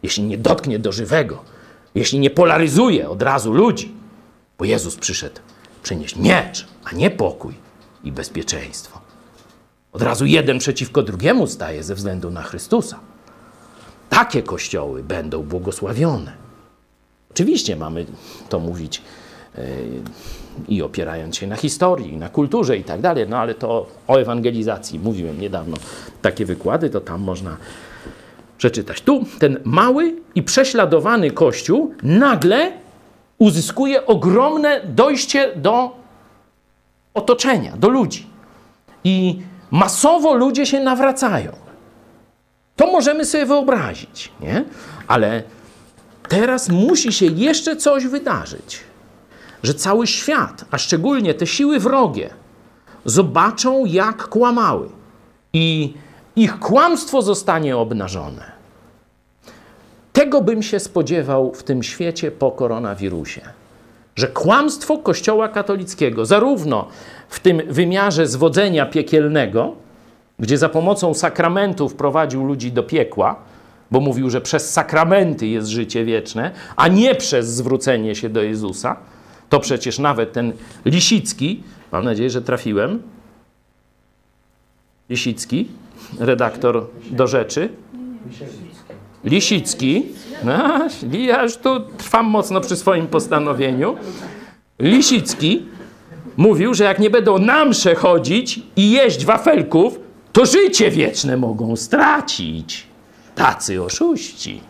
jeśli 0.03 0.23
nie 0.23 0.39
dotknie 0.39 0.79
do 0.79 0.93
żywego, 0.93 1.56
jeśli 1.97 2.19
nie 2.19 2.31
polaryzuje 2.31 3.09
od 3.09 3.23
razu 3.23 3.53
ludzi, 3.53 3.95
bo 4.59 4.65
Jezus 4.65 4.97
przyszedł 4.97 5.41
przynieść 5.83 6.17
miecz, 6.17 6.67
a 6.85 6.93
nie 6.93 7.11
pokój 7.11 7.55
i 8.05 8.13
bezpieczeństwo. 8.13 9.01
Od 9.93 10.03
razu 10.03 10.27
jeden 10.27 10.59
przeciwko 10.59 11.03
drugiemu 11.03 11.47
staje 11.47 11.83
ze 11.83 11.95
względu 11.95 12.31
na 12.31 12.43
Chrystusa. 12.43 13.01
Takie 14.11 14.43
kościoły 14.43 15.03
będą 15.03 15.43
błogosławione. 15.43 16.33
Oczywiście 17.31 17.77
mamy 17.77 18.07
to 18.49 18.61
mówić 18.61 19.03
yy, 19.55 19.65
i 20.69 20.83
opierając 20.83 21.37
się 21.37 21.47
na 21.47 21.57
historii, 21.57 22.17
na 22.17 22.29
kulturze 22.29 22.77
i 22.77 22.85
tak 22.85 23.01
dalej, 23.01 23.27
no 23.29 23.39
ale 23.39 23.55
to 23.55 23.87
o 24.09 24.17
ewangelizacji 24.17 24.99
mówiłem 24.99 25.41
niedawno. 25.41 25.77
Takie 26.23 26.47
wykłady 26.47 26.91
to 26.91 27.01
tam 27.01 27.21
można 27.21 27.57
przeczytać. 28.59 29.01
Tu 29.01 29.25
ten 29.39 29.61
mały 29.65 30.15
i 30.35 30.43
prześladowany 30.43 31.31
kościół 31.31 31.95
nagle 32.03 32.73
uzyskuje 33.39 34.07
ogromne 34.07 34.81
dojście 34.85 35.53
do 35.57 35.97
otoczenia, 37.15 37.77
do 37.77 37.89
ludzi. 37.89 38.27
I 39.05 39.39
Masowo 39.71 40.35
ludzie 40.35 40.67
się 40.67 40.81
nawracają. 40.81 41.53
To 42.77 42.87
możemy 42.87 43.25
sobie 43.25 43.47
wyobrazić, 43.47 44.33
nie? 44.41 44.65
Ale 45.09 45.43
teraz 46.29 46.69
musi 46.69 47.13
się 47.13 47.27
jeszcze 47.27 47.77
coś 47.77 48.07
wydarzyć, 48.07 48.81
że 49.63 49.75
cały 49.75 50.07
świat, 50.07 50.65
a 50.71 50.79
szczególnie 50.79 51.35
te 51.35 51.47
siły 51.47 51.81
wrogie, 51.81 52.31
zobaczą, 53.05 53.85
jak 53.85 54.29
kłamały 54.29 54.89
i 55.53 55.95
ich 56.37 56.59
kłamstwo 56.59 57.23
zostanie 57.23 57.77
obnażone. 57.77 58.53
Tego 60.13 60.41
bym 60.41 60.63
się 60.63 60.81
spodziewał 60.81 61.53
w 61.53 61.63
tym 61.63 61.83
świecie 61.83 62.31
po 62.31 62.51
koronawirusie. 62.51 63.41
Że 64.17 64.29
kłamstwo 64.29 64.99
Kościoła 64.99 65.49
katolickiego, 65.49 66.27
zarówno 66.27 66.89
w 67.29 67.41
tym 67.41 67.63
wymiarze 67.69 68.27
zwodzenia 68.27 68.87
piekielnego, 68.87 69.73
gdzie 70.39 70.59
za 70.59 70.69
pomocą 70.69 71.15
sakramentów 71.15 71.95
prowadził 71.95 72.45
ludzi 72.45 72.73
do 72.73 72.83
piekła, 72.83 73.37
bo 73.91 74.01
mówił, 74.01 74.31
że 74.31 74.41
przez 74.41 74.73
sakramenty 74.73 75.47
jest 75.47 75.69
życie 75.69 76.05
wieczne, 76.05 76.51
a 76.77 76.89
nie 76.89 77.15
przez 77.15 77.47
zwrócenie 77.47 78.15
się 78.15 78.29
do 78.29 78.43
Jezusa, 78.43 78.97
to 79.49 79.61
przecież 79.61 79.99
nawet 79.99 80.33
ten 80.33 80.53
Lisicki, 80.85 81.63
mam 81.93 82.05
nadzieję, 82.05 82.31
że 82.31 82.43
trafiłem, 82.43 83.03
Lisicki, 85.11 85.69
redaktor 86.19 86.87
do 87.11 87.27
rzeczy, 87.27 87.69
Lisicki, 89.25 90.07
no, 90.45 90.89
ja 91.13 91.43
już 91.43 91.57
tu 91.57 91.81
trwam 91.81 92.27
mocno 92.27 92.61
przy 92.61 92.77
swoim 92.77 93.07
postanowieniu, 93.07 93.97
Lisicki 94.79 95.67
mówił, 96.37 96.75
że 96.75 96.85
jak 96.85 96.99
nie 96.99 97.11
będą 97.11 97.39
na 97.39 97.65
msze 97.65 97.95
chodzić 97.95 98.61
i 98.77 98.91
jeść 98.91 99.25
wafelków, 99.25 99.99
to 100.33 100.47
życie 100.47 100.91
wieczne 100.91 101.37
mogą 101.37 101.77
stracić. 101.77 102.87
Tacy 103.35 103.83
oszuści. 103.83 104.61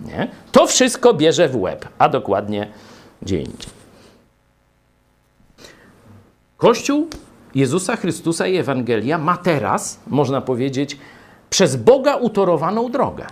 Nie? 0.00 0.28
To 0.52 0.66
wszystko 0.66 1.14
bierze 1.14 1.48
w 1.48 1.56
łeb, 1.56 1.88
a 1.98 2.08
dokładnie 2.08 2.68
gdzie 3.22 3.38
indziej. 3.38 3.70
Kościół 6.56 7.08
Jezusa 7.54 7.96
Chrystusa 7.96 8.46
i 8.46 8.56
Ewangelia 8.56 9.18
ma 9.18 9.36
teraz, 9.36 10.00
można 10.06 10.40
powiedzieć, 10.40 10.98
przez 11.50 11.76
Boga 11.76 12.16
utorowaną 12.16 12.90
drogę. 12.90 13.26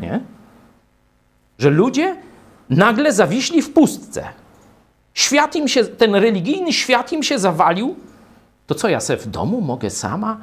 Nie? 0.00 0.20
Że 1.58 1.70
ludzie 1.70 2.16
nagle 2.70 3.12
zawiśli 3.12 3.62
w 3.62 3.72
pustce. 3.72 4.28
Świat 5.14 5.56
im 5.56 5.68
się, 5.68 5.84
ten 5.84 6.14
religijny 6.14 6.72
świat 6.72 7.12
im 7.12 7.22
się 7.22 7.38
zawalił, 7.38 7.96
to 8.66 8.74
co 8.74 8.88
ja 8.88 9.00
se 9.00 9.16
w 9.16 9.26
domu 9.26 9.60
mogę 9.60 9.90
sama? 9.90 10.40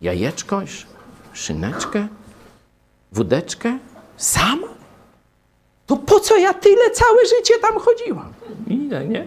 Jajeczko, 0.00 0.62
szyneczkę, 1.32 2.08
wódeczkę? 3.12 3.78
Sama? 4.16 4.68
To 5.86 5.96
po 5.96 6.20
co 6.20 6.36
ja 6.36 6.54
tyle 6.54 6.90
całe 6.90 7.26
życie 7.26 7.54
tam 7.62 7.78
chodziłam? 7.78 8.32
I, 8.66 8.76
nie? 9.08 9.26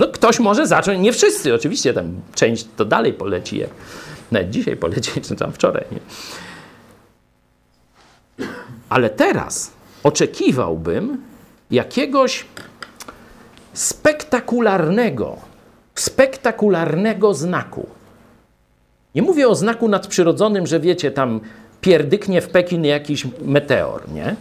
No 0.00 0.08
ktoś 0.08 0.38
może 0.38 0.66
zacząć, 0.66 1.00
nie 1.00 1.12
wszyscy, 1.12 1.54
oczywiście 1.54 1.94
tam 1.94 2.20
część 2.34 2.66
to 2.76 2.84
dalej 2.84 3.12
poleci, 3.12 3.58
jak 3.58 3.70
nawet 4.30 4.50
dzisiaj 4.50 4.76
poleci, 4.76 5.20
czy 5.26 5.36
tam 5.36 5.52
wczoraj, 5.52 5.84
nie? 5.92 5.98
Ale 8.88 9.10
teraz 9.10 9.72
oczekiwałbym, 10.02 11.22
jakiegoś 11.70 12.46
spektakularnego, 13.72 15.36
spektakularnego 15.94 17.34
znaku. 17.34 17.86
Nie 19.14 19.22
mówię 19.22 19.48
o 19.48 19.54
znaku 19.54 19.88
nadprzyrodzonym, 19.88 20.66
że 20.66 20.80
wiecie, 20.80 21.10
tam 21.10 21.40
pierdyknie 21.80 22.40
w 22.40 22.48
Pekin 22.48 22.84
jakiś 22.84 23.26
meteor, 23.44 24.08
nie? 24.12 24.36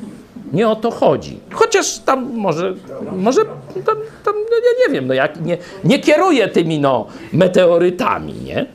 Nie 0.54 0.70
o 0.70 0.76
to 0.76 0.92
chodzi. 0.92 1.40
Chociaż 1.52 2.00
tam 2.00 2.34
może, 2.36 2.74
może 3.12 3.46
tam, 3.86 3.96
tam 4.24 4.34
no 4.36 4.56
ja 4.56 4.88
nie 4.88 4.94
wiem, 4.94 5.08
no 5.08 5.14
jak 5.14 5.42
nie, 5.42 5.58
nie 5.84 6.00
kieruję 6.00 6.48
tymi 6.48 6.80
no, 6.80 7.08
meteorytami, 7.34 8.34
nie? 8.34 8.66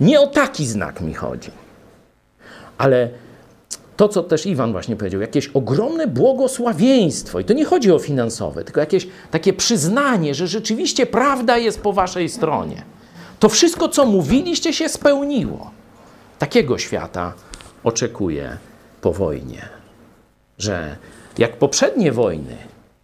Nie 0.00 0.20
o 0.20 0.26
taki 0.26 0.66
znak 0.66 1.00
mi 1.00 1.14
chodzi. 1.14 1.50
Ale 2.78 3.08
to, 3.96 4.08
co 4.08 4.22
też 4.22 4.46
Iwan 4.46 4.72
właśnie 4.72 4.96
powiedział, 4.96 5.20
jakieś 5.20 5.48
ogromne 5.48 6.06
błogosławieństwo. 6.06 7.40
I 7.40 7.44
to 7.44 7.52
nie 7.52 7.64
chodzi 7.64 7.92
o 7.92 7.98
finansowe, 7.98 8.64
tylko 8.64 8.80
jakieś 8.80 9.08
takie 9.30 9.52
przyznanie, 9.52 10.34
że 10.34 10.46
rzeczywiście 10.46 11.06
prawda 11.06 11.58
jest 11.58 11.80
po 11.80 11.92
waszej 11.92 12.28
stronie. 12.28 12.82
To 13.38 13.48
wszystko, 13.48 13.88
co 13.88 14.06
mówiliście, 14.06 14.72
się 14.72 14.88
spełniło. 14.88 15.70
Takiego 16.38 16.78
świata 16.78 17.32
oczekuję 17.84 18.56
po 19.00 19.12
wojnie. 19.12 19.77
Że 20.58 20.96
jak 21.38 21.56
poprzednie 21.56 22.12
wojny 22.12 22.56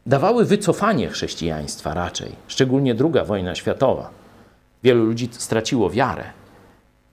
dawały 0.06 0.44
wycofanie 0.44 1.08
chrześcijaństwa 1.08 1.94
raczej, 1.94 2.32
szczególnie 2.48 2.94
druga 2.94 3.24
wojna 3.24 3.54
światowa, 3.54 4.10
wielu 4.82 5.04
ludzi 5.04 5.28
straciło 5.32 5.90
wiarę. 5.90 6.24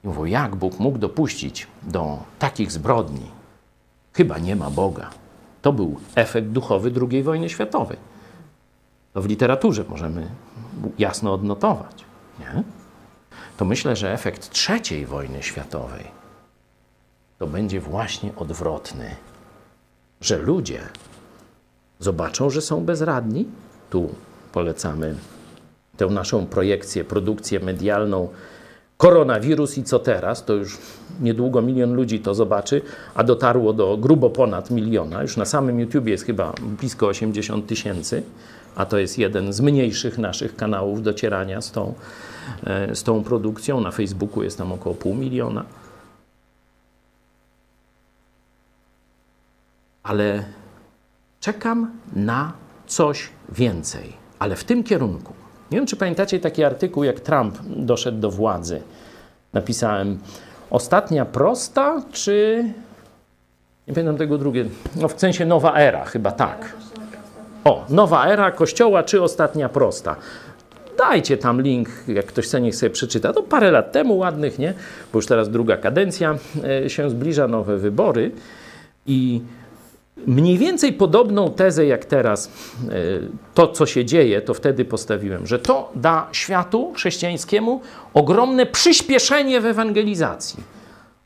I 0.03 0.07
mówią, 0.07 0.25
jak 0.25 0.55
Bóg 0.55 0.79
mógł 0.79 0.97
dopuścić 0.97 1.67
do 1.83 2.19
takich 2.39 2.71
zbrodni? 2.71 3.31
Chyba 4.13 4.37
nie 4.37 4.55
ma 4.55 4.69
Boga. 4.69 5.09
To 5.61 5.73
był 5.73 5.99
efekt 6.15 6.47
duchowy 6.47 6.91
II 7.11 7.23
wojny 7.23 7.49
światowej. 7.49 7.97
To 9.13 9.21
w 9.21 9.25
literaturze 9.25 9.83
możemy 9.89 10.27
jasno 10.97 11.33
odnotować. 11.33 12.05
Nie? 12.39 12.63
To 13.57 13.65
myślę, 13.65 13.95
że 13.95 14.13
efekt 14.13 14.49
trzeciej 14.49 15.05
wojny 15.05 15.43
światowej 15.43 16.03
to 17.39 17.47
będzie 17.47 17.79
właśnie 17.79 18.35
odwrotny. 18.35 19.15
Że 20.21 20.37
ludzie 20.37 20.79
zobaczą, 21.99 22.49
że 22.49 22.61
są 22.61 22.85
bezradni. 22.85 23.45
Tu 23.89 24.09
polecamy 24.51 25.15
tę 25.97 26.05
naszą 26.05 26.45
projekcję, 26.45 27.03
produkcję 27.03 27.59
medialną 27.59 28.29
koronawirus 28.97 29.77
i 29.77 29.83
co 29.83 29.99
teraz, 29.99 30.45
to 30.45 30.53
już 30.53 30.77
niedługo 31.21 31.61
milion 31.61 31.93
ludzi 31.93 32.19
to 32.19 32.35
zobaczy, 32.35 32.81
a 33.15 33.23
dotarło 33.23 33.73
do 33.73 33.97
grubo 33.97 34.29
ponad 34.29 34.71
miliona. 34.71 35.21
Już 35.21 35.37
na 35.37 35.45
samym 35.45 35.79
YouTube 35.79 36.07
jest 36.07 36.25
chyba 36.25 36.53
blisko 36.79 37.07
80 37.07 37.67
tysięcy, 37.67 38.23
a 38.75 38.85
to 38.85 38.97
jest 38.97 39.17
jeden 39.17 39.53
z 39.53 39.61
mniejszych 39.61 40.17
naszych 40.17 40.55
kanałów 40.55 41.03
docierania 41.03 41.61
z 41.61 41.71
tą, 41.71 41.93
e, 42.63 42.95
z 42.95 43.03
tą 43.03 43.23
produkcją. 43.23 43.81
Na 43.81 43.91
Facebooku 43.91 44.43
jest 44.43 44.57
tam 44.57 44.71
około 44.71 44.95
pół 44.95 45.15
miliona. 45.15 45.65
Ale 50.03 50.43
czekam 51.39 51.91
na 52.13 52.53
coś 52.87 53.29
więcej, 53.49 54.13
ale 54.39 54.55
w 54.55 54.63
tym 54.63 54.83
kierunku. 54.83 55.33
Nie 55.71 55.77
wiem, 55.77 55.87
czy 55.87 55.95
pamiętacie 55.95 56.39
taki 56.39 56.63
artykuł, 56.63 57.03
jak 57.03 57.19
Trump 57.19 57.57
doszedł 57.67 58.19
do 58.19 58.31
władzy. 58.31 58.81
Napisałem 59.53 60.19
ostatnia 60.69 61.25
prosta, 61.25 62.01
czy. 62.11 62.65
Nie 63.87 63.93
pamiętam 63.93 64.17
tego 64.17 64.37
drugie. 64.37 64.65
No 64.95 65.07
w 65.07 65.19
sensie 65.19 65.45
nowa 65.45 65.75
era, 65.75 66.05
chyba 66.05 66.31
tak. 66.31 66.75
O, 67.63 67.85
nowa 67.89 68.27
era 68.27 68.51
kościoła, 68.51 69.03
czy 69.03 69.21
ostatnia 69.21 69.69
prosta. 69.69 70.15
Dajcie 70.97 71.37
tam 71.37 71.61
link, 71.61 71.89
jak 72.07 72.25
ktoś 72.25 72.45
chce, 72.45 72.61
niech 72.61 72.75
sobie 72.75 72.89
przeczyta. 72.89 73.33
To 73.33 73.43
parę 73.43 73.71
lat 73.71 73.91
temu 73.91 74.17
ładnych, 74.17 74.59
nie? 74.59 74.73
Bo 75.13 75.17
już 75.17 75.25
teraz 75.25 75.49
druga 75.49 75.77
kadencja 75.77 76.37
e, 76.83 76.89
się 76.89 77.09
zbliża, 77.09 77.47
nowe 77.47 77.77
wybory. 77.77 78.31
I 79.05 79.41
Mniej 80.17 80.57
więcej 80.57 80.93
podobną 80.93 81.51
tezę 81.51 81.85
jak 81.85 82.05
teraz, 82.05 82.47
e, 82.47 82.91
to 83.53 83.67
co 83.67 83.85
się 83.85 84.05
dzieje, 84.05 84.41
to 84.41 84.53
wtedy 84.53 84.85
postawiłem, 84.85 85.47
że 85.47 85.59
to 85.59 85.91
da 85.95 86.27
światu 86.31 86.93
chrześcijańskiemu 86.95 87.81
ogromne 88.13 88.65
przyspieszenie 88.65 89.61
w 89.61 89.65
ewangelizacji, 89.65 90.63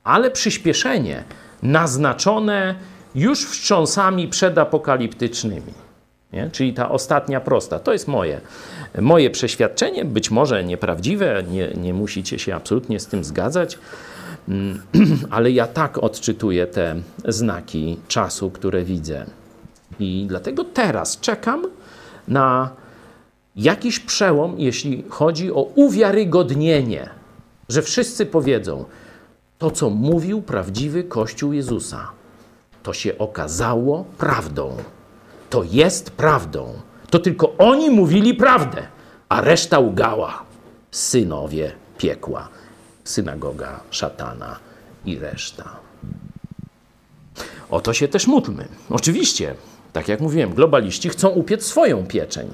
ale 0.03 0.31
przyspieszenie 0.31 1.23
naznaczone 1.63 2.75
już 3.15 3.45
wstrząsami 3.45 4.27
przedapokaliptycznymi. 4.27 5.73
Nie? 6.33 6.49
Czyli 6.51 6.73
ta 6.73 6.89
ostatnia 6.89 7.41
prosta. 7.41 7.79
To 7.79 7.93
jest 7.93 8.07
moje, 8.07 8.41
moje 9.01 9.29
przeświadczenie, 9.29 10.05
być 10.05 10.31
może 10.31 10.63
nieprawdziwe, 10.63 11.43
nie, 11.51 11.67
nie 11.67 11.93
musicie 11.93 12.39
się 12.39 12.55
absolutnie 12.55 12.99
z 12.99 13.07
tym 13.07 13.23
zgadzać. 13.23 13.77
Mm, 14.49 14.81
ale 15.35 15.51
ja 15.51 15.67
tak 15.67 15.97
odczytuję 15.97 16.67
te 16.67 16.95
znaki 17.27 17.97
czasu, 18.07 18.51
które 18.51 18.83
widzę. 18.83 19.25
I 19.99 20.25
dlatego 20.29 20.63
teraz 20.63 21.19
czekam 21.19 21.63
na 22.27 22.69
jakiś 23.55 23.99
przełom, 23.99 24.55
jeśli 24.57 25.03
chodzi 25.09 25.51
o 25.51 25.61
uwiarygodnienie, 25.61 27.09
że 27.69 27.81
wszyscy 27.81 28.25
powiedzą, 28.25 28.85
to 29.57 29.71
co 29.71 29.89
mówił 29.89 30.41
prawdziwy 30.41 31.03
Kościół 31.03 31.53
Jezusa, 31.53 32.11
to 32.83 32.93
się 32.93 33.17
okazało 33.17 34.05
prawdą. 34.17 34.77
To 35.49 35.63
jest 35.63 36.11
prawdą. 36.11 36.73
To 37.09 37.19
tylko 37.19 37.57
oni 37.57 37.89
mówili 37.89 38.33
prawdę, 38.33 38.87
a 39.29 39.41
reszta 39.41 39.79
ugała. 39.79 40.43
Synowie 40.91 41.71
piekła 41.97 42.49
synagoga 43.05 43.79
szatana 43.89 44.59
i 45.05 45.19
reszta. 45.19 45.75
O 47.69 47.81
to 47.81 47.93
się 47.93 48.07
też 48.07 48.27
módlmy. 48.27 48.67
Oczywiście, 48.89 49.55
tak 49.93 50.07
jak 50.07 50.19
mówiłem, 50.19 50.53
globaliści 50.53 51.09
chcą 51.09 51.29
upiec 51.29 51.65
swoją 51.65 52.05
pieczeń, 52.05 52.53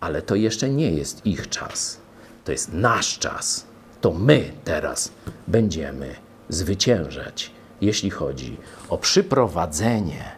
ale 0.00 0.22
to 0.22 0.34
jeszcze 0.34 0.68
nie 0.68 0.90
jest 0.90 1.26
ich 1.26 1.48
czas. 1.48 1.98
To 2.44 2.52
jest 2.52 2.72
nasz 2.72 3.18
czas. 3.18 3.66
To 4.00 4.12
my 4.12 4.52
teraz 4.64 5.12
będziemy 5.48 6.14
zwyciężać, 6.48 7.50
jeśli 7.80 8.10
chodzi 8.10 8.56
o 8.88 8.98
przyprowadzenie 8.98 10.32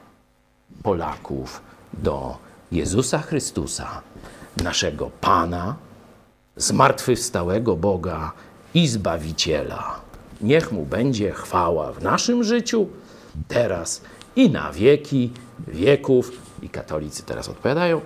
Polaków 0.83 1.61
do 1.93 2.39
Jezusa 2.73 3.19
Chrystusa, 3.19 4.03
naszego 4.57 5.11
Pana, 5.21 5.77
zmartwychwstałego 6.57 7.77
Boga 7.77 8.33
i 8.77 8.89
Zbawiciela. 8.89 10.01
Niech 10.41 10.73
Mu 10.73 10.87
będzie 10.87 11.33
chwała 11.33 11.93
w 11.93 12.03
naszym 12.03 12.45
życiu, 12.45 12.89
teraz 13.49 14.03
i 14.37 14.51
na 14.51 14.73
wieki 14.73 15.33
wieków. 15.69 16.33
I 16.63 16.69
katolicy 16.69 17.23
teraz 17.23 17.49
odpowiadają: 17.49 18.01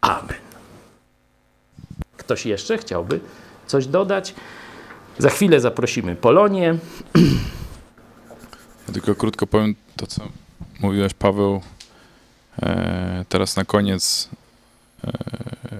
Amen. 0.00 0.36
Ktoś 2.16 2.46
jeszcze 2.46 2.78
chciałby 2.78 3.20
coś 3.66 3.86
dodać? 3.86 4.34
Za 5.18 5.30
chwilę 5.30 5.60
zaprosimy 5.60 6.16
Polonię. 6.16 6.78
Ja 8.88 8.92
tylko 8.92 9.14
krótko 9.14 9.46
powiem 9.46 9.74
to, 9.96 10.06
co 10.06 10.22
mówiłeś, 10.80 11.14
Paweł, 11.14 11.60
e, 12.62 13.24
teraz 13.28 13.56
na 13.56 13.64
koniec 13.64 14.28
e, 15.04 15.10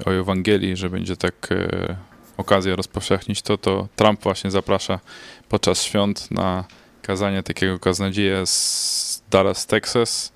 o 0.06 0.10
Ewangelii, 0.10 0.76
że 0.76 0.90
będzie 0.90 1.16
tak 1.16 1.48
e, 1.50 1.96
okazję 2.38 2.76
rozpowszechnić 2.76 3.42
to, 3.42 3.58
to 3.58 3.88
Trump 3.96 4.22
właśnie 4.22 4.50
zaprasza 4.50 5.00
podczas 5.48 5.82
świąt 5.82 6.30
na 6.30 6.64
kazanie 7.02 7.42
takiego 7.42 7.78
kaznodzieja 7.78 8.46
z 8.46 9.22
Dallas, 9.30 9.66
Texas. 9.66 10.32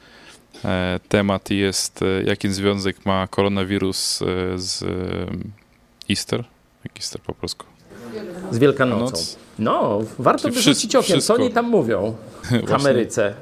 E, 0.65 1.01
temat 1.09 1.51
jest, 1.51 2.03
e, 2.03 2.23
jaki 2.23 2.49
związek 2.49 3.07
ma 3.07 3.27
koronawirus 3.27 4.23
e, 4.23 4.24
z 4.59 4.85
Easter? 6.11 6.45
Jak 6.85 6.97
Easter 6.97 7.20
po 7.20 7.35
polsku? 7.35 7.66
Z 8.51 8.59
Wielkanocą. 8.59 9.37
No, 9.59 9.99
warto 10.19 10.49
by 10.49 10.62
rzucić 10.62 10.97
okiem, 10.97 11.20
co 11.20 11.35
oni 11.35 11.51
tam 11.51 11.69
mówią 11.69 12.16
w 12.66 12.73
Ameryce. 12.73 13.35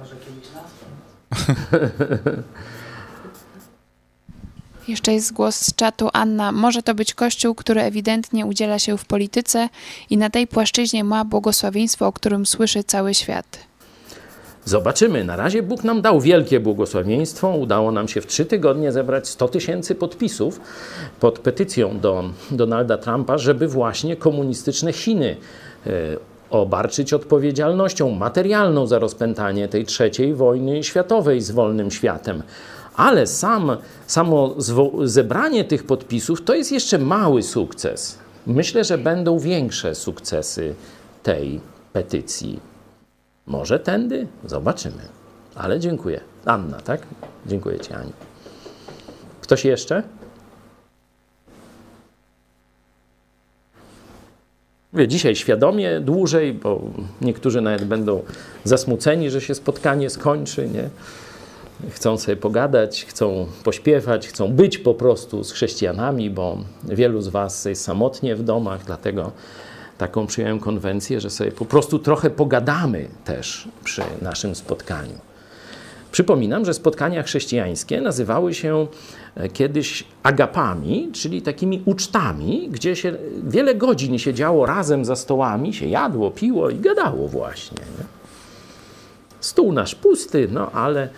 Jeszcze 4.89 5.13
jest 5.13 5.33
głos 5.33 5.57
z 5.57 5.75
czatu 5.75 6.09
Anna. 6.13 6.53
Może 6.53 6.83
to 6.83 6.95
być 6.95 7.15
kościół, 7.15 7.55
który 7.55 7.81
ewidentnie 7.81 8.47
udziela 8.47 8.79
się 8.79 8.99
w 8.99 9.05
polityce 9.05 9.69
i 10.11 10.17
na 10.17 10.31
tej 10.31 10.47
płaszczyźnie 10.47 11.05
ma 11.05 11.25
błogosławieństwo, 11.25 12.07
o 12.07 12.13
którym 12.13 12.47
słyszy 12.47 12.85
cały 12.85 13.15
świat. 13.15 13.71
Zobaczymy. 14.65 15.25
Na 15.25 15.37
razie 15.37 15.63
Bóg 15.63 15.85
nam 15.85 16.03
dał 16.03 16.21
wielkie 16.21 16.61
błogosławieństwo. 16.61 17.49
Udało 17.49 17.93
nam 17.93 18.09
się 18.09 18.21
w 18.21 18.27
trzy 18.27 18.45
tygodnie 18.45 18.93
zebrać 18.93 19.29
100 19.29 19.49
tysięcy 19.49 19.95
podpisów 19.95 20.61
pod 21.21 21.39
petycją 21.39 22.01
do 22.01 22.25
Donalda 22.51 22.99
Trumpa, 22.99 23.39
żeby 23.39 23.69
właśnie 23.69 24.17
komunistyczne 24.17 24.93
Chiny 24.93 25.37
e, 25.87 25.91
obarczyć 26.51 27.13
odpowiedzialnością 27.13 28.11
materialną 28.11 28.87
za 28.87 28.99
rozpętanie 28.99 29.69
tej 29.69 29.85
trzeciej 29.85 30.35
wojny 30.35 30.85
światowej 30.85 31.41
z 31.41 31.51
wolnym 31.51 31.91
światem. 31.91 32.43
Ale 32.97 33.27
sam, 33.27 33.77
samo 34.07 34.55
zebranie 35.05 35.65
tych 35.65 35.85
podpisów 35.85 36.43
to 36.43 36.55
jest 36.55 36.73
jeszcze 36.73 36.99
mały 36.99 37.43
sukces. 37.43 38.19
Myślę, 38.47 38.85
że 38.85 38.99
będą 38.99 39.39
większe 39.39 39.95
sukcesy 39.95 40.75
tej 41.23 41.61
petycji. 41.93 42.61
Może 43.47 43.79
tędy? 43.79 44.27
Zobaczymy. 44.45 45.03
Ale 45.55 45.81
dziękuję. 45.81 46.21
Anna, 46.45 46.81
tak? 46.81 47.01
Dziękuję 47.47 47.81
Ci, 47.81 47.93
Ani. 47.93 48.13
Ktoś 49.41 49.65
jeszcze? 49.65 50.03
Mówię 54.93 55.09
dzisiaj 55.09 55.37
świadomie 55.37 56.01
dłużej, 56.01 56.55
bo 56.55 56.81
niektórzy 57.21 57.61
nawet 57.61 57.85
będą 57.85 58.23
zasmuceni, 58.65 59.31
że 59.31 59.41
się 59.41 59.55
spotkanie 59.55 60.11
skończy, 60.11 60.69
nie? 60.69 60.89
Chcą 61.91 62.19
sobie 62.19 62.37
pogadać, 62.37 63.05
chcą 63.05 63.47
pośpiewać, 63.65 64.29
chcą 64.29 64.53
być 64.53 64.79
po 64.79 64.95
prostu 64.95 65.45
z 65.45 65.53
chrześcijanami, 65.53 66.31
bo 66.31 66.59
wielu 66.85 67.23
z 67.23 67.29
Was 67.29 67.65
jest 67.65 67.85
samotnie 67.85 68.37
w 68.37 68.43
domach, 68.43 68.85
dlatego 68.85 69.33
taką 69.99 70.27
przyjąłem 70.27 70.61
konwencję, 70.61 71.21
że 71.21 71.31
sobie 71.31 71.53
po 71.53 71.65
prostu 71.65 71.99
trochę 71.99 72.31
pogadamy 72.31 73.09
też 73.25 73.69
przy 73.85 74.03
naszym 74.23 74.55
spotkaniu. 74.55 75.19
Przypominam, 76.13 76.65
że 76.65 76.75
spotkania 76.75 77.23
chrześcijańskie 77.23 78.01
nazywały 78.01 78.55
się 78.55 78.87
e, 79.35 79.49
kiedyś 79.49 80.05
agapami, 80.23 81.11
czyli 81.13 81.43
takimi 81.43 81.83
ucztami, 81.85 82.69
gdzie 82.71 82.97
się 82.97 83.13
wiele 83.49 83.75
godzin 83.75 84.19
siedziało 84.19 84.67
razem 84.67 85.05
za 85.05 85.17
stołami, 85.17 85.75
się 85.75 85.87
jadło, 85.87 86.31
piło 86.31 86.71
i 86.71 86.77
gadało 86.77 87.29
właśnie. 87.29 87.79
Nie? 87.79 88.05
Stół 89.41 89.73
nasz 89.73 89.95
pusty, 89.95 90.49
no 90.53 90.71
ale, 90.71 91.09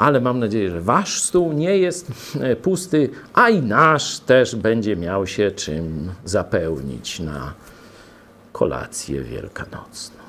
ale 0.00 0.20
mam 0.20 0.38
nadzieję, 0.38 0.70
że 0.70 0.80
wasz 0.80 1.22
stół 1.22 1.52
nie 1.52 1.78
jest 1.78 2.12
e, 2.40 2.56
pusty, 2.56 3.10
a 3.34 3.48
i 3.48 3.62
nasz 3.62 4.18
też 4.18 4.56
będzie 4.56 4.96
miał 4.96 5.26
się 5.26 5.50
czym 5.50 6.10
zapełnić 6.24 7.20
na 7.20 7.54
kolację 8.52 9.22
wielkanocną. 9.22 10.20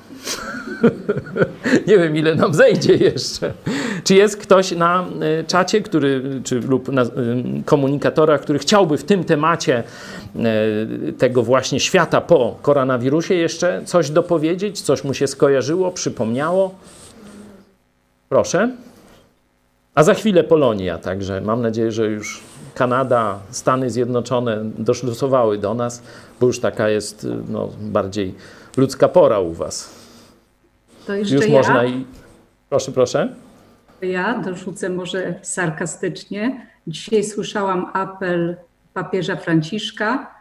Nie 1.86 1.98
wiem, 1.98 2.16
ile 2.16 2.34
nam 2.34 2.54
zejdzie 2.54 2.94
jeszcze. 2.94 3.52
Czy 4.04 4.14
jest 4.14 4.36
ktoś 4.36 4.72
na 4.72 5.06
y, 5.40 5.44
czacie, 5.44 5.80
który, 5.80 6.40
czy 6.44 6.60
lub 6.60 6.88
na 6.88 7.02
y, 7.02 7.08
komunikatorach, 7.64 8.40
który 8.40 8.58
chciałby 8.58 8.98
w 8.98 9.04
tym 9.04 9.24
temacie 9.24 9.82
tego 11.18 11.42
właśnie 11.42 11.80
świata 11.80 12.20
po 12.20 12.58
koronawirusie 12.62 13.34
jeszcze 13.34 13.82
coś 13.84 14.10
dopowiedzieć? 14.10 14.80
Coś 14.80 15.04
mu 15.04 15.14
się 15.14 15.26
skojarzyło, 15.26 15.90
przypomniało? 15.90 16.74
Proszę. 18.28 18.70
A 19.94 20.02
za 20.02 20.14
chwilę 20.14 20.44
Polonia, 20.44 20.98
także 20.98 21.40
mam 21.40 21.62
nadzieję, 21.62 21.92
że 21.92 22.06
już 22.06 22.42
Kanada, 22.74 23.38
Stany 23.50 23.90
Zjednoczone 23.90 24.60
doszlusowały 24.78 25.58
do 25.58 25.74
nas, 25.74 26.02
bo 26.40 26.46
już 26.46 26.60
taka 26.60 26.88
jest 26.88 27.26
no, 27.48 27.68
bardziej 27.80 28.34
ludzka 28.76 29.08
pora 29.08 29.40
u 29.40 29.52
was. 29.52 29.94
To 31.06 31.14
jeszcze 31.14 31.34
Już 31.34 31.46
ja, 31.46 31.52
można 31.52 31.84
i. 31.84 32.04
Proszę, 32.68 32.92
proszę. 32.92 33.28
ja 34.02 34.38
dorzucę 34.38 34.88
może 34.88 35.34
sarkastycznie. 35.42 36.66
Dzisiaj 36.86 37.24
słyszałam 37.24 37.86
apel 37.92 38.56
papieża 38.94 39.36
Franciszka 39.36 40.34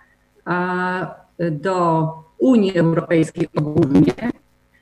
do 1.52 2.08
Unii 2.38 2.78
Europejskiej 2.78 3.48
ogólnie, 3.58 4.32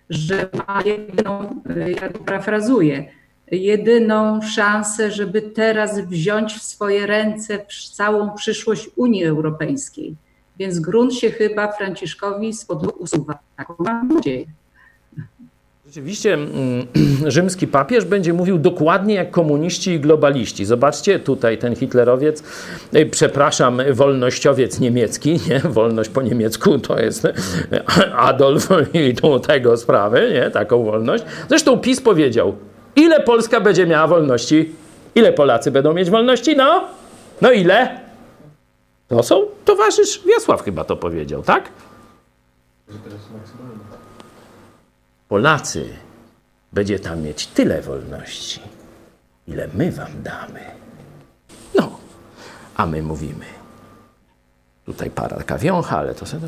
że 0.09 0.49
ma 0.67 0.81
jedyną, 0.81 1.61
ja 2.01 2.09
to 2.09 2.19
parafrazuję, 2.19 3.05
jedyną 3.51 4.41
szansę, 4.41 5.11
żeby 5.11 5.41
teraz 5.41 5.99
wziąć 5.99 6.53
w 6.53 6.63
swoje 6.63 7.07
ręce 7.07 7.65
całą 7.93 8.31
przyszłość 8.31 8.89
Unii 8.95 9.25
Europejskiej. 9.25 10.15
Więc 10.59 10.79
grunt 10.79 11.13
się 11.13 11.31
chyba 11.31 11.71
Franciszkowi 11.71 12.53
spod 12.53 12.83
usuwa. 12.97 13.39
Taką 13.57 13.75
mam 13.79 14.07
nadzieję. 14.07 14.45
Rzeczywiście 15.89 16.33
mm, 16.33 16.47
rzymski 17.27 17.67
papież 17.67 18.05
będzie 18.05 18.33
mówił 18.33 18.57
dokładnie 18.57 19.15
jak 19.15 19.31
komuniści 19.31 19.91
i 19.91 19.99
globaliści. 19.99 20.65
Zobaczcie, 20.65 21.19
tutaj 21.19 21.57
ten 21.57 21.75
hitlerowiec, 21.75 22.43
przepraszam, 23.11 23.81
wolnościowiec 23.93 24.79
niemiecki, 24.79 25.39
nie? 25.49 25.59
wolność 25.59 26.09
po 26.09 26.21
niemiecku 26.21 26.79
to 26.79 26.99
jest 26.99 27.27
Adolf 28.15 28.69
i 28.93 29.13
tu 29.15 29.39
tego 29.39 29.77
sprawy, 29.77 30.31
nie? 30.33 30.51
taką 30.51 30.83
wolność. 30.83 31.23
Zresztą 31.49 31.77
PiS 31.77 32.01
powiedział, 32.01 32.55
ile 32.99 33.19
Polska 33.19 33.61
będzie 33.61 33.85
miała 33.87 34.07
wolności? 34.07 34.75
Ile 35.15 35.33
Polacy 35.33 35.71
będą 35.71 35.93
mieć 35.93 36.09
wolności? 36.09 36.55
No, 36.55 36.87
no 37.41 37.51
ile? 37.51 37.99
To 39.07 39.23
są 39.23 39.45
towarzysz 39.65 40.21
Wiesław 40.25 40.61
chyba 40.63 40.83
to 40.83 40.97
powiedział, 40.97 41.43
tak? 41.43 41.69
Polacy 45.27 45.89
będzie 46.73 46.99
tam 46.99 47.21
mieć 47.21 47.47
tyle 47.47 47.81
wolności, 47.81 48.61
ile 49.47 49.67
my 49.73 49.91
wam 49.91 50.23
damy. 50.23 50.61
No, 51.75 51.99
a 52.75 52.85
my 52.85 53.01
mówimy. 53.01 53.45
Tutaj 54.85 55.09
para 55.09 55.37
taka 55.37 55.57
wiącha, 55.57 55.97
ale 55.97 56.15
to 56.15 56.25
sobie. 56.25 56.47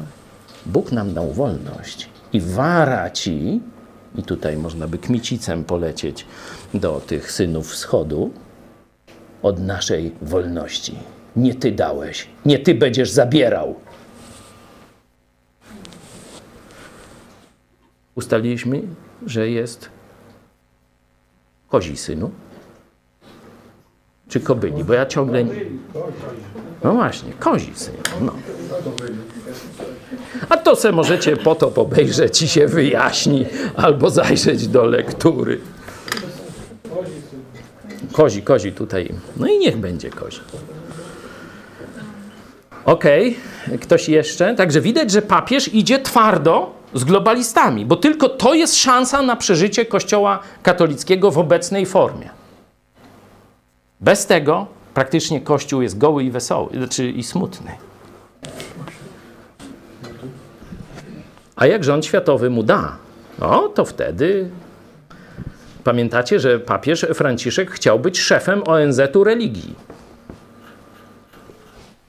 Bóg 0.65 0.91
nam 0.91 1.13
dał 1.13 1.31
wolność 1.31 2.09
i 2.33 2.41
wara 2.41 3.09
ci, 3.09 3.61
i 4.15 4.23
tutaj 4.23 4.57
można 4.57 4.87
by 4.87 4.97
kmicicem 4.97 5.63
polecieć 5.63 6.25
do 6.73 6.99
tych 6.99 7.31
synów 7.31 7.71
wschodu, 7.71 8.31
od 9.41 9.59
naszej 9.59 10.11
wolności. 10.21 10.95
Nie 11.35 11.55
ty 11.55 11.71
dałeś, 11.71 12.27
nie 12.45 12.59
ty 12.59 12.75
będziesz 12.75 13.11
zabierał. 13.11 13.75
ustaliliśmy, 18.15 18.81
że 19.25 19.49
jest 19.49 19.89
kozi 21.69 21.97
synu? 21.97 22.31
Czy 24.27 24.39
kobyli? 24.39 24.83
Bo 24.83 24.93
ja 24.93 25.05
ciągle... 25.05 25.45
No 26.83 26.93
właśnie, 26.93 27.33
kozi 27.39 27.71
syn. 27.75 27.95
No. 28.21 28.33
A 30.49 30.57
to 30.57 30.75
se 30.75 30.91
możecie 30.91 31.37
po 31.37 31.55
to 31.55 31.73
obejrzeć 31.75 32.41
i 32.41 32.47
się 32.47 32.67
wyjaśni, 32.67 33.45
albo 33.75 34.09
zajrzeć 34.09 34.67
do 34.67 34.85
lektury. 34.85 35.59
Kozi, 38.11 38.41
kozi 38.41 38.71
tutaj. 38.71 39.09
No 39.37 39.47
i 39.47 39.57
niech 39.57 39.77
będzie 39.77 40.09
kozi. 40.09 40.39
Okej, 42.85 43.37
okay. 43.67 43.77
ktoś 43.77 44.09
jeszcze? 44.09 44.55
Także 44.55 44.81
widać, 44.81 45.11
że 45.11 45.21
papież 45.21 45.73
idzie 45.73 45.99
twardo 45.99 46.73
z 46.93 47.03
globalistami, 47.03 47.85
bo 47.85 47.95
tylko 47.95 48.29
to 48.29 48.53
jest 48.53 48.75
szansa 48.75 49.21
na 49.21 49.35
przeżycie 49.35 49.85
Kościoła 49.85 50.39
katolickiego 50.63 51.31
w 51.31 51.37
obecnej 51.37 51.85
formie. 51.85 52.29
Bez 53.99 54.25
tego 54.25 54.67
praktycznie 54.93 55.41
Kościół 55.41 55.81
jest 55.81 55.97
goły 55.97 56.23
i 56.23 56.31
wesoły, 56.31 56.69
znaczy 56.77 57.09
i 57.09 57.23
smutny. 57.23 57.71
A 61.61 61.67
jak 61.67 61.83
rząd 61.83 62.05
światowy 62.05 62.49
mu 62.49 62.63
da, 62.63 62.97
no 63.39 63.69
to 63.69 63.85
wtedy 63.85 64.49
pamiętacie, 65.83 66.39
że 66.39 66.59
papież 66.59 67.05
Franciszek 67.13 67.71
chciał 67.71 67.99
być 67.99 68.19
szefem 68.19 68.63
ONZ-u 68.67 69.23
religii. 69.23 69.75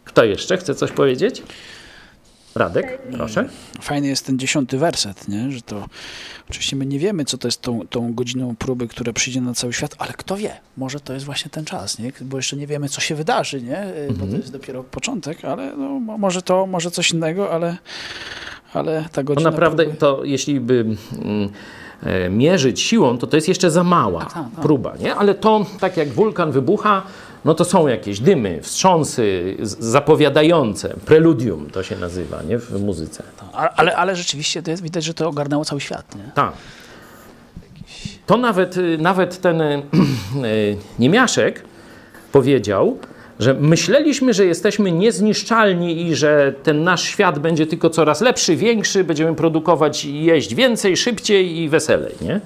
Kto 0.04 0.24
jeszcze 0.24 0.56
chce 0.56 0.74
coś 0.74 0.92
powiedzieć? 0.92 1.42
Radek, 2.54 2.98
proszę. 3.12 3.48
Fajny 3.80 4.06
jest 4.08 4.26
ten 4.26 4.38
dziesiąty 4.38 4.78
werset, 4.78 5.28
nie? 5.28 5.50
że 5.50 5.62
to 5.62 5.86
oczywiście 6.50 6.76
my 6.76 6.86
nie 6.86 6.98
wiemy, 6.98 7.24
co 7.24 7.38
to 7.38 7.48
jest 7.48 7.60
tą, 7.62 7.86
tą 7.90 8.14
godziną 8.14 8.56
próby, 8.56 8.88
która 8.88 9.12
przyjdzie 9.12 9.40
na 9.40 9.54
cały 9.54 9.72
świat, 9.72 9.94
ale 9.98 10.12
kto 10.12 10.36
wie, 10.36 10.60
może 10.76 11.00
to 11.00 11.12
jest 11.12 11.26
właśnie 11.26 11.50
ten 11.50 11.64
czas, 11.64 11.98
nie? 11.98 12.12
bo 12.20 12.36
jeszcze 12.36 12.56
nie 12.56 12.66
wiemy, 12.66 12.88
co 12.88 13.00
się 13.00 13.14
wydarzy, 13.14 13.62
nie? 13.62 13.84
bo 14.08 14.14
to 14.14 14.22
Mhm. 14.22 14.40
jest 14.40 14.52
dopiero 14.52 14.84
początek, 14.84 15.44
ale 15.44 15.76
no, 15.76 15.88
mo- 15.88 16.18
może 16.18 16.42
to, 16.42 16.66
może 16.66 16.90
coś 16.90 17.10
innego, 17.10 17.50
ale, 17.52 17.76
ale 18.74 19.02
ta 19.02 19.08
To 19.08 19.24
godzina 19.24 19.50
naprawdę, 19.50 19.84
próby... 19.84 19.98
to 19.98 20.24
jeśli 20.24 20.60
by 20.60 20.86
mm, 21.24 21.48
e, 22.02 22.28
mierzyć 22.30 22.80
siłą, 22.80 23.18
to 23.18 23.26
to 23.26 23.36
jest 23.36 23.48
jeszcze 23.48 23.70
za 23.70 23.84
mała 23.84 24.26
próba, 24.62 24.96
nie? 25.00 25.14
Ale 25.14 25.34
to, 25.34 25.66
tak 25.80 25.96
jak 25.96 26.08
wulkan 26.08 26.52
wybucha, 26.52 27.02
no 27.44 27.54
to 27.54 27.64
są 27.64 27.88
jakieś 27.88 28.20
dymy, 28.20 28.62
wstrząsy 28.62 29.56
zapowiadające, 29.78 30.94
preludium 31.04 31.70
to 31.70 31.82
się 31.82 31.96
nazywa, 31.96 32.42
nie? 32.42 32.58
W 32.58 32.82
muzyce. 32.84 33.22
Ale, 33.52 33.70
ale, 33.70 33.96
ale 33.96 34.16
rzeczywiście 34.16 34.62
to 34.62 34.70
jest, 34.70 34.82
widać, 34.82 35.04
że 35.04 35.14
to 35.14 35.28
ogarnęło 35.28 35.64
cały 35.64 35.80
świat. 35.80 36.14
Nie? 36.14 36.30
Tak. 36.34 36.52
To 38.26 38.36
nawet, 38.36 38.76
y, 38.76 38.98
nawet 38.98 39.40
ten 39.40 39.60
y, 39.60 39.82
y, 40.44 40.76
Niemiaszek 40.98 41.64
powiedział, 42.32 42.98
że 43.42 43.54
myśleliśmy, 43.54 44.34
że 44.34 44.46
jesteśmy 44.46 44.92
niezniszczalni 44.92 46.06
i 46.06 46.14
że 46.14 46.54
ten 46.62 46.84
nasz 46.84 47.02
świat 47.02 47.38
będzie 47.38 47.66
tylko 47.66 47.90
coraz 47.90 48.20
lepszy, 48.20 48.56
większy, 48.56 49.04
będziemy 49.04 49.34
produkować 49.34 50.04
i 50.04 50.24
jeść 50.24 50.54
więcej, 50.54 50.96
szybciej 50.96 51.58
i 51.58 51.68
weselej, 51.68 52.14
nie? 52.20 52.40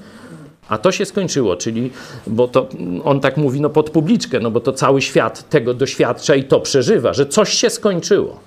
A 0.68 0.78
to 0.78 0.92
się 0.92 1.04
skończyło, 1.04 1.56
czyli, 1.56 1.90
bo 2.26 2.48
to 2.48 2.68
on 3.04 3.20
tak 3.20 3.36
mówi, 3.36 3.60
no 3.60 3.70
pod 3.70 3.90
publiczkę, 3.90 4.40
no 4.40 4.50
bo 4.50 4.60
to 4.60 4.72
cały 4.72 5.02
świat 5.02 5.48
tego 5.48 5.74
doświadcza 5.74 6.34
i 6.34 6.44
to 6.44 6.60
przeżywa, 6.60 7.12
że 7.12 7.26
coś 7.26 7.54
się 7.54 7.70
skończyło. 7.70 8.40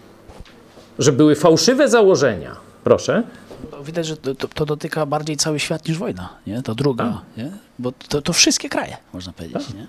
Że 1.00 1.12
były 1.12 1.36
fałszywe 1.36 1.90
założenia. 1.90 2.56
Proszę. 2.84 3.24
Widać, 3.84 4.08
że 4.08 4.18
to, 4.18 4.36
to, 4.36 4.66
dotyka 4.66 5.06
bardziej 5.06 5.38
cały 5.38 5.60
świat 5.60 5.88
niż 5.88 5.98
wojna, 5.98 6.30
nie? 6.48 6.62
To 6.62 6.76
druga, 6.76 7.22
nie? 7.38 7.52
Bo 7.80 7.92
to, 7.92 8.22
to 8.22 8.34
wszystkie 8.34 8.70
kraje, 8.70 8.98
można 9.14 9.34
powiedzieć, 9.34 9.74
nie? 9.74 9.88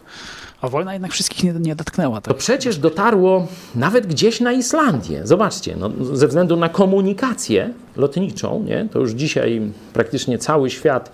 A 0.61 0.69
wojna 0.69 0.93
jednak 0.93 1.13
wszystkich 1.13 1.45
nie, 1.45 1.53
nie 1.53 1.77
dotknęła. 1.77 2.21
To 2.21 2.35
przecież 2.35 2.79
dotarło 2.79 3.47
nawet 3.75 4.07
gdzieś 4.07 4.41
na 4.41 4.53
Islandię. 4.53 5.27
Zobaczcie, 5.27 5.77
no, 5.77 5.91
ze 6.13 6.27
względu 6.27 6.57
na 6.57 6.69
komunikację 6.69 7.71
lotniczą, 7.97 8.63
nie? 8.67 8.89
to 8.93 8.99
już 8.99 9.11
dzisiaj 9.11 9.61
praktycznie 9.93 10.39
cały 10.39 10.71
świat. 10.71 11.13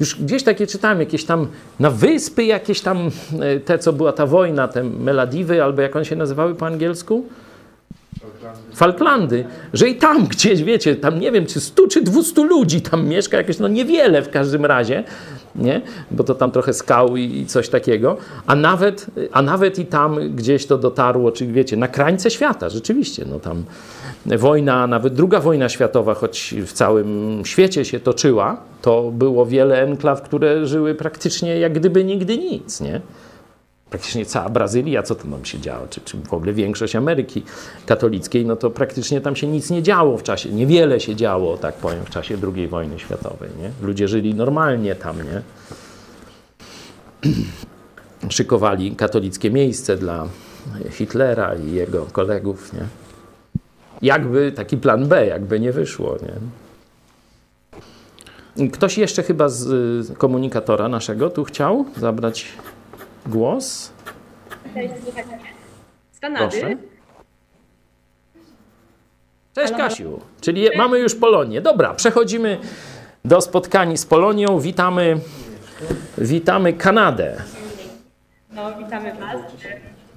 Już 0.00 0.14
gdzieś 0.14 0.42
takie 0.42 0.66
czytałem, 0.66 1.00
jakieś 1.00 1.24
tam 1.24 1.46
na 1.80 1.90
wyspy, 1.90 2.44
jakieś 2.44 2.80
tam 2.80 3.10
e, 3.40 3.60
te, 3.60 3.78
co 3.78 3.92
była 3.92 4.12
ta 4.12 4.26
wojna, 4.26 4.68
te 4.68 4.84
Meladiwy, 4.84 5.62
albo 5.62 5.82
jak 5.82 5.96
one 5.96 6.04
się 6.04 6.16
nazywały 6.16 6.54
po 6.54 6.66
angielsku? 6.66 7.24
Falklandy, 8.74 9.44
że 9.72 9.88
i 9.88 9.94
tam 9.94 10.26
gdzieś, 10.26 10.62
wiecie, 10.62 10.96
tam 10.96 11.20
nie 11.20 11.32
wiem, 11.32 11.46
czy 11.46 11.60
100 11.60 11.88
czy 11.88 12.02
200 12.02 12.44
ludzi 12.44 12.80
tam 12.80 13.06
mieszka, 13.06 13.36
jakieś, 13.36 13.58
no 13.58 13.68
niewiele 13.68 14.22
w 14.22 14.30
każdym 14.30 14.64
razie, 14.64 15.04
nie? 15.54 15.80
Bo 16.10 16.24
to 16.24 16.34
tam 16.34 16.50
trochę 16.50 16.72
skał 16.72 17.16
i, 17.16 17.46
coś 17.46 17.68
takiego, 17.68 18.16
a 18.46 18.54
nawet, 18.54 19.06
a 19.32 19.42
nawet 19.42 19.78
i 19.78 19.86
tam 19.86 20.34
gdzieś 20.34 20.66
to 20.66 20.78
dotarło, 20.78 21.32
czy 21.32 21.46
wiecie, 21.46 21.76
na 21.76 21.88
krańce 21.88 22.30
świata, 22.30 22.68
rzeczywiście, 22.68 23.24
no 23.30 23.40
tam 23.40 23.64
wojna, 24.26 24.86
nawet 24.86 25.14
druga 25.14 25.40
wojna 25.40 25.68
światowa, 25.68 26.14
choć 26.14 26.54
w 26.66 26.72
całym 26.72 27.42
świecie 27.44 27.84
się 27.84 28.00
toczyła, 28.00 28.56
to 28.82 29.10
było 29.10 29.46
wiele 29.46 29.82
enklaw, 29.82 30.22
które 30.22 30.66
żyły 30.66 30.94
praktycznie 30.94 31.58
jak 31.58 31.72
gdyby 31.72 32.04
nigdy 32.04 32.38
nic, 32.38 32.80
nie? 32.80 33.00
Praktycznie 33.90 34.26
cała 34.26 34.48
Brazylia, 34.48 35.02
co 35.02 35.14
tam 35.14 35.44
się 35.44 35.60
działo, 35.60 35.86
czy, 35.90 36.00
czy 36.00 36.16
w 36.16 36.34
ogóle 36.34 36.52
większość 36.52 36.96
Ameryki 36.96 37.42
katolickiej, 37.86 38.46
no 38.46 38.56
to 38.56 38.70
praktycznie 38.70 39.20
tam 39.20 39.36
się 39.36 39.46
nic 39.46 39.70
nie 39.70 39.82
działo 39.82 40.18
w 40.18 40.22
czasie, 40.22 40.50
niewiele 40.50 41.00
się 41.00 41.16
działo, 41.16 41.56
tak 41.56 41.74
powiem, 41.74 42.04
w 42.04 42.10
czasie 42.10 42.36
II 42.54 42.68
wojny 42.68 42.98
światowej, 42.98 43.50
nie? 43.62 43.70
Ludzie 43.86 44.08
żyli 44.08 44.34
normalnie 44.34 44.94
tam, 44.94 45.16
nie? 45.16 45.42
Szykowali 48.30 48.96
katolickie 48.96 49.50
miejsce 49.50 49.96
dla 49.96 50.28
Hitlera 50.90 51.54
i 51.54 51.72
jego 51.72 52.06
kolegów, 52.12 52.72
nie? 52.72 52.84
Jakby 54.02 54.52
taki 54.52 54.76
plan 54.76 55.08
B, 55.08 55.26
jakby 55.26 55.60
nie 55.60 55.72
wyszło, 55.72 56.16
nie? 56.22 56.32
Ktoś 58.70 58.98
jeszcze 58.98 59.22
chyba 59.22 59.48
z 59.48 60.18
komunikatora 60.18 60.88
naszego 60.88 61.30
tu 61.30 61.44
chciał 61.44 61.84
zabrać 61.96 62.46
głos? 63.28 63.92
Z 66.12 66.20
Kanady. 66.20 66.60
Proszę. 66.60 66.76
Cześć 69.54 69.72
Kasiu, 69.72 70.20
czyli 70.40 70.62
je, 70.62 70.70
mamy 70.76 70.98
już 70.98 71.14
Polonię. 71.14 71.60
Dobra, 71.60 71.94
przechodzimy 71.94 72.58
do 73.24 73.40
spotkań 73.40 73.96
z 73.96 74.06
Polonią. 74.06 74.60
Witamy, 74.60 75.20
witamy 76.18 76.72
Kanadę. 76.72 77.36
No, 78.50 78.76
witamy 78.78 79.12
Was. 79.14 79.36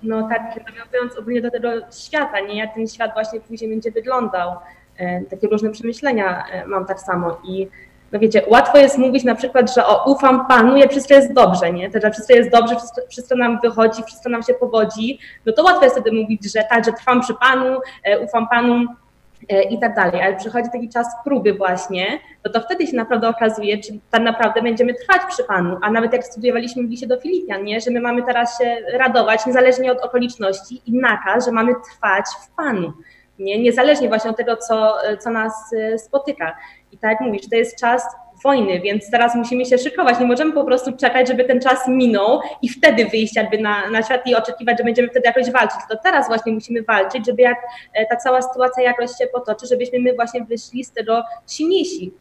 No 0.04 0.30
tak, 0.30 0.42
nawiązując 0.66 1.18
ogólnie 1.18 1.42
do 1.42 1.52
tego 1.52 1.70
świata, 1.92 2.40
nie 2.40 2.58
jak 2.58 2.74
ten 2.74 2.88
świat 2.88 3.14
właśnie 3.14 3.40
później 3.40 3.70
będzie 3.70 3.92
wyglądał. 3.92 4.56
E, 4.98 5.22
takie 5.22 5.48
różne 5.48 5.70
przemyślenia 5.70 6.46
e, 6.48 6.68
mam 6.68 6.86
tak 6.86 7.00
samo 7.00 7.38
i 7.44 7.68
no 8.12 8.20
wiecie, 8.20 8.44
łatwo 8.48 8.78
jest 8.78 8.98
mówić 8.98 9.24
na 9.24 9.36
przykład, 9.36 9.76
że 9.76 9.86
o, 9.86 10.12
ufam 10.12 10.48
Panu, 10.48 10.78
jak 10.78 10.92
wszystko 10.92 11.14
jest 11.14 11.34
dobrze, 11.34 11.74
nie? 11.74 11.92
To, 11.92 12.00
że 12.02 12.12
wszystko 12.12 12.34
jest 12.34 12.52
dobrze, 12.52 12.76
wszystko, 12.76 13.02
wszystko 13.10 13.36
nam 13.36 13.60
wychodzi, 13.64 14.04
wszystko 14.04 14.30
nam 14.30 14.44
się 14.44 14.54
powodzi, 14.54 15.20
no 15.46 15.54
to 15.54 15.64
łatwo 15.64 15.84
jest 15.84 15.96
wtedy 15.96 16.16
mówić, 16.16 16.54
że 16.54 16.64
tak, 16.70 16.86
że 16.86 16.94
trwam 16.94 17.22
przy 17.22 17.34
Panu, 17.34 17.80
e, 18.04 18.20
ufam 18.20 18.48
Panu 18.48 18.86
e, 19.50 19.64
i 19.64 19.80
tak 19.80 19.96
dalej, 19.96 20.22
ale 20.22 20.36
przychodzi 20.36 20.70
taki 20.72 20.90
czas 20.90 21.08
próby 21.24 21.54
właśnie, 21.54 22.20
no 22.46 22.52
to 22.52 22.62
wtedy 22.62 22.88
się 22.88 22.96
naprawdę 22.96 23.30
okazuje, 23.30 23.78
czy 23.78 23.94
tak 24.12 24.22
naprawdę 24.22 24.62
będziemy 24.62 24.94
trwać 24.94 25.22
przy 25.30 25.44
Panu, 25.44 25.78
a 25.82 25.92
nawet 25.92 26.14
jak 26.14 26.26
studiowaliśmy 26.26 26.84
w 26.84 26.90
liście 26.90 27.08
do 27.08 27.20
Filipian, 27.20 27.64
nie? 27.64 27.82
że 27.82 27.92
my 27.92 28.02
mamy 28.02 28.24
teraz 28.24 28.58
się 28.58 28.78
radować 28.94 29.46
niezależnie 29.46 29.92
od 29.92 30.00
okoliczności 30.00 30.82
i 30.86 30.94
nakaz, 30.94 31.46
że 31.46 31.52
mamy 31.52 31.74
trwać 31.92 32.26
w 32.46 32.56
Panu, 32.56 32.94
nie? 33.40 33.64
niezależnie 33.64 34.08
właśnie 34.08 34.30
od 34.30 34.38
tego, 34.38 34.58
co, 34.58 34.96
co 35.20 35.30
nas 35.30 35.54
e, 35.74 35.98
spotyka. 35.98 36.56
I 36.92 36.98
tak 36.98 37.12
jak 37.12 37.22
mówisz, 37.22 37.50
to 37.50 37.56
jest 37.56 37.80
czas 37.80 38.04
wojny, 38.44 38.80
więc 38.80 39.12
teraz 39.12 39.36
musimy 39.36 39.66
się 39.66 39.78
szykować. 39.78 40.20
Nie 40.20 40.26
możemy 40.26 40.54
po 40.54 40.64
prostu 40.64 40.98
czekać, 40.98 41.28
żeby 41.28 41.44
ten 41.44 41.62
czas 41.62 41.88
minął 41.88 42.40
i 42.62 42.70
wtedy 42.70 43.06
wyjść 43.06 43.36
jakby 43.36 43.58
na, 43.58 43.90
na 43.90 44.04
świat 44.04 44.28
i 44.28 44.36
oczekiwać, 44.36 44.78
że 44.78 44.84
będziemy 44.84 45.08
wtedy 45.08 45.28
jakoś 45.28 45.52
walczyć. 45.52 45.80
To 45.90 45.98
teraz 46.04 46.28
właśnie 46.28 46.54
musimy 46.54 46.82
walczyć, 46.82 47.26
żeby 47.26 47.42
jak 47.42 47.58
e, 47.94 48.06
ta 48.06 48.16
cała 48.16 48.42
sytuacja 48.42 48.84
jakoś 48.84 49.12
się 49.18 49.28
potoczy, 49.34 49.68
żebyśmy 49.68 50.00
my 50.00 50.14
właśnie 50.14 50.44
wyszli 50.44 50.84
z 50.84 50.92
tego 50.92 51.24
silniejsi. 51.48 52.14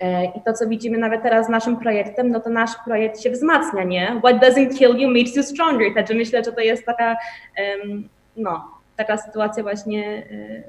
E, 0.00 0.24
I 0.24 0.40
to, 0.44 0.52
co 0.52 0.68
widzimy 0.68 0.98
nawet 0.98 1.22
teraz 1.22 1.46
z 1.46 1.48
naszym 1.48 1.76
projektem, 1.76 2.30
no 2.30 2.40
to 2.40 2.50
nasz 2.50 2.70
projekt 2.84 3.20
się 3.20 3.30
wzmacnia, 3.30 3.84
nie? 3.84 4.20
What 4.24 4.36
doesn't 4.36 4.78
kill 4.78 4.96
you 4.96 5.08
makes 5.08 5.36
you 5.36 5.42
stronger. 5.42 5.94
Także 5.94 6.14
myślę, 6.14 6.44
że 6.44 6.52
to 6.52 6.60
jest 6.60 6.86
taka, 6.86 7.16
no, 8.36 8.64
taka 8.96 9.16
sytuacja 9.16 9.62
właśnie, 9.62 10.22
e, 10.30 10.62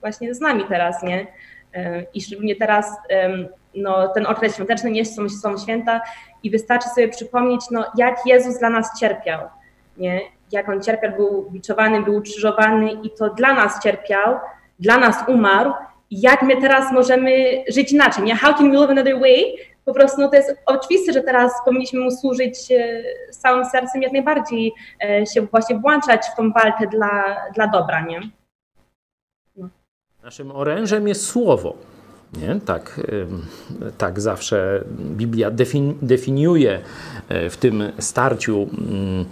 właśnie 0.00 0.34
z 0.34 0.40
nami 0.40 0.64
teraz, 0.68 1.02
nie? 1.02 1.26
I 2.14 2.22
szczególnie 2.22 2.56
teraz 2.56 2.96
no, 3.74 4.08
ten 4.08 4.26
okres 4.26 4.54
świąteczny, 4.54 4.90
nie 4.90 5.04
są, 5.04 5.28
są 5.28 5.58
święta 5.58 6.00
i 6.42 6.50
wystarczy 6.50 6.88
sobie 6.88 7.08
przypomnieć, 7.08 7.60
no, 7.70 7.84
jak 7.96 8.16
Jezus 8.26 8.58
dla 8.58 8.70
nas 8.70 9.00
cierpiał, 9.00 9.40
nie? 9.96 10.20
jak 10.52 10.68
On 10.68 10.82
cierpiał, 10.82 11.12
był 11.12 11.50
biczowany, 11.50 12.02
był 12.02 12.16
ukrzyżowany 12.16 12.92
i 12.92 13.10
to 13.10 13.30
dla 13.30 13.54
nas 13.54 13.82
cierpiał, 13.82 14.38
dla 14.78 14.98
nas 14.98 15.16
umarł 15.28 15.72
i 16.10 16.20
jak 16.20 16.42
my 16.42 16.60
teraz 16.60 16.92
możemy 16.92 17.64
żyć 17.68 17.92
inaczej, 17.92 18.24
nie? 18.24 18.36
How 18.36 18.54
can 18.54 18.70
we 18.70 18.78
live 18.78 18.90
another 18.90 19.20
way? 19.20 19.56
Po 19.84 19.94
prostu 19.94 20.20
no, 20.20 20.28
to 20.28 20.36
jest 20.36 20.56
oczywiste, 20.66 21.12
że 21.12 21.22
teraz 21.22 21.52
powinniśmy 21.64 22.00
Mu 22.00 22.10
służyć 22.10 22.72
e, 22.72 23.02
całym 23.30 23.64
sercem, 23.64 24.02
jak 24.02 24.12
najbardziej 24.12 24.72
e, 25.04 25.26
się 25.26 25.42
właśnie 25.42 25.76
włączać 25.76 26.26
w 26.26 26.36
tą 26.36 26.52
walkę 26.52 26.86
dla, 26.86 27.36
dla 27.54 27.66
dobra, 27.66 28.00
nie? 28.00 28.20
Naszym 30.24 30.50
orężem 30.50 31.08
jest 31.08 31.26
słowo. 31.26 31.74
Nie? 32.32 32.60
Tak, 32.64 33.00
tak 33.98 34.20
zawsze 34.20 34.84
Biblia 34.98 35.50
definiuje 36.02 36.80
e, 37.28 37.50
w 37.50 37.56
tym 37.56 37.92
starciu 37.98 38.68
mm, 38.78 39.24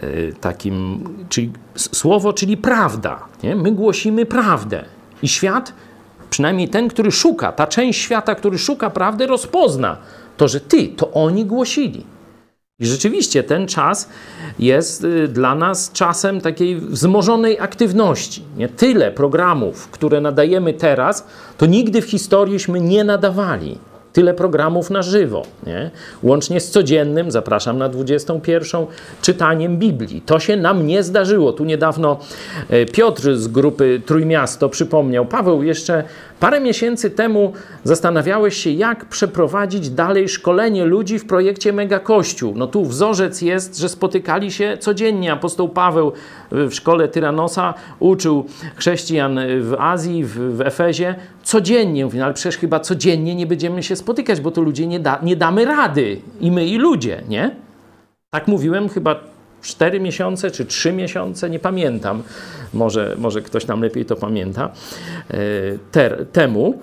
e, 0.00 0.32
takim, 0.32 1.04
czyli 1.28 1.52
słowo, 1.74 2.32
czyli 2.32 2.56
prawda. 2.56 3.24
Nie? 3.42 3.56
My 3.56 3.72
głosimy 3.72 4.26
prawdę 4.26 4.84
i 5.22 5.28
świat, 5.28 5.72
przynajmniej 6.30 6.68
ten, 6.68 6.88
który 6.88 7.10
szuka, 7.10 7.52
ta 7.52 7.66
część 7.66 8.00
świata, 8.00 8.34
który 8.34 8.58
szuka 8.58 8.90
prawdy, 8.90 9.26
rozpozna 9.26 9.96
to, 10.36 10.48
że 10.48 10.60
ty, 10.60 10.88
to 10.88 11.12
oni 11.12 11.44
głosili. 11.44 12.04
I 12.82 12.86
rzeczywiście 12.86 13.42
ten 13.42 13.66
czas 13.66 14.08
jest 14.58 15.04
y, 15.04 15.28
dla 15.28 15.54
nas 15.54 15.92
czasem 15.92 16.40
takiej 16.40 16.76
wzmożonej 16.76 17.60
aktywności. 17.60 18.42
Nie 18.56 18.68
tyle 18.68 19.10
programów, 19.10 19.88
które 19.88 20.20
nadajemy 20.20 20.74
teraz, 20.74 21.26
to 21.58 21.66
nigdy 21.66 22.02
w 22.02 22.10
historiiśmy 22.10 22.80
nie 22.80 23.04
nadawali 23.04 23.78
tyle 24.12 24.34
programów 24.34 24.90
na 24.90 25.02
żywo, 25.02 25.42
nie? 25.66 25.90
łącznie 26.22 26.60
z 26.60 26.70
codziennym, 26.70 27.30
zapraszam 27.30 27.78
na 27.78 27.88
21, 27.88 28.86
czytaniem 29.22 29.78
Biblii. 29.78 30.22
To 30.26 30.40
się 30.40 30.56
nam 30.56 30.86
nie 30.86 31.02
zdarzyło. 31.02 31.52
Tu 31.52 31.64
niedawno 31.64 32.18
e, 32.68 32.86
Piotr 32.86 33.36
z 33.36 33.48
grupy 33.48 34.02
Trójmiasto 34.06 34.68
przypomniał, 34.68 35.26
Paweł, 35.26 35.62
jeszcze 35.62 36.04
parę 36.42 36.60
miesięcy 36.60 37.10
temu 37.10 37.52
zastanawiałeś 37.84 38.56
się, 38.56 38.70
jak 38.70 39.04
przeprowadzić 39.04 39.90
dalej 39.90 40.28
szkolenie 40.28 40.84
ludzi 40.84 41.18
w 41.18 41.26
projekcie 41.26 41.72
Mega 41.72 41.98
Kościół. 41.98 42.52
No 42.56 42.66
tu 42.66 42.84
wzorzec 42.84 43.42
jest, 43.42 43.78
że 43.78 43.88
spotykali 43.88 44.52
się 44.52 44.76
codziennie. 44.80 45.32
Apostoł 45.32 45.68
Paweł 45.68 46.12
w 46.50 46.72
szkole 46.72 47.08
Tyranosa 47.08 47.74
uczył 47.98 48.46
chrześcijan 48.76 49.40
w 49.60 49.74
Azji, 49.78 50.24
w, 50.24 50.56
w 50.56 50.60
Efezie 50.60 51.14
codziennie. 51.42 52.04
Mówi, 52.04 52.18
no 52.18 52.24
ale 52.24 52.34
przecież 52.34 52.56
chyba 52.56 52.80
codziennie 52.80 53.34
nie 53.34 53.46
będziemy 53.46 53.82
się 53.82 53.96
spotykać, 53.96 54.40
bo 54.40 54.50
to 54.50 54.60
ludzie 54.60 54.86
nie, 54.86 55.00
da, 55.00 55.18
nie 55.22 55.36
damy 55.36 55.64
rady. 55.64 56.20
I 56.40 56.50
my, 56.50 56.66
i 56.66 56.78
ludzie, 56.78 57.22
nie? 57.28 57.56
Tak 58.30 58.48
mówiłem 58.48 58.88
chyba 58.88 59.31
cztery 59.62 60.00
miesiące 60.00 60.50
czy 60.50 60.66
trzy 60.66 60.92
miesiące, 60.92 61.50
nie 61.50 61.58
pamiętam. 61.58 62.22
Może, 62.74 63.16
może 63.18 63.42
ktoś 63.42 63.64
tam 63.64 63.82
lepiej 63.82 64.04
to 64.04 64.16
pamięta. 64.16 64.72
E, 65.30 65.38
ter, 65.92 66.26
temu. 66.32 66.80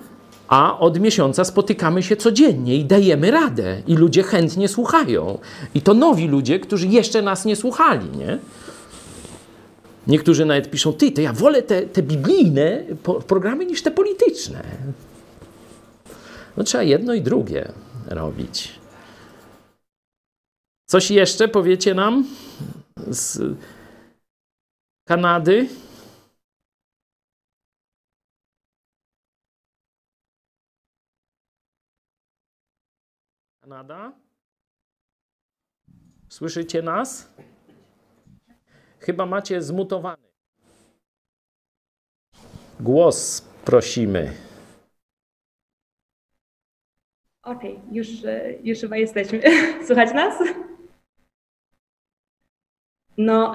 A 0.48 0.78
od 0.78 1.00
miesiąca 1.00 1.44
spotykamy 1.44 2.02
się 2.02 2.16
codziennie 2.16 2.76
i 2.76 2.84
dajemy 2.84 3.30
radę. 3.30 3.82
I 3.86 3.94
ludzie 3.94 4.22
chętnie 4.22 4.68
słuchają. 4.68 5.38
I 5.74 5.80
to 5.80 5.94
nowi 5.94 6.28
ludzie, 6.28 6.60
którzy 6.60 6.86
jeszcze 6.86 7.22
nas 7.22 7.44
nie 7.44 7.56
słuchali, 7.56 8.06
nie? 8.18 8.38
Niektórzy 10.06 10.44
nawet 10.44 10.70
piszą, 10.70 10.92
ty, 10.92 11.12
to 11.12 11.20
ja 11.20 11.32
wolę 11.32 11.62
te, 11.62 11.82
te 11.82 12.02
biblijne 12.02 12.84
programy 13.26 13.66
niż 13.66 13.82
te 13.82 13.90
polityczne. 13.90 14.62
No 16.56 16.64
trzeba 16.64 16.84
jedno 16.84 17.14
i 17.14 17.20
drugie 17.20 17.72
robić. 18.08 18.79
Coś 20.90 21.10
jeszcze 21.10 21.48
powiecie 21.48 21.94
nam 21.94 22.24
z 22.96 23.38
Kanady? 25.08 25.68
Kanada? 33.60 34.12
Słyszycie 36.28 36.82
nas? 36.82 37.34
Chyba 39.00 39.26
macie 39.26 39.62
zmutowany. 39.62 40.28
Głos 42.80 43.40
prosimy. 43.64 44.32
Okej, 47.42 47.80
już, 47.92 48.24
e, 48.24 48.52
już 48.62 48.78
chyba 48.78 48.96
jesteśmy. 48.96 49.42
Słychać 49.86 50.14
nas? 50.14 50.42
No, 53.20 53.54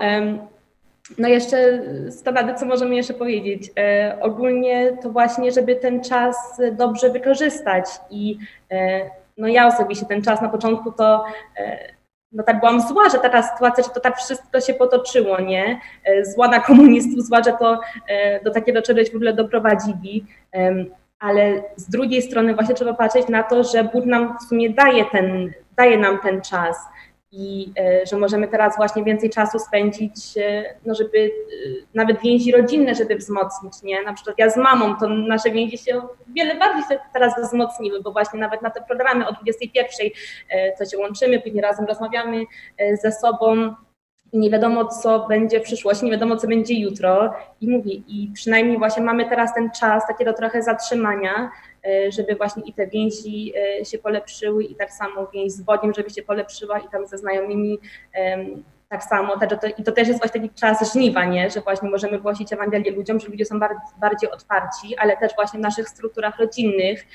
no 1.17 1.27
jeszcze 1.27 1.81
z 2.11 2.23
Kanady, 2.23 2.53
co 2.53 2.65
możemy 2.65 2.95
jeszcze 2.95 3.13
powiedzieć? 3.13 3.71
E, 3.77 4.17
ogólnie 4.21 4.97
to 5.01 5.09
właśnie, 5.09 5.51
żeby 5.51 5.75
ten 5.75 6.03
czas 6.03 6.61
dobrze 6.71 7.09
wykorzystać 7.09 7.85
i 8.09 8.37
e, 8.71 9.01
no 9.37 9.47
ja 9.47 9.67
osobiście 9.67 10.05
ten 10.05 10.21
czas 10.21 10.41
na 10.41 10.49
początku 10.49 10.91
to 10.91 11.25
e, 11.57 11.95
no 12.31 12.43
tak 12.43 12.59
byłam 12.59 12.81
zła, 12.81 13.09
że 13.09 13.19
taka 13.19 13.43
sytuacja, 13.43 13.83
że 13.83 13.89
to 13.89 13.99
tak 13.99 14.17
wszystko 14.17 14.61
się 14.61 14.73
potoczyło, 14.73 15.41
nie? 15.41 15.79
Zła 16.23 16.47
na 16.47 16.59
komunistów, 16.59 17.25
zła, 17.25 17.43
że 17.43 17.53
to 17.59 17.79
do 18.43 18.51
takiego 18.51 18.81
czegoś 18.81 19.11
w 19.11 19.15
ogóle 19.15 19.33
doprowadzili. 19.33 20.25
Ale 21.19 21.63
z 21.75 21.89
drugiej 21.89 22.21
strony 22.21 22.55
właśnie 22.55 22.75
trzeba 22.75 22.93
patrzeć 22.93 23.27
na 23.27 23.43
to, 23.43 23.63
że 23.63 23.83
Bóg 23.83 24.05
nam 24.05 24.37
w 24.37 24.43
sumie 24.43 24.69
daje, 24.69 25.05
ten, 25.05 25.53
daje 25.77 25.97
nam 25.97 26.19
ten 26.19 26.41
czas 26.41 26.77
i 27.38 27.73
e, 27.80 28.05
że 28.05 28.17
możemy 28.17 28.47
teraz 28.47 28.77
właśnie 28.77 29.03
więcej 29.03 29.30
czasu 29.30 29.59
spędzić, 29.59 30.38
e, 30.38 30.64
no 30.85 30.95
żeby 30.95 31.17
e, 31.17 31.30
nawet 31.93 32.22
więzi 32.22 32.51
rodzinne, 32.51 32.95
żeby 32.95 33.15
wzmocnić, 33.15 33.73
nie? 33.83 34.03
Na 34.03 34.14
przykład 34.14 34.35
ja 34.39 34.49
z 34.49 34.57
mamą, 34.57 34.95
to 34.97 35.07
nasze 35.09 35.51
więzi 35.51 35.77
się 35.77 36.01
wiele 36.27 36.55
bardziej 36.55 36.97
teraz 37.14 37.33
wzmocniły, 37.41 38.01
bo 38.01 38.11
właśnie 38.11 38.39
nawet 38.39 38.61
na 38.61 38.69
te 38.69 38.81
programy 38.81 39.27
o 39.27 39.33
21, 39.33 40.09
e, 40.49 40.77
co 40.77 40.85
się 40.85 40.97
łączymy, 40.97 41.41
później 41.41 41.61
razem 41.61 41.85
rozmawiamy 41.85 42.45
ze 43.01 43.11
sobą, 43.11 43.75
i 44.35 44.39
nie 44.39 44.49
wiadomo, 44.49 44.85
co 44.85 45.27
będzie 45.27 45.59
w 45.59 45.64
przyszłości, 45.64 46.05
nie 46.05 46.11
wiadomo, 46.11 46.38
co 46.38 46.47
będzie 46.47 46.73
jutro. 46.73 47.33
I 47.61 47.69
mówię, 47.69 47.93
i 47.93 48.31
przynajmniej 48.33 48.77
właśnie 48.77 49.03
mamy 49.03 49.30
teraz 49.30 49.53
ten 49.53 49.72
czas 49.80 50.07
takiego 50.07 50.33
trochę 50.33 50.64
zatrzymania, 50.64 51.51
żeby 52.09 52.35
właśnie 52.35 52.64
i 52.64 52.73
te 52.73 52.88
więzi 52.88 53.53
e, 53.81 53.85
się 53.85 53.97
polepszyły 53.97 54.64
i 54.64 54.75
tak 54.75 54.91
samo 54.91 55.27
więź 55.33 55.51
z 55.51 55.61
Bogiem, 55.61 55.93
żeby 55.93 56.09
się 56.09 56.23
polepszyła 56.23 56.80
i 56.80 56.89
tam 56.89 57.07
ze 57.07 57.17
znajomymi 57.17 57.80
tak 58.89 59.03
samo. 59.03 59.33
I 59.77 59.83
to 59.83 59.91
też 59.91 60.07
jest 60.07 60.19
właśnie 60.19 60.41
taki 60.41 60.53
czas 60.53 60.93
żniwa, 60.93 61.25
nie? 61.25 61.49
że 61.49 61.61
właśnie 61.61 61.89
możemy 61.89 62.19
głosić 62.19 62.53
Ewangelię 62.53 62.91
ludziom, 62.91 63.19
że 63.19 63.27
ludzie 63.27 63.45
są 63.45 63.59
bardziej, 63.99 64.31
otwarci, 64.31 64.97
ale 64.97 65.17
też 65.17 65.35
właśnie 65.35 65.59
w 65.59 65.64
naszych 65.64 65.89
strukturach 65.89 66.39
rodzinnych 66.39 67.05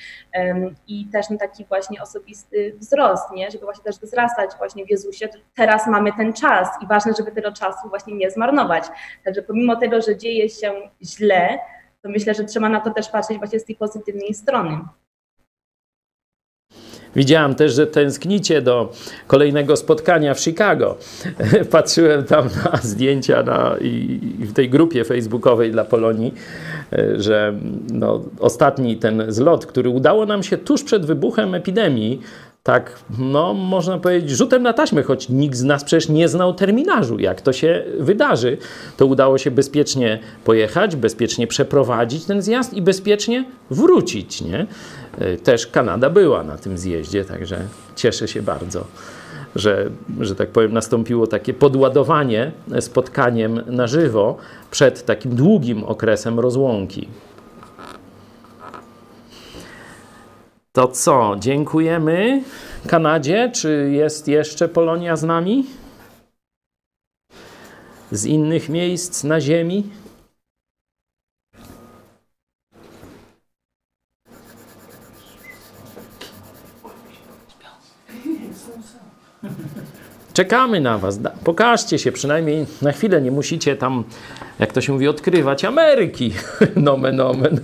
i 0.87 1.07
też 1.11 1.29
na 1.29 1.37
taki 1.37 1.65
właśnie 1.65 2.01
osobisty 2.01 2.75
wzrost, 2.77 3.31
nie? 3.31 3.51
żeby 3.51 3.65
właśnie 3.65 3.83
też 3.83 3.99
wzrastać 3.99 4.51
właśnie 4.57 4.85
w 4.85 4.89
Jezusie. 4.89 5.29
Teraz 5.55 5.87
mamy 5.87 6.11
ten 6.17 6.33
czas 6.33 6.69
i 6.83 6.87
ważne, 6.87 7.13
żeby 7.17 7.31
tego 7.31 7.51
czasu 7.51 7.89
właśnie 7.89 8.13
nie 8.13 8.31
zmarnować. 8.31 8.83
Także 9.23 9.41
pomimo 9.41 9.75
tego, 9.75 10.01
że 10.01 10.17
dzieje 10.17 10.49
się 10.49 10.73
źle, 11.03 11.59
to 12.03 12.09
myślę, 12.09 12.33
że 12.33 12.43
trzeba 12.43 12.69
na 12.69 12.79
to 12.79 12.91
też 12.91 13.09
patrzeć 13.09 13.37
właśnie 13.37 13.59
z 13.59 13.65
tej 13.65 13.75
pozytywnej 13.75 14.33
strony. 14.33 14.79
Widziałem 17.15 17.55
też, 17.55 17.73
że 17.73 17.87
tęsknicie 17.87 18.61
do 18.61 18.91
kolejnego 19.27 19.75
spotkania 19.75 20.33
w 20.33 20.39
Chicago. 20.39 20.97
Patrzyłem 21.71 22.23
tam 22.23 22.45
na 22.65 22.77
zdjęcia 22.77 23.43
na, 23.43 23.75
i, 23.81 24.19
i 24.39 24.45
w 24.45 24.53
tej 24.53 24.69
grupie 24.69 25.03
facebookowej 25.03 25.71
dla 25.71 25.85
Polonii, 25.85 26.33
e, 26.93 27.21
że 27.21 27.53
no, 27.93 28.21
ostatni 28.39 28.97
ten 28.97 29.23
zlot, 29.27 29.65
który 29.65 29.89
udało 29.89 30.25
nam 30.25 30.43
się 30.43 30.57
tuż 30.57 30.83
przed 30.83 31.05
wybuchem 31.05 31.55
epidemii, 31.55 32.21
tak, 32.63 32.99
no, 33.19 33.53
można 33.53 33.97
powiedzieć, 33.97 34.29
rzutem 34.29 34.63
na 34.63 34.73
taśmę, 34.73 35.03
choć 35.03 35.29
nikt 35.29 35.55
z 35.55 35.63
nas 35.63 35.83
przecież 35.83 36.09
nie 36.09 36.27
znał 36.27 36.53
terminarzu, 36.53 37.19
jak 37.19 37.41
to 37.41 37.53
się 37.53 37.83
wydarzy, 37.99 38.57
to 38.97 39.05
udało 39.05 39.37
się 39.37 39.51
bezpiecznie 39.51 40.19
pojechać, 40.43 40.95
bezpiecznie 40.95 41.47
przeprowadzić 41.47 42.25
ten 42.25 42.41
zjazd 42.41 42.73
i 42.73 42.81
bezpiecznie 42.81 43.45
wrócić, 43.69 44.41
nie? 44.41 44.65
E, 45.17 45.37
Też 45.37 45.67
Kanada 45.67 46.09
była 46.09 46.43
na 46.43 46.57
tym 46.57 46.77
zjeździe, 46.77 47.25
także 47.25 47.59
cieszę 47.95 48.27
się 48.27 48.41
bardzo, 48.41 48.85
że, 49.55 49.89
że 50.19 50.35
tak 50.35 50.49
powiem, 50.49 50.73
nastąpiło 50.73 51.27
takie 51.27 51.53
podładowanie 51.53 52.51
spotkaniem 52.79 53.61
na 53.67 53.87
żywo 53.87 54.37
przed 54.71 55.05
takim 55.05 55.35
długim 55.35 55.83
okresem 55.83 56.39
rozłąki. 56.39 57.07
To 60.73 60.87
co, 60.87 61.35
dziękujemy 61.39 62.43
Kanadzie. 62.87 63.51
Czy 63.53 63.89
jest 63.93 64.27
jeszcze 64.27 64.69
Polonia 64.69 65.15
z 65.15 65.23
nami? 65.23 65.65
Z 68.11 68.25
innych 68.25 68.69
miejsc 68.69 69.23
na 69.23 69.41
Ziemi? 69.41 69.89
Czekamy 80.33 80.81
na 80.81 80.97
Was. 80.97 81.19
Pokażcie 81.45 81.99
się 81.99 82.11
przynajmniej 82.11 82.65
na 82.81 82.91
chwilę. 82.91 83.21
Nie 83.21 83.31
musicie 83.31 83.75
tam, 83.75 84.03
jak 84.59 84.73
to 84.73 84.81
się 84.81 84.93
mówi, 84.93 85.07
odkrywać 85.07 85.65
Ameryki. 85.65 86.31
Nomen, 86.75 87.19
omen. 87.19 87.59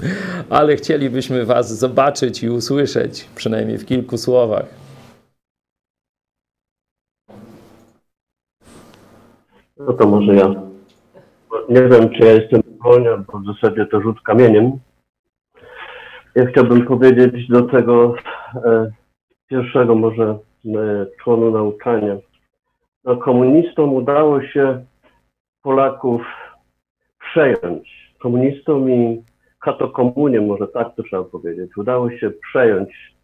Ale 0.50 0.76
chcielibyśmy 0.76 1.44
Was 1.44 1.78
zobaczyć 1.78 2.42
i 2.42 2.50
usłyszeć, 2.50 3.28
przynajmniej 3.34 3.78
w 3.78 3.86
kilku 3.86 4.18
słowach. 4.18 4.66
No 9.78 9.92
to 9.92 10.06
może 10.06 10.34
ja. 10.34 10.54
Nie 11.68 11.82
wiem, 11.82 12.10
czy 12.10 12.24
ja 12.24 12.32
jestem 12.32 12.62
Polonia, 12.82 13.16
bo 13.16 13.38
w 13.38 13.44
zasadzie 13.46 13.86
to 13.86 14.00
rzut 14.00 14.20
kamieniem. 14.20 14.72
Ja 16.34 16.46
chciałbym 16.46 16.86
powiedzieć 16.86 17.48
do 17.48 17.62
tego 17.62 18.14
e, 18.64 18.90
pierwszego 19.48 19.94
może 19.94 20.38
e, 20.66 21.06
członu 21.22 21.50
nauczania. 21.50 22.16
No, 23.04 23.16
komunistom 23.16 23.94
udało 23.94 24.42
się 24.42 24.84
Polaków 25.62 26.22
przejąć. 27.20 28.14
Komunistom 28.18 28.90
i 28.90 29.22
katokomunie, 29.60 30.40
może 30.40 30.68
tak 30.68 30.94
to 30.96 31.02
trzeba 31.02 31.24
powiedzieć, 31.24 31.76
udało 31.76 32.10
się 32.10 32.30
przejąć, 32.30 33.14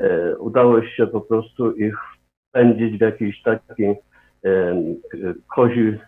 e, 0.00 0.36
udało 0.38 0.82
się 0.82 1.06
po 1.06 1.20
prostu 1.20 1.72
ich 1.72 1.98
wpędzić 2.48 2.98
w 2.98 3.00
jakiś 3.00 3.42
taki 3.42 3.84
e, 3.84 3.94
kozi 5.54 5.98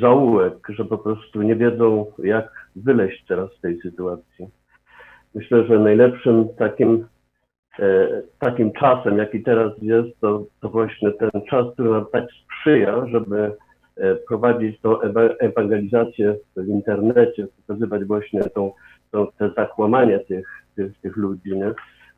zaułek, 0.00 0.54
że 0.68 0.84
po 0.84 0.98
prostu 0.98 1.42
nie 1.42 1.56
wiedzą, 1.56 2.06
jak 2.18 2.68
wyleźć 2.76 3.24
teraz 3.28 3.50
z 3.58 3.60
tej 3.60 3.80
sytuacji. 3.80 4.48
Myślę, 5.34 5.66
że 5.66 5.78
najlepszym 5.78 6.48
takim, 6.58 7.06
takim 8.38 8.72
czasem, 8.72 9.18
jaki 9.18 9.42
teraz 9.42 9.72
jest, 9.82 10.20
to, 10.20 10.44
to 10.60 10.68
właśnie 10.68 11.12
ten 11.12 11.30
czas, 11.50 11.66
który 11.74 11.90
nam 11.90 12.06
tak 12.12 12.24
sprzyja, 12.32 13.06
żeby 13.06 13.56
e, 13.96 14.14
prowadzić 14.14 14.80
tą 14.80 15.00
ewa- 15.00 15.36
ewangelizację 15.38 16.36
w 16.56 16.68
internecie, 16.68 17.46
pokazywać 17.56 18.04
właśnie 18.04 18.40
tą, 18.44 18.72
tą, 19.10 19.26
te 19.38 19.50
zakłamania 19.56 20.18
tych, 20.18 20.46
tych, 20.76 21.00
tych 21.00 21.16
ludzi, 21.16 21.56
nie? 21.56 21.72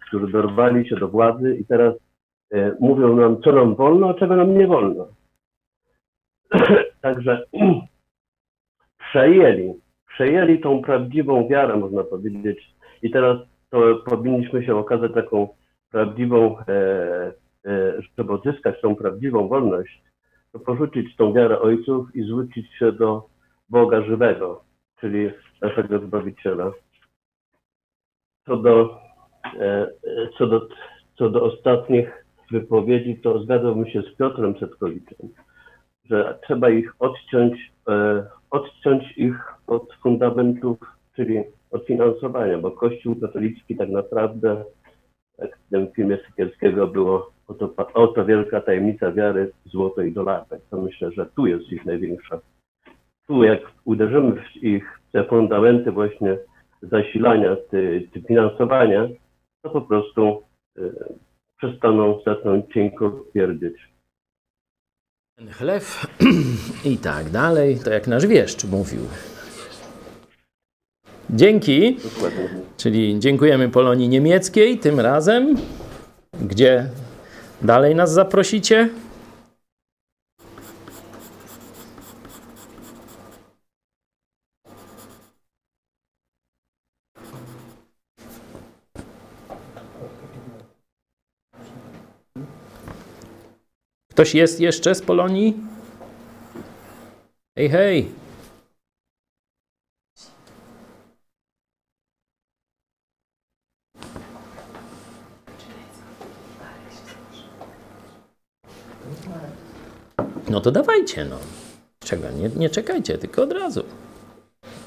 którzy 0.09 0.33
dorwali 0.33 0.89
się 0.89 0.97
do 0.97 1.09
władzy 1.09 1.57
i 1.57 1.65
teraz 1.65 1.95
e, 2.53 2.77
mówią 2.81 3.17
nam, 3.17 3.43
co 3.43 3.53
nam 3.53 3.75
wolno, 3.75 4.11
a 4.11 4.15
czego 4.15 4.37
nam 4.37 4.59
nie 4.59 4.67
wolno. 4.67 5.07
Także 7.01 7.47
przejęli, 9.09 9.75
przejęli 10.09 10.61
tą 10.61 10.83
prawdziwą 10.83 11.49
wiarę, 11.49 11.77
można 11.77 12.05
powiedzieć. 12.05 12.75
I 13.03 13.11
teraz 13.11 13.39
to 13.71 13.97
powinniśmy 13.97 14.65
się 14.65 14.77
okazać 14.77 15.15
taką 15.15 15.49
prawdziwą, 15.91 16.59
e, 16.59 17.33
e, 17.67 18.03
żeby 18.19 18.33
odzyskać 18.33 18.81
tą 18.81 18.97
prawdziwą 18.97 19.49
wolność, 19.49 20.03
to 20.53 20.59
porzucić 20.59 21.17
tą 21.17 21.33
wiarę 21.33 21.61
ojców 21.61 22.17
i 22.17 22.23
zwrócić 22.23 22.75
się 22.75 22.93
do 22.93 23.29
Boga 23.69 24.03
żywego, 24.03 24.65
czyli 25.01 25.31
naszego 25.63 25.99
Zbawiciela. 25.99 26.73
Co 28.47 28.57
do, 28.57 29.01
e, 29.61 29.89
co 30.39 30.47
do, 30.47 30.69
co 31.19 31.31
do 31.31 31.45
ostatnich 31.45 32.25
wypowiedzi, 32.51 33.21
to 33.21 33.43
zgadzałbym 33.43 33.87
się 33.87 34.03
z 34.03 34.17
Piotrem 34.17 34.59
Setkowiczem 34.59 35.29
że 36.05 36.39
trzeba 36.47 36.71
ich 36.71 36.95
odciąć, 36.99 37.73
odciąć 38.51 39.19
ich 39.19 39.37
od 39.67 39.95
fundamentów, 40.03 40.79
czyli 41.17 41.45
od 41.75 41.87
finansowania, 41.87 42.59
bo 42.59 42.71
Kościół 42.71 43.17
katolicki 43.21 43.77
tak 43.77 43.89
naprawdę, 43.89 44.65
jak 45.39 45.59
w 45.59 45.71
tym 45.71 45.93
filmie 45.93 46.19
Sykielskiego 46.27 46.87
było, 46.87 47.33
oto, 47.49 47.75
oto 47.95 48.25
wielka 48.25 48.61
tajemnica 48.61 49.13
wiary, 49.13 49.53
złoto 49.65 50.03
i 50.03 50.13
dolarek. 50.13 50.61
To 50.71 50.81
myślę, 50.81 51.11
że 51.13 51.27
tu 51.27 51.47
jest 51.47 51.73
ich 51.73 51.85
największa. 51.85 52.41
Tu 53.27 53.45
jak 53.45 53.61
uderzymy 53.85 54.33
w 54.33 54.63
ich 54.65 55.01
te 55.13 55.25
fundamenty 55.25 55.93
właśnie 55.93 56.39
zasilania, 56.83 57.57
ty, 57.71 58.09
ty 58.13 58.23
finansowania, 58.23 59.09
to 59.63 59.71
po 59.71 59.81
prostu 59.81 60.43
e, 60.79 60.83
przestaną 61.57 62.21
zacząć 62.27 62.73
cienko 62.75 63.11
pierdzieć. 63.35 63.77
Chlew 65.51 66.07
i 66.93 66.99
tak 66.99 67.31
dalej, 67.31 67.77
to 67.85 67.91
jak 67.91 68.07
nasz 68.09 68.27
wieszcz 68.27 68.65
mówił. 68.65 69.01
Dzięki, 71.31 71.97
czyli 72.77 73.19
dziękujemy 73.19 73.69
Polonii 73.69 74.09
Niemieckiej 74.09 74.79
tym 74.79 75.01
razem. 75.01 75.57
Gdzie 76.41 76.91
dalej 77.63 77.95
nas 77.95 78.13
zaprosicie? 78.13 78.89
Ktoś 94.11 94.35
jest 94.35 94.61
jeszcze 94.61 94.95
z 94.95 95.03
Polonii? 95.03 95.57
Hej, 97.57 97.71
hej. 97.71 98.24
No 110.55 110.61
to 110.61 110.71
dawajcie, 110.71 111.25
no. 111.25 111.39
Czego? 112.01 112.31
Nie, 112.31 112.49
nie 112.49 112.71
czekajcie, 112.71 113.19
tylko 113.19 113.43
od 113.43 113.53
razu. 113.53 113.85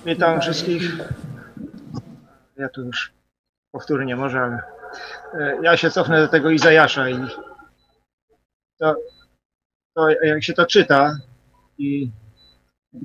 Witam 0.05 0.41
wszystkich. 0.41 0.97
Ja 2.57 2.69
tu 2.69 2.85
już 2.85 3.13
powtórnie 3.71 4.15
może, 4.15 4.39
ale 4.39 4.59
e, 5.33 5.57
ja 5.63 5.77
się 5.77 5.89
cofnę 5.89 6.21
do 6.21 6.27
tego 6.27 6.49
Izajasza 6.49 7.09
i 7.09 7.15
to, 8.79 8.95
to 9.95 10.09
jak 10.09 10.43
się 10.43 10.53
to 10.53 10.65
czyta 10.65 11.19
i 11.77 12.11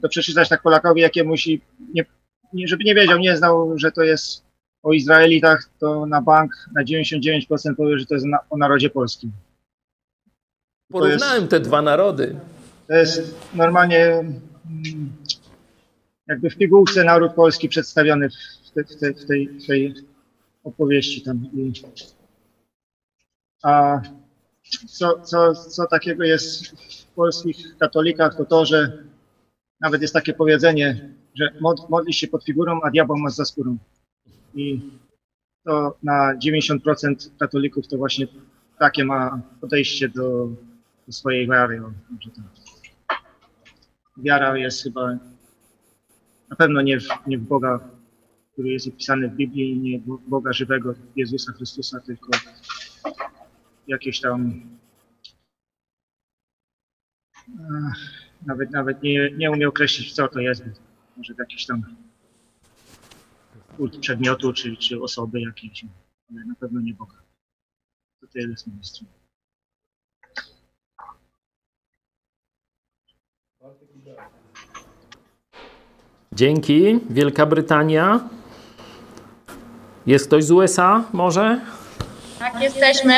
to 0.03 0.09
przeczytać 0.09 0.49
tak 0.49 0.63
Polakowi 0.63 1.01
jakiemuś 1.01 1.47
i 1.47 1.61
nie, 1.95 2.05
nie, 2.53 2.69
żeby 2.69 2.85
nie 2.85 2.95
wiedział, 2.95 3.19
nie 3.19 3.37
znał, 3.37 3.79
że 3.79 3.93
to 3.93 4.03
jest 4.03 4.45
o 4.83 4.93
Izraelitach, 4.93 5.71
to 5.79 6.07
na 6.07 6.23
bank 6.23 6.53
na 6.75 6.85
99% 6.85 7.77
powie, 7.77 7.99
że 7.99 8.07
to 8.07 8.15
jest 8.15 8.27
na, 8.27 8.39
o 8.51 8.57
narodzie 8.57 8.91
polskim. 8.91 9.33
Porównałem 10.93 11.49
te 11.49 11.61
dwa 11.61 11.83
narody. 11.83 12.37
To 12.89 12.95
jest 12.95 13.35
normalnie 13.55 14.07
mm, 14.07 15.13
jakby 16.27 16.51
w 16.51 16.57
pigułce 16.57 17.05
naród 17.05 17.33
polski 17.33 17.69
przedstawiony 17.69 18.29
w, 18.31 18.71
te, 18.71 18.85
w, 18.85 18.97
te, 18.97 19.15
w, 19.15 19.27
tej, 19.27 19.49
w 19.49 19.67
tej 19.67 19.95
opowieści 20.65 21.23
tam. 21.23 21.49
A 23.63 24.01
co, 24.89 25.21
co, 25.21 25.55
co 25.55 25.87
takiego 25.87 26.25
jest 26.25 26.67
w 26.67 27.07
polskich 27.07 27.79
katolikach, 27.79 28.37
to 28.37 28.45
to, 28.45 28.67
że 28.67 29.05
nawet 29.81 30.03
jest 30.03 30.15
takie 30.15 30.33
powiedzenie, 30.33 31.15
że 31.35 31.53
mod, 31.61 31.91
modlisz 31.91 32.17
się 32.17 32.29
pod 32.29 32.45
figurą, 32.45 32.81
a 32.83 32.91
diabeł 32.91 33.17
masz 33.17 33.33
za 33.33 33.45
skórą. 33.45 33.77
I 34.55 34.81
to 35.65 35.97
na 36.03 36.35
90% 36.47 37.31
katolików 37.39 37.89
to 37.89 37.97
właśnie 37.97 38.27
takie 38.79 39.05
ma 39.05 39.41
podejście 39.61 40.09
do 40.09 40.49
swojej 41.11 41.49
wiary. 41.49 41.83
tak. 42.37 42.45
Wiara 44.17 44.59
jest 44.59 44.83
chyba 44.83 45.19
na 46.51 46.57
pewno 46.57 46.83
nie 46.83 47.01
w, 47.01 47.09
nie 47.27 47.39
w 47.39 47.43
Boga, 47.43 47.91
który 48.53 48.69
jest 48.69 48.89
opisany 48.89 49.29
w 49.29 49.35
Biblii, 49.35 49.79
nie 49.79 49.99
w 50.01 50.29
Boga 50.29 50.53
żywego, 50.53 50.95
Jezusa 51.17 51.53
Chrystusa, 51.53 52.01
tylko 52.01 52.31
jakieś 53.87 54.21
tam 54.21 54.63
ach, 57.89 57.99
nawet 58.47 58.71
nawet 58.71 59.03
nie, 59.03 59.31
nie 59.31 59.51
umiem 59.51 59.69
określić, 59.69 60.15
co 60.15 60.29
to 60.29 60.41
jest. 60.41 60.65
Może 61.17 61.35
jakiś 61.39 61.67
tam 61.67 61.97
kult 63.77 63.99
przedmiotu, 63.99 64.53
czy, 64.53 64.77
czy 64.77 65.03
osoby 65.03 65.41
jakiejś, 65.41 65.85
ale 66.31 66.45
na 66.45 66.55
pewno 66.55 66.81
nie 66.81 66.95
Boga. 66.95 67.23
To 68.21 68.27
tyle 68.27 68.57
z 68.57 68.67
mojej 68.67 68.85
strony. 68.85 69.22
Dzięki. 76.33 77.01
Wielka 77.11 77.47
Brytania. 77.47 78.21
Jest 80.07 80.27
ktoś 80.27 80.45
z 80.45 80.51
USA 80.51 81.05
może? 81.13 81.61
Tak, 82.39 82.63
jesteśmy. 82.63 83.15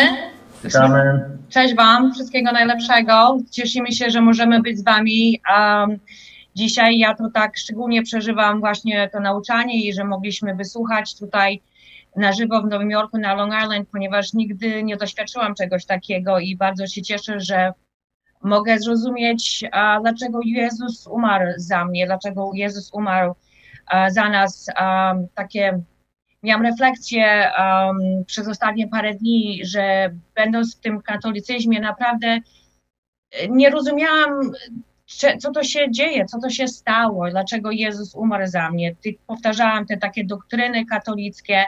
Witamy. 0.64 1.20
Cześć 1.48 1.74
Wam, 1.74 2.14
wszystkiego 2.14 2.52
najlepszego. 2.52 3.38
Cieszymy 3.50 3.92
się, 3.92 4.10
że 4.10 4.20
możemy 4.20 4.62
być 4.62 4.78
z 4.78 4.84
Wami. 4.84 5.40
Um, 5.56 5.98
dzisiaj 6.54 6.98
ja 6.98 7.14
to 7.14 7.30
tak 7.30 7.56
szczególnie 7.56 8.02
przeżywam 8.02 8.60
właśnie 8.60 9.10
to 9.12 9.20
nauczanie 9.20 9.86
i 9.86 9.92
że 9.92 10.04
mogliśmy 10.04 10.54
wysłuchać 10.54 11.18
tutaj 11.18 11.60
na 12.16 12.32
żywo 12.32 12.62
w 12.62 12.66
Nowym 12.66 12.90
Jorku, 12.90 13.18
na 13.18 13.34
Long 13.34 13.52
Island, 13.62 13.88
ponieważ 13.92 14.32
nigdy 14.32 14.82
nie 14.82 14.96
doświadczyłam 14.96 15.54
czegoś 15.54 15.86
takiego 15.86 16.38
i 16.38 16.56
bardzo 16.56 16.86
się 16.86 17.02
cieszę, 17.02 17.40
że 17.40 17.72
mogę 18.44 18.78
zrozumieć, 18.78 19.64
dlaczego 20.00 20.40
Jezus 20.44 21.06
umarł 21.06 21.46
za 21.56 21.84
mnie, 21.84 22.06
dlaczego 22.06 22.50
Jezus 22.54 22.90
umarł 22.92 23.34
za 24.08 24.28
nas. 24.28 24.66
Takie 25.34 25.80
miałam 26.42 26.66
refleksję 26.66 27.50
przez 28.26 28.48
ostatnie 28.48 28.88
parę 28.88 29.14
dni, 29.14 29.60
że 29.64 30.14
będąc 30.34 30.76
w 30.76 30.80
tym 30.80 31.02
katolicyzmie 31.02 31.80
naprawdę 31.80 32.26
e, 32.26 33.48
nie 33.48 33.70
rozumiałam, 33.70 34.50
co 35.38 35.50
to 35.52 35.62
się 35.62 35.90
dzieje, 35.90 36.24
co 36.24 36.40
to 36.40 36.50
się 36.50 36.68
stało, 36.68 37.30
dlaczego 37.30 37.70
Jezus 37.70 38.14
umarł 38.14 38.46
za 38.46 38.70
mnie. 38.70 38.94
Powtarzałam 39.26 39.86
te 39.86 39.96
takie 39.96 40.24
doktryny 40.24 40.86
katolickie, 40.86 41.64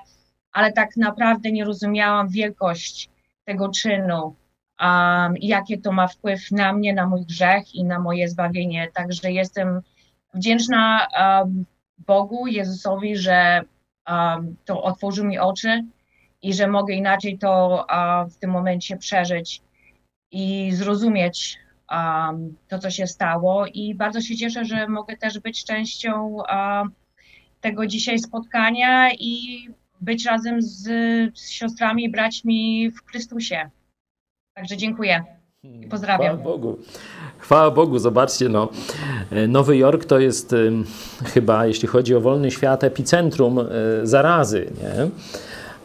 ale 0.53 0.73
tak 0.73 0.97
naprawdę 0.97 1.53
nie 1.53 1.65
rozumiałam 1.65 2.29
wielkość 2.29 3.11
tego 3.45 3.69
czynu 3.69 4.35
um, 4.81 5.35
jakie 5.41 5.79
to 5.79 5.93
ma 5.93 6.09
wpływ 6.09 6.51
na 6.51 6.73
mnie, 6.73 6.95
na 6.95 7.07
mój 7.07 7.27
grzech 7.27 7.75
i 7.75 7.85
na 7.85 7.99
moje 7.99 8.29
zbawienie. 8.29 8.89
Także 8.95 9.33
jestem 9.33 9.81
wdzięczna 10.35 11.07
um, 11.19 11.65
Bogu, 11.99 12.47
Jezusowi, 12.47 13.17
że 13.17 13.63
um, 14.09 14.57
to 14.65 14.83
otworzył 14.83 15.25
mi 15.25 15.39
oczy 15.39 15.85
i 16.43 16.55
że 16.55 16.67
mogę 16.67 16.95
inaczej 16.95 17.39
to 17.39 17.87
w 18.31 18.37
tym 18.37 18.51
momencie 18.51 18.97
przeżyć 18.97 19.63
i 20.31 20.73
zrozumieć 20.73 21.59
um, 21.91 22.57
to, 22.69 22.79
co 22.79 22.91
się 22.91 23.07
stało. 23.07 23.67
I 23.67 23.95
bardzo 23.95 24.21
się 24.21 24.37
cieszę, 24.37 24.65
że 24.65 24.89
mogę 24.89 25.17
też 25.17 25.39
być 25.39 25.65
częścią 25.65 26.37
tego 27.61 27.87
dzisiaj 27.87 28.19
spotkania 28.19 29.11
i 29.13 29.69
być 30.01 30.25
razem 30.25 30.63
z, 30.63 30.83
z 31.39 31.51
siostrami 31.51 32.05
i 32.05 32.11
braćmi 32.11 32.91
w 32.91 33.11
Chrystusie. 33.11 33.71
Także 34.57 34.77
dziękuję 34.77 35.25
i 35.63 35.87
pozdrawiam. 35.91 36.39
Chwała 36.39 36.53
Bogu. 36.57 36.79
Chwała 37.39 37.71
Bogu, 37.71 37.99
zobaczcie, 37.99 38.49
no. 38.49 38.69
Nowy 39.49 39.77
Jork 39.77 40.05
to 40.05 40.19
jest 40.19 40.53
ym, 40.53 40.85
chyba, 41.25 41.67
jeśli 41.67 41.89
chodzi 41.89 42.15
o 42.15 42.21
wolny 42.21 42.51
świat, 42.51 42.85
epicentrum 42.85 43.59
y, 43.59 43.65
zarazy, 44.03 44.67
nie? 44.83 45.09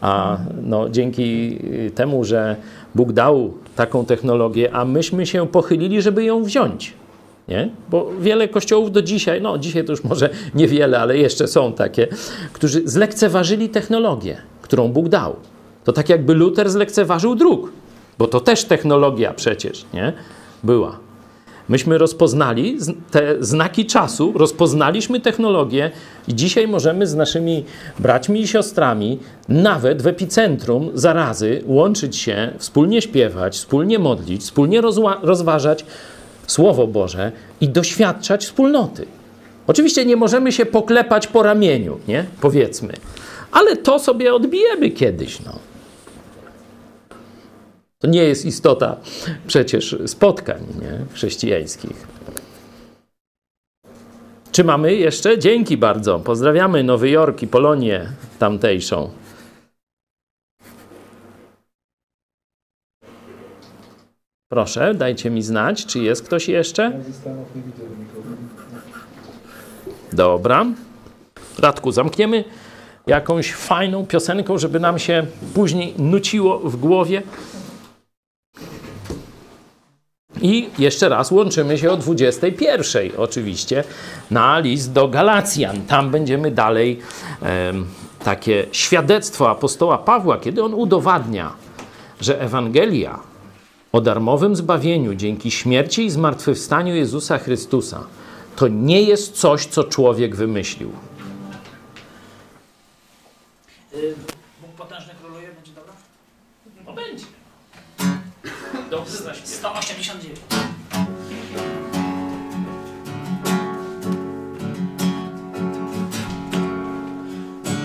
A 0.00 0.38
no, 0.62 0.88
dzięki 0.88 1.58
temu, 1.94 2.24
że 2.24 2.56
Bóg 2.94 3.12
dał 3.12 3.54
taką 3.76 4.04
technologię, 4.04 4.70
a 4.72 4.84
myśmy 4.84 5.26
się 5.26 5.46
pochylili, 5.46 6.02
żeby 6.02 6.24
ją 6.24 6.44
wziąć. 6.44 6.92
Nie? 7.48 7.68
Bo 7.88 8.10
wiele 8.20 8.48
kościołów 8.48 8.92
do 8.92 9.02
dzisiaj, 9.02 9.42
no 9.42 9.58
dzisiaj 9.58 9.84
to 9.84 9.92
już 9.92 10.04
może 10.04 10.30
niewiele, 10.54 11.00
ale 11.00 11.18
jeszcze 11.18 11.48
są 11.48 11.72
takie, 11.72 12.08
którzy 12.52 12.82
zlekceważyli 12.84 13.68
technologię, 13.68 14.36
którą 14.62 14.88
Bóg 14.88 15.08
dał. 15.08 15.36
To 15.84 15.92
tak 15.92 16.08
jakby 16.08 16.34
Luter 16.34 16.70
zlekceważył 16.70 17.34
druk, 17.34 17.72
bo 18.22 18.28
to 18.28 18.40
też 18.40 18.64
technologia 18.64 19.34
przecież, 19.34 19.84
nie? 19.94 20.12
Była. 20.62 20.98
Myśmy 21.68 21.98
rozpoznali 21.98 22.78
te 23.10 23.36
znaki 23.40 23.86
czasu, 23.86 24.32
rozpoznaliśmy 24.36 25.20
technologię 25.20 25.90
i 26.28 26.34
dzisiaj 26.34 26.68
możemy 26.68 27.06
z 27.06 27.14
naszymi 27.14 27.64
braćmi 27.98 28.40
i 28.40 28.48
siostrami, 28.48 29.18
nawet 29.48 30.02
w 30.02 30.06
epicentrum 30.06 30.90
zarazy, 30.94 31.62
łączyć 31.66 32.16
się, 32.16 32.52
wspólnie 32.58 33.02
śpiewać, 33.02 33.56
wspólnie 33.56 33.98
modlić, 33.98 34.42
wspólnie 34.42 34.80
rozważać 35.22 35.84
Słowo 36.46 36.86
Boże 36.86 37.32
i 37.60 37.68
doświadczać 37.68 38.44
wspólnoty. 38.44 39.06
Oczywiście 39.66 40.04
nie 40.04 40.16
możemy 40.16 40.52
się 40.52 40.66
poklepać 40.66 41.26
po 41.26 41.42
ramieniu, 41.42 41.98
nie? 42.08 42.24
Powiedzmy. 42.40 42.92
Ale 43.52 43.76
to 43.76 43.98
sobie 43.98 44.34
odbijemy 44.34 44.90
kiedyś, 44.90 45.40
no. 45.40 45.71
To 48.02 48.08
nie 48.08 48.24
jest 48.24 48.44
istota 48.46 48.96
przecież 49.46 49.96
spotkań 50.06 50.66
nie? 50.80 51.06
chrześcijańskich. 51.12 52.06
Czy 54.52 54.64
mamy 54.64 54.94
jeszcze? 54.94 55.38
Dzięki 55.38 55.76
bardzo. 55.76 56.18
Pozdrawiamy 56.18 56.84
Nowy 56.84 57.10
Jork 57.10 57.42
i 57.42 57.46
Polonię 57.46 58.06
tamtejszą. 58.38 59.10
Proszę, 64.48 64.94
dajcie 64.94 65.30
mi 65.30 65.42
znać, 65.42 65.86
czy 65.86 65.98
jest 65.98 66.22
ktoś 66.22 66.48
jeszcze? 66.48 66.92
Dobra. 70.12 70.66
Radku, 71.58 71.92
zamkniemy 71.92 72.44
jakąś 73.06 73.52
fajną 73.52 74.06
piosenką, 74.06 74.58
żeby 74.58 74.80
nam 74.80 74.98
się 74.98 75.26
później 75.54 75.94
nuciło 75.98 76.58
w 76.58 76.76
głowie. 76.76 77.22
I 80.42 80.68
jeszcze 80.78 81.08
raz 81.08 81.30
łączymy 81.30 81.78
się 81.78 81.90
o 81.90 81.96
21 81.96 83.10
oczywiście 83.16 83.84
na 84.30 84.58
list 84.58 84.92
do 84.92 85.08
Galacjan. 85.08 85.82
Tam 85.86 86.10
będziemy 86.10 86.50
dalej 86.50 86.98
em, 87.42 87.86
takie 88.24 88.66
świadectwo 88.72 89.50
apostoła 89.50 89.98
Pawła, 89.98 90.38
kiedy 90.38 90.62
on 90.62 90.74
udowadnia, 90.74 91.52
że 92.20 92.40
Ewangelia 92.40 93.18
o 93.92 94.00
darmowym 94.00 94.56
zbawieniu 94.56 95.14
dzięki 95.14 95.50
śmierci 95.50 96.04
i 96.04 96.10
zmartwychwstaniu 96.10 96.94
Jezusa 96.94 97.38
Chrystusa 97.38 98.04
to 98.56 98.68
nie 98.68 99.02
jest 99.02 99.32
coś, 99.32 99.66
co 99.66 99.84
człowiek 99.84 100.36
wymyślił. 100.36 100.90
Dobrze, 108.92 109.34
189. 109.44 110.40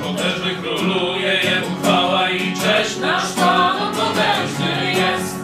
Potężny 0.03 0.55
króluje, 0.61 1.33
jemu 1.43 1.75
chwała 1.81 2.29
i 2.29 2.39
cześć, 2.39 2.97
nasz 3.01 3.33
Pan 3.33 3.95
potężny 3.95 4.93
jest. 4.93 5.35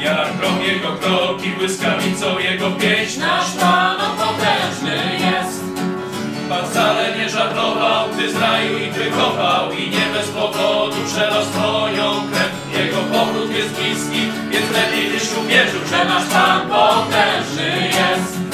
Jak 0.00 0.38
krok 0.38 0.62
jego 0.66 0.92
kroki, 0.92 1.50
błyskawicą 1.50 2.38
jego 2.38 2.70
pieśń, 2.70 3.20
nasz 3.20 3.50
Pan 3.50 3.96
potężny 4.16 4.96
jest. 5.20 5.60
Pan 6.48 6.70
wcale 6.70 7.18
nie 7.18 7.28
żartował, 7.28 8.10
gdy 8.10 8.32
z 8.32 8.36
raju 8.36 8.78
ich 8.78 8.92
wykopał 8.92 9.72
i 9.72 9.90
nie 9.90 10.06
bez 10.14 10.28
powodu 10.28 10.96
przelał 11.06 11.44
swoją 11.44 12.30
krew. 12.32 12.60
Jego 12.78 12.96
powrót 12.96 13.50
jest 13.50 13.74
bliski, 13.74 14.29
lepiej 14.70 15.10
byś 15.10 15.22
uwierzył, 15.44 15.80
że 15.90 16.04
nasz 16.04 16.28
Pan 16.28 16.68
potężny 16.68 17.86
jest. 17.86 18.49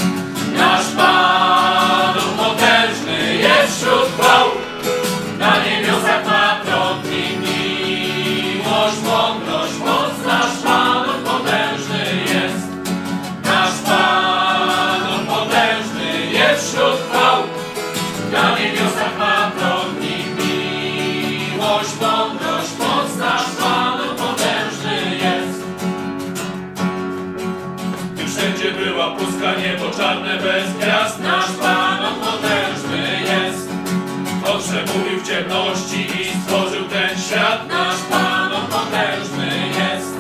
Ciemności 35.37 36.01
i 36.21 36.43
stworzył 36.43 36.85
ten 36.89 37.19
świat. 37.19 37.69
Nasz 37.69 38.03
Pan 38.11 38.53
on 38.53 38.67
potężny 38.67 39.51
jest. 39.79 40.17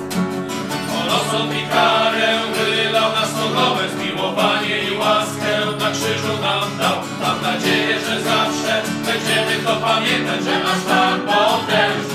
On 0.99 1.09
osąd 1.09 1.53
i 1.53 1.67
karę 1.69 2.41
wylał 2.55 3.13
na 3.13 3.27
stodole, 3.27 3.89
zmiłowanie 3.89 4.79
i 4.83 4.97
łaskę 4.97 5.53
na 5.79 5.91
krzyżu 5.91 6.35
nam 6.41 6.79
dał. 6.79 6.97
Mam 7.23 7.43
nadzieję, 7.43 8.01
że 8.01 8.21
zawsze 8.21 8.83
będziemy 9.07 9.65
to 9.65 9.77
pamiętać, 9.77 10.45
że 10.45 10.59
nasz 10.59 10.85
Pan 10.89 11.21
potężny 11.21 12.06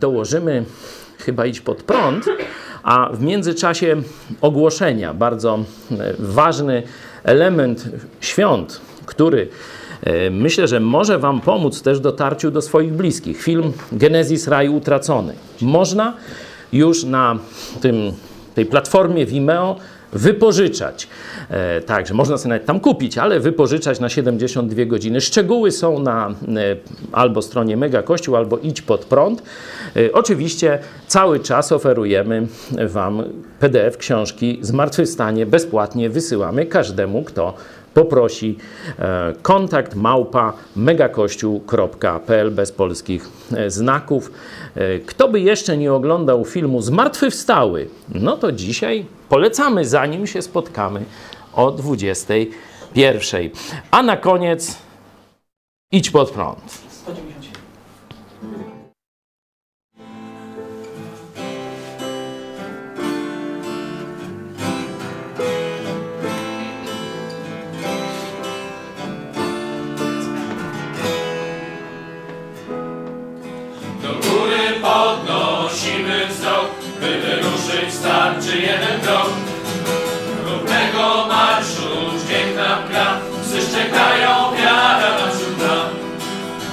dołożymy, 0.00 0.64
chyba 1.18 1.46
iść 1.46 1.60
pod 1.60 1.82
prąd, 1.82 2.24
a 2.82 3.10
w 3.12 3.22
międzyczasie 3.22 3.96
ogłoszenia, 4.40 5.14
bardzo 5.14 5.58
e, 5.90 6.14
ważny 6.18 6.82
element 7.24 7.88
świąt, 8.20 8.80
który 9.06 9.48
e, 10.02 10.30
myślę, 10.30 10.68
że 10.68 10.80
może 10.80 11.18
Wam 11.18 11.40
pomóc 11.40 11.82
też 11.82 11.98
w 11.98 12.02
dotarciu 12.02 12.50
do 12.50 12.62
swoich 12.62 12.92
bliskich. 12.92 13.42
Film 13.42 13.72
Genezis 13.92 14.48
Raj 14.48 14.68
Utracony. 14.68 15.34
Można 15.60 16.14
już 16.72 17.04
na 17.04 17.38
tym, 17.80 18.12
tej 18.54 18.66
platformie 18.66 19.26
Vimeo 19.26 19.76
wypożyczać. 20.12 21.08
E, 21.50 21.80
także 21.80 22.14
można 22.14 22.38
sobie 22.38 22.48
nawet 22.48 22.66
tam 22.66 22.80
kupić, 22.80 23.18
ale 23.18 23.40
wypożyczać 23.40 24.00
na 24.00 24.08
72 24.08 24.84
godziny. 24.84 25.20
Szczegóły 25.20 25.70
są 25.72 25.98
na 25.98 26.28
e, 26.28 26.32
albo 27.12 27.42
stronie 27.42 27.76
Mega 27.76 28.02
Kościół, 28.02 28.36
albo 28.36 28.58
idź 28.58 28.82
pod 28.82 29.04
prąd. 29.04 29.42
E, 29.96 30.12
oczywiście 30.12 30.78
cały 31.06 31.40
czas 31.40 31.72
oferujemy 31.72 32.46
Wam 32.86 33.22
PDF 33.60 33.96
książki 33.96 34.58
Zmartwychwstanie 34.62 35.46
bezpłatnie 35.46 36.10
wysyłamy 36.10 36.66
każdemu, 36.66 37.22
kto 37.22 37.54
poprosi 37.98 38.56
e, 38.98 39.32
kontakt 39.42 39.94
małpa 39.94 40.52
megakościół.pl 40.76 42.50
bez 42.50 42.72
polskich 42.72 43.28
e, 43.52 43.70
znaków. 43.70 44.32
E, 44.74 44.98
Kto 44.98 45.28
by 45.28 45.40
jeszcze 45.40 45.76
nie 45.76 45.92
oglądał 45.92 46.44
filmu 46.44 46.82
Zmartwychwstały, 46.82 47.88
no 48.14 48.36
to 48.36 48.52
dzisiaj 48.52 49.06
polecamy, 49.28 49.84
zanim 49.84 50.26
się 50.26 50.42
spotkamy 50.42 51.04
o 51.54 51.70
21. 51.70 53.50
A 53.90 54.02
na 54.02 54.16
koniec 54.16 54.78
idź 55.92 56.10
pod 56.10 56.30
prąd. 56.30 56.87
By 77.08 77.20
wyruszyć 77.20 77.94
starczy 77.94 78.58
jeden 78.58 79.00
krok. 79.00 79.30
Równego 80.44 81.26
marszu 81.28 81.90
dźwięk 82.20 82.56
nam 82.56 82.88
gra, 82.88 83.20
psy 83.42 83.58
szczekają, 83.62 84.56
wiara 84.56 85.10
naprzód 85.18 85.58
nam. 85.58 85.88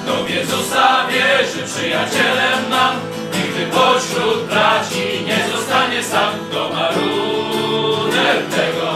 Do 0.06 0.34
Jezusa 0.34 1.08
wierzy 1.08 1.64
przyjacielem 1.74 2.70
nam, 2.70 2.96
nigdy 3.34 3.66
pośród 3.72 4.46
braci 4.50 5.26
nie 5.28 5.40
zostanie 5.56 6.04
sam. 6.04 6.32
To 6.52 6.70
maruner 6.70 8.38
tego 8.56 8.88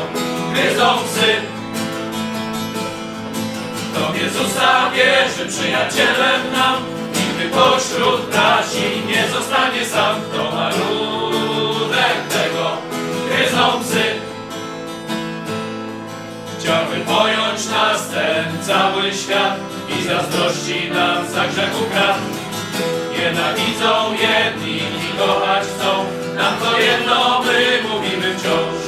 gryzą 0.53 0.88
psy. 1.06 1.32
Do 3.93 4.24
Jezusa 4.24 4.92
wierzy 4.93 5.45
przyjacielem 5.50 6.51
nam, 6.51 6.76
pośród 7.51 8.22
braci 8.32 8.90
płyną 13.60 13.80
łzy 13.80 14.04
Chciałby 16.60 16.96
pojąć 17.06 17.70
nas 17.70 18.10
ten 18.10 18.64
cały 18.64 19.14
świat 19.14 19.56
I 20.00 20.04
zazdrości 20.04 20.92
nam 20.92 21.28
za 21.28 21.48
grzechu 21.48 21.84
krat 21.92 22.18
Nienawidzą 23.12 24.12
jedni 24.12 24.78
i 24.78 25.18
kochać 25.18 25.64
chcą 25.64 26.06
Nam 26.36 26.54
to 26.64 26.80
jedno 26.80 27.42
my 27.46 27.90
mówimy 27.90 28.36
wciąż. 28.38 28.80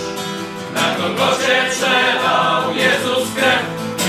Na 0.75 0.95
Golgocie 0.98 1.66
przelał 1.72 2.75
Jezus 2.75 3.35
krew 3.35 3.64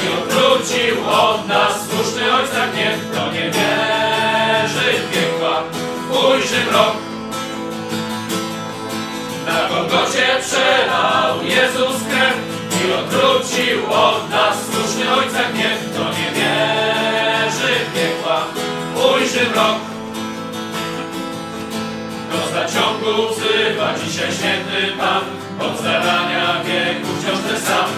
I 0.04 0.22
odwrócił 0.22 1.10
od 1.10 1.48
nas 1.48 1.88
słuszny 1.90 2.34
ojca 2.34 2.66
gniew. 2.72 2.98
To 3.14 3.32
nie 3.32 3.50
wierzy 3.50 4.98
w 4.98 5.12
piekła, 5.12 5.62
ujrzy 6.10 6.64
mrok. 6.70 7.11
Na 9.52 9.68
Golgocie 9.68 10.26
przelał 10.42 11.42
Jezus 11.44 11.96
krew 12.10 12.36
i 12.80 12.92
odwrócił 12.92 13.92
od 13.92 14.30
nas 14.30 14.56
słuszny 14.72 15.14
Ojca 15.14 15.42
gniew. 15.52 15.78
Kto 15.92 16.04
nie 16.04 16.28
wierzy 16.36 17.72
piekła, 17.94 18.38
ujrzy 19.14 19.50
mrok. 19.50 19.78
Do 22.32 22.40
zaciągu 22.54 23.34
wzywa 23.34 23.94
dzisiaj 24.04 24.32
święty 24.32 24.96
Pan, 24.98 25.22
od 25.66 25.82
zarania 25.82 26.62
wieku 26.64 27.08
wciąż 27.20 27.38
ten 27.48 27.60
sam. 27.60 27.88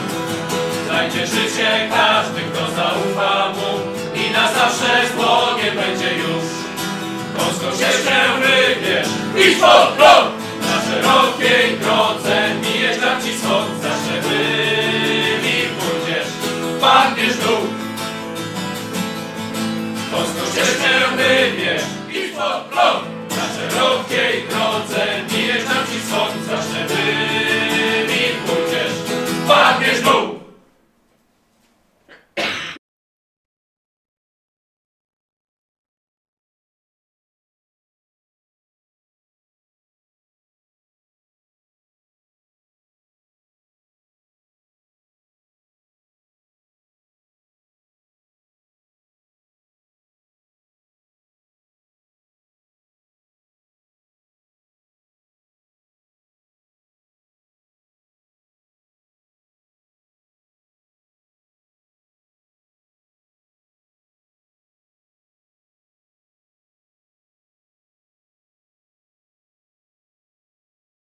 Znajdzie 0.86 1.26
życie 1.26 1.88
każdy, 1.90 2.40
kto 2.40 2.60
zaufa 2.76 3.48
Mu 3.48 3.72
i 4.20 4.30
na 4.30 4.52
zawsze 4.52 5.08
z 5.08 5.16
Bogiem 5.16 5.76
będzie 5.76 6.14
już. 6.14 6.44
Wąską 7.36 7.66
ścieżkę 7.76 8.14
wybierz 8.40 9.08
i 9.36 9.56
pod 9.56 9.88
prąd! 9.88 10.43
Na 11.44 12.53